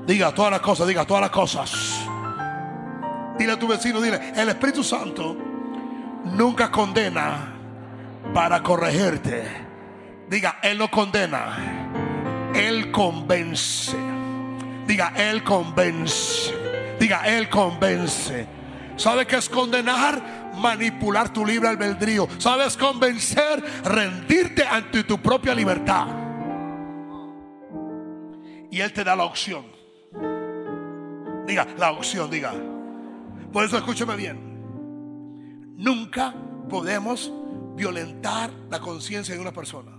Diga 0.06 0.34
todas 0.34 0.50
las 0.50 0.60
cosas, 0.60 0.86
diga 0.86 1.04
todas 1.04 1.22
las 1.22 1.30
cosas. 1.30 1.72
Dile 3.38 3.52
a 3.52 3.58
tu 3.58 3.66
vecino, 3.66 4.00
dile, 4.00 4.32
el 4.34 4.48
Espíritu 4.48 4.84
Santo 4.84 5.49
nunca 6.24 6.70
condena 6.70 7.54
para 8.32 8.62
corregirte 8.62 9.70
Diga, 10.30 10.60
Él 10.62 10.78
no 10.78 10.88
condena. 10.88 12.52
Él 12.54 12.92
convence. 12.92 13.96
Diga, 14.86 15.12
Él 15.16 15.42
convence. 15.42 16.54
Diga, 17.00 17.26
Él 17.26 17.48
convence. 17.48 18.46
¿Sabe 18.96 19.26
qué 19.26 19.36
es 19.36 19.48
condenar? 19.48 20.52
Manipular 20.54 21.32
tu 21.32 21.44
libre 21.44 21.68
albedrío. 21.68 22.28
¿Sabes 22.38 22.76
convencer? 22.76 23.60
Rendirte 23.84 24.64
ante 24.64 25.02
tu 25.02 25.18
propia 25.18 25.52
libertad. 25.52 26.06
Y 28.70 28.80
Él 28.80 28.92
te 28.92 29.02
da 29.02 29.16
la 29.16 29.24
opción. 29.24 29.64
Diga, 31.44 31.66
la 31.76 31.90
opción, 31.90 32.30
diga. 32.30 32.52
Por 33.52 33.64
eso 33.64 33.76
escúcheme 33.76 34.14
bien. 34.14 34.49
Nunca 35.80 36.34
podemos 36.68 37.32
violentar 37.74 38.50
la 38.68 38.80
conciencia 38.80 39.34
de 39.34 39.40
una 39.40 39.50
persona. 39.50 39.92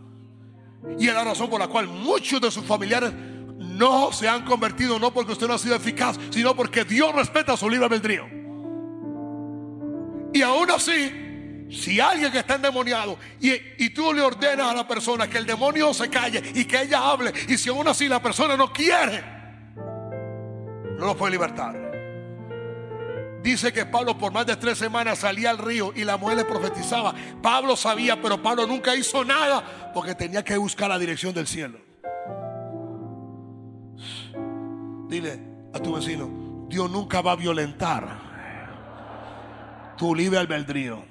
Y 1.00 1.08
es 1.08 1.14
la 1.14 1.24
razón 1.24 1.50
por 1.50 1.60
la 1.60 1.68
cual 1.68 1.88
muchos 1.88 2.40
de 2.40 2.52
sus 2.52 2.64
familiares 2.64 3.12
no 3.58 4.12
se 4.12 4.30
han 4.30 4.46
convertido, 4.46 5.00
no 5.00 5.12
porque 5.12 5.32
usted 5.32 5.48
no 5.48 5.56
ha 5.56 5.58
sido 5.58 5.76
eficaz, 5.76 6.20
sino 6.30 6.56
porque 6.56 6.84
Dios 6.84 7.12
respeta 7.16 7.58
su 7.58 7.68
libre 7.68 7.86
albedrío. 7.86 8.28
Y 10.32 10.44
aún 10.44 10.70
así, 10.70 11.68
si 11.72 12.00
alguien 12.00 12.32
que 12.32 12.38
está 12.38 12.56
endemoniado 12.56 13.18
y, 13.40 13.54
y, 13.84 13.90
tú 13.90 14.14
le 14.14 14.22
ordenas 14.22 14.68
a 14.68 14.76
la 14.76 14.88
persona 14.88 15.28
que 15.28 15.40
el 15.40 15.48
demonio 15.48 15.96
se 15.96 16.12
calle 16.12 16.44
y 16.54 16.66
que 16.66 16.84
ella 16.84 17.10
hable, 17.10 17.34
y 17.48 17.58
si 17.58 17.70
aún 17.70 17.88
así 17.88 18.08
la 18.08 18.22
persona 18.22 18.56
no 18.56 18.72
quiere, 18.72 19.24
no 21.00 21.08
lo 21.08 21.18
puede 21.18 21.32
libertar. 21.32 21.81
Dice 23.42 23.74
que 23.74 23.86
Pablo 23.86 24.18
por 24.18 24.32
más 24.32 24.46
de 24.46 24.56
tres 24.56 24.78
semanas 24.78 25.20
salía 25.20 25.50
al 25.50 25.58
río 25.58 25.92
y 25.96 26.04
la 26.04 26.18
mujer 26.18 26.38
le 26.38 26.46
profetizaba. 26.46 27.14
Pablo 27.42 27.76
sabía, 27.76 28.22
pero 28.22 28.42
Pablo 28.42 28.68
nunca 28.68 28.96
hizo 28.96 29.26
nada 29.26 29.92
porque 29.94 30.14
tenía 30.14 30.44
que 30.44 30.58
buscar 30.58 30.90
la 30.90 31.00
dirección 31.00 31.34
del 31.34 31.48
cielo. 31.48 31.80
Dile 35.08 35.40
a 35.74 35.80
tu 35.80 35.94
vecino, 35.94 36.68
Dios 36.70 36.90
nunca 36.90 37.22
va 37.22 37.32
a 37.32 37.36
violentar 37.36 38.32
tu 39.98 40.14
libre 40.14 40.40
albedrío. 40.40 41.04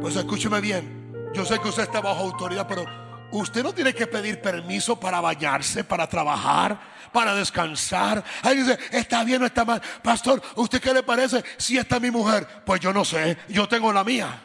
Pues 0.00 0.16
escúcheme 0.16 0.60
bien, 0.60 1.30
yo 1.32 1.44
sé 1.44 1.58
que 1.60 1.68
usted 1.68 1.84
está 1.84 2.00
bajo 2.00 2.24
autoridad, 2.24 2.66
pero 2.68 2.84
usted 3.32 3.62
no 3.62 3.72
tiene 3.72 3.94
que 3.94 4.06
pedir 4.06 4.40
permiso 4.40 4.98
para 4.98 5.20
bañarse, 5.20 5.84
para 5.84 6.08
trabajar 6.08 6.93
para 7.14 7.34
descansar. 7.36 8.24
Ahí 8.42 8.58
dice, 8.58 8.76
está 8.90 9.22
bien 9.22 9.40
o 9.40 9.46
está 9.46 9.64
mal. 9.64 9.80
Pastor, 10.02 10.42
¿usted 10.56 10.80
qué 10.80 10.92
le 10.92 11.04
parece 11.04 11.44
si 11.56 11.78
está 11.78 12.00
mi 12.00 12.10
mujer? 12.10 12.44
Pues 12.66 12.80
yo 12.80 12.92
no 12.92 13.04
sé, 13.04 13.38
yo 13.48 13.68
tengo 13.68 13.92
la 13.92 14.02
mía. 14.02 14.42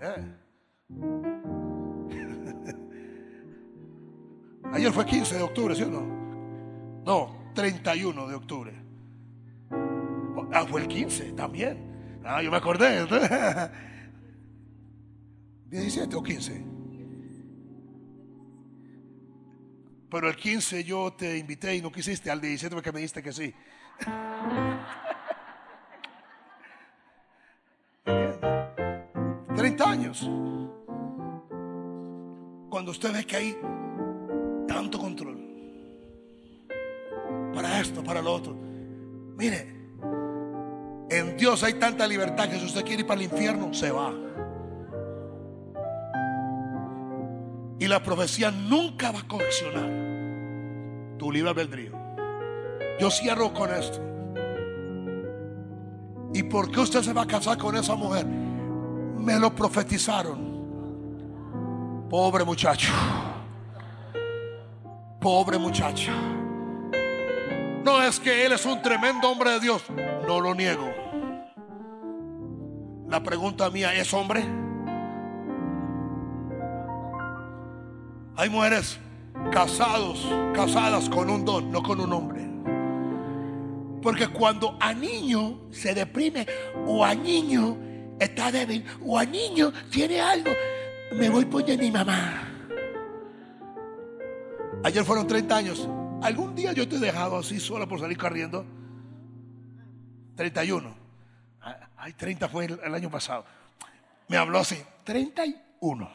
Eh. 0.00 0.36
Ayer 4.72 4.92
fue 4.92 5.04
15 5.04 5.34
de 5.34 5.42
octubre, 5.42 5.74
¿sí 5.74 5.82
o 5.82 5.88
no? 5.88 6.06
No, 7.04 7.50
31 7.54 8.28
de 8.28 8.34
octubre. 8.36 8.72
Ah, 10.52 10.64
fue 10.64 10.82
el 10.82 10.86
15 10.86 11.32
también. 11.32 12.20
Ah, 12.24 12.40
yo 12.40 12.52
me 12.52 12.58
acordé. 12.58 13.04
17 15.66 16.14
o 16.14 16.22
15. 16.22 16.77
Pero 20.10 20.28
el 20.28 20.36
15 20.36 20.84
yo 20.84 21.12
te 21.12 21.36
invité 21.36 21.76
y 21.76 21.82
no 21.82 21.92
quisiste, 21.92 22.30
al 22.30 22.40
17 22.40 22.74
porque 22.74 22.92
me 22.92 23.00
dijiste 23.00 23.22
que 23.22 23.32
sí. 23.32 23.54
30 29.56 29.90
años. 29.90 30.30
Cuando 32.70 32.92
usted 32.92 33.12
ve 33.12 33.26
que 33.26 33.36
hay 33.36 33.58
tanto 34.66 34.98
control 34.98 35.36
para 37.52 37.80
esto, 37.80 38.04
para 38.04 38.22
lo 38.22 38.32
otro. 38.32 38.56
Mire, 39.36 39.66
en 41.10 41.36
Dios 41.36 41.62
hay 41.64 41.74
tanta 41.74 42.06
libertad 42.06 42.48
que 42.48 42.58
si 42.58 42.66
usted 42.66 42.84
quiere 42.84 43.00
ir 43.00 43.06
para 43.06 43.20
el 43.20 43.26
infierno, 43.26 43.74
se 43.74 43.90
va. 43.90 44.27
Y 47.78 47.86
la 47.86 48.02
profecía 48.02 48.50
nunca 48.50 49.12
va 49.12 49.20
a 49.20 49.28
coleccionar 49.28 49.88
tu 51.18 51.30
libre 51.30 51.50
albedrío. 51.50 51.92
Yo 52.98 53.10
cierro 53.10 53.52
con 53.52 53.72
esto. 53.72 54.00
¿Y 56.34 56.42
por 56.42 56.70
qué 56.70 56.80
usted 56.80 57.02
se 57.02 57.12
va 57.12 57.22
a 57.22 57.26
casar 57.26 57.56
con 57.58 57.76
esa 57.76 57.94
mujer? 57.94 58.26
Me 58.26 59.38
lo 59.38 59.54
profetizaron. 59.54 60.48
Pobre 62.10 62.44
muchacho. 62.44 62.92
Pobre 65.20 65.58
muchacha. 65.58 66.12
No 67.84 68.02
es 68.02 68.18
que 68.20 68.44
él 68.44 68.52
es 68.52 68.66
un 68.66 68.82
tremendo 68.82 69.30
hombre 69.30 69.52
de 69.52 69.60
Dios. 69.60 69.82
No 70.26 70.40
lo 70.40 70.54
niego. 70.54 70.88
La 73.08 73.22
pregunta 73.22 73.70
mía 73.70 73.94
es 73.94 74.12
hombre. 74.12 74.44
Hay 78.38 78.48
mujeres 78.50 79.00
casados, 79.50 80.24
casadas 80.54 81.08
con 81.08 81.28
un 81.28 81.44
don, 81.44 81.72
no 81.72 81.82
con 81.82 82.00
un 82.00 82.12
hombre. 82.12 82.48
Porque 84.00 84.28
cuando 84.28 84.78
a 84.80 84.94
niño 84.94 85.58
se 85.72 85.92
deprime 85.92 86.46
o 86.86 87.04
a 87.04 87.16
niño 87.16 87.76
está 88.20 88.52
débil 88.52 88.84
o 89.04 89.18
a 89.18 89.24
niño 89.24 89.72
tiene 89.90 90.20
algo, 90.20 90.52
me 91.14 91.28
voy 91.28 91.46
por 91.46 91.66
mi 91.66 91.90
mamá. 91.90 92.48
Ayer 94.84 95.04
fueron 95.04 95.26
30 95.26 95.56
años. 95.56 95.88
¿Algún 96.22 96.54
día 96.54 96.72
yo 96.72 96.86
te 96.86 96.94
he 96.94 97.00
dejado 97.00 97.38
así 97.38 97.58
sola 97.58 97.88
por 97.88 97.98
salir 97.98 98.18
corriendo? 98.18 98.64
31. 100.36 100.94
Ay, 101.96 102.12
30 102.12 102.48
fue 102.48 102.66
el, 102.66 102.78
el 102.84 102.94
año 102.94 103.10
pasado. 103.10 103.44
Me 104.28 104.36
habló 104.36 104.60
así. 104.60 104.80
31. 105.02 106.08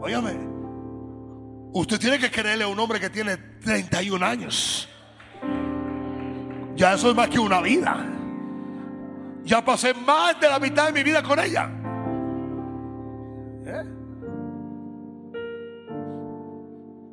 Óyame, 0.00 0.36
usted 1.72 1.98
tiene 1.98 2.18
que 2.18 2.30
creerle 2.30 2.64
a 2.64 2.68
un 2.68 2.78
hombre 2.78 3.00
que 3.00 3.10
tiene 3.10 3.36
31 3.36 4.24
años. 4.24 4.88
Ya 6.74 6.94
eso 6.94 7.10
es 7.10 7.16
más 7.16 7.28
que 7.28 7.38
una 7.38 7.60
vida. 7.60 8.04
Ya 9.44 9.64
pasé 9.64 9.92
más 9.94 10.40
de 10.40 10.48
la 10.48 10.58
mitad 10.58 10.86
de 10.86 10.92
mi 10.92 11.02
vida 11.02 11.22
con 11.22 11.38
ella. 11.38 11.70
¿Eh? 13.66 13.84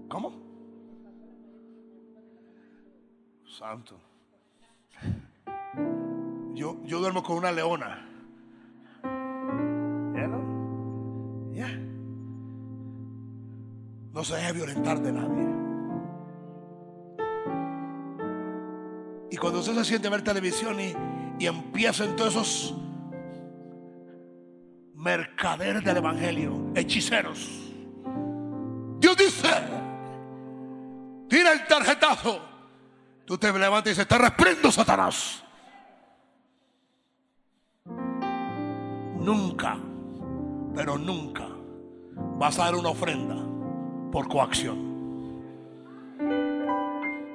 ¿Cómo? 0.07 0.33
Santo. 3.57 3.99
Yo, 6.53 6.77
yo 6.85 6.99
duermo 6.99 7.23
con 7.23 7.37
una 7.37 7.51
leona. 7.51 8.05
No 14.19 14.25
se 14.25 14.35
deje 14.35 14.51
violentar 14.51 14.99
de 14.99 15.13
nadie. 15.13 15.47
Y 19.31 19.37
cuando 19.37 19.59
usted 19.59 19.73
se 19.75 19.85
siente 19.85 20.09
a 20.09 20.11
ver 20.11 20.25
televisión 20.25 20.77
y, 20.77 20.93
y 21.39 21.47
empiezan 21.47 22.17
todos 22.17 22.35
esos 22.35 22.75
mercaderes 24.93 25.85
del 25.85 25.95
evangelio, 25.95 26.51
hechiceros. 26.75 27.49
Dios 28.99 29.15
dice, 29.15 29.47
tira 31.29 31.53
el 31.53 31.65
tarjetazo. 31.65 32.41
Tú 33.23 33.37
te 33.37 33.53
levantas 33.53 33.85
y 33.85 33.89
dices, 33.91 34.05
te 34.05 34.17
reprendo, 34.17 34.69
Satanás. 34.69 35.45
Nunca, 39.15 39.77
pero 40.75 40.97
nunca 40.97 41.47
vas 42.37 42.59
a 42.59 42.65
dar 42.65 42.75
una 42.75 42.89
ofrenda 42.89 43.48
por 44.11 44.27
coacción. 44.27 44.89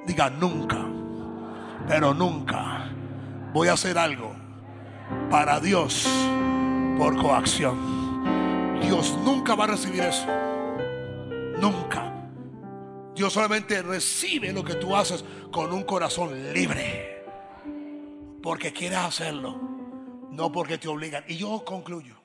Diga 0.05 0.29
nunca, 0.29 0.85
pero 1.87 2.13
nunca 2.13 2.89
voy 3.53 3.67
a 3.69 3.73
hacer 3.73 3.97
algo 3.97 4.33
para 5.29 5.59
Dios 5.59 6.07
por 6.97 7.15
coacción. 7.17 7.95
Dios 8.81 9.17
nunca 9.23 9.55
va 9.55 9.63
a 9.65 9.67
recibir 9.67 10.03
eso. 10.03 10.27
Nunca. 11.59 12.11
Dios 13.15 13.31
solamente 13.31 13.81
recibe 13.81 14.51
lo 14.51 14.63
que 14.63 14.75
tú 14.75 14.95
haces 14.95 15.23
con 15.51 15.71
un 15.71 15.83
corazón 15.83 16.53
libre. 16.53 17.23
Porque 18.43 18.73
quieres 18.73 18.99
hacerlo, 18.99 19.59
no 20.31 20.51
porque 20.51 20.77
te 20.77 20.87
obligan. 20.87 21.23
Y 21.27 21.37
yo 21.37 21.63
concluyo. 21.65 22.15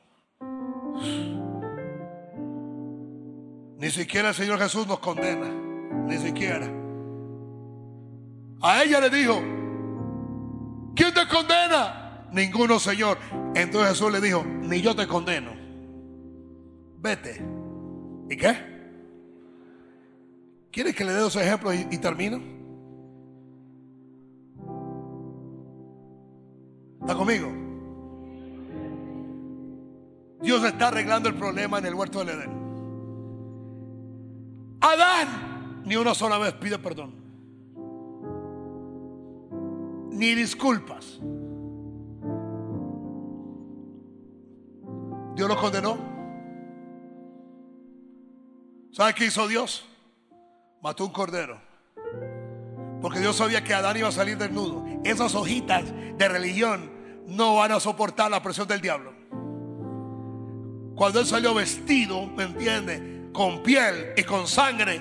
Ni 3.81 3.90
siquiera 3.90 4.28
el 4.28 4.35
Señor 4.35 4.59
Jesús 4.59 4.86
nos 4.86 4.98
condena. 4.98 5.48
Ni 6.07 6.19
siquiera. 6.19 6.70
A 8.61 8.82
ella 8.82 9.01
le 9.01 9.09
dijo, 9.09 9.40
¿quién 10.94 11.15
te 11.15 11.27
condena? 11.27 12.27
Ninguno, 12.31 12.78
Señor. 12.78 13.16
Entonces 13.55 13.93
Jesús 13.93 14.12
le 14.12 14.20
dijo, 14.20 14.44
ni 14.44 14.82
yo 14.82 14.94
te 14.94 15.07
condeno. 15.07 15.52
Vete. 16.98 17.43
¿Y 18.28 18.36
qué? 18.36 18.70
¿Quieres 20.70 20.94
que 20.94 21.05
le 21.05 21.15
dé 21.15 21.20
dos 21.20 21.36
ejemplos 21.36 21.74
y, 21.74 21.97
termino? 21.97 22.39
¿Está 27.01 27.15
conmigo? 27.15 27.48
Dios 30.43 30.62
está 30.65 30.89
arreglando 30.89 31.31
el 31.31 31.35
problema 31.35 31.78
en 31.78 31.86
el 31.86 31.94
huerto 31.94 32.19
del 32.19 32.28
Edén. 32.28 32.69
Adán 34.81 35.82
ni 35.85 35.97
una 35.97 36.15
sola 36.15 36.39
vez 36.39 36.55
pide 36.55 36.78
perdón. 36.78 37.15
Ni 40.11 40.35
disculpas. 40.35 41.20
Dios 45.35 45.48
lo 45.48 45.57
condenó. 45.57 45.98
¿Sabe 48.93 49.15
qué 49.15 49.27
hizo 49.27 49.47
Dios? 49.48 49.86
Mató 50.82 51.05
un 51.05 51.12
cordero. 51.12 51.61
Porque 53.01 53.20
Dios 53.20 53.36
sabía 53.36 53.65
que 53.65 53.73
Adán 53.73 53.97
iba 53.97 54.09
a 54.09 54.12
salir 54.12 54.36
desnudo. 54.36 54.85
Esas 55.05 55.35
hojitas 55.35 55.85
de 56.19 56.28
religión 56.28 56.90
no 57.27 57.57
van 57.57 57.73
a 57.73 57.81
soportar 57.81 58.31
la 58.31 58.43
presión 58.43 58.69
del 58.69 58.81
diablo. 58.81 59.15
Cuando 60.94 61.20
él 61.20 61.27
salió 61.27 61.55
vestido, 61.55 62.27
¿me 62.27 62.44
entiende? 62.44 63.19
Con 63.32 63.62
piel 63.62 64.12
y 64.16 64.24
con 64.24 64.47
sangre. 64.47 65.01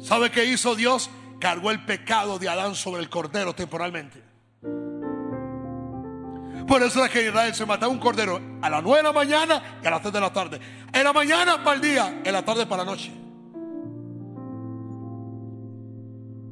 ¿Sabe 0.00 0.30
qué 0.30 0.44
hizo 0.44 0.74
Dios? 0.74 1.10
Cargó 1.40 1.70
el 1.70 1.84
pecado 1.84 2.38
de 2.38 2.48
Adán 2.48 2.74
sobre 2.74 3.02
el 3.02 3.08
cordero 3.08 3.54
temporalmente. 3.54 4.22
Por 6.66 6.82
eso 6.82 7.02
es 7.02 7.10
que 7.10 7.26
Israel 7.26 7.54
se 7.54 7.64
mataba 7.64 7.90
un 7.90 7.98
cordero 7.98 8.38
a 8.60 8.68
las 8.68 8.82
9 8.82 8.98
de 8.98 9.02
la 9.02 9.12
mañana 9.12 9.80
y 9.82 9.86
a 9.86 9.90
las 9.90 10.02
3 10.02 10.12
de 10.12 10.20
la 10.20 10.32
tarde. 10.32 10.60
En 10.92 11.02
la 11.02 11.14
mañana 11.14 11.64
para 11.64 11.76
el 11.76 11.80
día, 11.80 12.20
en 12.22 12.32
la 12.32 12.44
tarde 12.44 12.66
para 12.66 12.84
la 12.84 12.90
noche. 12.90 13.10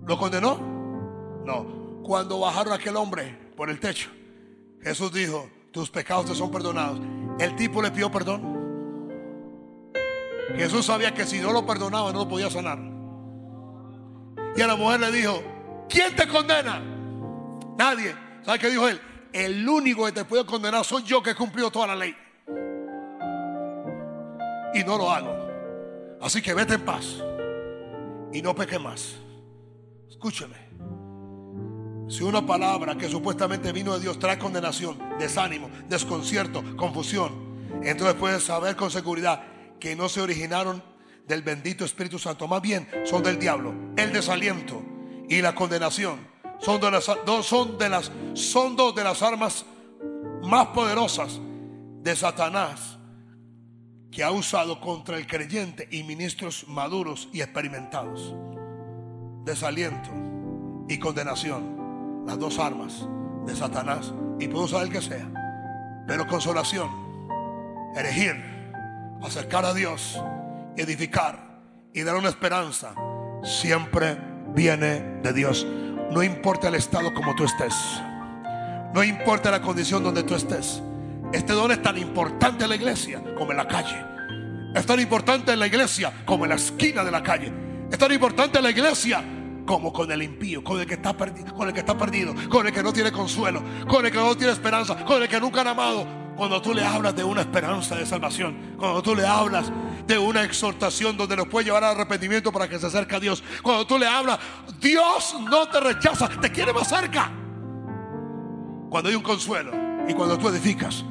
¿Lo 0.06 0.16
condenó? 0.16 0.59
No. 1.44 2.02
Cuando 2.02 2.38
bajaron 2.40 2.72
a 2.72 2.76
aquel 2.76 2.97
hombre 2.97 3.36
por 3.56 3.68
el 3.68 3.78
techo, 3.78 4.09
Jesús 4.80 5.12
dijo, 5.12 5.51
tus 5.70 5.90
pecados 5.90 6.26
te 6.26 6.34
son 6.34 6.51
perdonados. 6.51 7.01
El 7.38 7.55
tipo 7.56 7.82
le 7.82 7.90
pidió 7.90 8.10
perdón. 8.10 8.55
Jesús 10.55 10.86
sabía 10.86 11.12
que 11.12 11.27
si 11.27 11.40
no 11.40 11.52
lo 11.52 11.66
perdonaba 11.66 12.12
no 12.12 12.20
lo 12.20 12.28
podía 12.28 12.51
sanar. 12.51 12.78
Y 14.56 14.62
a 14.62 14.66
la 14.66 14.77
mujer 14.77 15.01
le 15.01 15.10
dijo, 15.12 15.43
¿quién 15.89 16.14
te 16.14 16.27
condena? 16.27 16.81
Nadie. 17.77 18.14
¿Sabe 18.43 18.59
qué 18.59 18.70
dijo 18.70 18.89
él? 18.89 19.01
El 19.32 19.68
único 19.68 20.06
que 20.06 20.12
te 20.12 20.24
puede 20.24 20.47
condenar 20.47 20.85
soy 20.85 21.02
yo 21.02 21.23
que 21.23 21.31
he 21.31 21.35
cumplido 21.35 21.70
toda 21.70 21.89
la 21.89 21.97
ley. 21.97 22.16
Y 24.73 24.85
no 24.85 24.97
lo 24.97 25.10
hago. 25.10 25.35
Así 26.23 26.40
que 26.40 26.55
vete 26.55 26.74
en 26.74 26.85
paz. 26.85 27.23
Y 28.32 28.40
no 28.40 28.55
peque 28.55 28.78
más. 28.78 29.16
Escúcheme. 30.09 30.66
Si 32.09 32.23
una 32.23 32.47
palabra 32.47 32.97
que 32.97 33.09
supuestamente 33.09 33.73
vino 33.73 33.93
de 33.94 34.01
Dios 34.01 34.18
trae 34.18 34.39
condenación, 34.39 34.97
desánimo, 35.18 35.68
desconcierto, 35.89 36.62
confusión, 36.77 37.32
entonces 37.82 38.14
puedes 38.14 38.44
saber 38.44 38.77
con 38.77 38.90
seguridad 38.90 39.43
que 39.81 39.97
no 39.97 40.09
se 40.09 40.20
originaron 40.20 40.82
del 41.27 41.43
bendito 41.43 41.85
Espíritu 41.85 42.19
Santo, 42.19 42.47
más 42.47 42.62
bien 42.62 42.89
son 43.05 43.23
del 43.23 43.39
diablo. 43.39 43.74
El 43.97 44.12
desaliento 44.12 44.82
y 45.28 45.40
la 45.43 45.55
condenación 45.55 46.19
son, 46.61 46.81
de 46.81 46.90
las, 46.90 47.11
dos, 47.24 47.47
son, 47.47 47.78
de 47.78 47.89
las, 47.89 48.11
son 48.35 48.77
dos 48.77 48.94
de 48.94 49.05
las 49.05 49.23
armas 49.23 49.65
más 50.43 50.69
poderosas 50.69 51.40
de 52.03 52.15
Satanás 52.15 52.98
que 54.11 54.23
ha 54.23 54.31
usado 54.31 54.81
contra 54.81 55.19
el 55.19 55.27
creyente 55.27 55.89
y 55.90 56.03
ministros 56.03 56.66
maduros 56.69 57.28
y 57.32 57.43
experimentados. 57.43 58.35
Desaliento 59.44 60.11
y 60.89 60.98
condenación, 60.98 62.24
las 62.27 62.39
dos 62.39 62.59
armas 62.59 63.07
de 63.44 63.55
Satanás. 63.55 64.15
Y 64.39 64.48
puedo 64.48 64.65
usar 64.65 64.85
el 64.85 64.90
que 64.90 65.03
sea, 65.03 65.28
pero 66.07 66.27
consolación, 66.27 66.89
elegir, 67.97 68.55
acercar 69.22 69.64
a 69.64 69.74
Dios, 69.74 70.20
edificar 70.76 71.60
y 71.93 72.02
dar 72.02 72.16
una 72.16 72.28
esperanza, 72.28 72.94
siempre 73.43 74.18
viene 74.55 75.20
de 75.22 75.32
Dios. 75.32 75.66
No 76.10 76.22
importa 76.22 76.68
el 76.68 76.74
estado 76.74 77.12
como 77.14 77.34
tú 77.34 77.44
estés. 77.44 77.74
No 78.94 79.02
importa 79.02 79.51
la 79.51 79.60
condición 79.60 80.02
donde 80.02 80.22
tú 80.22 80.34
estés. 80.34 80.82
Este 81.32 81.52
don 81.52 81.70
es 81.72 81.82
tan 81.82 81.98
importante 81.98 82.64
en 82.64 82.70
la 82.70 82.76
iglesia 82.76 83.22
como 83.36 83.51
en 83.51 83.56
la 83.56 83.66
calle. 83.66 83.97
Es 84.74 84.86
tan 84.86 85.01
importante 85.01 85.52
en 85.52 85.59
la 85.59 85.66
iglesia 85.66 86.12
como 86.24 86.44
en 86.44 86.51
la 86.51 86.56
esquina 86.56 87.02
de 87.02 87.10
la 87.10 87.22
calle. 87.22 87.52
Es 87.90 87.98
tan 87.98 88.12
importante 88.12 88.59
en 88.59 88.64
la 88.64 88.70
iglesia 88.70 89.24
como 89.66 89.93
con 89.93 90.10
el 90.12 90.22
impío, 90.22 90.62
con 90.62 90.80
el 90.80 90.86
que 90.86 90.94
está 90.94 91.16
perdido, 91.16 91.52
con 91.55 91.68
el 91.68 91.74
que 91.74 91.80
está 91.80 91.97
perdido, 91.98 92.34
con 92.48 92.66
el 92.66 92.72
que 92.72 92.82
no 92.82 92.93
tiene 92.93 93.10
consuelo, 93.10 93.62
con 93.88 94.06
el 94.06 94.12
que 94.12 94.18
no 94.18 94.36
tiene 94.36 94.52
esperanza, 94.52 95.05
con 95.05 95.22
el 95.22 95.28
que 95.28 95.40
nunca 95.40 95.62
han 95.62 95.68
amado. 95.68 96.26
Cuando 96.36 96.60
tú 96.60 96.74
le 96.74 96.84
hablas 96.84 97.16
de 97.16 97.24
una 97.24 97.40
esperanza 97.40 97.96
de 97.96 98.04
salvación, 98.04 98.76
cuando 98.78 99.02
tú 99.02 99.14
le 99.14 99.26
hablas 99.26 99.72
de 100.06 100.18
una 100.18 100.44
exhortación 100.44 101.16
donde 101.16 101.34
nos 101.34 101.48
puede 101.48 101.64
llevar 101.64 101.82
al 101.82 101.94
arrepentimiento 101.94 102.52
para 102.52 102.68
que 102.68 102.78
se 102.78 102.86
acerque 102.86 103.16
a 103.16 103.20
Dios, 103.20 103.42
cuando 103.62 103.86
tú 103.86 103.98
le 103.98 104.06
hablas, 104.06 104.38
Dios 104.78 105.34
no 105.48 105.66
te 105.68 105.80
rechaza, 105.80 106.28
te 106.28 106.52
quiere 106.52 106.74
más 106.74 106.88
cerca. 106.88 107.30
Cuando 108.90 109.08
hay 109.08 109.16
un 109.16 109.22
consuelo 109.22 109.72
y 110.06 110.12
cuando 110.12 110.36
tú 110.38 110.48
edificas, 110.48 111.04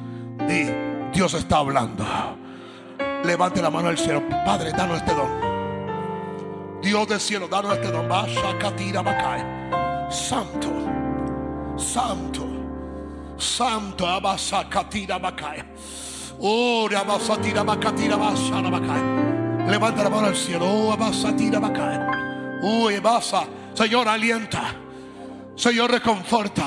di, 0.47 0.69
Dios 1.11 1.33
está 1.33 1.57
hablando. 1.57 2.05
Levante 3.23 3.61
la 3.61 3.71
mano 3.71 3.89
al 3.89 3.97
cielo, 3.97 4.21
Padre, 4.29 4.71
danos 4.73 4.97
este 4.97 5.13
don. 5.15 6.81
Dios 6.83 7.07
del 7.07 7.19
cielo, 7.19 7.47
danos 7.47 7.73
este 7.73 7.91
don. 7.91 8.07
Santo, 10.11 10.71
santo. 11.77 12.54
Santo 13.37 14.05
Abasakatira 14.05 15.19
Bakaya. 15.19 15.65
Oh, 16.39 16.87
Abasatira 16.89 17.63
Bakatira 17.63 18.17
Basana 18.17 18.69
Bakaya. 18.69 19.69
Levanta 19.69 20.03
la 20.03 20.09
mano 20.09 20.27
al 20.27 20.35
cielo. 20.35 20.65
Oh, 20.65 20.91
Abasatira 20.93 21.59
Bakaya. 21.59 22.59
Oh, 22.63 22.89
Abasa. 22.89 23.45
Señor, 23.73 24.07
alienta. 24.07 24.75
Señor, 25.55 25.91
reconforta. 25.91 26.65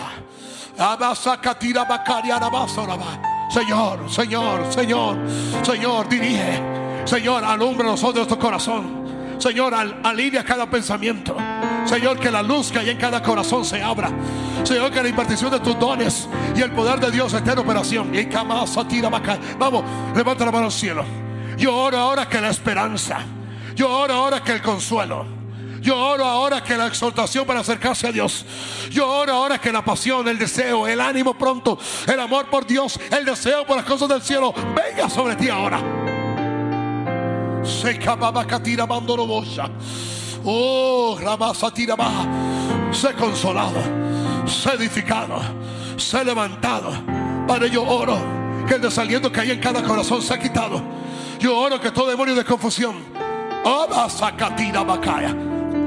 Señor, 3.50 4.10
Señor, 4.10 4.72
Señor, 4.72 5.16
Señor, 5.62 6.08
dirige. 6.08 6.62
Señor, 7.04 7.42
alumbra 7.42 7.86
los 7.86 8.02
ojos 8.04 8.14
de 8.14 8.26
tu 8.26 8.38
corazón. 8.38 9.38
Señor, 9.38 9.74
al, 9.74 10.00
alinea 10.04 10.44
cada 10.44 10.68
pensamiento. 10.70 11.36
Señor, 11.88 12.18
que 12.18 12.30
la 12.30 12.42
luz 12.42 12.70
que 12.70 12.78
hay 12.78 12.90
en 12.90 12.98
cada 12.98 13.22
corazón 13.22 13.64
se 13.64 13.82
abra. 13.82 14.10
Señor, 14.62 14.90
que 14.90 15.02
la 15.02 15.08
impartición 15.08 15.50
de 15.50 15.60
tus 15.60 15.78
dones 15.78 16.28
y 16.54 16.60
el 16.60 16.70
poder 16.72 17.00
de 17.00 17.10
Dios 17.10 17.32
esté 17.32 17.52
en 17.52 17.58
operación. 17.58 18.14
Y 18.14 18.28
Vamos, 19.58 19.84
levanta 20.14 20.44
la 20.44 20.52
mano 20.52 20.66
al 20.66 20.72
cielo. 20.72 21.04
Yo 21.56 21.74
oro 21.74 21.98
ahora 21.98 22.28
que 22.28 22.40
la 22.40 22.50
esperanza. 22.50 23.20
Yo 23.74 23.90
oro 23.90 24.12
ahora 24.12 24.42
que 24.42 24.52
el 24.52 24.60
consuelo. 24.60 25.24
Yo 25.80 25.96
oro 25.96 26.24
ahora 26.24 26.62
que 26.62 26.76
la 26.76 26.88
exhortación 26.88 27.46
para 27.46 27.60
acercarse 27.60 28.06
a 28.06 28.12
Dios. 28.12 28.44
Yo 28.90 29.08
oro 29.08 29.32
ahora 29.32 29.58
que 29.58 29.72
la 29.72 29.82
pasión, 29.82 30.28
el 30.28 30.38
deseo, 30.38 30.86
el 30.86 31.00
ánimo 31.00 31.38
pronto, 31.38 31.78
el 32.06 32.20
amor 32.20 32.50
por 32.50 32.66
Dios, 32.66 33.00
el 33.10 33.24
deseo 33.24 33.64
por 33.66 33.76
las 33.76 33.86
cosas 33.86 34.08
del 34.08 34.20
cielo, 34.20 34.52
venga 34.74 35.08
sobre 35.08 35.36
ti 35.36 35.48
ahora. 35.48 35.80
Oh, 40.44 41.18
sé 42.92 43.14
consolado, 43.14 43.80
sé 44.46 44.70
edificado, 44.74 45.40
sé 45.96 46.24
levantado. 46.24 46.92
Padre, 47.46 47.70
yo 47.70 47.82
oro 47.82 48.16
que 48.66 48.74
el 48.74 48.80
desaliento 48.80 49.32
que 49.32 49.40
hay 49.40 49.50
en 49.50 49.60
cada 49.60 49.82
corazón 49.82 50.22
se 50.22 50.34
ha 50.34 50.38
quitado. 50.38 50.82
Yo 51.38 51.56
oro 51.56 51.80
que 51.80 51.90
todo 51.90 52.08
demonio 52.08 52.34
de 52.34 52.44
confusión, 52.44 52.96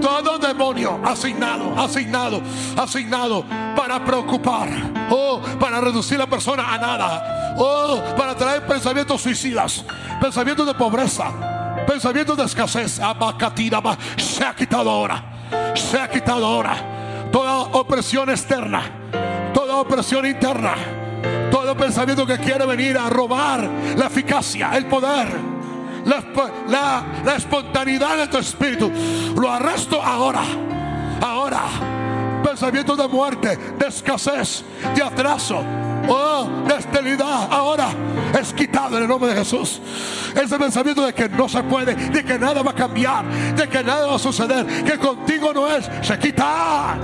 todo 0.02 0.40
demonio 0.40 1.00
asignado, 1.04 1.80
asignado, 1.80 2.42
asignado 2.78 3.46
para 3.76 4.04
preocupar, 4.04 4.70
oh, 5.10 5.40
para 5.60 5.80
reducir 5.82 6.16
a 6.16 6.20
la 6.20 6.28
persona 6.28 6.74
a 6.74 6.78
nada, 6.78 7.56
oh, 7.58 8.00
para 8.18 8.36
traer 8.36 8.66
pensamientos 8.66 9.22
suicidas, 9.22 9.84
pensamientos 10.20 10.66
de 10.66 10.74
pobreza, 10.74 11.32
pensamientos 11.88 12.38
de 12.38 12.46
escasez. 12.46 13.00
Se 14.18 14.44
ha 14.44 14.56
quitado 14.56 14.90
ahora, 14.90 15.24
se 15.76 16.00
ha 16.00 16.10
quitado 16.10 16.46
ahora 16.46 17.30
toda 17.32 17.60
opresión 17.80 18.30
externa, 18.30 18.84
toda 19.54 19.76
opresión 19.76 20.26
interna, 20.26 20.76
todo 21.52 21.76
pensamiento 21.76 22.26
que 22.26 22.38
quiere 22.38 22.66
venir 22.66 22.98
a 22.98 23.10
robar 23.10 23.70
la 23.96 24.08
eficacia, 24.08 24.72
el 24.76 24.86
poder 24.86 25.52
la, 26.06 27.36
espontaneidad 27.36 28.18
de 28.18 28.28
tu 28.28 28.38
espíritu. 28.38 28.92
Lo 29.36 29.52
arresto 29.52 30.02
ahora. 30.02 30.44
Ahora. 31.22 32.01
Pensamientos 32.52 32.98
de 32.98 33.08
muerte, 33.08 33.58
de 33.80 33.88
escasez, 33.88 34.66
de 34.94 35.02
atraso. 35.02 35.64
Oh, 36.10 36.46
de 36.68 36.76
esterilidad 36.76 37.48
ahora 37.50 37.92
es 38.38 38.52
quitado 38.52 38.98
en 38.98 39.04
el 39.04 39.08
nombre 39.08 39.30
de 39.30 39.38
Jesús. 39.38 39.80
Ese 40.36 40.60
pensamiento 40.60 41.06
de 41.06 41.14
que 41.14 41.30
no 41.30 41.48
se 41.48 41.64
puede, 41.64 41.96
de 41.96 42.26
que 42.26 42.38
nada 42.38 42.62
va 42.62 42.72
a 42.72 42.76
cambiar, 42.76 43.24
de 43.56 43.70
que 43.70 43.82
nada 43.82 44.06
va 44.06 44.16
a 44.18 44.20
suceder, 44.20 44.66
que 44.84 44.98
contigo 44.98 45.54
no 45.54 45.66
es, 45.74 45.90
se 46.02 46.20
quita. 46.20 46.98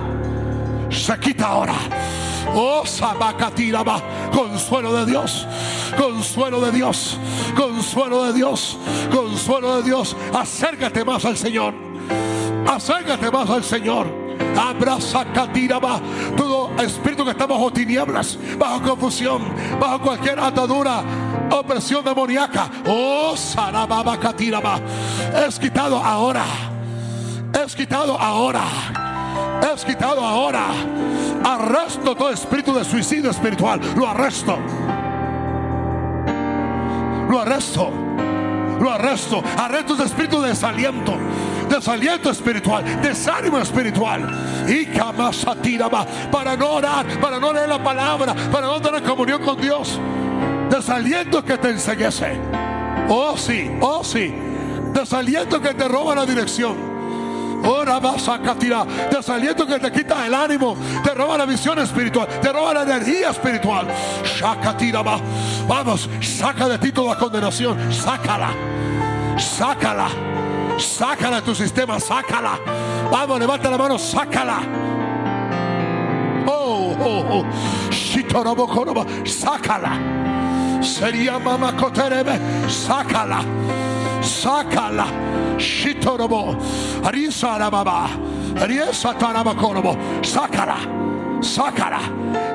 Se 0.90 1.18
quita 1.18 1.48
ahora. 1.48 1.76
Oh, 2.53 2.86
Sabacatiraba, 2.86 4.02
consuelo 4.34 4.91
de 4.95 5.06
Dios, 5.06 5.48
consuelo 5.98 6.60
de 6.60 6.72
Dios, 6.74 7.18
consuelo 7.56 8.26
de 8.26 8.34
Dios, 8.34 8.78
consuelo 9.10 9.78
de 9.78 9.84
Dios. 9.84 10.14
Acércate 10.34 11.06
más 11.06 11.24
al 11.24 11.38
Señor, 11.38 11.74
acércate 12.68 13.32
más 13.32 13.49
al 13.49 13.64
Señor. 13.64 14.27
Abraza 14.58 15.26
Catiraba, 15.34 16.00
todo 16.36 16.72
espíritu 16.82 17.24
que 17.24 17.32
está 17.32 17.46
bajo 17.46 17.72
tinieblas, 17.72 18.38
bajo 18.58 18.82
confusión, 18.82 19.44
bajo 19.80 20.00
cualquier 20.02 20.40
atadura, 20.40 21.04
opresión 21.52 22.04
demoníaca. 22.04 22.70
Oh, 22.88 23.36
Sarababa 23.36 24.18
Catiraba, 24.20 24.80
es 25.48 25.60
quitado 25.60 25.98
ahora, 25.98 26.46
es 27.64 27.76
quitado 27.76 28.20
ahora 28.20 28.64
es 29.74 29.86
quitado 29.86 30.24
ahora. 30.24 30.66
Arresto 31.44 32.16
todo 32.16 32.32
espíritu 32.32 32.74
de 32.74 32.84
suicidio 32.84 33.30
espiritual. 33.32 33.80
Lo 33.96 34.08
arresto. 34.08 34.58
Lo 37.30 37.40
arresto. 37.40 37.92
Lo 38.80 38.92
arresto. 38.92 39.44
Arresto 39.58 39.96
ese 39.96 40.04
espíritu 40.06 40.42
de 40.42 40.50
desaliento. 40.50 41.18
Desaliento 41.69 42.30
espiritual. 42.30 42.84
Desánimo 43.02 43.60
espiritual. 43.60 44.65
Y 44.68 44.85
para 46.31 46.56
no 46.56 46.69
orar, 46.72 47.06
para 47.19 47.39
no 47.39 47.53
leer 47.53 47.69
la 47.69 47.84
palabra, 47.84 48.34
para 48.52 48.68
no 48.68 48.81
tener 48.81 49.03
comunión 49.03 49.41
con 49.44 49.60
Dios. 49.60 49.99
Desaliento 50.69 51.44
que 51.44 51.57
te 51.57 51.69
enseñese. 51.69 52.39
Oh 53.10 53.38
sí, 53.38 53.72
oh 53.81 54.03
sí. 54.03 54.34
Desaliento 54.94 55.61
que 55.61 55.73
te 55.73 55.88
roba 55.88 56.15
la 56.15 56.26
dirección 56.26 56.98
Ora 57.64 57.99
vas 57.99 58.27
a 58.30 58.39
Desaliento 59.11 59.65
que 59.65 59.80
te 59.80 59.91
quita 59.91 60.26
el 60.26 60.34
ánimo, 60.34 60.77
te 61.03 61.14
roba 61.14 61.38
la 61.38 61.45
visión 61.45 61.80
espiritual, 61.80 62.27
te 62.41 62.52
roba 62.52 62.73
la 62.73 62.84
energía 62.84 63.31
espiritual. 63.31 63.88
Vamos, 65.68 66.10
saca 66.22 66.69
de 66.69 66.77
ti 66.77 66.91
toda 66.91 67.18
condenación, 67.18 67.91
sácala, 67.91 68.52
sácala, 69.38 70.07
sácala 70.78 71.41
tu 71.41 71.54
sistema, 71.54 71.99
sácala. 71.99 72.60
Vamos, 73.12 73.40
levanta 73.40 73.70
la 73.70 73.78
mano, 73.78 73.98
sácala. 73.98 74.60
Oh, 76.48 76.95
oh, 76.99 77.24
oh. 77.32 77.45
Sácala. 79.26 79.99
Sería 80.82 81.40
mama 81.40 81.76
coterebe, 81.76 82.40
sácala, 82.70 83.41
sácala. 84.22 85.06
Shitorobo, 85.58 86.56
Arisarababa, 87.04 88.10
Ariesatarabakonobo, 88.62 89.98
sácala, 90.22 90.78
sácala, 91.41 91.99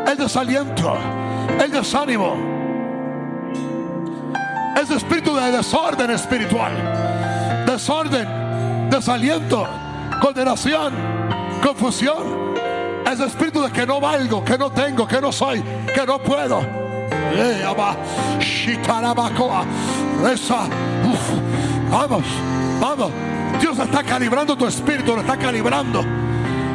el 0.07 0.17
desaliento, 0.17 0.97
el 1.63 1.71
desánimo, 1.71 2.37
ese 4.81 4.97
espíritu 4.97 5.35
de 5.35 5.51
desorden 5.53 6.11
espiritual, 6.11 6.73
desorden, 7.73 8.29
desaliento, 8.91 9.67
condenación, 10.21 10.93
confusión, 11.63 12.53
ese 13.11 13.25
espíritu 13.25 13.63
de 13.63 13.71
que 13.71 13.87
no 13.87 14.01
valgo, 14.01 14.45
que 14.45 14.59
no 14.59 14.71
tengo, 14.71 15.07
que 15.07 15.21
no 15.21 15.33
soy, 15.33 15.63
que 15.95 16.07
no 16.07 16.19
puedo. 16.19 16.61
Vamos. 21.91 22.23
Vamos, 22.81 23.13
Dios 23.61 23.79
está 23.79 24.03
calibrando 24.03 24.57
tu 24.57 24.67
espíritu, 24.67 25.15
lo 25.15 25.21
está 25.21 25.37
calibrando. 25.37 26.05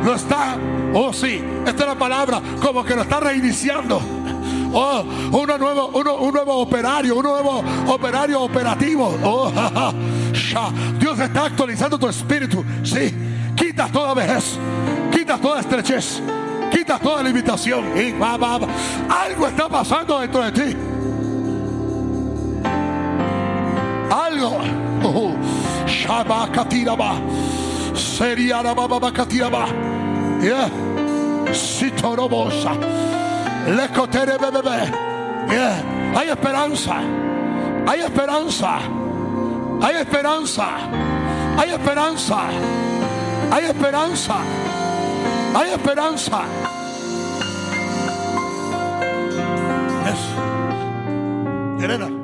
Lo 0.04 0.16
está, 0.16 0.56
oh 0.94 1.12
sí, 1.12 1.44
esta 1.66 1.84
es 1.84 1.90
la 1.90 1.96
palabra, 1.96 2.42
como 2.62 2.84
que 2.84 2.96
lo 2.96 3.02
está 3.02 3.20
reiniciando. 3.20 4.17
Oh, 4.74 5.04
uno 5.32 5.58
nuevo, 5.58 5.92
uno, 5.94 6.16
un 6.16 6.34
nuevo 6.34 6.56
operario, 6.56 7.16
un 7.16 7.24
nuevo 7.24 7.64
operario 7.88 8.42
operativo. 8.42 9.18
Oh, 9.24 9.52
Dios 11.00 11.20
está 11.20 11.46
actualizando 11.46 11.98
tu 11.98 12.08
espíritu. 12.08 12.64
Sí, 12.84 13.14
quita 13.56 13.88
toda 13.88 14.14
vejez, 14.14 14.58
quita 15.12 15.38
toda 15.38 15.62
estrechez, 15.62 16.22
quita 16.72 17.00
toda 17.00 17.24
limitación. 17.24 17.86
Y 17.98 18.14
Algo 18.22 19.48
está 19.48 19.70
pasando 19.70 20.20
dentro 20.20 20.44
de 20.44 20.52
ti. 20.52 20.78
Algo. 24.12 24.60
Oh, 25.04 25.34
Baba 28.88 29.12
Katiraba. 29.12 29.68
Yeah. 30.42 30.70
Sitorobosa. 31.54 33.17
Yeah. 35.50 36.14
Hay 36.16 36.30
esperanza. 36.30 37.02
Hay 37.86 38.00
esperanza. 38.00 38.80
Hay 39.82 39.96
esperanza. 39.98 40.68
Hay 41.58 41.70
esperanza. 41.72 42.50
Hay 43.52 43.66
esperanza. 43.66 44.36
Hay 45.54 45.72
esperanza. 45.74 46.42
Yes. 50.06 51.84
Elena. 51.84 52.17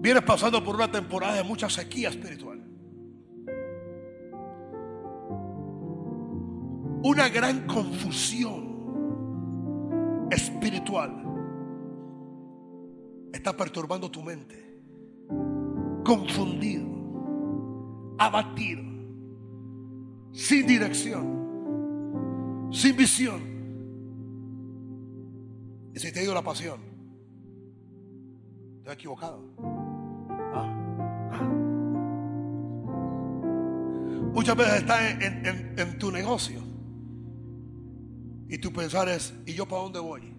Vienes 0.00 0.22
pasando 0.22 0.64
por 0.64 0.74
una 0.74 0.90
temporada 0.90 1.34
de 1.34 1.44
mucha 1.44 1.68
sequía 1.68 2.08
espiritual. 2.08 2.58
Una 7.02 7.28
gran 7.28 7.66
confusión 7.66 8.70
espiritual. 10.30 11.26
está 13.32 13.56
perturbando 13.56 14.10
tu 14.10 14.22
mente, 14.22 14.82
confundido, 16.04 16.84
abatido, 18.18 18.82
sin 20.32 20.66
dirección, 20.66 22.68
sin 22.70 22.96
visión. 22.96 23.40
Y 25.94 25.98
si 25.98 26.12
te 26.12 26.22
ido 26.22 26.34
la 26.34 26.42
pasión, 26.42 26.80
te 28.82 28.90
has 28.90 28.96
equivocado. 28.96 29.79
Muchas 34.32 34.56
veces 34.56 34.74
estás 34.74 35.00
en, 35.20 35.98
tu 35.98 36.10
negocio 36.10 36.62
y 38.48 38.58
tu 38.58 38.72
pensar 38.72 39.08
es, 39.08 39.34
¿y 39.46 39.54
yo 39.54 39.66
para 39.66 39.82
dónde 39.82 39.98
voy? 39.98 40.34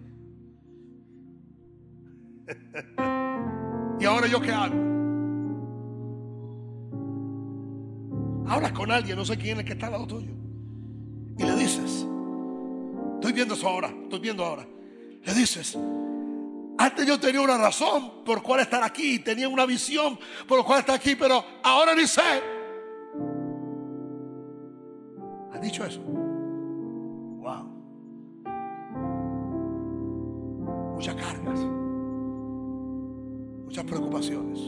¿Y 4.00 4.04
ahora 4.04 4.26
yo 4.26 4.40
qué 4.40 4.50
hago? 4.50 4.74
Hablas 8.48 8.72
con 8.72 8.90
alguien, 8.90 9.16
no 9.16 9.24
sé 9.24 9.36
quién 9.36 9.60
es 9.60 9.64
que 9.64 9.72
está 9.72 9.86
al 9.86 9.92
lado 9.92 10.06
tuyo. 10.06 10.32
Y 11.38 11.42
le 11.44 11.54
dices, 11.54 12.06
estoy 13.14 13.32
viendo 13.32 13.54
eso 13.54 13.68
ahora, 13.68 13.88
estoy 13.88 14.20
viendo 14.20 14.44
ahora. 14.44 14.66
Le 15.24 15.34
dices, 15.34 15.78
antes 16.78 17.06
yo 17.06 17.20
tenía 17.20 17.40
una 17.40 17.58
razón 17.58 18.24
por 18.24 18.42
cual 18.42 18.60
estar 18.60 18.82
aquí, 18.82 19.20
tenía 19.20 19.48
una 19.48 19.66
visión 19.66 20.18
por 20.48 20.64
cual 20.64 20.80
estar 20.80 20.96
aquí, 20.96 21.14
pero 21.14 21.44
ahora 21.62 21.94
ni 21.94 22.06
sé. 22.06 22.61
Dicho 25.62 25.84
eso? 25.84 26.00
Wow. 26.02 27.64
Muchas 30.94 31.14
cargas 31.14 31.82
muchas 33.72 33.84
preocupaciones. 33.86 34.60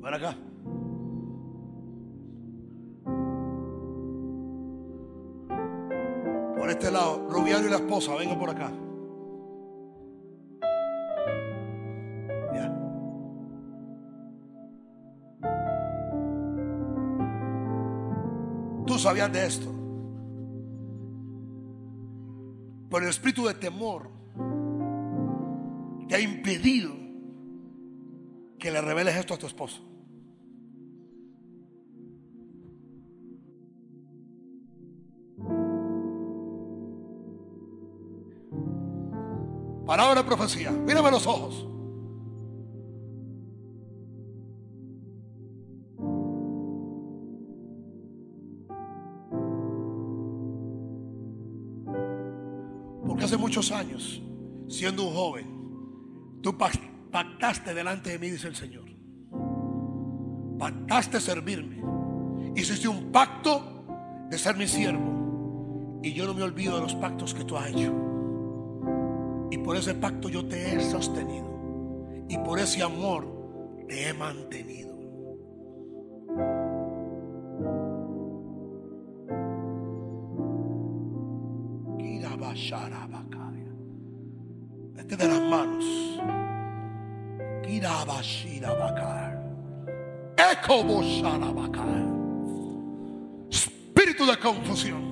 Ven 0.00 0.14
acá. 0.14 0.34
Por 6.56 6.70
este 6.70 6.90
lado, 6.90 7.28
Rubiano 7.28 7.66
y 7.66 7.70
la 7.70 7.76
esposa, 7.76 8.14
vengan 8.14 8.38
por 8.38 8.48
acá. 8.48 8.72
Tú 19.04 19.08
sabías 19.10 19.30
de 19.30 19.46
esto. 19.46 19.70
Por 22.88 23.02
el 23.02 23.10
espíritu 23.10 23.44
de 23.44 23.52
temor 23.52 24.08
te 26.08 26.14
ha 26.14 26.20
impedido 26.20 26.90
que 28.58 28.70
le 28.70 28.80
reveles 28.80 29.14
esto 29.16 29.34
a 29.34 29.36
tu 29.36 29.46
esposo. 29.46 29.82
Palabra 39.84 40.22
de 40.22 40.26
profecía. 40.26 40.70
Mírame 40.70 41.10
los 41.10 41.26
ojos. 41.26 41.73
Hace 53.34 53.42
muchos 53.42 53.72
años, 53.72 54.22
siendo 54.68 55.02
un 55.02 55.12
joven, 55.12 55.54
Tú 56.40 56.58
pactaste 56.58 57.72
delante 57.72 58.10
de 58.10 58.18
mí, 58.18 58.28
dice 58.28 58.48
el 58.48 58.54
Señor. 58.54 58.84
Pactaste 60.58 61.18
servirme. 61.18 61.82
Hiciste 62.54 62.86
un 62.86 63.10
pacto 63.10 63.86
de 64.28 64.36
ser 64.36 64.54
mi 64.54 64.68
siervo. 64.68 66.00
Y 66.02 66.12
yo 66.12 66.26
no 66.26 66.34
me 66.34 66.42
olvido 66.42 66.74
de 66.74 66.82
los 66.82 66.94
pactos 66.96 67.32
que 67.32 67.44
tú 67.44 67.56
has 67.56 67.70
hecho. 67.70 67.94
Y 69.50 69.56
por 69.56 69.74
ese 69.74 69.94
pacto 69.94 70.28
yo 70.28 70.44
te 70.46 70.76
he 70.76 70.80
sostenido. 70.80 71.46
Y 72.28 72.36
por 72.36 72.58
ese 72.58 72.82
amor 72.82 73.26
te 73.88 74.10
he 74.10 74.12
mantenido. 74.12 74.93
Espíritu 93.50 94.24
de 94.26 94.36
confusión. 94.38 95.02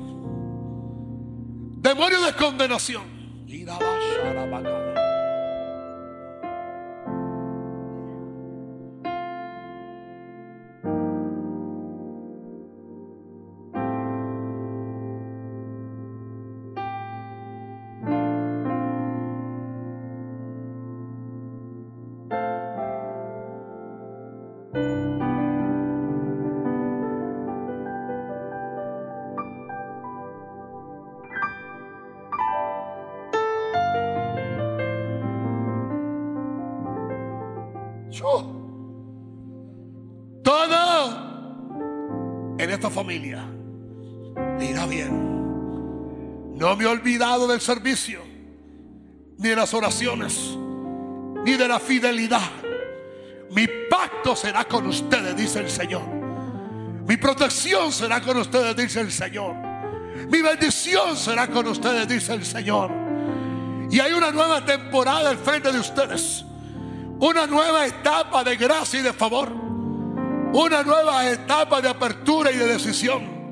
Demonio 1.80 2.20
de 2.22 2.32
condenación. 2.34 3.02
Familia 43.02 43.44
irá 44.60 44.86
bien. 44.86 45.10
No 46.56 46.76
me 46.76 46.84
he 46.84 46.86
olvidado 46.86 47.48
del 47.48 47.60
servicio, 47.60 48.20
ni 49.38 49.48
de 49.48 49.56
las 49.56 49.74
oraciones, 49.74 50.56
ni 51.44 51.56
de 51.56 51.66
la 51.66 51.80
fidelidad. 51.80 52.48
Mi 53.50 53.66
pacto 53.90 54.36
será 54.36 54.64
con 54.64 54.86
ustedes, 54.86 55.36
dice 55.36 55.58
el 55.58 55.68
Señor. 55.68 56.06
Mi 57.08 57.16
protección 57.16 57.90
será 57.90 58.20
con 58.20 58.36
ustedes, 58.36 58.76
dice 58.76 59.00
el 59.00 59.10
Señor. 59.10 59.56
Mi 60.30 60.40
bendición 60.40 61.16
será 61.16 61.48
con 61.48 61.66
ustedes, 61.66 62.06
dice 62.06 62.34
el 62.34 62.44
Señor. 62.44 62.92
Y 63.90 63.98
hay 63.98 64.12
una 64.12 64.30
nueva 64.30 64.64
temporada 64.64 65.30
al 65.30 65.38
frente 65.38 65.72
de 65.72 65.80
ustedes. 65.80 66.44
Una 67.18 67.48
nueva 67.48 67.84
etapa 67.84 68.44
de 68.44 68.56
gracia 68.56 69.00
y 69.00 69.02
de 69.02 69.12
favor 69.12 69.61
una 70.52 70.82
nueva 70.82 71.30
etapa 71.30 71.80
de 71.80 71.88
apertura 71.88 72.50
y 72.50 72.56
de 72.56 72.66
decisión. 72.66 73.42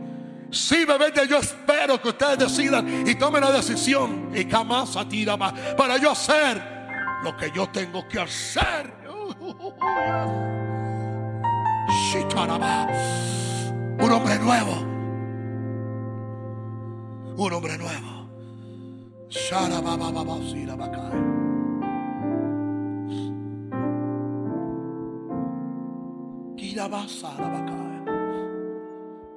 Sí, 0.50 0.84
bebé, 0.84 1.12
yo 1.28 1.38
espero 1.38 2.00
que 2.02 2.08
ustedes 2.08 2.38
decidan 2.38 3.06
y 3.06 3.14
tomen 3.14 3.42
la 3.42 3.52
decisión 3.52 4.30
y 4.34 4.48
jamás 4.50 4.96
a 4.96 5.08
ti 5.08 5.24
más 5.24 5.52
para 5.76 5.96
yo 5.96 6.10
hacer 6.10 6.60
lo 7.22 7.36
que 7.36 7.50
yo 7.52 7.68
tengo 7.68 8.06
que 8.08 8.20
hacer. 8.20 8.92
Un 14.00 14.12
hombre 14.12 14.38
nuevo. 14.38 14.72
Un 17.36 17.52
hombre 17.52 17.78
nuevo. 17.78 18.28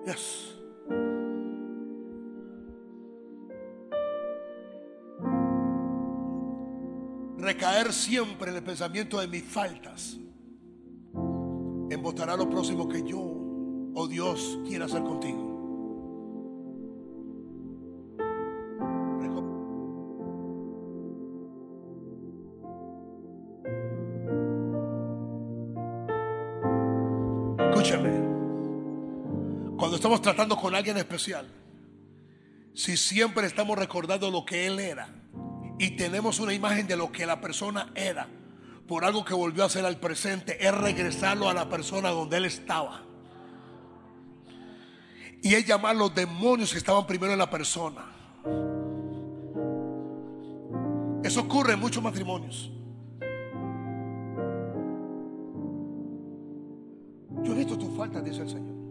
Yes. 0.05 0.55
Recaer 7.37 7.93
siempre 7.93 8.49
en 8.49 8.57
el 8.57 8.63
pensamiento 8.63 9.19
de 9.19 9.27
mis 9.27 9.43
faltas 9.43 10.17
embotará 11.89 12.35
lo 12.35 12.49
próximo 12.49 12.87
que 12.89 13.03
yo 13.03 13.19
o 13.19 13.91
oh 13.95 14.07
Dios 14.07 14.59
quiera 14.65 14.85
hacer 14.85 15.03
contigo. 15.03 15.52
Tratando 30.21 30.55
con 30.55 30.75
alguien 30.75 30.97
especial, 30.97 31.47
si 32.73 32.97
siempre 32.97 33.47
estamos 33.47 33.77
recordando 33.77 34.29
lo 34.29 34.45
que 34.45 34.67
Él 34.67 34.79
era 34.79 35.09
y 35.77 35.91
tenemos 35.91 36.39
una 36.39 36.53
imagen 36.53 36.87
de 36.87 36.95
lo 36.95 37.11
que 37.11 37.25
la 37.25 37.41
persona 37.41 37.91
era 37.95 38.27
por 38.87 39.05
algo 39.05 39.23
que 39.23 39.33
volvió 39.33 39.63
a 39.63 39.69
ser 39.69 39.85
al 39.85 39.99
presente, 39.99 40.65
es 40.65 40.73
regresarlo 40.73 41.49
a 41.49 41.53
la 41.53 41.69
persona 41.69 42.09
donde 42.09 42.37
él 42.37 42.45
estaba. 42.45 43.01
Y 45.41 45.55
es 45.55 45.65
llamar 45.65 45.95
los 45.95 46.13
demonios 46.13 46.71
que 46.71 46.77
estaban 46.77 47.05
primero 47.05 47.33
en 47.33 47.39
la 47.39 47.49
persona. 47.49 48.05
Eso 51.23 51.41
ocurre 51.41 51.73
en 51.73 51.79
muchos 51.79 52.03
matrimonios. 52.03 52.71
Yo 57.43 57.51
he 57.51 57.55
visto 57.55 57.77
tus 57.77 57.95
faltas, 57.97 58.23
dice 58.23 58.41
el 58.41 58.49
Señor. 58.49 58.82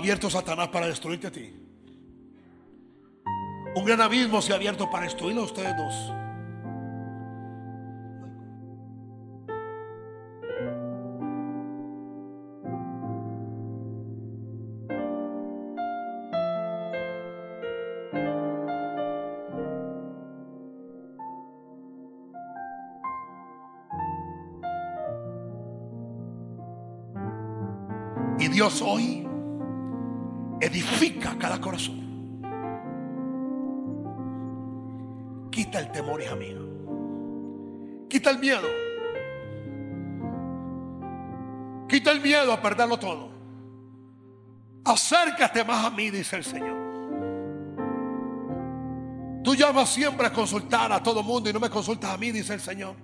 Abierto 0.00 0.30
Satanás 0.30 0.68
para 0.68 0.86
destruirte 0.86 1.26
a 1.26 1.30
ti. 1.30 1.54
Un 3.74 3.84
gran 3.84 4.00
abismo 4.00 4.40
se 4.40 4.52
ha 4.52 4.56
abierto 4.56 4.90
para 4.90 5.04
destruirlo 5.04 5.42
a 5.42 5.44
ustedes 5.44 5.76
dos. 5.76 6.12
Dios 28.60 28.82
hoy 28.82 29.19
corazón. 31.58 32.10
Quita 35.50 35.78
el 35.78 35.90
temor, 35.90 36.20
hija 36.20 36.36
mía. 36.36 36.58
Quita 38.08 38.30
el 38.30 38.38
miedo. 38.38 38.68
Quita 41.88 42.12
el 42.12 42.20
miedo 42.20 42.52
a 42.52 42.60
perderlo 42.60 42.98
todo. 42.98 43.30
Acércate 44.84 45.64
más 45.64 45.86
a 45.86 45.90
mí, 45.90 46.10
dice 46.10 46.36
el 46.36 46.44
Señor. 46.44 46.80
Tú 49.42 49.54
llamas 49.54 49.88
siempre 49.88 50.26
a 50.26 50.32
consultar 50.32 50.92
a 50.92 51.02
todo 51.02 51.22
mundo 51.22 51.48
y 51.48 51.52
no 51.52 51.60
me 51.60 51.70
consultas 51.70 52.10
a 52.10 52.16
mí, 52.18 52.30
dice 52.30 52.54
el 52.54 52.60
Señor. 52.60 52.94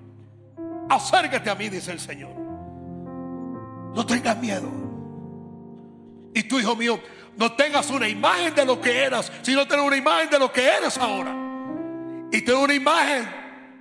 Acércate 0.88 1.50
a 1.50 1.54
mí, 1.54 1.68
dice 1.68 1.92
el 1.92 2.00
Señor. 2.00 2.34
No 3.94 4.04
tengas 4.06 4.38
miedo. 4.38 4.68
Y 6.34 6.42
tú, 6.42 6.58
hijo 6.58 6.76
mío, 6.76 7.00
no 7.36 7.52
tengas 7.52 7.90
una 7.90 8.08
imagen 8.08 8.54
de 8.54 8.64
lo 8.64 8.80
que 8.80 9.04
eras, 9.04 9.30
sino 9.42 9.66
tener 9.66 9.84
una 9.84 9.96
imagen 9.96 10.30
de 10.30 10.38
lo 10.38 10.52
que 10.52 10.66
eres 10.66 10.96
ahora. 10.98 11.34
Y 12.32 12.42
tener 12.42 12.60
una 12.60 12.74
imagen 12.74 13.28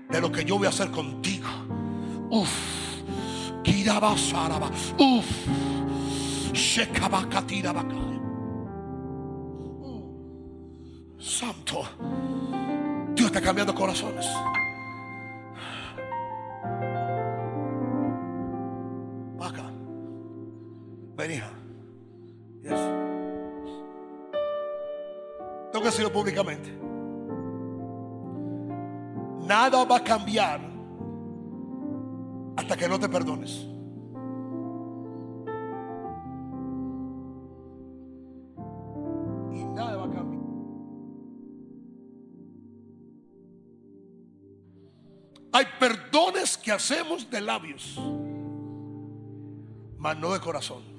de 0.10 0.22
lo 0.22 0.32
que 0.32 0.44
yo 0.44 0.58
voy 0.58 0.68
a 0.68 0.70
hacer 0.70 0.92
contigo. 0.92 1.48
Uf. 2.30 2.50
Uf. 4.98 5.26
Santo. 11.18 11.84
Dios 13.16 13.28
está 13.28 13.42
cambiando 13.42 13.74
corazones. 13.74 14.28
Acá. 19.40 19.72
Ven, 21.16 21.32
hija. 21.32 21.65
Decirlo 25.96 26.12
públicamente. 26.12 26.78
Nada 29.48 29.86
va 29.86 29.98
a 29.98 30.04
cambiar 30.04 30.60
hasta 32.58 32.76
que 32.76 32.90
no 32.90 33.00
te 33.00 33.08
perdones. 33.08 33.66
Y 39.54 39.64
nada 39.74 39.96
va 39.96 40.06
a 40.06 40.12
cambiar. 40.12 40.44
Hay 45.54 45.66
perdones 45.80 46.58
que 46.58 46.74
hacemos 46.74 47.30
de 47.30 47.40
labios, 47.40 47.98
mas 49.98 50.18
no 50.18 50.34
de 50.34 50.42
corazón. 50.42 50.95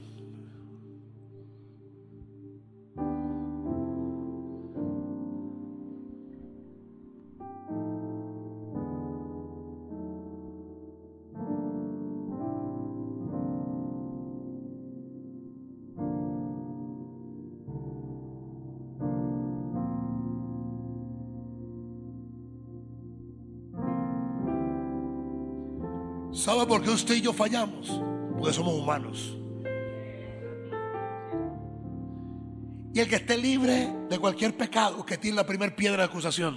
¿Sabe 26.46 26.64
por 26.64 26.80
qué 26.80 26.90
usted 26.90 27.16
y 27.16 27.22
yo 27.22 27.32
fallamos? 27.32 28.00
Porque 28.38 28.52
somos 28.52 28.74
humanos. 28.74 29.36
Y 32.94 33.00
el 33.00 33.08
que 33.08 33.16
esté 33.16 33.36
libre 33.36 33.92
de 34.08 34.16
cualquier 34.20 34.56
pecado, 34.56 35.04
que 35.04 35.18
tiene 35.18 35.38
la 35.38 35.44
primera 35.44 35.74
piedra 35.74 35.96
de 35.96 36.04
acusación. 36.04 36.54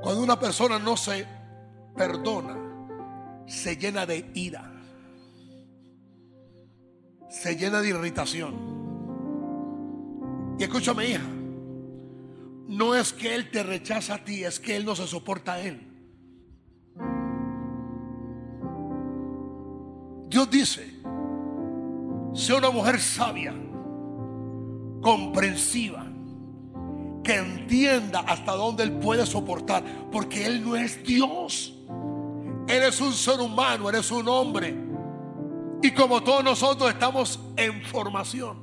Cuando 0.00 0.22
una 0.22 0.38
persona 0.38 0.78
no 0.78 0.96
se 0.96 1.26
perdona, 1.96 2.56
se 3.48 3.76
llena 3.76 4.06
de 4.06 4.30
ira, 4.32 4.72
se 7.28 7.56
llena 7.56 7.80
de 7.80 7.88
irritación. 7.88 8.54
Y 10.56 10.62
escúchame, 10.62 11.08
hija, 11.08 11.26
no 12.68 12.94
es 12.94 13.12
que 13.12 13.34
Él 13.34 13.50
te 13.50 13.64
rechaza 13.64 14.14
a 14.14 14.24
ti, 14.24 14.44
es 14.44 14.60
que 14.60 14.76
Él 14.76 14.84
no 14.84 14.94
se 14.94 15.08
soporta 15.08 15.54
a 15.54 15.60
Él. 15.60 15.95
Dios 20.36 20.50
dice, 20.50 20.94
sea 22.34 22.56
una 22.56 22.68
mujer 22.68 23.00
sabia, 23.00 23.54
comprensiva, 25.00 26.04
que 27.24 27.36
entienda 27.36 28.20
hasta 28.20 28.52
dónde 28.52 28.82
Él 28.82 28.92
puede 28.98 29.24
soportar, 29.24 29.82
porque 30.12 30.44
Él 30.44 30.62
no 30.62 30.76
es 30.76 31.02
Dios. 31.02 31.72
Él 32.68 32.82
es 32.82 33.00
un 33.00 33.14
ser 33.14 33.40
humano, 33.40 33.88
Él 33.88 33.94
es 33.94 34.10
un 34.10 34.28
hombre. 34.28 34.76
Y 35.82 35.90
como 35.92 36.22
todos 36.22 36.44
nosotros 36.44 36.90
estamos 36.90 37.40
en 37.56 37.82
formación. 37.86 38.58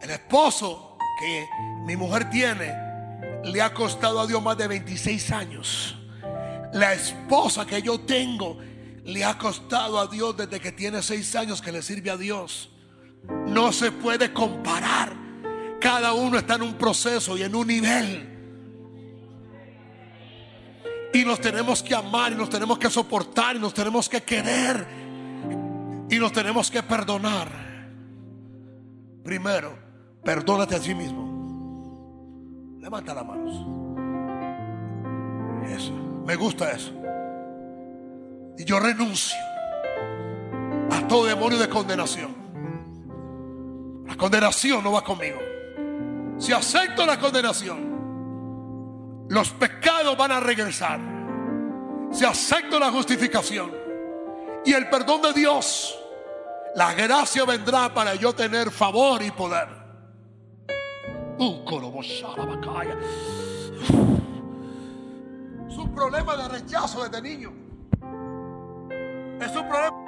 El 0.00 0.10
esposo 0.10 0.96
que 1.18 1.44
mi 1.86 1.96
mujer 1.96 2.30
tiene 2.30 2.81
le 3.44 3.62
ha 3.62 3.72
costado 3.74 4.20
a 4.20 4.26
Dios 4.26 4.42
más 4.42 4.56
de 4.56 4.68
26 4.68 5.30
años. 5.32 5.96
La 6.72 6.94
esposa 6.94 7.66
que 7.66 7.82
yo 7.82 8.00
tengo 8.00 8.58
le 9.04 9.24
ha 9.24 9.36
costado 9.36 9.98
a 9.98 10.06
Dios 10.06 10.36
desde 10.36 10.60
que 10.60 10.72
tiene 10.72 11.02
6 11.02 11.36
años 11.36 11.60
que 11.60 11.72
le 11.72 11.82
sirve 11.82 12.10
a 12.10 12.16
Dios. 12.16 12.70
No 13.46 13.72
se 13.72 13.92
puede 13.92 14.32
comparar. 14.32 15.14
Cada 15.80 16.12
uno 16.12 16.38
está 16.38 16.54
en 16.54 16.62
un 16.62 16.74
proceso 16.74 17.36
y 17.36 17.42
en 17.42 17.54
un 17.54 17.66
nivel. 17.66 18.28
Y 21.12 21.24
nos 21.24 21.40
tenemos 21.40 21.82
que 21.82 21.94
amar 21.94 22.32
y 22.32 22.36
nos 22.36 22.48
tenemos 22.48 22.78
que 22.78 22.88
soportar 22.88 23.56
y 23.56 23.58
nos 23.58 23.74
tenemos 23.74 24.08
que 24.08 24.22
querer 24.22 24.86
y 26.08 26.18
nos 26.18 26.32
tenemos 26.32 26.70
que 26.70 26.82
perdonar. 26.82 27.50
Primero, 29.22 29.78
perdónate 30.24 30.76
a 30.76 30.80
ti 30.80 30.94
mismo. 30.94 31.31
Levanta 32.82 33.14
las 33.14 33.24
manos. 33.24 33.54
Eso. 35.70 35.92
Me 36.26 36.34
gusta 36.34 36.72
eso. 36.72 36.90
Y 38.58 38.64
yo 38.64 38.80
renuncio 38.80 39.38
a 40.90 41.06
todo 41.06 41.26
demonio 41.26 41.58
de 41.58 41.68
condenación. 41.68 42.34
La 44.04 44.16
condenación 44.16 44.82
no 44.82 44.90
va 44.90 45.04
conmigo. 45.04 45.38
Si 46.38 46.52
acepto 46.52 47.06
la 47.06 47.20
condenación, 47.20 49.26
los 49.28 49.50
pecados 49.50 50.16
van 50.16 50.32
a 50.32 50.40
regresar. 50.40 50.98
Si 52.10 52.24
acepto 52.24 52.80
la 52.80 52.90
justificación 52.90 53.70
y 54.64 54.72
el 54.72 54.90
perdón 54.90 55.22
de 55.22 55.32
Dios, 55.32 55.96
La 56.74 56.94
gracia 56.94 57.44
vendrá 57.44 57.92
para 57.92 58.14
yo 58.14 58.32
tener 58.32 58.70
favor 58.70 59.22
y 59.22 59.30
poder. 59.30 59.81
Es 65.68 65.78
un 65.78 65.94
problema 65.94 66.36
de 66.36 66.48
rechazo 66.48 67.04
desde 67.04 67.22
niño. 67.22 67.52
Es 69.40 69.56
un 69.56 69.68
problema. 69.68 70.02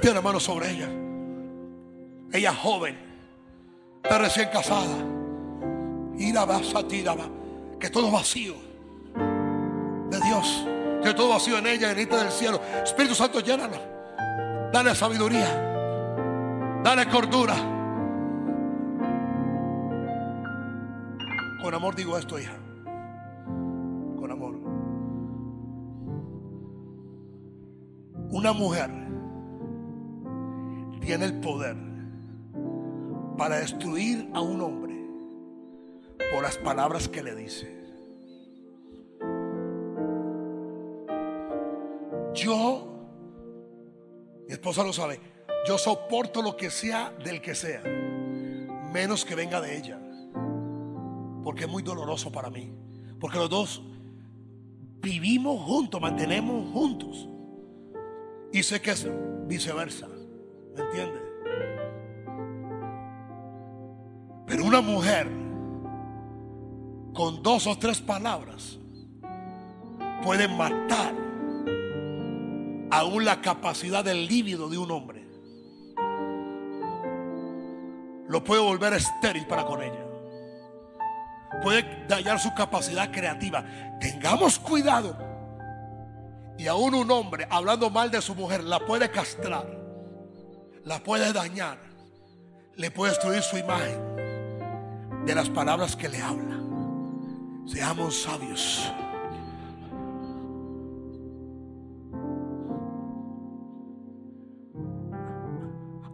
Tiene 0.00 0.14
la 0.14 0.22
mano 0.22 0.38
sobre 0.38 0.70
ella. 0.70 0.88
Ella 2.32 2.54
joven, 2.54 2.96
está 4.02 4.18
recién 4.18 4.48
casada. 4.50 4.96
Y 6.18 6.32
la 6.32 6.44
vas 6.44 6.74
que 7.78 7.90
todo 7.90 8.10
vacío 8.10 8.54
de 10.10 10.20
Dios, 10.20 10.66
que 11.02 11.14
todo 11.14 11.30
vacío 11.30 11.58
en 11.58 11.66
ella, 11.66 11.90
en 11.92 11.98
del 12.16 12.30
cielo. 12.30 12.60
Espíritu 12.82 13.14
Santo, 13.14 13.40
llénala. 13.40 13.80
Dale 14.72 14.94
sabiduría, 14.94 15.75
dale 16.86 17.08
cordura. 17.08 17.56
Con 21.60 21.74
amor 21.74 21.96
digo 21.96 22.16
esto, 22.16 22.38
hija. 22.38 22.56
Con 24.16 24.30
amor. 24.30 24.54
Una 28.30 28.52
mujer 28.52 28.88
tiene 31.00 31.24
el 31.24 31.40
poder 31.40 31.76
para 33.36 33.56
destruir 33.56 34.30
a 34.32 34.40
un 34.40 34.60
hombre 34.60 34.94
por 36.32 36.44
las 36.44 36.56
palabras 36.58 37.08
que 37.08 37.24
le 37.24 37.34
dice. 37.34 37.84
Yo, 42.32 42.86
mi 44.46 44.52
esposa 44.52 44.84
lo 44.84 44.92
sabe, 44.92 45.18
yo 45.66 45.78
soporto 45.78 46.42
lo 46.42 46.56
que 46.56 46.70
sea 46.70 47.12
del 47.24 47.40
que 47.40 47.54
sea, 47.54 47.82
menos 48.92 49.24
que 49.24 49.34
venga 49.34 49.60
de 49.60 49.76
ella, 49.76 49.98
porque 51.42 51.64
es 51.64 51.70
muy 51.70 51.82
doloroso 51.82 52.30
para 52.30 52.50
mí, 52.50 52.72
porque 53.20 53.38
los 53.38 53.50
dos 53.50 53.82
vivimos 55.00 55.60
juntos, 55.62 56.00
mantenemos 56.00 56.72
juntos, 56.72 57.28
y 58.52 58.62
sé 58.62 58.80
que 58.80 58.92
es 58.92 59.08
viceversa, 59.46 60.08
¿me 60.74 60.82
entiendes? 60.82 61.22
Pero 64.46 64.64
una 64.64 64.80
mujer 64.80 65.28
con 67.12 67.42
dos 67.42 67.66
o 67.66 67.76
tres 67.76 68.00
palabras 68.00 68.78
puede 70.22 70.46
matar 70.46 71.14
aún 72.90 73.24
la 73.24 73.40
capacidad 73.40 74.04
del 74.04 74.26
líbido 74.26 74.68
de 74.68 74.78
un 74.78 74.90
hombre. 74.92 75.25
Puede 78.42 78.62
volver 78.62 78.92
estéril 78.94 79.46
para 79.46 79.64
con 79.64 79.82
ella. 79.82 80.04
Puede 81.62 82.06
dañar 82.06 82.38
su 82.38 82.52
capacidad 82.54 83.10
creativa. 83.10 83.64
Tengamos 84.00 84.58
cuidado. 84.58 85.16
Y 86.58 86.66
aún 86.66 86.94
un 86.94 87.10
hombre 87.10 87.46
hablando 87.50 87.90
mal 87.90 88.10
de 88.10 88.22
su 88.22 88.34
mujer 88.34 88.64
la 88.64 88.80
puede 88.80 89.10
castrar, 89.10 89.66
la 90.84 90.98
puede 91.00 91.32
dañar, 91.32 91.78
le 92.76 92.90
puede 92.90 93.12
destruir 93.12 93.42
su 93.42 93.58
imagen 93.58 94.16
de 95.26 95.34
las 95.34 95.50
palabras 95.50 95.94
que 95.94 96.08
le 96.08 96.22
habla. 96.22 96.56
Seamos 97.66 98.22
sabios. 98.22 98.90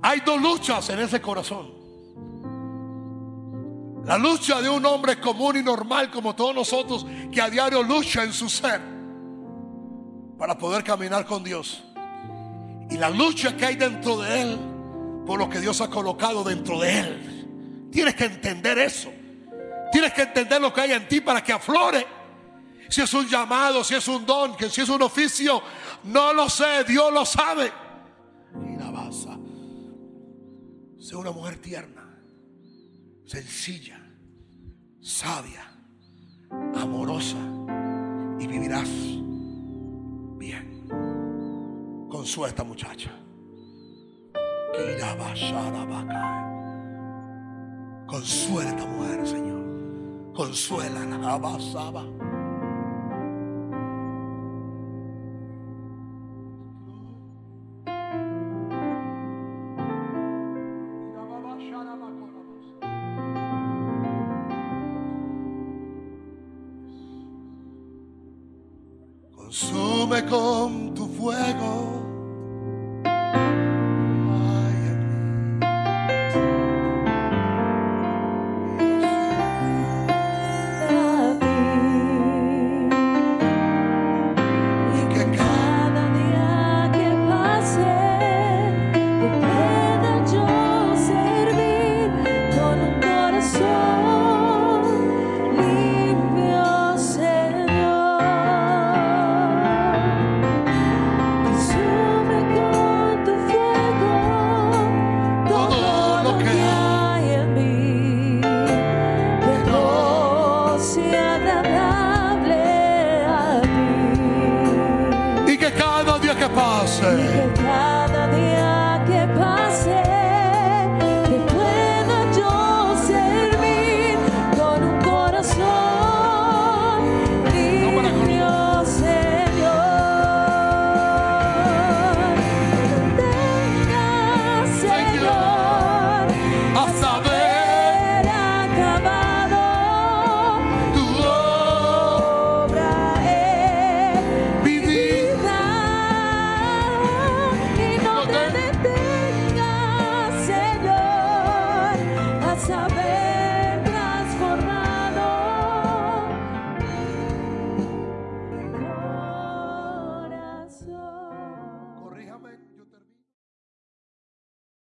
Hay 0.03 0.21
dos 0.21 0.43
luchas 0.43 0.91
en 0.91 0.99
ese 0.99 1.21
corazón. 1.21 1.82
La 4.05 4.19
lucha 4.19 4.61
de 4.61 4.69
un 4.69 4.85
hombre 4.85 5.21
común 5.21 5.57
y 5.57 5.63
normal 5.63 6.11
como 6.11 6.35
todos 6.35 6.55
nosotros 6.55 7.07
que 7.31 7.41
a 7.41 7.49
diario 7.49 7.83
lucha 7.83 8.25
en 8.25 8.33
su 8.33 8.49
ser 8.49 8.81
para 10.37 10.59
poder 10.59 10.83
caminar 10.83 11.25
con 11.25 11.45
Dios. 11.45 11.85
Y 12.91 12.97
la 12.97 13.11
lucha 13.11 13.57
que 13.57 13.65
hay 13.65 13.77
dentro 13.77 14.21
de 14.21 14.43
él 14.43 14.59
por 15.27 15.39
lo 15.39 15.49
que 15.49 15.61
Dios 15.61 15.81
ha 15.81 15.89
colocado 15.89 16.43
dentro 16.43 16.81
de 16.81 16.99
él. 16.99 17.89
Tienes 17.93 18.15
que 18.15 18.25
entender 18.25 18.79
eso. 18.79 19.11
Tienes 19.93 20.13
que 20.13 20.23
entender 20.23 20.61
lo 20.61 20.73
que 20.73 20.81
hay 20.81 20.93
en 20.93 21.07
ti 21.07 21.21
para 21.21 21.43
que 21.43 21.53
aflore. 21.53 22.07
Si 22.89 23.01
es 23.01 23.15
un 23.15 23.27
llamado, 23.29 23.85
si 23.85 23.95
es 23.95 24.09
un 24.09 24.27
don, 24.27 24.57
que 24.57 24.69
si 24.69 24.81
es 24.81 24.89
un 24.89 25.03
oficio, 25.03 25.63
no 26.05 26.33
lo 26.33 26.49
sé, 26.49 26.85
Dios 26.85 27.13
lo 27.13 27.25
sabe. 27.25 27.73
Y 28.67 28.77
la 28.77 28.91
basa. 28.91 29.39
Sé 30.99 31.17
una 31.17 31.31
mujer 31.31 31.57
tierna, 31.61 32.02
sencilla, 33.25 34.01
sabia, 35.01 35.63
amorosa 36.75 37.39
y 38.39 38.47
vivirás 38.47 38.89
bien. 40.39 40.87
Consuela 42.11 42.49
esta 42.49 42.65
muchacha. 42.65 43.11
Consuela 48.07 48.71
a 48.71 48.75
esta 48.75 48.87
mujer, 48.87 49.27
Señor. 49.27 50.33
Consuela, 50.35 51.03
abasaba. 51.35 52.05